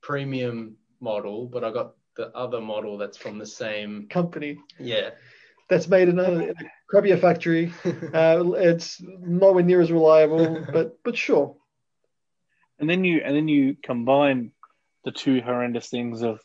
premium 0.00 0.76
model, 1.00 1.46
but 1.46 1.64
I 1.64 1.72
got 1.72 1.94
the 2.16 2.28
other 2.36 2.60
model 2.60 2.96
that's 2.96 3.16
from 3.18 3.38
the 3.38 3.46
same. 3.46 4.06
company 4.08 4.58
Yeah. 4.78 5.10
that's 5.68 5.88
made 5.88 6.08
in 6.08 6.20
a, 6.20 6.30
in 6.30 6.50
a 6.50 6.54
crappier 6.92 7.20
factory. 7.20 7.72
Uh, 8.14 8.52
it's 8.54 9.02
nowhere 9.02 9.64
near 9.64 9.80
as 9.80 9.90
reliable, 9.90 10.64
but 10.72 11.02
but 11.02 11.16
sure. 11.16 11.56
And 12.78 12.88
then 12.88 13.04
you 13.04 13.22
and 13.24 13.34
then 13.34 13.48
you 13.48 13.76
combine 13.82 14.52
the 15.04 15.10
two 15.10 15.40
horrendous 15.40 15.88
things 15.88 16.22
of, 16.22 16.40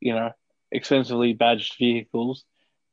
you 0.00 0.12
know, 0.14 0.32
expensively 0.72 1.34
badged 1.34 1.76
vehicles 1.78 2.44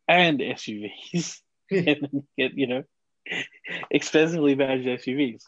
and 0.07 0.39
SUVs, 0.39 1.39
and 1.71 1.85
then 1.87 2.09
you 2.11 2.23
get 2.37 2.53
you 2.55 2.67
know, 2.67 2.83
expensively 3.91 4.55
badged 4.55 4.85
SUVs. 4.87 5.43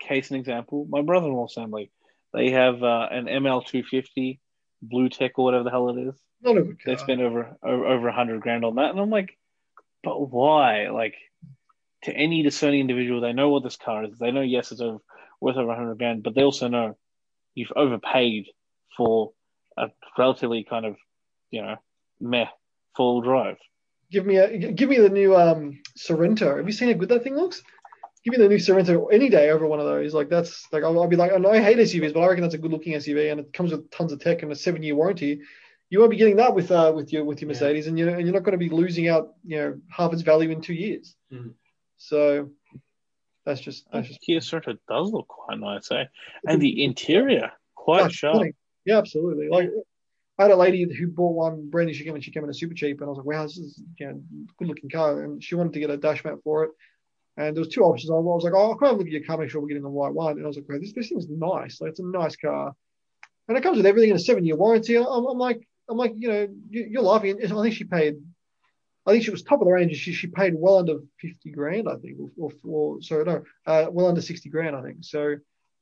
Case 0.00 0.30
in 0.30 0.36
example, 0.36 0.86
my 0.88 1.02
brother-in-law's 1.02 1.54
family, 1.54 1.90
they 2.32 2.50
have 2.50 2.82
uh, 2.82 3.08
an 3.10 3.26
ML250 3.26 4.38
BlueTEC 4.86 5.30
or 5.36 5.44
whatever 5.44 5.64
the 5.64 5.70
hell 5.70 5.90
it 5.90 6.08
is. 6.08 6.14
Not 6.42 6.56
a 6.56 6.62
good 6.62 6.78
They 6.84 6.96
car. 6.96 7.04
spent 7.04 7.20
over 7.20 7.56
over 7.62 7.86
over 7.86 8.08
a 8.08 8.12
hundred 8.12 8.40
grand 8.40 8.64
on 8.64 8.76
that, 8.76 8.90
and 8.90 8.98
I'm 9.00 9.10
like, 9.10 9.38
but 10.02 10.18
why? 10.18 10.88
Like, 10.88 11.14
to 12.04 12.12
any 12.12 12.42
discerning 12.42 12.80
individual, 12.80 13.20
they 13.20 13.32
know 13.32 13.50
what 13.50 13.62
this 13.62 13.76
car 13.76 14.04
is. 14.04 14.18
They 14.18 14.32
know 14.32 14.40
yes, 14.40 14.72
it's 14.72 14.80
over, 14.80 14.98
worth 15.40 15.56
over 15.56 15.70
a 15.70 15.76
hundred 15.76 15.98
grand, 15.98 16.24
but 16.24 16.34
they 16.34 16.42
also 16.42 16.66
know 16.66 16.96
you've 17.54 17.72
overpaid 17.76 18.46
for 18.96 19.32
a 19.76 19.90
relatively 20.18 20.64
kind 20.64 20.84
of, 20.84 20.96
you 21.52 21.62
know, 21.62 21.76
meh 22.20 22.46
full 22.96 23.20
drive. 23.20 23.58
Give 24.12 24.26
me 24.26 24.36
a 24.36 24.58
give 24.72 24.90
me 24.90 24.98
the 24.98 25.08
new 25.08 25.34
um 25.34 25.80
Sorento. 25.98 26.56
Have 26.58 26.66
you 26.66 26.72
seen 26.72 26.88
how 26.88 26.94
good 26.94 27.08
that 27.08 27.24
thing 27.24 27.34
looks? 27.34 27.62
Give 28.24 28.32
me 28.32 28.38
the 28.38 28.48
new 28.48 28.56
Sorento 28.58 29.08
any 29.10 29.30
day 29.30 29.50
over 29.50 29.66
one 29.66 29.80
of 29.80 29.86
those. 29.86 30.12
Like 30.12 30.28
that's 30.28 30.68
like 30.70 30.84
I'll, 30.84 31.00
I'll 31.00 31.08
be 31.08 31.16
like, 31.16 31.32
I 31.32 31.38
know 31.38 31.50
I 31.50 31.60
hate 31.62 31.78
SUVs, 31.78 32.12
but 32.12 32.20
I 32.20 32.26
reckon 32.28 32.42
that's 32.42 32.54
a 32.54 32.58
good 32.58 32.70
looking 32.70 32.92
SUV, 32.92 33.32
and 33.32 33.40
it 33.40 33.52
comes 33.54 33.72
with 33.72 33.90
tons 33.90 34.12
of 34.12 34.20
tech 34.20 34.42
and 34.42 34.52
a 34.52 34.54
seven 34.54 34.82
year 34.82 34.94
warranty. 34.94 35.40
You 35.88 35.98
won't 35.98 36.10
be 36.10 36.18
getting 36.18 36.36
that 36.36 36.54
with 36.54 36.70
uh 36.70 36.92
with 36.94 37.10
your 37.12 37.24
with 37.24 37.40
your 37.40 37.50
Yeah. 37.50 37.54
Mercedes, 37.54 37.86
and 37.86 37.98
you 37.98 38.08
and 38.10 38.20
you're 38.22 38.34
not 38.34 38.42
going 38.44 38.52
to 38.58 38.58
be 38.58 38.68
losing 38.68 39.08
out 39.08 39.34
you 39.44 39.56
know 39.56 39.80
half 39.90 40.12
its 40.12 40.22
value 40.22 40.50
in 40.50 40.60
two 40.60 40.74
years. 40.74 41.16
Mhm. 41.32 41.54
So 41.96 42.50
that's 43.46 43.60
just 43.60 43.86
that's 43.92 44.08
just 44.08 44.20
Kia 44.20 44.40
Sorento 44.40 44.76
does 44.88 45.10
look 45.10 45.26
quite 45.28 45.58
nice, 45.58 45.90
eh? 45.90 46.04
And 46.46 46.60
the 46.60 46.84
interior 46.84 47.50
quite 47.74 48.12
sharp. 48.12 48.36
funny. 48.36 48.52
Yeah, 48.84 48.98
absolutely. 48.98 49.48
Like 49.48 49.70
I 50.38 50.44
had 50.44 50.50
a 50.50 50.56
lady 50.56 50.82
who 50.92 51.08
bought 51.08 51.34
one 51.34 51.68
brand 51.68 51.88
new. 51.88 51.94
She 51.94 52.04
came 52.04 52.14
and 52.14 52.24
she 52.24 52.30
came 52.30 52.44
in 52.44 52.50
a 52.50 52.54
super 52.54 52.74
cheap, 52.74 53.00
and 53.00 53.06
I 53.06 53.10
was 53.10 53.18
like, 53.18 53.26
"Wow, 53.26 53.42
this 53.42 53.58
is 53.58 53.82
you 53.98 54.06
know, 54.06 54.22
good 54.58 54.68
looking 54.68 54.90
car." 54.90 55.22
And 55.22 55.42
she 55.42 55.54
wanted 55.54 55.74
to 55.74 55.80
get 55.80 55.90
a 55.90 55.96
dash 55.96 56.24
mat 56.24 56.38
for 56.42 56.64
it, 56.64 56.70
and 57.36 57.54
there 57.54 57.60
was 57.60 57.68
two 57.68 57.82
options. 57.82 58.10
I 58.10 58.14
was 58.14 58.44
like, 58.44 58.54
"Oh, 58.54 58.70
I'll 58.70 58.76
come 58.76 58.90
and 58.90 58.98
look 58.98 59.06
at 59.06 59.12
your 59.12 59.24
car, 59.24 59.38
make 59.38 59.50
sure 59.50 59.60
we're 59.60 59.68
getting 59.68 59.82
the 59.82 59.90
right 59.90 60.12
one." 60.12 60.36
And 60.36 60.44
I 60.44 60.46
was 60.48 60.56
like, 60.56 60.68
"Wow, 60.68 60.78
this 60.80 60.92
this 60.92 61.08
thing's 61.08 61.28
nice. 61.28 61.80
Like 61.80 61.90
it's 61.90 62.00
a 62.00 62.06
nice 62.06 62.36
car, 62.36 62.74
and 63.48 63.56
it 63.56 63.62
comes 63.62 63.76
with 63.76 63.86
everything 63.86 64.10
in 64.10 64.16
a 64.16 64.20
seven 64.20 64.44
year 64.44 64.56
warranty." 64.56 64.96
I'm, 64.96 65.04
I'm 65.06 65.38
like, 65.38 65.66
I'm 65.88 65.98
like, 65.98 66.14
you 66.16 66.28
know, 66.28 66.48
you, 66.70 66.86
you're 66.90 67.02
laughing. 67.02 67.38
I 67.42 67.46
think 67.48 67.74
she 67.74 67.84
paid. 67.84 68.16
I 69.04 69.12
think 69.12 69.24
she 69.24 69.30
was 69.30 69.42
top 69.42 69.60
of 69.60 69.66
the 69.66 69.72
range. 69.72 69.96
She 69.96 70.12
she 70.12 70.28
paid 70.28 70.54
well 70.56 70.78
under 70.78 70.98
fifty 71.18 71.50
grand, 71.50 71.88
I 71.88 71.96
think, 71.96 72.18
or, 72.18 72.30
or, 72.38 72.52
or 72.64 73.02
sorry, 73.02 73.24
no, 73.24 73.42
uh, 73.66 73.86
well 73.90 74.06
under 74.06 74.22
sixty 74.22 74.48
grand, 74.48 74.76
I 74.76 74.82
think. 74.82 74.98
So, 75.02 75.36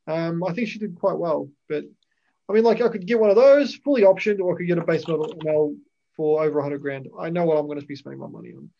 um, 0.07 0.43
I 0.43 0.53
think 0.55 0.69
she 0.69 0.79
did 0.79 0.99
quite 0.99 1.19
well. 1.19 1.51
But 1.69 1.85
I 2.51 2.53
mean, 2.53 2.65
like 2.65 2.81
I 2.81 2.89
could 2.89 3.07
get 3.07 3.21
one 3.21 3.31
of 3.31 3.37
those 3.37 3.77
fully 3.77 4.03
optioned, 4.03 4.41
or 4.41 4.55
I 4.55 4.57
could 4.59 4.67
get 4.67 4.79
a 4.79 4.85
base 4.85 5.07
model 5.07 5.33
ML 5.45 5.77
for 6.17 6.43
over 6.43 6.61
hundred 6.61 6.83
grand. 6.83 7.09
I 7.19 7.31
know 7.31 7.45
what 7.45 7.57
I'm 7.57 7.67
going 7.67 7.81
to 7.81 7.87
be 7.87 7.95
spending 7.95 8.19
my 8.19 8.27
money 8.27 8.53
on, 8.57 8.71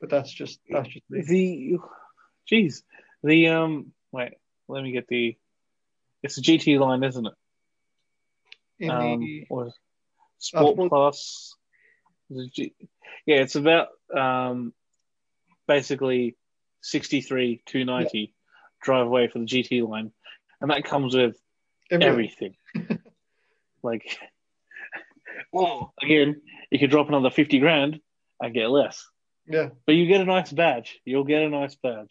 but 0.00 0.10
that's 0.10 0.32
just 0.32 0.58
that's 0.68 0.88
just 0.88 1.08
me. 1.08 1.22
The, 1.22 1.78
geez, 2.48 2.82
the 3.22 3.48
um, 3.48 3.92
wait, 4.10 4.32
let 4.66 4.82
me 4.82 4.90
get 4.90 5.06
the. 5.06 5.36
It's 6.24 6.38
a 6.38 6.42
GT 6.42 6.80
line, 6.80 7.04
isn't 7.04 7.26
it? 7.26 7.34
In 8.80 8.90
um, 8.90 9.20
the 9.20 9.46
or 9.48 9.72
Sport 10.38 10.74
Sport- 10.74 10.88
Plus. 10.88 11.54
G- 12.52 12.74
yeah, 13.26 13.36
it's 13.36 13.54
about 13.54 13.88
um, 14.16 14.72
basically 15.68 16.36
63 16.80 17.62
290 17.64 18.34
drive 18.82 19.06
away 19.06 19.28
for 19.28 19.38
the 19.38 19.44
GT 19.44 19.86
line, 19.88 20.10
and 20.60 20.70
that 20.70 20.84
comes 20.84 21.14
with 21.14 21.36
everything. 21.92 22.56
everything. 22.74 22.98
like, 23.84 24.18
well, 25.52 25.94
again, 26.02 26.42
you 26.70 26.78
could 26.78 26.90
drop 26.90 27.08
another 27.08 27.30
50 27.30 27.58
grand 27.58 28.00
and 28.40 28.54
get 28.54 28.70
less, 28.70 29.06
Yeah, 29.46 29.68
but 29.86 29.94
you 29.94 30.06
get 30.06 30.20
a 30.20 30.24
nice 30.24 30.52
badge. 30.52 30.98
You'll 31.04 31.24
get 31.24 31.42
a 31.42 31.48
nice 31.48 31.76
badge. 31.76 32.10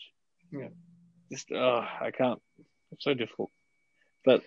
Yeah. 0.52 0.70
Just, 1.32 1.52
oh, 1.52 1.86
I 2.02 2.12
can't. 2.12 2.40
It's 2.92 3.04
so 3.04 3.14
difficult. 3.14 3.50
But 4.24 4.44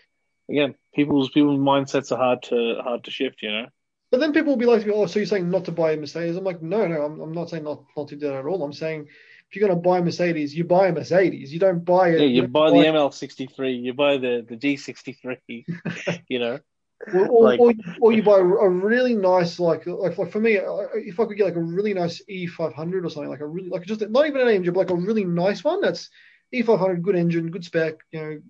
again, 0.48 0.74
people's 0.94 1.30
people's 1.30 1.58
mindsets 1.58 2.12
are 2.12 2.18
hard 2.18 2.42
to 2.44 2.80
hard 2.82 3.04
to 3.04 3.10
shift. 3.10 3.42
You 3.42 3.50
know. 3.50 3.66
But 4.10 4.20
then 4.20 4.32
people 4.32 4.52
will 4.52 4.56
be 4.56 4.66
like, 4.66 4.86
"Oh, 4.86 5.06
so 5.06 5.18
you're 5.18 5.26
saying 5.26 5.50
not 5.50 5.64
to 5.64 5.72
buy 5.72 5.92
a 5.92 5.96
Mercedes?" 5.96 6.36
I'm 6.36 6.44
like, 6.44 6.62
"No, 6.62 6.86
no, 6.86 7.02
I'm, 7.02 7.20
I'm 7.20 7.32
not 7.32 7.50
saying 7.50 7.64
not 7.64 7.84
not 7.96 8.08
to 8.08 8.16
do 8.16 8.28
that 8.28 8.36
at 8.36 8.46
all. 8.46 8.62
I'm 8.62 8.72
saying 8.72 9.08
if 9.48 9.56
you're 9.56 9.68
going 9.68 9.80
to 9.80 9.88
buy 9.88 9.98
a 9.98 10.02
Mercedes, 10.02 10.54
you 10.54 10.64
buy 10.64 10.88
a 10.88 10.92
Mercedes. 10.92 11.52
You 11.52 11.58
don't 11.58 11.84
buy 11.84 12.10
it. 12.10 12.20
Yeah, 12.20 12.26
you 12.26 12.42
don't 12.42 12.52
buy 12.52 12.70
the 12.70 12.76
ML63, 12.76 13.82
you 13.82 13.94
buy 13.94 14.16
the 14.16 14.44
the 14.48 14.56
G63, 14.56 15.38
you 16.28 16.38
know. 16.38 16.58
Or, 17.12 17.28
or, 17.28 17.44
like- 17.44 17.60
or, 17.60 17.72
or 18.00 18.12
you 18.12 18.22
buy 18.22 18.38
a 18.38 18.42
really 18.42 19.14
nice 19.14 19.58
like 19.60 19.86
like, 19.86 20.16
like 20.18 20.32
for 20.32 20.40
me, 20.40 20.54
if 20.94 21.20
I 21.20 21.24
could 21.26 21.36
get 21.36 21.44
like 21.46 21.56
a 21.56 21.60
really 21.60 21.94
nice 21.94 22.22
E500 22.28 23.04
or 23.04 23.10
something 23.10 23.28
like 23.30 23.40
a 23.40 23.46
really 23.46 23.68
like 23.68 23.84
just 23.86 24.00
not 24.08 24.26
even 24.26 24.40
an 24.40 24.48
AMG, 24.48 24.66
but 24.72 24.76
like 24.80 24.90
a 24.90 24.94
really 24.94 25.24
nice 25.24 25.62
one 25.62 25.80
that's 25.80 26.10
E500, 26.54 27.02
good 27.02 27.16
engine, 27.16 27.50
good 27.50 27.64
spec, 27.64 27.96
you 28.12 28.20
know, 28.20 28.40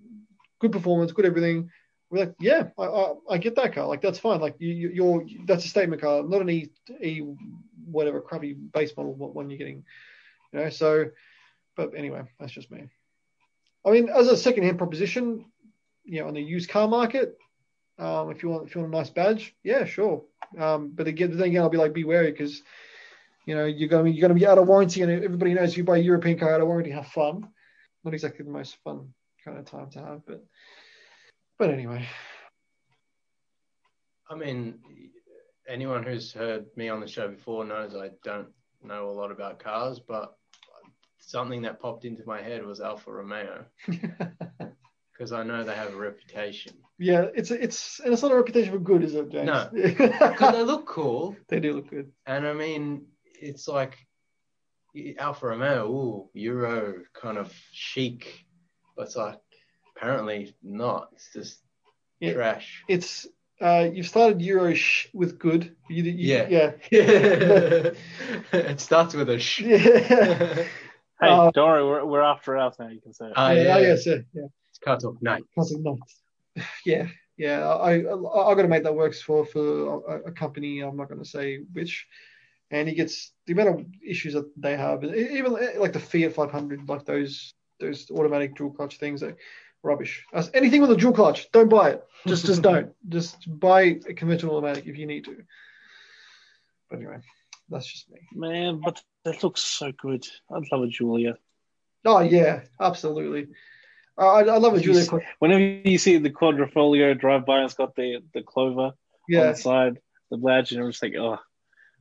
good 0.59 0.71
performance, 0.71 1.11
good 1.11 1.25
everything. 1.25 1.69
We're 2.09 2.19
like, 2.19 2.35
yeah, 2.39 2.69
I, 2.77 2.83
I, 2.83 3.13
I 3.31 3.37
get 3.37 3.55
that 3.55 3.73
car. 3.75 3.85
Like 3.85 4.01
that's 4.01 4.19
fine. 4.19 4.39
Like 4.39 4.55
you, 4.59 4.69
you- 4.73 4.89
you're 4.93 5.25
that's 5.45 5.65
a 5.65 5.69
statement 5.69 6.01
car, 6.01 6.23
not 6.23 6.41
an 6.41 6.49
E 6.49 6.69
E 7.03 7.21
whatever 7.85 8.19
crappy 8.21 8.53
base 8.53 8.91
model 8.97 9.13
one 9.13 9.49
you're 9.49 9.57
getting. 9.57 9.83
You 10.53 10.59
know, 10.59 10.69
so 10.69 11.05
but 11.75 11.93
anyway, 11.95 12.23
that's 12.39 12.53
just 12.53 12.71
me. 12.71 12.87
I 13.85 13.91
mean, 13.91 14.09
as 14.09 14.27
a 14.27 14.35
second-hand 14.35 14.77
proposition, 14.77 15.45
you 16.03 16.19
know, 16.21 16.27
on 16.27 16.33
the 16.33 16.41
used 16.41 16.69
car 16.69 16.87
market, 16.87 17.37
um, 17.99 18.29
if 18.29 18.43
you 18.43 18.49
want 18.49 18.67
if 18.67 18.75
you 18.75 18.81
want 18.81 18.93
a 18.93 18.97
nice 18.97 19.09
badge, 19.09 19.55
yeah, 19.63 19.85
sure. 19.85 20.23
Um, 20.57 20.91
but 20.93 21.07
again, 21.07 21.35
then 21.35 21.47
again, 21.47 21.61
I'll 21.61 21.69
be 21.69 21.77
like, 21.77 21.93
be 21.93 22.03
wary 22.03 22.31
because 22.31 22.61
you 23.45 23.55
know 23.55 23.65
you're 23.65 23.89
going 23.89 24.05
to 24.05 24.11
you're 24.11 24.21
going 24.21 24.37
to 24.37 24.39
be 24.39 24.47
out 24.47 24.57
of 24.57 24.67
warranty, 24.67 25.01
and 25.01 25.11
everybody 25.11 25.53
knows 25.53 25.71
if 25.71 25.77
you 25.77 25.83
buy 25.83 25.97
a 25.97 26.01
European 26.01 26.37
car 26.37 26.53
out 26.53 26.61
of 26.61 26.67
warranty, 26.67 26.91
have 26.91 27.07
fun. 27.07 27.47
Not 28.03 28.13
exactly 28.13 28.45
the 28.45 28.51
most 28.51 28.77
fun 28.83 29.13
kind 29.43 29.57
of 29.57 29.65
time 29.65 29.89
to 29.91 29.99
have, 29.99 30.21
but 30.25 30.45
but 31.57 31.71
anyway, 31.71 32.05
I 34.29 34.35
mean, 34.35 34.79
anyone 35.67 36.03
who's 36.03 36.31
heard 36.31 36.65
me 36.75 36.89
on 36.89 36.99
the 36.99 37.07
show 37.07 37.27
before 37.27 37.65
knows 37.65 37.95
I 37.95 38.11
don't 38.23 38.49
know 38.83 39.09
a 39.09 39.11
lot 39.11 39.31
about 39.31 39.59
cars, 39.59 39.99
but 39.99 40.37
something 41.19 41.63
that 41.63 41.79
popped 41.79 42.05
into 42.05 42.23
my 42.25 42.41
head 42.41 42.63
was 42.65 42.79
Alfa 42.79 43.11
Romeo 43.11 43.65
because 45.17 45.31
I 45.31 45.43
know 45.43 45.63
they 45.63 45.73
have 45.75 45.93
a 45.93 45.97
reputation. 45.97 46.73
yeah, 46.99 47.25
it's 47.35 47.49
it's 47.51 47.99
and 47.99 48.13
it's 48.13 48.21
not 48.21 48.31
a 48.31 48.35
reputation 48.35 48.71
for 48.71 48.79
good, 48.79 49.03
is 49.03 49.15
it, 49.15 49.29
James? 49.29 49.47
No. 49.47 49.69
Because 49.73 50.51
they 50.53 50.63
look 50.63 50.85
cool, 50.85 51.35
they 51.47 51.59
do 51.59 51.73
look 51.73 51.89
good. 51.89 52.11
and 52.25 52.45
I 52.47 52.53
mean, 52.53 53.07
it's 53.41 53.67
like 53.67 53.97
Alfa 55.19 55.47
Romeo, 55.47 55.87
ooh, 55.91 56.29
Euro 56.33 57.01
kind 57.13 57.37
of 57.37 57.53
chic, 57.71 58.45
but 58.95 59.03
it's 59.07 59.15
like 59.15 59.39
apparently 59.95 60.55
not. 60.63 61.09
It's 61.13 61.29
just 61.33 61.59
Yeah. 62.19 62.33
trash. 62.33 62.83
It's 62.87 63.27
uh, 63.59 63.89
you've 63.91 64.07
started 64.07 64.39
Euro 64.41 64.73
sh- 64.75 65.07
with 65.13 65.39
good. 65.39 65.75
You, 65.89 66.03
you, 66.03 66.11
Yeah. 66.11 66.47
yeah, 66.49 66.71
it 68.53 68.79
starts 68.79 69.15
with 69.15 69.29
a 69.29 69.39
sh. 69.39 69.61
yeah. 69.61 70.63
Hey, 71.19 71.29
Uh, 71.31 71.49
don't 71.51 71.67
worry, 71.67 71.83
we're, 71.83 72.05
we're 72.05 72.21
after 72.21 72.55
hours 72.57 72.75
now. 72.79 72.89
You 72.89 73.01
can 73.01 73.13
say 73.13 73.25
it. 73.25 73.33
Ah, 73.35 73.51
yeah, 73.51 73.63
yeah. 73.63 73.77
yes, 73.79 74.05
yeah, 74.05 74.17
yeah. 74.33 74.47
It's 74.77 74.85
car 74.85 74.99
talk 74.99 75.21
night. 75.21 75.43
Classic 75.55 75.79
nuts. 75.79 76.21
Yeah, 76.85 77.07
yeah. 77.35 77.67
I 77.67 78.01
I, 78.01 78.51
I 78.51 78.55
got 78.55 78.61
to 78.61 78.67
make 78.67 78.83
that 78.83 78.95
works 78.95 79.21
for 79.21 79.45
for 79.45 80.03
a, 80.07 80.21
a 80.27 80.31
company. 80.31 80.81
I'm 80.81 80.97
not 80.97 81.09
going 81.09 81.23
to 81.23 81.29
say 81.29 81.59
which. 81.73 82.07
And 82.69 82.87
he 82.87 82.95
gets 82.95 83.31
the 83.45 83.53
amount 83.53 83.69
of 83.69 83.85
issues 84.05 84.33
that 84.33 84.51
they 84.57 84.75
have, 84.75 85.01
even 85.03 85.53
like 85.53 85.93
the 85.93 86.01
Fiat 86.01 86.33
500, 86.33 86.89
like 86.89 87.05
those 87.05 87.53
those 87.79 88.11
automatic 88.11 88.55
dual 88.57 88.71
clutch 88.71 88.97
things, 88.97 89.23
are 89.23 89.37
rubbish. 89.83 90.25
As 90.33 90.51
anything 90.53 90.81
with 90.81 90.91
a 90.91 90.97
dual 90.97 91.13
clutch, 91.13 91.49
don't 91.53 91.69
buy 91.69 91.91
it. 91.91 92.03
Just 92.27 92.45
just 92.45 92.61
don't. 92.61 92.91
Just 93.09 93.37
buy 93.47 93.99
a 94.05 94.13
conventional 94.13 94.57
automatic 94.57 94.85
if 94.85 94.97
you 94.97 95.07
need 95.07 95.23
to. 95.25 95.37
But 96.89 96.97
anyway, 96.97 97.19
that's 97.69 97.87
just 97.87 98.09
me. 98.11 98.19
Man, 98.33 98.81
but 98.83 99.01
that 99.23 99.43
looks 99.43 99.61
so 99.61 99.93
good. 99.93 100.27
I'd 100.53 100.63
love 100.71 100.83
a 100.83 100.87
Giulia. 100.87 101.37
Oh 102.05 102.19
yeah, 102.19 102.61
absolutely. 102.81 103.47
I 104.17 104.41
I 104.41 104.57
love 104.57 104.73
a 104.73 104.79
Giulia. 104.79 105.05
Whenever 105.39 105.61
you 105.61 105.97
see 105.97 106.17
the 106.17 106.29
quadrifoglio 106.29 107.19
drive 107.19 107.45
by 107.45 107.57
and 107.57 107.65
it's 107.65 107.75
got 107.75 107.95
the, 107.95 108.23
the 108.33 108.41
clover 108.41 108.81
on 108.91 108.93
the 109.27 109.55
side, 109.55 109.99
the 110.31 110.37
badge, 110.37 110.71
and 110.71 110.83
I'm 110.83 110.91
just 110.91 111.03
like, 111.03 111.15
oh, 111.15 111.37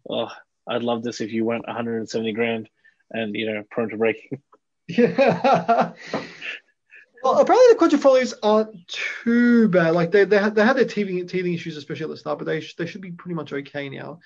oh, 0.09 0.29
I'd 0.69 0.83
love 0.83 1.03
this 1.03 1.21
if 1.21 1.33
you 1.33 1.45
weren't 1.45 1.67
170 1.67 2.33
grand 2.33 2.69
and, 3.11 3.35
you 3.35 3.53
know, 3.53 3.63
prone 3.71 3.91
to 3.91 3.97
breaking. 3.97 4.43
Yeah. 4.89 5.93
well, 7.23 7.39
apparently 7.39 7.75
the 7.75 7.79
quadrifoglios 7.79 8.35
aren't 8.43 8.89
too 8.89 9.69
bad. 9.69 9.91
Like 9.95 10.11
they 10.11 10.25
they 10.25 10.39
had, 10.39 10.55
they 10.55 10.65
had 10.65 10.77
their 10.77 10.85
teething 10.85 11.27
teething 11.27 11.53
issues, 11.53 11.77
especially 11.77 12.05
at 12.05 12.11
the 12.11 12.17
start, 12.17 12.39
but 12.39 12.45
they 12.45 12.61
sh- 12.61 12.77
they 12.77 12.87
should 12.87 13.01
be 13.01 13.13
pretty 13.13 13.35
much 13.35 13.53
okay 13.53 13.89
now. 13.89 14.21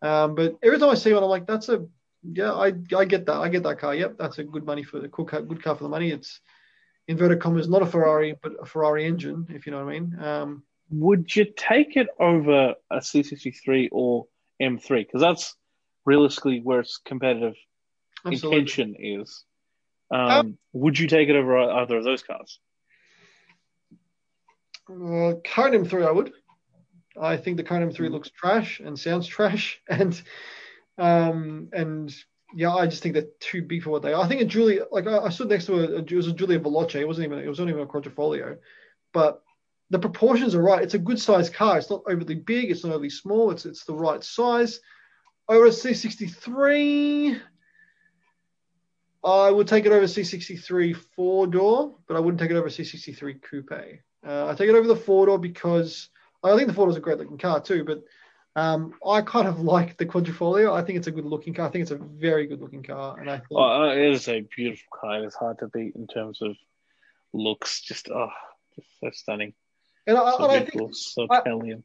Um, 0.00 0.34
but 0.34 0.56
every 0.62 0.78
time 0.78 0.90
I 0.90 0.94
see 0.94 1.12
one, 1.12 1.22
I'm 1.22 1.28
like, 1.28 1.46
that's 1.46 1.68
a 1.68 1.86
yeah, 2.22 2.52
I 2.52 2.72
I 2.96 3.04
get 3.04 3.26
that, 3.26 3.36
I 3.36 3.48
get 3.48 3.62
that 3.64 3.78
car. 3.78 3.94
Yep, 3.94 4.16
that's 4.18 4.38
a 4.38 4.44
good 4.44 4.64
money 4.64 4.82
for 4.82 4.98
the 4.98 5.08
good 5.08 5.28
car, 5.28 5.42
good 5.42 5.62
car 5.62 5.76
for 5.76 5.84
the 5.84 5.90
money. 5.90 6.10
It's 6.10 6.40
inverted 7.08 7.40
commas, 7.40 7.68
not 7.68 7.82
a 7.82 7.86
Ferrari, 7.86 8.36
but 8.40 8.52
a 8.60 8.66
Ferrari 8.66 9.06
engine, 9.06 9.46
if 9.50 9.66
you 9.66 9.72
know 9.72 9.84
what 9.84 9.90
I 9.90 9.98
mean. 9.98 10.18
Um, 10.20 10.62
Would 10.90 11.34
you 11.34 11.46
take 11.46 11.96
it 11.96 12.08
over 12.20 12.74
a 12.90 12.98
C63 12.98 13.88
or 13.90 14.26
M3? 14.62 15.06
Because 15.06 15.20
that's 15.20 15.56
realistically 16.04 16.60
where 16.60 16.80
its 16.80 17.00
competitive 17.04 17.54
absolutely. 18.24 18.58
intention 18.58 18.94
is. 18.98 19.44
Um, 20.10 20.58
would 20.72 20.98
you 20.98 21.06
take 21.06 21.28
it 21.28 21.36
over 21.36 21.58
either 21.58 21.98
of 21.98 22.04
those 22.04 22.22
cars? 22.22 22.60
Uh, 24.88 25.34
current 25.44 25.86
M3, 25.86 26.06
I 26.06 26.12
would. 26.12 26.32
I 27.20 27.36
think 27.36 27.56
the 27.56 27.62
current 27.62 27.92
M3 27.92 28.10
looks 28.10 28.30
trash 28.30 28.80
and 28.80 28.98
sounds 28.98 29.26
trash, 29.36 29.80
and 29.88 30.20
um, 30.96 31.68
and 31.72 32.14
yeah, 32.54 32.74
I 32.74 32.86
just 32.86 33.02
think 33.02 33.14
they're 33.14 33.26
too 33.40 33.62
big 33.62 33.82
for 33.82 33.90
what 33.90 34.02
they 34.02 34.12
are. 34.12 34.22
I 34.22 34.28
think 34.28 34.40
a 34.40 34.44
Giulia, 34.44 34.84
like 34.90 35.06
I, 35.06 35.18
I 35.18 35.28
stood 35.28 35.48
next 35.48 35.66
to 35.66 35.74
a, 35.74 35.98
it 35.98 36.12
was 36.12 36.28
a 36.28 36.32
Julia 36.32 36.58
Veloce. 36.58 36.96
It 36.96 37.06
wasn't 37.06 37.26
even, 37.26 37.38
it 37.38 37.48
was 37.48 37.58
not 37.58 37.68
even 37.68 37.82
a 37.82 37.86
Quadrifoglio, 37.86 38.58
but 39.12 39.42
the 39.90 39.98
proportions 39.98 40.54
are 40.54 40.62
right. 40.62 40.82
It's 40.82 40.94
a 40.94 40.98
good 40.98 41.20
sized 41.20 41.54
car. 41.54 41.78
It's 41.78 41.90
not 41.90 42.02
overly 42.06 42.34
big. 42.34 42.70
It's 42.70 42.84
not 42.84 42.92
overly 42.92 43.10
small. 43.10 43.50
It's 43.50 43.66
it's 43.66 43.84
the 43.84 43.94
right 43.94 44.22
size. 44.22 44.80
Over 45.48 45.66
a 45.66 45.70
C63, 45.70 47.40
I 49.24 49.50
would 49.50 49.66
take 49.66 49.86
it 49.86 49.92
over 49.92 50.04
C63 50.04 50.96
four 51.16 51.46
door, 51.46 51.96
but 52.06 52.16
I 52.16 52.20
wouldn't 52.20 52.40
take 52.40 52.50
it 52.50 52.56
over 52.56 52.68
C63 52.68 53.42
coupe. 53.42 54.00
Uh, 54.26 54.48
I 54.48 54.54
take 54.54 54.68
it 54.68 54.74
over 54.74 54.86
the 54.86 54.96
four 54.96 55.26
door 55.26 55.38
because 55.38 56.10
I 56.42 56.54
think 56.54 56.68
the 56.68 56.74
four 56.74 56.86
door 56.86 56.90
is 56.90 56.96
a 56.96 57.00
great 57.00 57.18
looking 57.18 57.38
car 57.38 57.60
too, 57.60 57.84
but 57.84 58.02
um, 58.58 58.94
I 59.06 59.20
kind 59.22 59.48
of 59.48 59.60
like 59.74 59.96
the 59.96 60.06
Quadrifoglio. 60.06 60.72
I 60.72 60.82
think 60.82 60.98
it's 60.98 61.06
a 61.06 61.12
good 61.12 61.24
looking 61.24 61.54
car. 61.54 61.66
I 61.66 61.70
think 61.70 61.82
it's 61.82 61.90
a 61.90 61.96
very 61.96 62.46
good 62.46 62.60
looking 62.60 62.82
car, 62.82 63.18
and 63.18 63.30
I 63.30 63.38
think 63.38 63.48
Oh, 63.52 63.90
it 63.90 64.12
is 64.12 64.28
a 64.28 64.40
beautiful 64.40 64.88
car. 65.00 65.22
It's 65.24 65.36
hard 65.36 65.58
to 65.60 65.68
beat 65.68 65.94
in 65.94 66.06
terms 66.06 66.42
of 66.42 66.56
looks. 67.32 67.80
Just 67.80 68.08
oh, 68.10 68.30
just 68.74 68.88
so 69.00 69.10
stunning. 69.12 69.54
and 70.06 70.16
I, 70.18 70.30
So 70.32 70.44
and 70.44 70.52
I 70.52 70.64
think 70.64 70.94
so 70.94 71.26
Italian. 71.30 71.84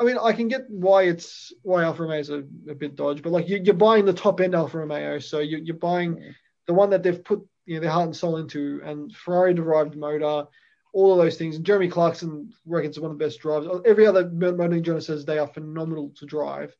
I 0.00 0.04
mean, 0.04 0.18
I 0.20 0.32
can 0.32 0.48
get 0.48 0.68
why 0.68 1.04
it's 1.04 1.52
why 1.62 1.84
Alfa 1.84 2.02
Romeo 2.02 2.18
is 2.18 2.30
a, 2.30 2.38
a 2.68 2.74
bit 2.74 2.96
dodge, 2.96 3.22
but 3.22 3.30
like 3.30 3.48
you, 3.48 3.60
you're 3.62 3.74
buying 3.74 4.04
the 4.04 4.12
top 4.12 4.40
end 4.40 4.54
Alfa 4.54 4.78
Romeo, 4.78 5.18
so 5.18 5.38
you, 5.38 5.58
you're 5.58 5.76
buying 5.76 6.34
the 6.66 6.74
one 6.74 6.90
that 6.90 7.02
they've 7.02 7.22
put 7.22 7.46
you 7.66 7.76
know 7.76 7.80
their 7.80 7.90
heart 7.90 8.06
and 8.06 8.16
soul 8.16 8.36
into, 8.36 8.80
and 8.84 9.14
Ferrari 9.14 9.54
derived 9.54 9.96
motor, 9.96 10.46
all 10.92 11.12
of 11.12 11.18
those 11.18 11.36
things. 11.36 11.56
And 11.56 11.64
Jeremy 11.64 11.88
Clarkson 11.88 12.52
reckons 12.66 13.00
one 13.00 13.10
of 13.10 13.18
the 13.18 13.24
best 13.24 13.40
drivers. 13.40 13.80
Every 13.84 14.06
other 14.06 14.28
motoring 14.30 14.82
journalist 14.82 15.06
says 15.06 15.24
they 15.24 15.38
are 15.38 15.46
phenomenal 15.46 16.12
to 16.16 16.26
drive, 16.26 16.76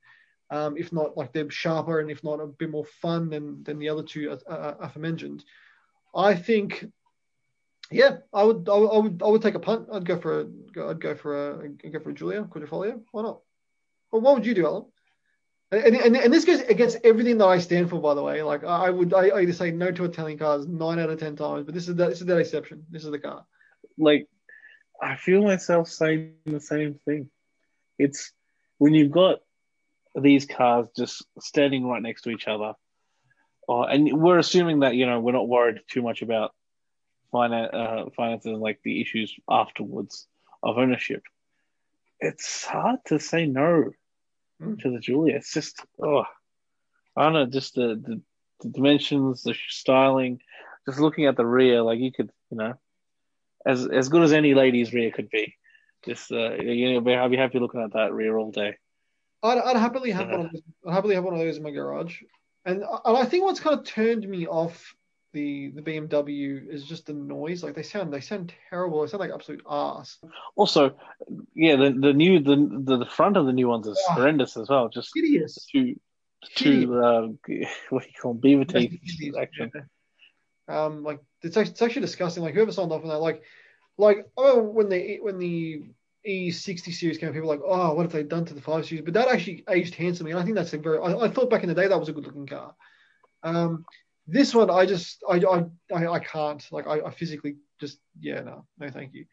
um, 0.50 0.76
if 0.76 0.92
not 0.92 1.16
like 1.16 1.32
they're 1.32 1.50
sharper 1.50 2.00
and 2.00 2.10
if 2.10 2.22
not 2.22 2.40
a 2.40 2.46
bit 2.46 2.70
more 2.70 2.84
fun 2.84 3.30
than 3.30 3.62
than 3.64 3.78
the 3.78 3.88
other 3.88 4.02
two 4.02 4.30
uh, 4.30 4.50
uh, 4.50 4.74
aforementioned. 4.80 5.44
I 6.14 6.34
think. 6.34 6.86
Yeah, 7.90 8.18
I 8.32 8.42
would, 8.42 8.66
I 8.70 8.74
would, 8.78 8.88
I 8.88 8.98
would, 8.98 9.22
I 9.22 9.26
would 9.26 9.42
take 9.42 9.54
a 9.54 9.58
punt. 9.58 9.88
I'd 9.92 10.06
go 10.06 10.18
for 10.18 10.40
a, 10.40 10.88
I'd 10.88 11.00
go 11.00 11.14
for 11.14 11.50
a, 11.50 11.64
I'd 11.64 11.92
go 11.92 12.00
for 12.00 12.08
a 12.08 12.14
Giulia 12.14 12.42
Quadrifoglio. 12.44 13.02
Why 13.10 13.22
not? 13.22 13.40
Well, 14.10 14.22
what 14.22 14.34
would 14.34 14.46
you 14.46 14.54
do, 14.54 14.66
Alam? 14.66 14.86
And, 15.72 15.96
and, 15.96 16.16
and 16.16 16.32
this 16.32 16.46
goes 16.46 16.60
against 16.60 16.98
everything 17.04 17.36
that 17.38 17.46
I 17.46 17.58
stand 17.58 17.90
for, 17.90 18.00
by 18.00 18.14
the 18.14 18.22
way. 18.22 18.42
Like 18.42 18.64
I 18.64 18.88
would, 18.88 19.12
I, 19.12 19.28
I 19.28 19.40
either 19.42 19.52
say 19.52 19.72
no 19.72 19.90
to 19.90 20.04
Italian 20.04 20.38
cars 20.38 20.66
nine 20.66 20.98
out 21.00 21.10
of 21.10 21.20
ten 21.20 21.36
times, 21.36 21.66
but 21.66 21.74
this 21.74 21.86
is 21.86 21.96
that, 21.96 22.08
this 22.08 22.20
is 22.20 22.26
that 22.26 22.38
exception. 22.38 22.86
This 22.90 23.04
is 23.04 23.10
the 23.10 23.18
car. 23.18 23.44
Like 23.98 24.28
I 25.00 25.16
feel 25.16 25.42
myself 25.42 25.88
saying 25.88 26.34
the 26.46 26.60
same 26.60 26.94
thing. 27.04 27.30
It's 27.98 28.32
when 28.78 28.94
you've 28.94 29.10
got 29.10 29.40
these 30.14 30.46
cars 30.46 30.88
just 30.96 31.24
standing 31.40 31.86
right 31.86 32.02
next 32.02 32.22
to 32.22 32.30
each 32.30 32.48
other, 32.48 32.74
uh, 33.68 33.82
and 33.82 34.20
we're 34.20 34.38
assuming 34.38 34.80
that 34.80 34.94
you 34.94 35.06
know 35.06 35.20
we're 35.20 35.32
not 35.32 35.48
worried 35.48 35.80
too 35.88 36.02
much 36.02 36.22
about 36.22 36.52
finance, 37.30 37.70
uh, 37.72 38.04
finances 38.16 38.46
and 38.46 38.60
like 38.60 38.80
the 38.82 39.00
issues 39.00 39.34
afterwards 39.48 40.26
of 40.62 40.78
ownership. 40.78 41.22
It's 42.20 42.64
hard 42.64 43.00
to 43.06 43.18
say 43.18 43.46
no 43.46 43.90
Mm. 44.60 44.80
to 44.80 44.90
the 44.90 45.00
Giulia. 45.00 45.36
It's 45.36 45.52
just 45.52 45.84
oh, 46.00 46.24
I 47.16 47.24
don't 47.24 47.32
know, 47.32 47.46
just 47.46 47.74
the, 47.74 48.00
the 48.00 48.20
the 48.60 48.68
dimensions, 48.68 49.42
the 49.42 49.54
styling, 49.68 50.40
just 50.86 51.00
looking 51.00 51.26
at 51.26 51.36
the 51.36 51.44
rear, 51.44 51.82
like 51.82 51.98
you 51.98 52.12
could, 52.12 52.30
you 52.50 52.58
know, 52.58 52.74
as 53.66 53.86
as 53.86 54.08
good 54.08 54.22
as 54.22 54.32
any 54.32 54.54
lady's 54.54 54.92
rear 54.92 55.10
could 55.10 55.30
be. 55.30 55.54
Just 56.04 56.32
uh, 56.32 56.54
you 56.54 57.00
know, 57.00 57.22
I'd 57.24 57.30
be 57.30 57.36
happy 57.36 57.58
looking 57.58 57.82
at 57.82 57.92
that 57.92 58.12
rear 58.12 58.36
all 58.36 58.50
day. 58.50 58.76
I'd, 59.42 59.58
I'd 59.58 59.76
happily 59.76 60.10
have 60.12 60.28
Yeah. 60.28 60.36
one. 60.36 60.46
Of 60.46 60.52
those, 60.52 60.62
I'd 60.86 60.92
happily 60.94 61.14
have 61.14 61.24
one 61.24 61.34
of 61.34 61.40
those 61.40 61.56
in 61.56 61.62
my 61.62 61.70
garage. 61.70 62.22
And, 62.64 62.82
and 62.82 63.16
I 63.16 63.24
think 63.24 63.44
what's 63.44 63.60
kind 63.60 63.78
of 63.78 63.84
turned 63.84 64.28
me 64.28 64.46
off 64.46 64.94
the 65.32 65.68
the 65.74 65.82
BMW 65.82 66.68
is 66.68 66.84
just 66.84 67.06
the 67.06 67.12
noise. 67.14 67.62
Like 67.64 67.74
they 67.74 67.82
sound 67.82 68.12
they 68.12 68.20
sound 68.20 68.52
terrible. 68.70 69.00
They 69.00 69.08
sound 69.08 69.20
like 69.20 69.30
absolute 69.32 69.62
arse. 69.66 70.18
Also, 70.56 70.96
yeah, 71.54 71.76
the 71.76 71.90
the 71.90 72.12
new 72.12 72.38
the 72.40 72.56
the, 72.84 72.98
the 72.98 73.06
front 73.06 73.36
of 73.36 73.46
the 73.46 73.52
new 73.52 73.68
ones 73.68 73.86
is 73.86 73.98
Ah. 74.10 74.14
horrendous 74.14 74.56
as 74.56 74.68
well. 74.68 74.88
Just 74.88 75.10
Hideous. 75.14 75.66
two 75.72 75.96
two 76.56 76.98
uh, 77.00 77.20
what 77.90 78.02
do 78.02 78.08
you 78.08 78.14
call 78.20 78.32
them? 78.34 78.40
beaver 78.40 78.64
teeth 78.64 79.00
action. 79.40 79.70
yeah. 79.74 79.80
Um, 80.72 81.02
like 81.02 81.20
it's 81.42 81.56
actually, 81.56 81.72
it's 81.72 81.82
actually 81.82 82.02
disgusting. 82.02 82.42
Like 82.42 82.54
whoever 82.54 82.72
signed 82.72 82.92
off 82.92 83.02
on 83.02 83.08
that, 83.08 83.18
like, 83.18 83.42
like 83.98 84.26
oh, 84.36 84.62
when 84.62 84.88
the 84.88 85.18
when 85.20 85.38
the 85.38 85.82
E60 86.26 86.92
series 86.92 87.18
came, 87.18 87.32
people 87.32 87.48
were 87.48 87.54
like, 87.54 87.64
oh, 87.64 87.94
what 87.94 88.04
have 88.04 88.12
they 88.12 88.22
done 88.22 88.44
to 88.46 88.54
the 88.54 88.60
five 88.60 88.86
series? 88.86 89.04
But 89.04 89.14
that 89.14 89.28
actually 89.28 89.64
aged 89.68 89.94
handsomely, 89.94 90.32
and 90.32 90.40
I 90.40 90.44
think 90.44 90.56
that's 90.56 90.72
a 90.72 90.78
very. 90.78 90.98
I, 90.98 91.24
I 91.24 91.28
thought 91.28 91.50
back 91.50 91.62
in 91.62 91.68
the 91.68 91.74
day 91.74 91.88
that 91.88 91.98
was 91.98 92.08
a 92.08 92.12
good 92.12 92.24
looking 92.24 92.46
car. 92.46 92.74
Um, 93.42 93.84
this 94.26 94.54
one, 94.54 94.70
I 94.70 94.86
just, 94.86 95.22
I, 95.28 95.36
I, 95.38 95.64
I, 95.94 96.06
I 96.06 96.18
can't. 96.20 96.64
Like, 96.70 96.86
I, 96.86 97.00
I 97.00 97.10
physically 97.10 97.56
just, 97.80 97.98
yeah, 98.20 98.40
no, 98.40 98.64
no, 98.78 98.90
thank 98.90 99.14
you. 99.14 99.26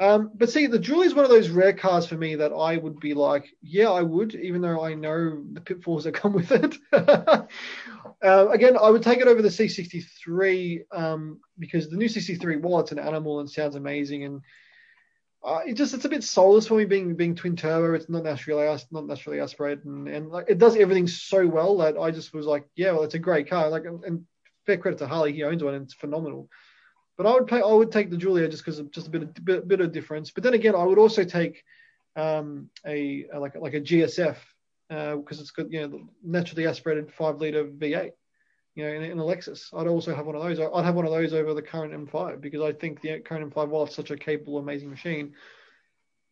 Um, 0.00 0.30
but 0.34 0.48
see, 0.48 0.68
the 0.68 0.78
Julie 0.78 1.08
is 1.08 1.14
one 1.14 1.24
of 1.24 1.30
those 1.30 1.48
rare 1.48 1.72
cars 1.72 2.06
for 2.06 2.14
me 2.14 2.36
that 2.36 2.52
I 2.52 2.76
would 2.76 3.00
be 3.00 3.14
like, 3.14 3.48
yeah, 3.62 3.90
I 3.90 4.02
would, 4.02 4.34
even 4.34 4.60
though 4.62 4.82
I 4.82 4.94
know 4.94 5.42
the 5.52 5.60
pitfalls 5.60 6.04
that 6.04 6.14
come 6.14 6.32
with 6.34 6.52
it. 6.52 6.76
uh, 6.92 7.46
again, 8.22 8.76
I 8.80 8.90
would 8.90 9.02
take 9.02 9.18
it 9.18 9.26
over 9.26 9.42
the 9.42 9.48
C63 9.48 10.82
um, 10.92 11.40
because 11.58 11.88
the 11.88 11.96
new 11.96 12.08
C63, 12.08 12.60
while 12.60 12.80
it's 12.80 12.92
an 12.92 13.00
animal 13.00 13.40
and 13.40 13.50
sounds 13.50 13.74
amazing, 13.74 14.24
and 14.24 14.42
uh, 15.44 15.60
it 15.66 15.74
just 15.74 15.94
it's 15.94 16.04
a 16.04 16.08
bit 16.08 16.24
soulless 16.24 16.66
for 16.66 16.74
me 16.74 16.84
being 16.84 17.14
being 17.14 17.34
twin 17.34 17.56
turbo. 17.56 17.94
It's 17.94 18.08
not 18.08 18.24
naturally 18.24 18.78
not 18.90 19.06
naturally 19.06 19.40
aspirated, 19.40 19.84
and, 19.84 20.08
and 20.08 20.28
like 20.28 20.46
it 20.48 20.58
does 20.58 20.76
everything 20.76 21.06
so 21.06 21.46
well 21.46 21.78
that 21.78 21.96
I 21.96 22.10
just 22.10 22.34
was 22.34 22.46
like, 22.46 22.66
yeah, 22.76 22.92
well, 22.92 23.04
it's 23.04 23.14
a 23.14 23.20
great 23.20 23.48
car. 23.48 23.68
Like, 23.68 23.84
and, 23.84 24.02
and 24.04 24.24
fair 24.66 24.78
credit 24.78 24.98
to 24.98 25.06
Harley, 25.06 25.32
he 25.32 25.44
owns 25.44 25.62
one, 25.62 25.74
and 25.74 25.84
it's 25.84 25.94
phenomenal. 25.94 26.48
But 27.18 27.26
I 27.26 27.32
would 27.32 27.48
pay, 27.48 27.60
I 27.60 27.72
would 27.72 27.90
take 27.90 28.10
the 28.10 28.16
Giulia 28.16 28.48
just 28.48 28.64
because 28.64 28.78
of 28.78 28.92
just 28.92 29.08
a 29.08 29.10
bit 29.10 29.22
of 29.22 29.44
bit, 29.44 29.66
bit 29.66 29.80
of 29.80 29.92
difference. 29.92 30.30
But 30.30 30.44
then 30.44 30.54
again, 30.54 30.76
I 30.76 30.84
would 30.84 30.98
also 30.98 31.24
take 31.24 31.64
um, 32.14 32.70
a, 32.86 33.26
a 33.34 33.40
like 33.40 33.56
like 33.56 33.74
a 33.74 33.80
GSF 33.80 34.36
because 34.88 35.40
it's 35.40 35.50
got 35.50 35.70
you 35.70 35.86
know 35.86 36.08
naturally 36.24 36.68
aspirated 36.68 37.12
five 37.12 37.40
liter 37.40 37.64
V8. 37.64 38.12
You 38.76 38.84
know, 38.84 38.92
in, 38.92 39.02
in 39.02 39.18
a 39.18 39.22
Lexus, 39.22 39.74
I'd 39.76 39.88
also 39.88 40.14
have 40.14 40.26
one 40.26 40.36
of 40.36 40.42
those. 40.42 40.60
I'd 40.60 40.84
have 40.84 40.94
one 40.94 41.06
of 41.06 41.10
those 41.10 41.34
over 41.34 41.52
the 41.52 41.62
current 41.62 41.92
M5 41.92 42.40
because 42.40 42.62
I 42.62 42.72
think 42.72 43.00
the 43.00 43.18
current 43.18 43.52
M5, 43.52 43.68
while 43.68 43.82
it's 43.82 43.96
such 43.96 44.12
a 44.12 44.16
capable, 44.16 44.58
amazing 44.58 44.88
machine, 44.88 45.34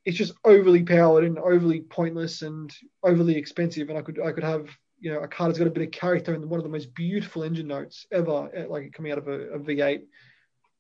it's 0.05 0.17
just 0.17 0.35
overly 0.45 0.85
powered 0.85 1.25
and 1.25 1.37
overly 1.41 1.81
pointless 1.81 2.43
and 2.43 2.73
overly 3.03 3.37
expensive. 3.37 3.89
And 3.89 3.99
I 3.99 4.03
could 4.03 4.21
I 4.21 4.31
could 4.31 4.45
have 4.45 4.69
you 5.01 5.13
know 5.13 5.19
a 5.19 5.27
car 5.27 5.49
that's 5.49 5.59
got 5.59 5.67
a 5.67 5.71
bit 5.71 5.83
of 5.83 5.91
character 5.91 6.33
and 6.33 6.49
one 6.49 6.61
of 6.61 6.65
the 6.65 6.71
most 6.71 6.95
beautiful 6.95 7.43
engine 7.43 7.67
notes 7.67 8.07
ever, 8.13 8.49
eh, 8.55 8.67
like 8.69 8.93
coming 8.93 9.11
out 9.11 9.19
of 9.19 9.27
a, 9.27 9.49
a 9.49 9.59
V8. 9.59 10.03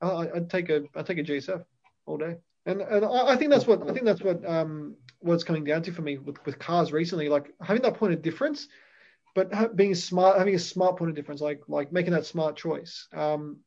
I, 0.00 0.28
I'd 0.34 0.50
take 0.50 0.70
a 0.70 0.84
I'd 0.94 1.06
take 1.06 1.18
a 1.18 1.22
GSF 1.22 1.64
all 2.06 2.18
day. 2.18 2.36
And 2.66 2.80
and 2.80 3.04
I, 3.04 3.28
I 3.28 3.36
think 3.36 3.50
that's 3.50 3.66
what 3.66 3.88
I 3.88 3.92
think 3.92 4.04
that's 4.04 4.22
what 4.22 4.44
um 4.48 4.96
what's 5.20 5.44
coming 5.44 5.64
down 5.64 5.82
to 5.82 5.92
for 5.92 6.02
me 6.02 6.18
with, 6.18 6.44
with 6.44 6.58
cars 6.58 6.92
recently, 6.92 7.28
like 7.28 7.52
having 7.60 7.82
that 7.82 7.94
point 7.94 8.12
of 8.12 8.22
difference, 8.22 8.68
but 9.34 9.76
being 9.76 9.94
smart, 9.94 10.38
having 10.38 10.54
a 10.54 10.58
smart 10.58 10.96
point 10.96 11.10
of 11.10 11.16
difference, 11.16 11.40
like 11.40 11.62
like 11.68 11.92
making 11.92 12.12
that 12.12 12.26
smart 12.26 12.56
choice. 12.56 13.08
Um, 13.12 13.58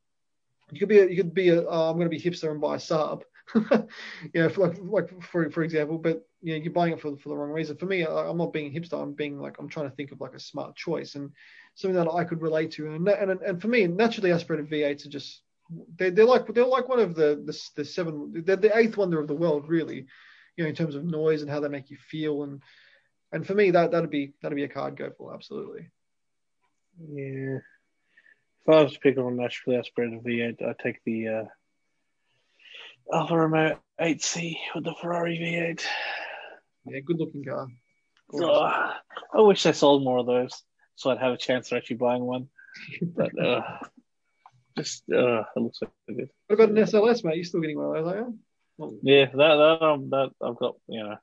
you 0.70 0.78
could 0.78 0.88
be 0.88 0.98
a, 0.98 1.08
you 1.08 1.16
could 1.16 1.34
be 1.34 1.48
a 1.48 1.62
oh, 1.62 1.90
I'm 1.90 1.96
going 1.96 2.10
to 2.10 2.16
be 2.16 2.20
hipster 2.20 2.50
and 2.50 2.60
buy 2.60 2.76
a 2.76 2.78
Saab, 2.78 3.22
you 3.54 3.88
know, 4.34 4.48
for 4.48 4.68
like 4.68 4.78
like 4.82 5.22
for 5.22 5.50
for 5.50 5.62
example, 5.62 5.98
but 5.98 6.22
you 6.42 6.54
know 6.54 6.62
you're 6.62 6.72
buying 6.72 6.92
it 6.92 7.00
for 7.00 7.16
for 7.16 7.30
the 7.30 7.36
wrong 7.36 7.50
reason. 7.50 7.76
For 7.76 7.86
me, 7.86 8.04
I, 8.04 8.28
I'm 8.28 8.38
not 8.38 8.52
being 8.52 8.72
hipster. 8.72 9.00
I'm 9.00 9.14
being 9.14 9.38
like 9.38 9.56
I'm 9.58 9.68
trying 9.68 9.88
to 9.88 9.96
think 9.96 10.12
of 10.12 10.20
like 10.20 10.34
a 10.34 10.40
smart 10.40 10.76
choice 10.76 11.14
and 11.14 11.30
something 11.74 11.96
that 11.96 12.12
I 12.12 12.24
could 12.24 12.42
relate 12.42 12.72
to. 12.72 12.92
And 12.92 13.08
and 13.08 13.30
and 13.40 13.60
for 13.60 13.68
me, 13.68 13.86
naturally 13.86 14.32
aspirated 14.32 14.70
V8s 14.70 15.06
are 15.06 15.10
just 15.10 15.42
they, 15.96 16.10
they're 16.10 16.24
like 16.24 16.46
they're 16.52 16.66
like 16.66 16.88
one 16.88 17.00
of 17.00 17.14
the 17.14 17.42
the, 17.44 17.58
the 17.76 17.84
seven 17.84 18.32
they're 18.44 18.56
the 18.56 18.76
eighth 18.76 18.96
wonder 18.96 19.20
of 19.20 19.28
the 19.28 19.34
world 19.34 19.68
really 19.68 20.06
you 20.56 20.64
know 20.64 20.68
in 20.68 20.74
terms 20.74 20.94
of 20.94 21.04
noise 21.04 21.42
and 21.42 21.50
how 21.50 21.60
they 21.60 21.68
make 21.68 21.90
you 21.90 21.96
feel 21.96 22.42
and 22.42 22.62
and 23.32 23.46
for 23.46 23.54
me 23.54 23.70
that 23.70 23.90
that'd 23.92 24.10
be 24.10 24.32
that'd 24.42 24.56
be 24.56 24.64
a 24.64 24.68
card 24.68 24.96
go 24.96 25.10
for 25.16 25.34
absolutely 25.34 25.88
Yeah. 27.00 27.58
If 28.62 28.68
I 28.68 28.82
was 28.82 28.92
to 28.92 29.00
pick 29.00 29.16
on 29.16 29.32
a 29.32 29.36
naturally 29.36 29.78
aspirated 29.78 30.22
V8, 30.22 30.62
I'd 30.62 30.78
take 30.78 31.02
the 31.04 31.28
uh, 31.28 31.44
Alfa 33.16 33.36
Romeo 33.36 33.78
8C 34.00 34.56
with 34.74 34.84
the 34.84 34.94
Ferrari 35.00 35.38
V8. 35.38 35.82
yeah 36.86 37.00
good 37.00 37.18
looking 37.18 37.44
car 37.44 37.68
Ugh. 38.34 38.92
I 39.34 39.40
wish 39.40 39.62
they 39.62 39.72
sold 39.72 40.04
more 40.04 40.18
of 40.18 40.26
those 40.26 40.62
so 41.00 41.10
I'd 41.10 41.18
have 41.18 41.32
a 41.32 41.38
chance 41.38 41.72
of 41.72 41.78
actually 41.78 41.96
buying 41.96 42.22
one. 42.22 42.48
But 43.16 43.30
uh, 43.42 43.62
just 44.76 45.04
uh, 45.12 45.40
it 45.40 45.60
looks 45.60 45.78
so 45.80 45.88
good. 46.08 46.30
what 46.46 46.54
about 46.54 46.70
an 46.70 46.76
SLS 46.76 47.24
mate 47.24 47.36
you 47.36 47.44
still 47.44 47.60
getting 47.60 47.78
one 47.78 47.96
of 47.96 48.04
those 48.04 48.12
are 48.12 48.18
you? 48.18 48.38
Well, 48.78 48.92
Yeah, 49.02 49.26
that 49.26 49.36
that 49.36 49.82
um, 49.82 50.10
that 50.10 50.30
I've 50.42 50.56
got 50.56 50.76
you 50.88 51.02
know 51.02 51.16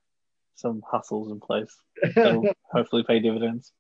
some 0.56 0.82
hustles 0.90 1.32
in 1.32 1.40
place 1.40 1.76
that'll 2.16 2.48
hopefully 2.72 3.04
pay 3.08 3.20
dividends. 3.20 3.72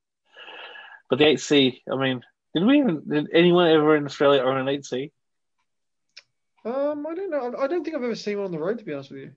But 1.10 1.19
the 1.19 1.26
8C, 1.26 1.80
I 1.91 1.95
mean, 1.95 2.22
did 2.53 2.65
we 2.65 2.80
even 2.80 3.03
did 3.07 3.27
anyone 3.34 3.69
ever 3.69 3.95
in 3.95 4.06
Australia 4.06 4.41
own 4.41 4.57
an 4.57 4.65
8C? 4.68 5.11
um 6.65 7.06
I 7.07 7.14
don't 7.14 7.30
know 7.30 7.53
I 7.57 7.64
I 7.64 7.68
don't 7.68 7.84
think 7.84 7.95
I've 7.95 8.03
ever 8.03 8.15
seen 8.15 8.38
one 8.38 8.45
on 8.45 8.52
the 8.52 8.60
road 8.60 8.80
to 8.80 8.84
be 8.85 8.94
honest 8.94 9.11
with 9.11 9.22
you 9.22 9.31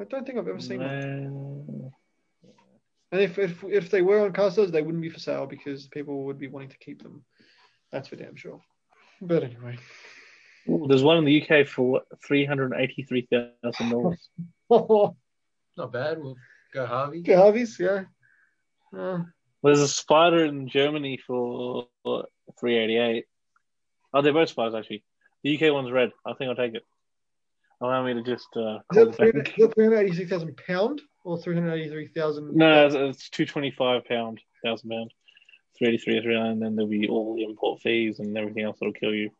I 0.00 0.04
don't 0.04 0.24
think 0.24 0.38
I've 0.38 0.48
ever 0.48 0.60
seen 0.60 0.80
one 0.80 1.90
and 3.12 3.20
if 3.20 3.38
if 3.38 3.64
if 3.64 3.90
they 3.90 4.00
were 4.02 4.24
on 4.24 4.32
car 4.32 4.50
sales 4.50 4.70
they 4.70 4.82
wouldn't 4.82 5.02
be 5.02 5.10
for 5.10 5.18
sale 5.18 5.46
because 5.46 5.86
people 5.88 6.24
would 6.24 6.38
be 6.38 6.48
wanting 6.48 6.70
to 6.70 6.78
keep 6.78 7.02
them 7.02 7.24
that's 7.92 8.08
for 8.08 8.16
damn 8.16 8.36
sure 8.36 8.60
but 9.20 9.42
anyway 9.42 9.76
Ooh, 10.68 10.86
there's 10.88 11.02
one 11.02 11.18
in 11.18 11.24
the 11.24 11.42
UK 11.42 11.66
for 11.66 12.02
three 12.26 12.44
hundred 12.44 12.74
eighty-three 12.74 13.26
thousand 13.30 13.90
dollars. 13.90 14.28
Not 15.76 15.92
bad. 15.92 16.18
We'll 16.18 16.36
go 16.74 16.84
Harvey. 16.84 17.20
Okay, 17.20 17.34
Harvey's, 17.34 17.78
yeah. 17.80 18.04
Uh, 18.96 19.20
There's 19.62 19.80
a 19.80 19.88
spider 19.88 20.44
in 20.44 20.68
Germany 20.68 21.18
for 21.26 21.86
three 22.60 22.76
eighty-eight. 22.78 23.24
Oh, 24.12 24.22
they're 24.22 24.32
both 24.32 24.50
spiders 24.50 24.74
actually. 24.74 25.04
The 25.42 25.56
UK 25.56 25.72
one's 25.72 25.90
red. 25.90 26.10
I 26.26 26.34
think 26.34 26.50
I'll 26.50 26.56
take 26.56 26.74
it. 26.74 26.84
Allow 27.80 28.04
me 28.04 28.14
to 28.14 28.22
just 28.22 28.48
uh, 28.56 28.78
is 28.78 28.82
call 28.92 29.06
that 29.06 29.14
386,000 29.16 30.56
pound 30.66 31.00
or 31.24 31.40
383,000? 31.40 32.56
No, 32.56 32.86
it's, 32.86 32.94
it's 32.94 33.30
two 33.30 33.46
twenty-five 33.46 34.04
pound, 34.04 34.40
thousand 34.64 34.90
pound, 34.90 35.12
three 35.78 35.88
eighty-three, 35.88 36.20
three 36.22 36.36
and 36.36 36.60
then 36.60 36.74
there'll 36.76 36.90
be 36.90 37.08
all 37.08 37.34
the 37.36 37.44
import 37.44 37.80
fees 37.80 38.18
and 38.18 38.36
everything 38.36 38.64
else 38.64 38.78
that'll 38.80 38.92
kill 38.92 39.14
you. 39.14 39.30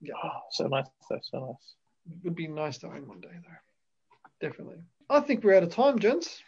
Yeah, 0.00 0.14
Oh, 0.22 0.30
so 0.50 0.66
nice, 0.66 0.86
though, 1.10 1.18
so 1.22 1.46
nice. 1.46 1.74
It 2.16 2.24
would 2.24 2.34
be 2.34 2.48
nice 2.48 2.78
to 2.78 2.88
own 2.88 3.06
one 3.06 3.20
day, 3.20 3.28
though. 3.32 4.48
Definitely. 4.48 4.78
I 5.08 5.20
think 5.20 5.44
we're 5.44 5.56
out 5.56 5.62
of 5.62 5.70
time, 5.72 5.98
gents. 5.98 6.42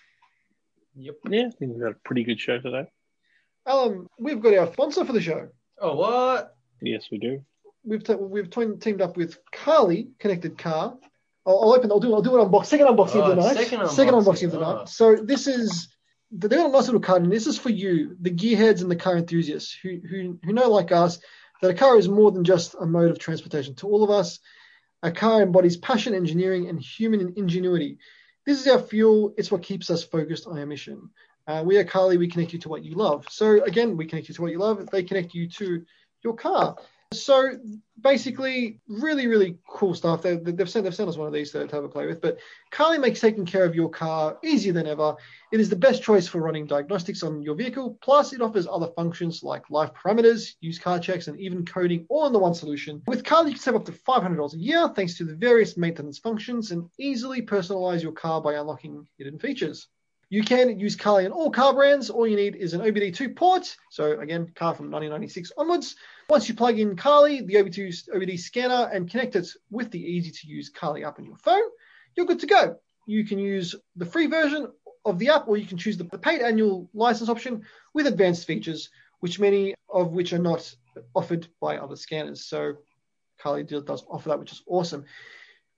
Yep. 0.96 1.14
Yeah, 1.30 1.46
I 1.46 1.50
think 1.50 1.72
we've 1.72 1.80
got 1.82 1.92
a 1.92 1.96
pretty 2.04 2.24
good 2.24 2.40
show 2.40 2.58
today. 2.58 2.86
Alam, 3.66 4.08
we've 4.18 4.40
got 4.40 4.54
our 4.56 4.72
sponsor 4.72 5.04
for 5.04 5.12
the 5.12 5.20
show. 5.20 5.48
Oh, 5.80 5.96
what? 5.96 6.56
Yes, 6.82 7.06
we 7.10 7.18
do. 7.18 7.42
We've 7.84 8.02
t- 8.02 8.14
we've 8.14 8.50
twin- 8.50 8.78
teamed 8.78 9.00
up 9.02 9.16
with 9.16 9.38
Carly 9.52 10.08
Connected 10.18 10.56
Car. 10.58 10.96
I'll, 11.46 11.60
I'll 11.62 11.72
open. 11.74 11.90
I'll 11.90 12.00
do. 12.00 12.14
I'll 12.14 12.22
do 12.22 12.40
an 12.40 12.48
unboxing. 12.48 12.66
Second 12.66 12.86
unboxing 12.88 13.20
of 13.22 13.36
the 13.36 13.42
Oh, 13.42 13.46
night. 13.46 13.56
second 13.56 13.80
unboxing, 13.80 14.22
unboxing, 14.22 14.44
of 14.46 14.52
the 14.52 14.60
oh. 14.60 14.76
night. 14.78 14.88
So 14.88 15.16
this 15.16 15.46
is. 15.46 15.93
They've 16.36 16.50
got 16.50 16.68
a 16.68 16.72
nice 16.72 16.86
little 16.86 17.00
card, 17.00 17.22
and 17.22 17.32
this 17.32 17.46
is 17.46 17.58
for 17.58 17.70
you, 17.70 18.16
the 18.20 18.30
gearheads 18.30 18.82
and 18.82 18.90
the 18.90 18.96
car 18.96 19.16
enthusiasts 19.16 19.72
who 19.80 20.00
who 20.08 20.38
who 20.44 20.52
know, 20.52 20.68
like 20.68 20.90
us, 20.90 21.20
that 21.62 21.70
a 21.70 21.74
car 21.74 21.96
is 21.96 22.08
more 22.08 22.32
than 22.32 22.42
just 22.44 22.74
a 22.74 22.84
mode 22.84 23.10
of 23.10 23.18
transportation. 23.18 23.74
To 23.76 23.86
all 23.86 24.02
of 24.02 24.10
us, 24.10 24.40
a 25.02 25.12
car 25.12 25.42
embodies 25.42 25.76
passion, 25.76 26.14
engineering, 26.14 26.68
and 26.68 26.80
human 26.80 27.34
ingenuity. 27.36 27.98
This 28.46 28.60
is 28.60 28.66
our 28.66 28.80
fuel. 28.80 29.34
It's 29.38 29.50
what 29.50 29.62
keeps 29.62 29.90
us 29.90 30.02
focused 30.02 30.46
on 30.46 30.58
our 30.58 30.66
mission. 30.66 31.10
Uh, 31.46 31.62
we 31.64 31.76
are 31.76 31.84
Carly. 31.84 32.16
We 32.16 32.28
connect 32.28 32.52
you 32.52 32.58
to 32.60 32.68
what 32.68 32.84
you 32.84 32.94
love. 32.94 33.26
So 33.30 33.62
again, 33.62 33.96
we 33.96 34.06
connect 34.06 34.28
you 34.28 34.34
to 34.34 34.42
what 34.42 34.50
you 34.50 34.58
love. 34.58 34.88
They 34.90 35.02
connect 35.02 35.34
you 35.34 35.48
to 35.50 35.84
your 36.22 36.34
car. 36.34 36.76
So 37.12 37.58
basically, 38.00 38.80
really, 38.88 39.26
really 39.26 39.58
cool 39.68 39.94
stuff. 39.94 40.22
They, 40.22 40.36
they've 40.36 40.68
sent 40.68 40.84
they've 40.84 40.94
sent 40.94 41.08
us 41.08 41.16
one 41.16 41.26
of 41.26 41.32
these 41.32 41.52
to, 41.52 41.60
have 41.60 41.84
a 41.84 41.88
play 41.88 42.06
with. 42.06 42.20
But 42.20 42.38
Carly 42.70 42.98
makes 42.98 43.20
taking 43.20 43.46
care 43.46 43.64
of 43.64 43.74
your 43.74 43.88
car 43.88 44.38
easier 44.42 44.72
than 44.72 44.86
ever. 44.86 45.16
It 45.52 45.60
is 45.60 45.68
the 45.68 45.76
best 45.76 46.02
choice 46.02 46.26
for 46.26 46.40
running 46.40 46.66
diagnostics 46.66 47.22
on 47.22 47.42
your 47.42 47.54
vehicle. 47.54 47.98
Plus, 48.02 48.32
it 48.32 48.42
offers 48.42 48.66
other 48.66 48.88
functions 48.96 49.42
like 49.42 49.70
life 49.70 49.90
parameters, 49.94 50.54
used 50.60 50.82
car 50.82 50.98
checks, 50.98 51.28
and 51.28 51.38
even 51.38 51.64
coding 51.64 52.06
all 52.08 52.26
in 52.26 52.32
the 52.32 52.38
one 52.38 52.54
solution. 52.54 53.02
With 53.06 53.24
Carly, 53.24 53.50
you 53.50 53.56
can 53.56 53.62
save 53.62 53.76
up 53.76 53.84
to 53.86 53.92
$500 53.92 54.54
a 54.54 54.58
year 54.58 54.88
thanks 54.88 55.16
to 55.18 55.24
the 55.24 55.36
various 55.36 55.76
maintenance 55.76 56.18
functions 56.18 56.70
and 56.72 56.88
easily 56.98 57.42
personalize 57.42 58.02
your 58.02 58.12
car 58.12 58.40
by 58.40 58.54
unlocking 58.54 59.06
hidden 59.18 59.38
features. 59.38 59.88
You 60.30 60.42
can 60.42 60.78
use 60.78 60.96
Carly 60.96 61.24
in 61.24 61.32
all 61.32 61.50
car 61.50 61.74
brands. 61.74 62.10
All 62.10 62.26
you 62.26 62.36
need 62.36 62.56
is 62.56 62.74
an 62.74 62.80
OBD2 62.80 63.36
port. 63.36 63.76
So 63.90 64.18
again, 64.18 64.50
car 64.54 64.74
from 64.74 64.90
1996 64.90 65.52
onwards. 65.56 65.96
Once 66.28 66.48
you 66.48 66.54
plug 66.54 66.78
in 66.78 66.96
Carly, 66.96 67.42
the 67.42 67.54
OBD2 67.54 68.08
OBD 68.14 68.38
scanner, 68.38 68.90
and 68.92 69.10
connect 69.10 69.36
it 69.36 69.48
with 69.70 69.90
the 69.90 70.02
easy-to-use 70.02 70.70
Carly 70.70 71.04
app 71.04 71.18
on 71.18 71.26
your 71.26 71.36
phone, 71.36 71.62
you're 72.16 72.26
good 72.26 72.40
to 72.40 72.46
go. 72.46 72.76
You 73.06 73.24
can 73.24 73.38
use 73.38 73.74
the 73.96 74.06
free 74.06 74.26
version 74.26 74.72
of 75.04 75.18
the 75.18 75.28
app, 75.28 75.46
or 75.46 75.56
you 75.56 75.66
can 75.66 75.76
choose 75.78 75.98
the 75.98 76.04
paid 76.04 76.40
annual 76.40 76.88
license 76.94 77.28
option 77.28 77.64
with 77.92 78.06
advanced 78.06 78.46
features, 78.46 78.88
which 79.20 79.38
many 79.38 79.74
of 79.88 80.12
which 80.12 80.32
are 80.32 80.38
not 80.38 80.74
offered 81.14 81.46
by 81.60 81.76
other 81.76 81.96
scanners. 81.96 82.44
So 82.46 82.76
Carly 83.38 83.62
does 83.62 84.04
offer 84.08 84.30
that, 84.30 84.38
which 84.38 84.52
is 84.52 84.62
awesome. 84.66 85.04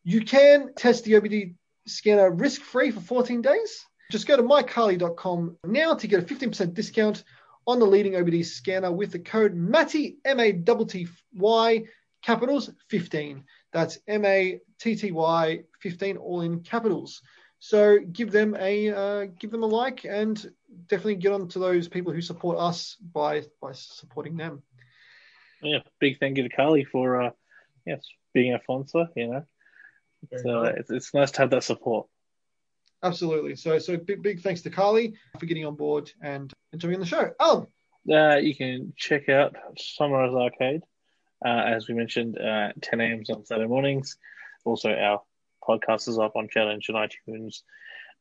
You 0.04 0.20
can 0.20 0.72
test 0.74 1.04
the 1.04 1.14
OBD 1.14 1.56
scanner 1.86 2.30
risk 2.30 2.60
free 2.60 2.92
for 2.92 3.00
14 3.00 3.42
days. 3.42 3.84
Just 4.10 4.26
go 4.26 4.36
to 4.36 4.42
mycarly.com 4.42 5.56
now 5.64 5.94
to 5.94 6.06
get 6.06 6.22
a 6.22 6.34
15% 6.34 6.74
discount 6.74 7.24
on 7.66 7.78
the 7.78 7.86
leading 7.86 8.12
OBD 8.12 8.44
scanner 8.44 8.92
with 8.92 9.12
the 9.12 9.18
code 9.18 9.54
MATTY, 9.54 10.18
M 10.24 10.38
A 10.38 10.52
T 10.52 10.84
T 10.84 11.08
Y, 11.34 11.84
capitals 12.22 12.70
15. 12.88 13.44
That's 13.72 13.98
M 14.06 14.24
A 14.24 14.60
T 14.78 14.94
T 14.94 15.10
Y 15.10 15.60
15, 15.80 16.16
all 16.16 16.42
in 16.42 16.60
capitals. 16.60 17.22
So 17.58 17.98
give 17.98 18.30
them 18.30 18.56
a 18.58 18.90
uh, 18.90 19.26
give 19.38 19.50
them 19.50 19.62
a 19.62 19.66
like 19.66 20.04
and 20.04 20.36
definitely 20.88 21.16
get 21.16 21.32
on 21.32 21.48
to 21.48 21.58
those 21.58 21.88
people 21.88 22.12
who 22.12 22.20
support 22.20 22.58
us 22.58 22.96
by 23.12 23.42
by 23.60 23.72
supporting 23.72 24.36
them. 24.36 24.62
Yeah, 25.62 25.80
big 25.98 26.18
thank 26.20 26.36
you 26.36 26.42
to 26.44 26.54
Carly 26.54 26.84
for 26.84 27.22
uh, 27.22 27.30
yes 27.86 28.06
being 28.34 28.54
a 28.54 28.62
sponsor. 28.62 29.08
You 29.16 29.28
know, 29.28 29.44
so 30.42 30.62
it's, 30.64 30.90
it's 30.90 31.14
nice 31.14 31.30
to 31.32 31.38
have 31.40 31.50
that 31.50 31.64
support. 31.64 32.08
Absolutely. 33.02 33.56
So 33.56 33.78
so 33.78 33.96
big 33.96 34.22
big 34.22 34.40
thanks 34.40 34.62
to 34.62 34.70
Carly 34.70 35.14
for 35.38 35.46
getting 35.46 35.66
on 35.66 35.74
board 35.76 36.10
and 36.22 36.52
enjoying 36.72 37.00
the 37.00 37.06
show. 37.06 37.30
Alam. 37.40 37.66
Uh, 38.10 38.36
you 38.36 38.54
can 38.54 38.92
check 38.96 39.28
out 39.28 39.56
Sunrise 39.76 40.32
Arcade, 40.32 40.82
uh, 41.44 41.48
as 41.48 41.88
we 41.88 41.94
mentioned, 41.94 42.38
uh, 42.38 42.68
10 42.80 43.00
a.m. 43.00 43.22
on 43.30 43.44
Saturday 43.44 43.66
mornings. 43.66 44.16
Also, 44.64 44.90
our 44.90 45.22
podcast 45.66 46.08
is 46.08 46.18
up 46.18 46.36
on 46.36 46.48
Challenge 46.48 46.88
and 46.88 46.96
iTunes 46.96 47.62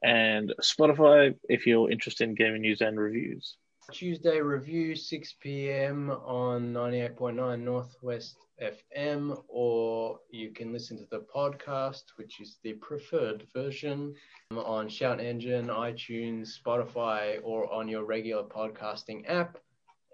and 0.04 0.54
Spotify 0.62 1.36
if 1.50 1.68
you're 1.68 1.92
interested 1.92 2.28
in 2.28 2.36
gaming 2.36 2.62
news 2.62 2.82
and 2.82 3.00
reviews. 3.00 3.58
Tuesday 3.92 4.42
review, 4.42 4.96
6 4.96 5.36
p.m. 5.40 6.10
on 6.10 6.74
98.9 6.74 7.60
Northwest 7.60 8.38
FM, 8.62 9.42
or 9.48 10.20
you 10.32 10.52
can 10.52 10.74
listen 10.74 10.98
to 10.98 11.06
the 11.12 11.26
podcast, 11.34 12.04
which 12.16 12.40
is 12.40 12.58
the 12.64 12.74
preferred 12.74 13.46
version, 13.54 14.16
on 14.52 14.90
Shout 14.90 15.20
Engine, 15.20 15.68
iTunes, 15.68 16.50
Spotify, 16.60 17.40
or 17.44 17.72
on 17.72 17.88
your 17.88 18.06
regular 18.06 18.44
podcasting 18.44 19.30
app. 19.30 19.58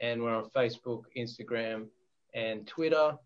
And 0.02 0.22
we're 0.22 0.36
on 0.36 0.50
Facebook, 0.50 1.04
Instagram, 1.18 1.88
and 2.34 2.68
Twitter 2.68 3.18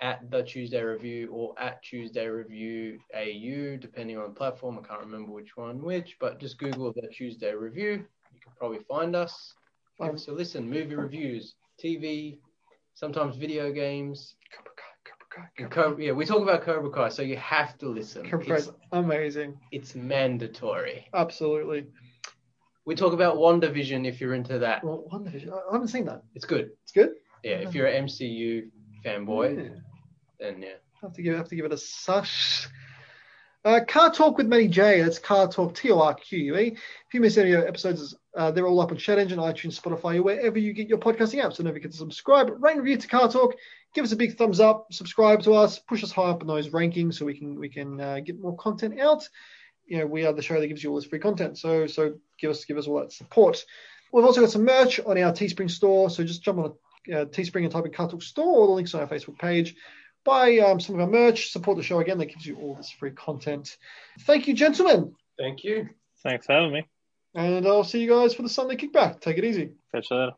at 0.00 0.30
the 0.30 0.42
Tuesday 0.42 0.82
Review 0.82 1.30
or 1.32 1.54
at 1.58 1.82
Tuesday 1.82 2.26
Review 2.26 2.98
AU, 3.14 3.76
depending 3.78 4.18
on 4.18 4.28
the 4.28 4.34
platform. 4.34 4.78
I 4.78 4.86
can't 4.86 5.00
remember 5.00 5.32
which 5.32 5.56
one 5.56 5.82
which, 5.82 6.16
but 6.20 6.38
just 6.38 6.58
Google 6.58 6.92
the 6.92 7.08
Tuesday 7.08 7.54
Review. 7.54 8.04
You 8.34 8.40
can 8.42 8.52
probably 8.58 8.80
find 8.88 9.16
us. 9.16 9.54
So 9.98 10.32
listen, 10.32 10.68
movie 10.68 10.94
reviews, 10.94 11.54
TV, 11.82 12.38
sometimes 12.94 13.36
video 13.36 13.72
games. 13.72 14.34
Cobra 14.54 14.72
Kai, 14.76 15.48
Cobra 15.58 15.68
Kai, 15.68 15.74
Cobra 15.74 16.04
yeah, 16.04 16.12
we 16.12 16.26
talk 16.26 16.42
about 16.42 16.62
Cobra 16.62 16.90
Kai, 16.90 17.08
so 17.08 17.22
you 17.22 17.36
have 17.38 17.78
to 17.78 17.88
listen. 17.88 18.28
Cobra 18.28 18.46
Kai's 18.46 18.70
amazing. 18.92 19.58
It's 19.72 19.94
mandatory. 19.94 21.06
Absolutely. 21.14 21.86
We 22.84 22.94
talk 22.94 23.14
about 23.14 23.36
WandaVision 23.36 24.06
if 24.06 24.20
you're 24.20 24.34
into 24.34 24.58
that. 24.58 24.84
Well, 24.84 25.04
WandaVision, 25.10 25.50
I 25.50 25.72
haven't 25.72 25.88
seen 25.88 26.04
that. 26.04 26.22
It's 26.34 26.44
good. 26.44 26.70
It's 26.82 26.92
good. 26.92 27.14
Yeah, 27.42 27.56
if 27.56 27.74
you're 27.74 27.86
an 27.86 28.04
MCU 28.06 28.68
fanboy, 29.04 29.56
Yeah. 29.56 29.78
then 30.38 30.60
yeah. 30.62 30.68
have 31.00 31.14
to 31.14 31.22
give 31.22 31.36
have 31.36 31.48
to 31.48 31.56
give 31.56 31.64
it 31.64 31.72
a 31.72 31.78
sush. 31.78 32.68
Uh, 33.64 33.80
Car 33.88 34.12
Torque 34.12 34.36
with 34.38 34.46
Matty 34.46 34.68
J. 34.68 35.02
That's 35.02 35.18
Car 35.18 35.48
Torque 35.50 35.74
T 35.74 35.90
O 35.90 35.98
R 35.98 36.14
Q 36.14 36.38
U 36.38 36.56
E. 36.56 36.66
If 36.68 37.14
you 37.14 37.20
miss 37.20 37.36
any 37.36 37.52
of 37.52 37.62
the 37.62 37.68
episodes, 37.68 38.14
uh, 38.36 38.50
they're 38.50 38.66
all 38.66 38.80
up 38.80 38.90
on 38.90 38.98
Shout 38.98 39.18
Engine, 39.18 39.38
iTunes, 39.38 39.80
Spotify, 39.80 40.22
wherever 40.22 40.58
you 40.58 40.72
get 40.72 40.88
your 40.88 40.98
podcasting 40.98 41.42
apps. 41.42 41.54
So 41.54 41.64
don't 41.64 41.72
forget 41.72 41.90
to 41.90 41.96
subscribe, 41.96 42.50
rate 42.62 42.76
and 42.76 42.80
review 42.80 42.98
to 42.98 43.08
Car 43.08 43.30
Torque. 43.30 43.56
Give 43.94 44.04
us 44.04 44.12
a 44.12 44.16
big 44.16 44.36
thumbs 44.36 44.60
up, 44.60 44.92
subscribe 44.92 45.42
to 45.42 45.54
us, 45.54 45.78
push 45.78 46.04
us 46.04 46.12
high 46.12 46.30
up 46.30 46.42
in 46.42 46.46
those 46.46 46.68
rankings 46.68 47.14
so 47.14 47.24
we 47.24 47.38
can 47.38 47.58
we 47.58 47.68
can 47.68 48.00
uh, 48.00 48.20
get 48.20 48.40
more 48.40 48.56
content 48.56 49.00
out. 49.00 49.28
You 49.86 49.98
know, 49.98 50.06
we 50.06 50.26
are 50.26 50.32
the 50.32 50.42
show 50.42 50.60
that 50.60 50.66
gives 50.66 50.82
you 50.82 50.90
all 50.90 50.96
this 50.96 51.06
free 51.06 51.18
content. 51.18 51.58
So 51.58 51.86
so 51.86 52.14
give 52.38 52.50
us 52.50 52.64
give 52.64 52.76
us 52.76 52.86
all 52.86 53.00
that 53.00 53.12
support. 53.12 53.64
We've 54.12 54.24
also 54.24 54.40
got 54.40 54.50
some 54.50 54.64
merch 54.64 55.00
on 55.00 55.18
our 55.18 55.32
Teespring 55.32 55.70
store. 55.70 56.10
So 56.10 56.24
just 56.24 56.42
jump 56.42 56.58
on 56.58 56.74
uh, 57.12 57.24
Teespring 57.26 57.64
and 57.64 57.72
type 57.72 57.86
in 57.86 57.92
Car 57.92 58.08
Torque 58.08 58.22
store. 58.22 58.46
All 58.46 58.66
the 58.66 58.72
links 58.72 58.94
on 58.94 59.00
our 59.00 59.08
Facebook 59.08 59.38
page 59.38 59.76
buy 60.26 60.58
um, 60.58 60.80
some 60.80 60.96
of 60.96 61.00
our 61.00 61.06
merch, 61.06 61.52
support 61.52 61.78
the 61.78 61.82
show 61.82 62.00
again. 62.00 62.18
That 62.18 62.26
gives 62.26 62.44
you 62.44 62.56
all 62.56 62.74
this 62.74 62.90
free 62.90 63.12
content. 63.12 63.78
Thank 64.20 64.48
you, 64.48 64.52
gentlemen. 64.54 65.14
Thank 65.38 65.64
you. 65.64 65.88
Thanks 66.22 66.46
for 66.46 66.52
having 66.52 66.72
me. 66.72 66.86
And 67.36 67.66
I'll 67.66 67.84
see 67.84 68.00
you 68.00 68.08
guys 68.08 68.34
for 68.34 68.42
the 68.42 68.48
Sunday 68.48 68.76
kickback. 68.76 69.20
Take 69.20 69.38
it 69.38 69.44
easy. 69.44 69.72
Catch 69.94 70.08
you 70.10 70.16
later. 70.18 70.36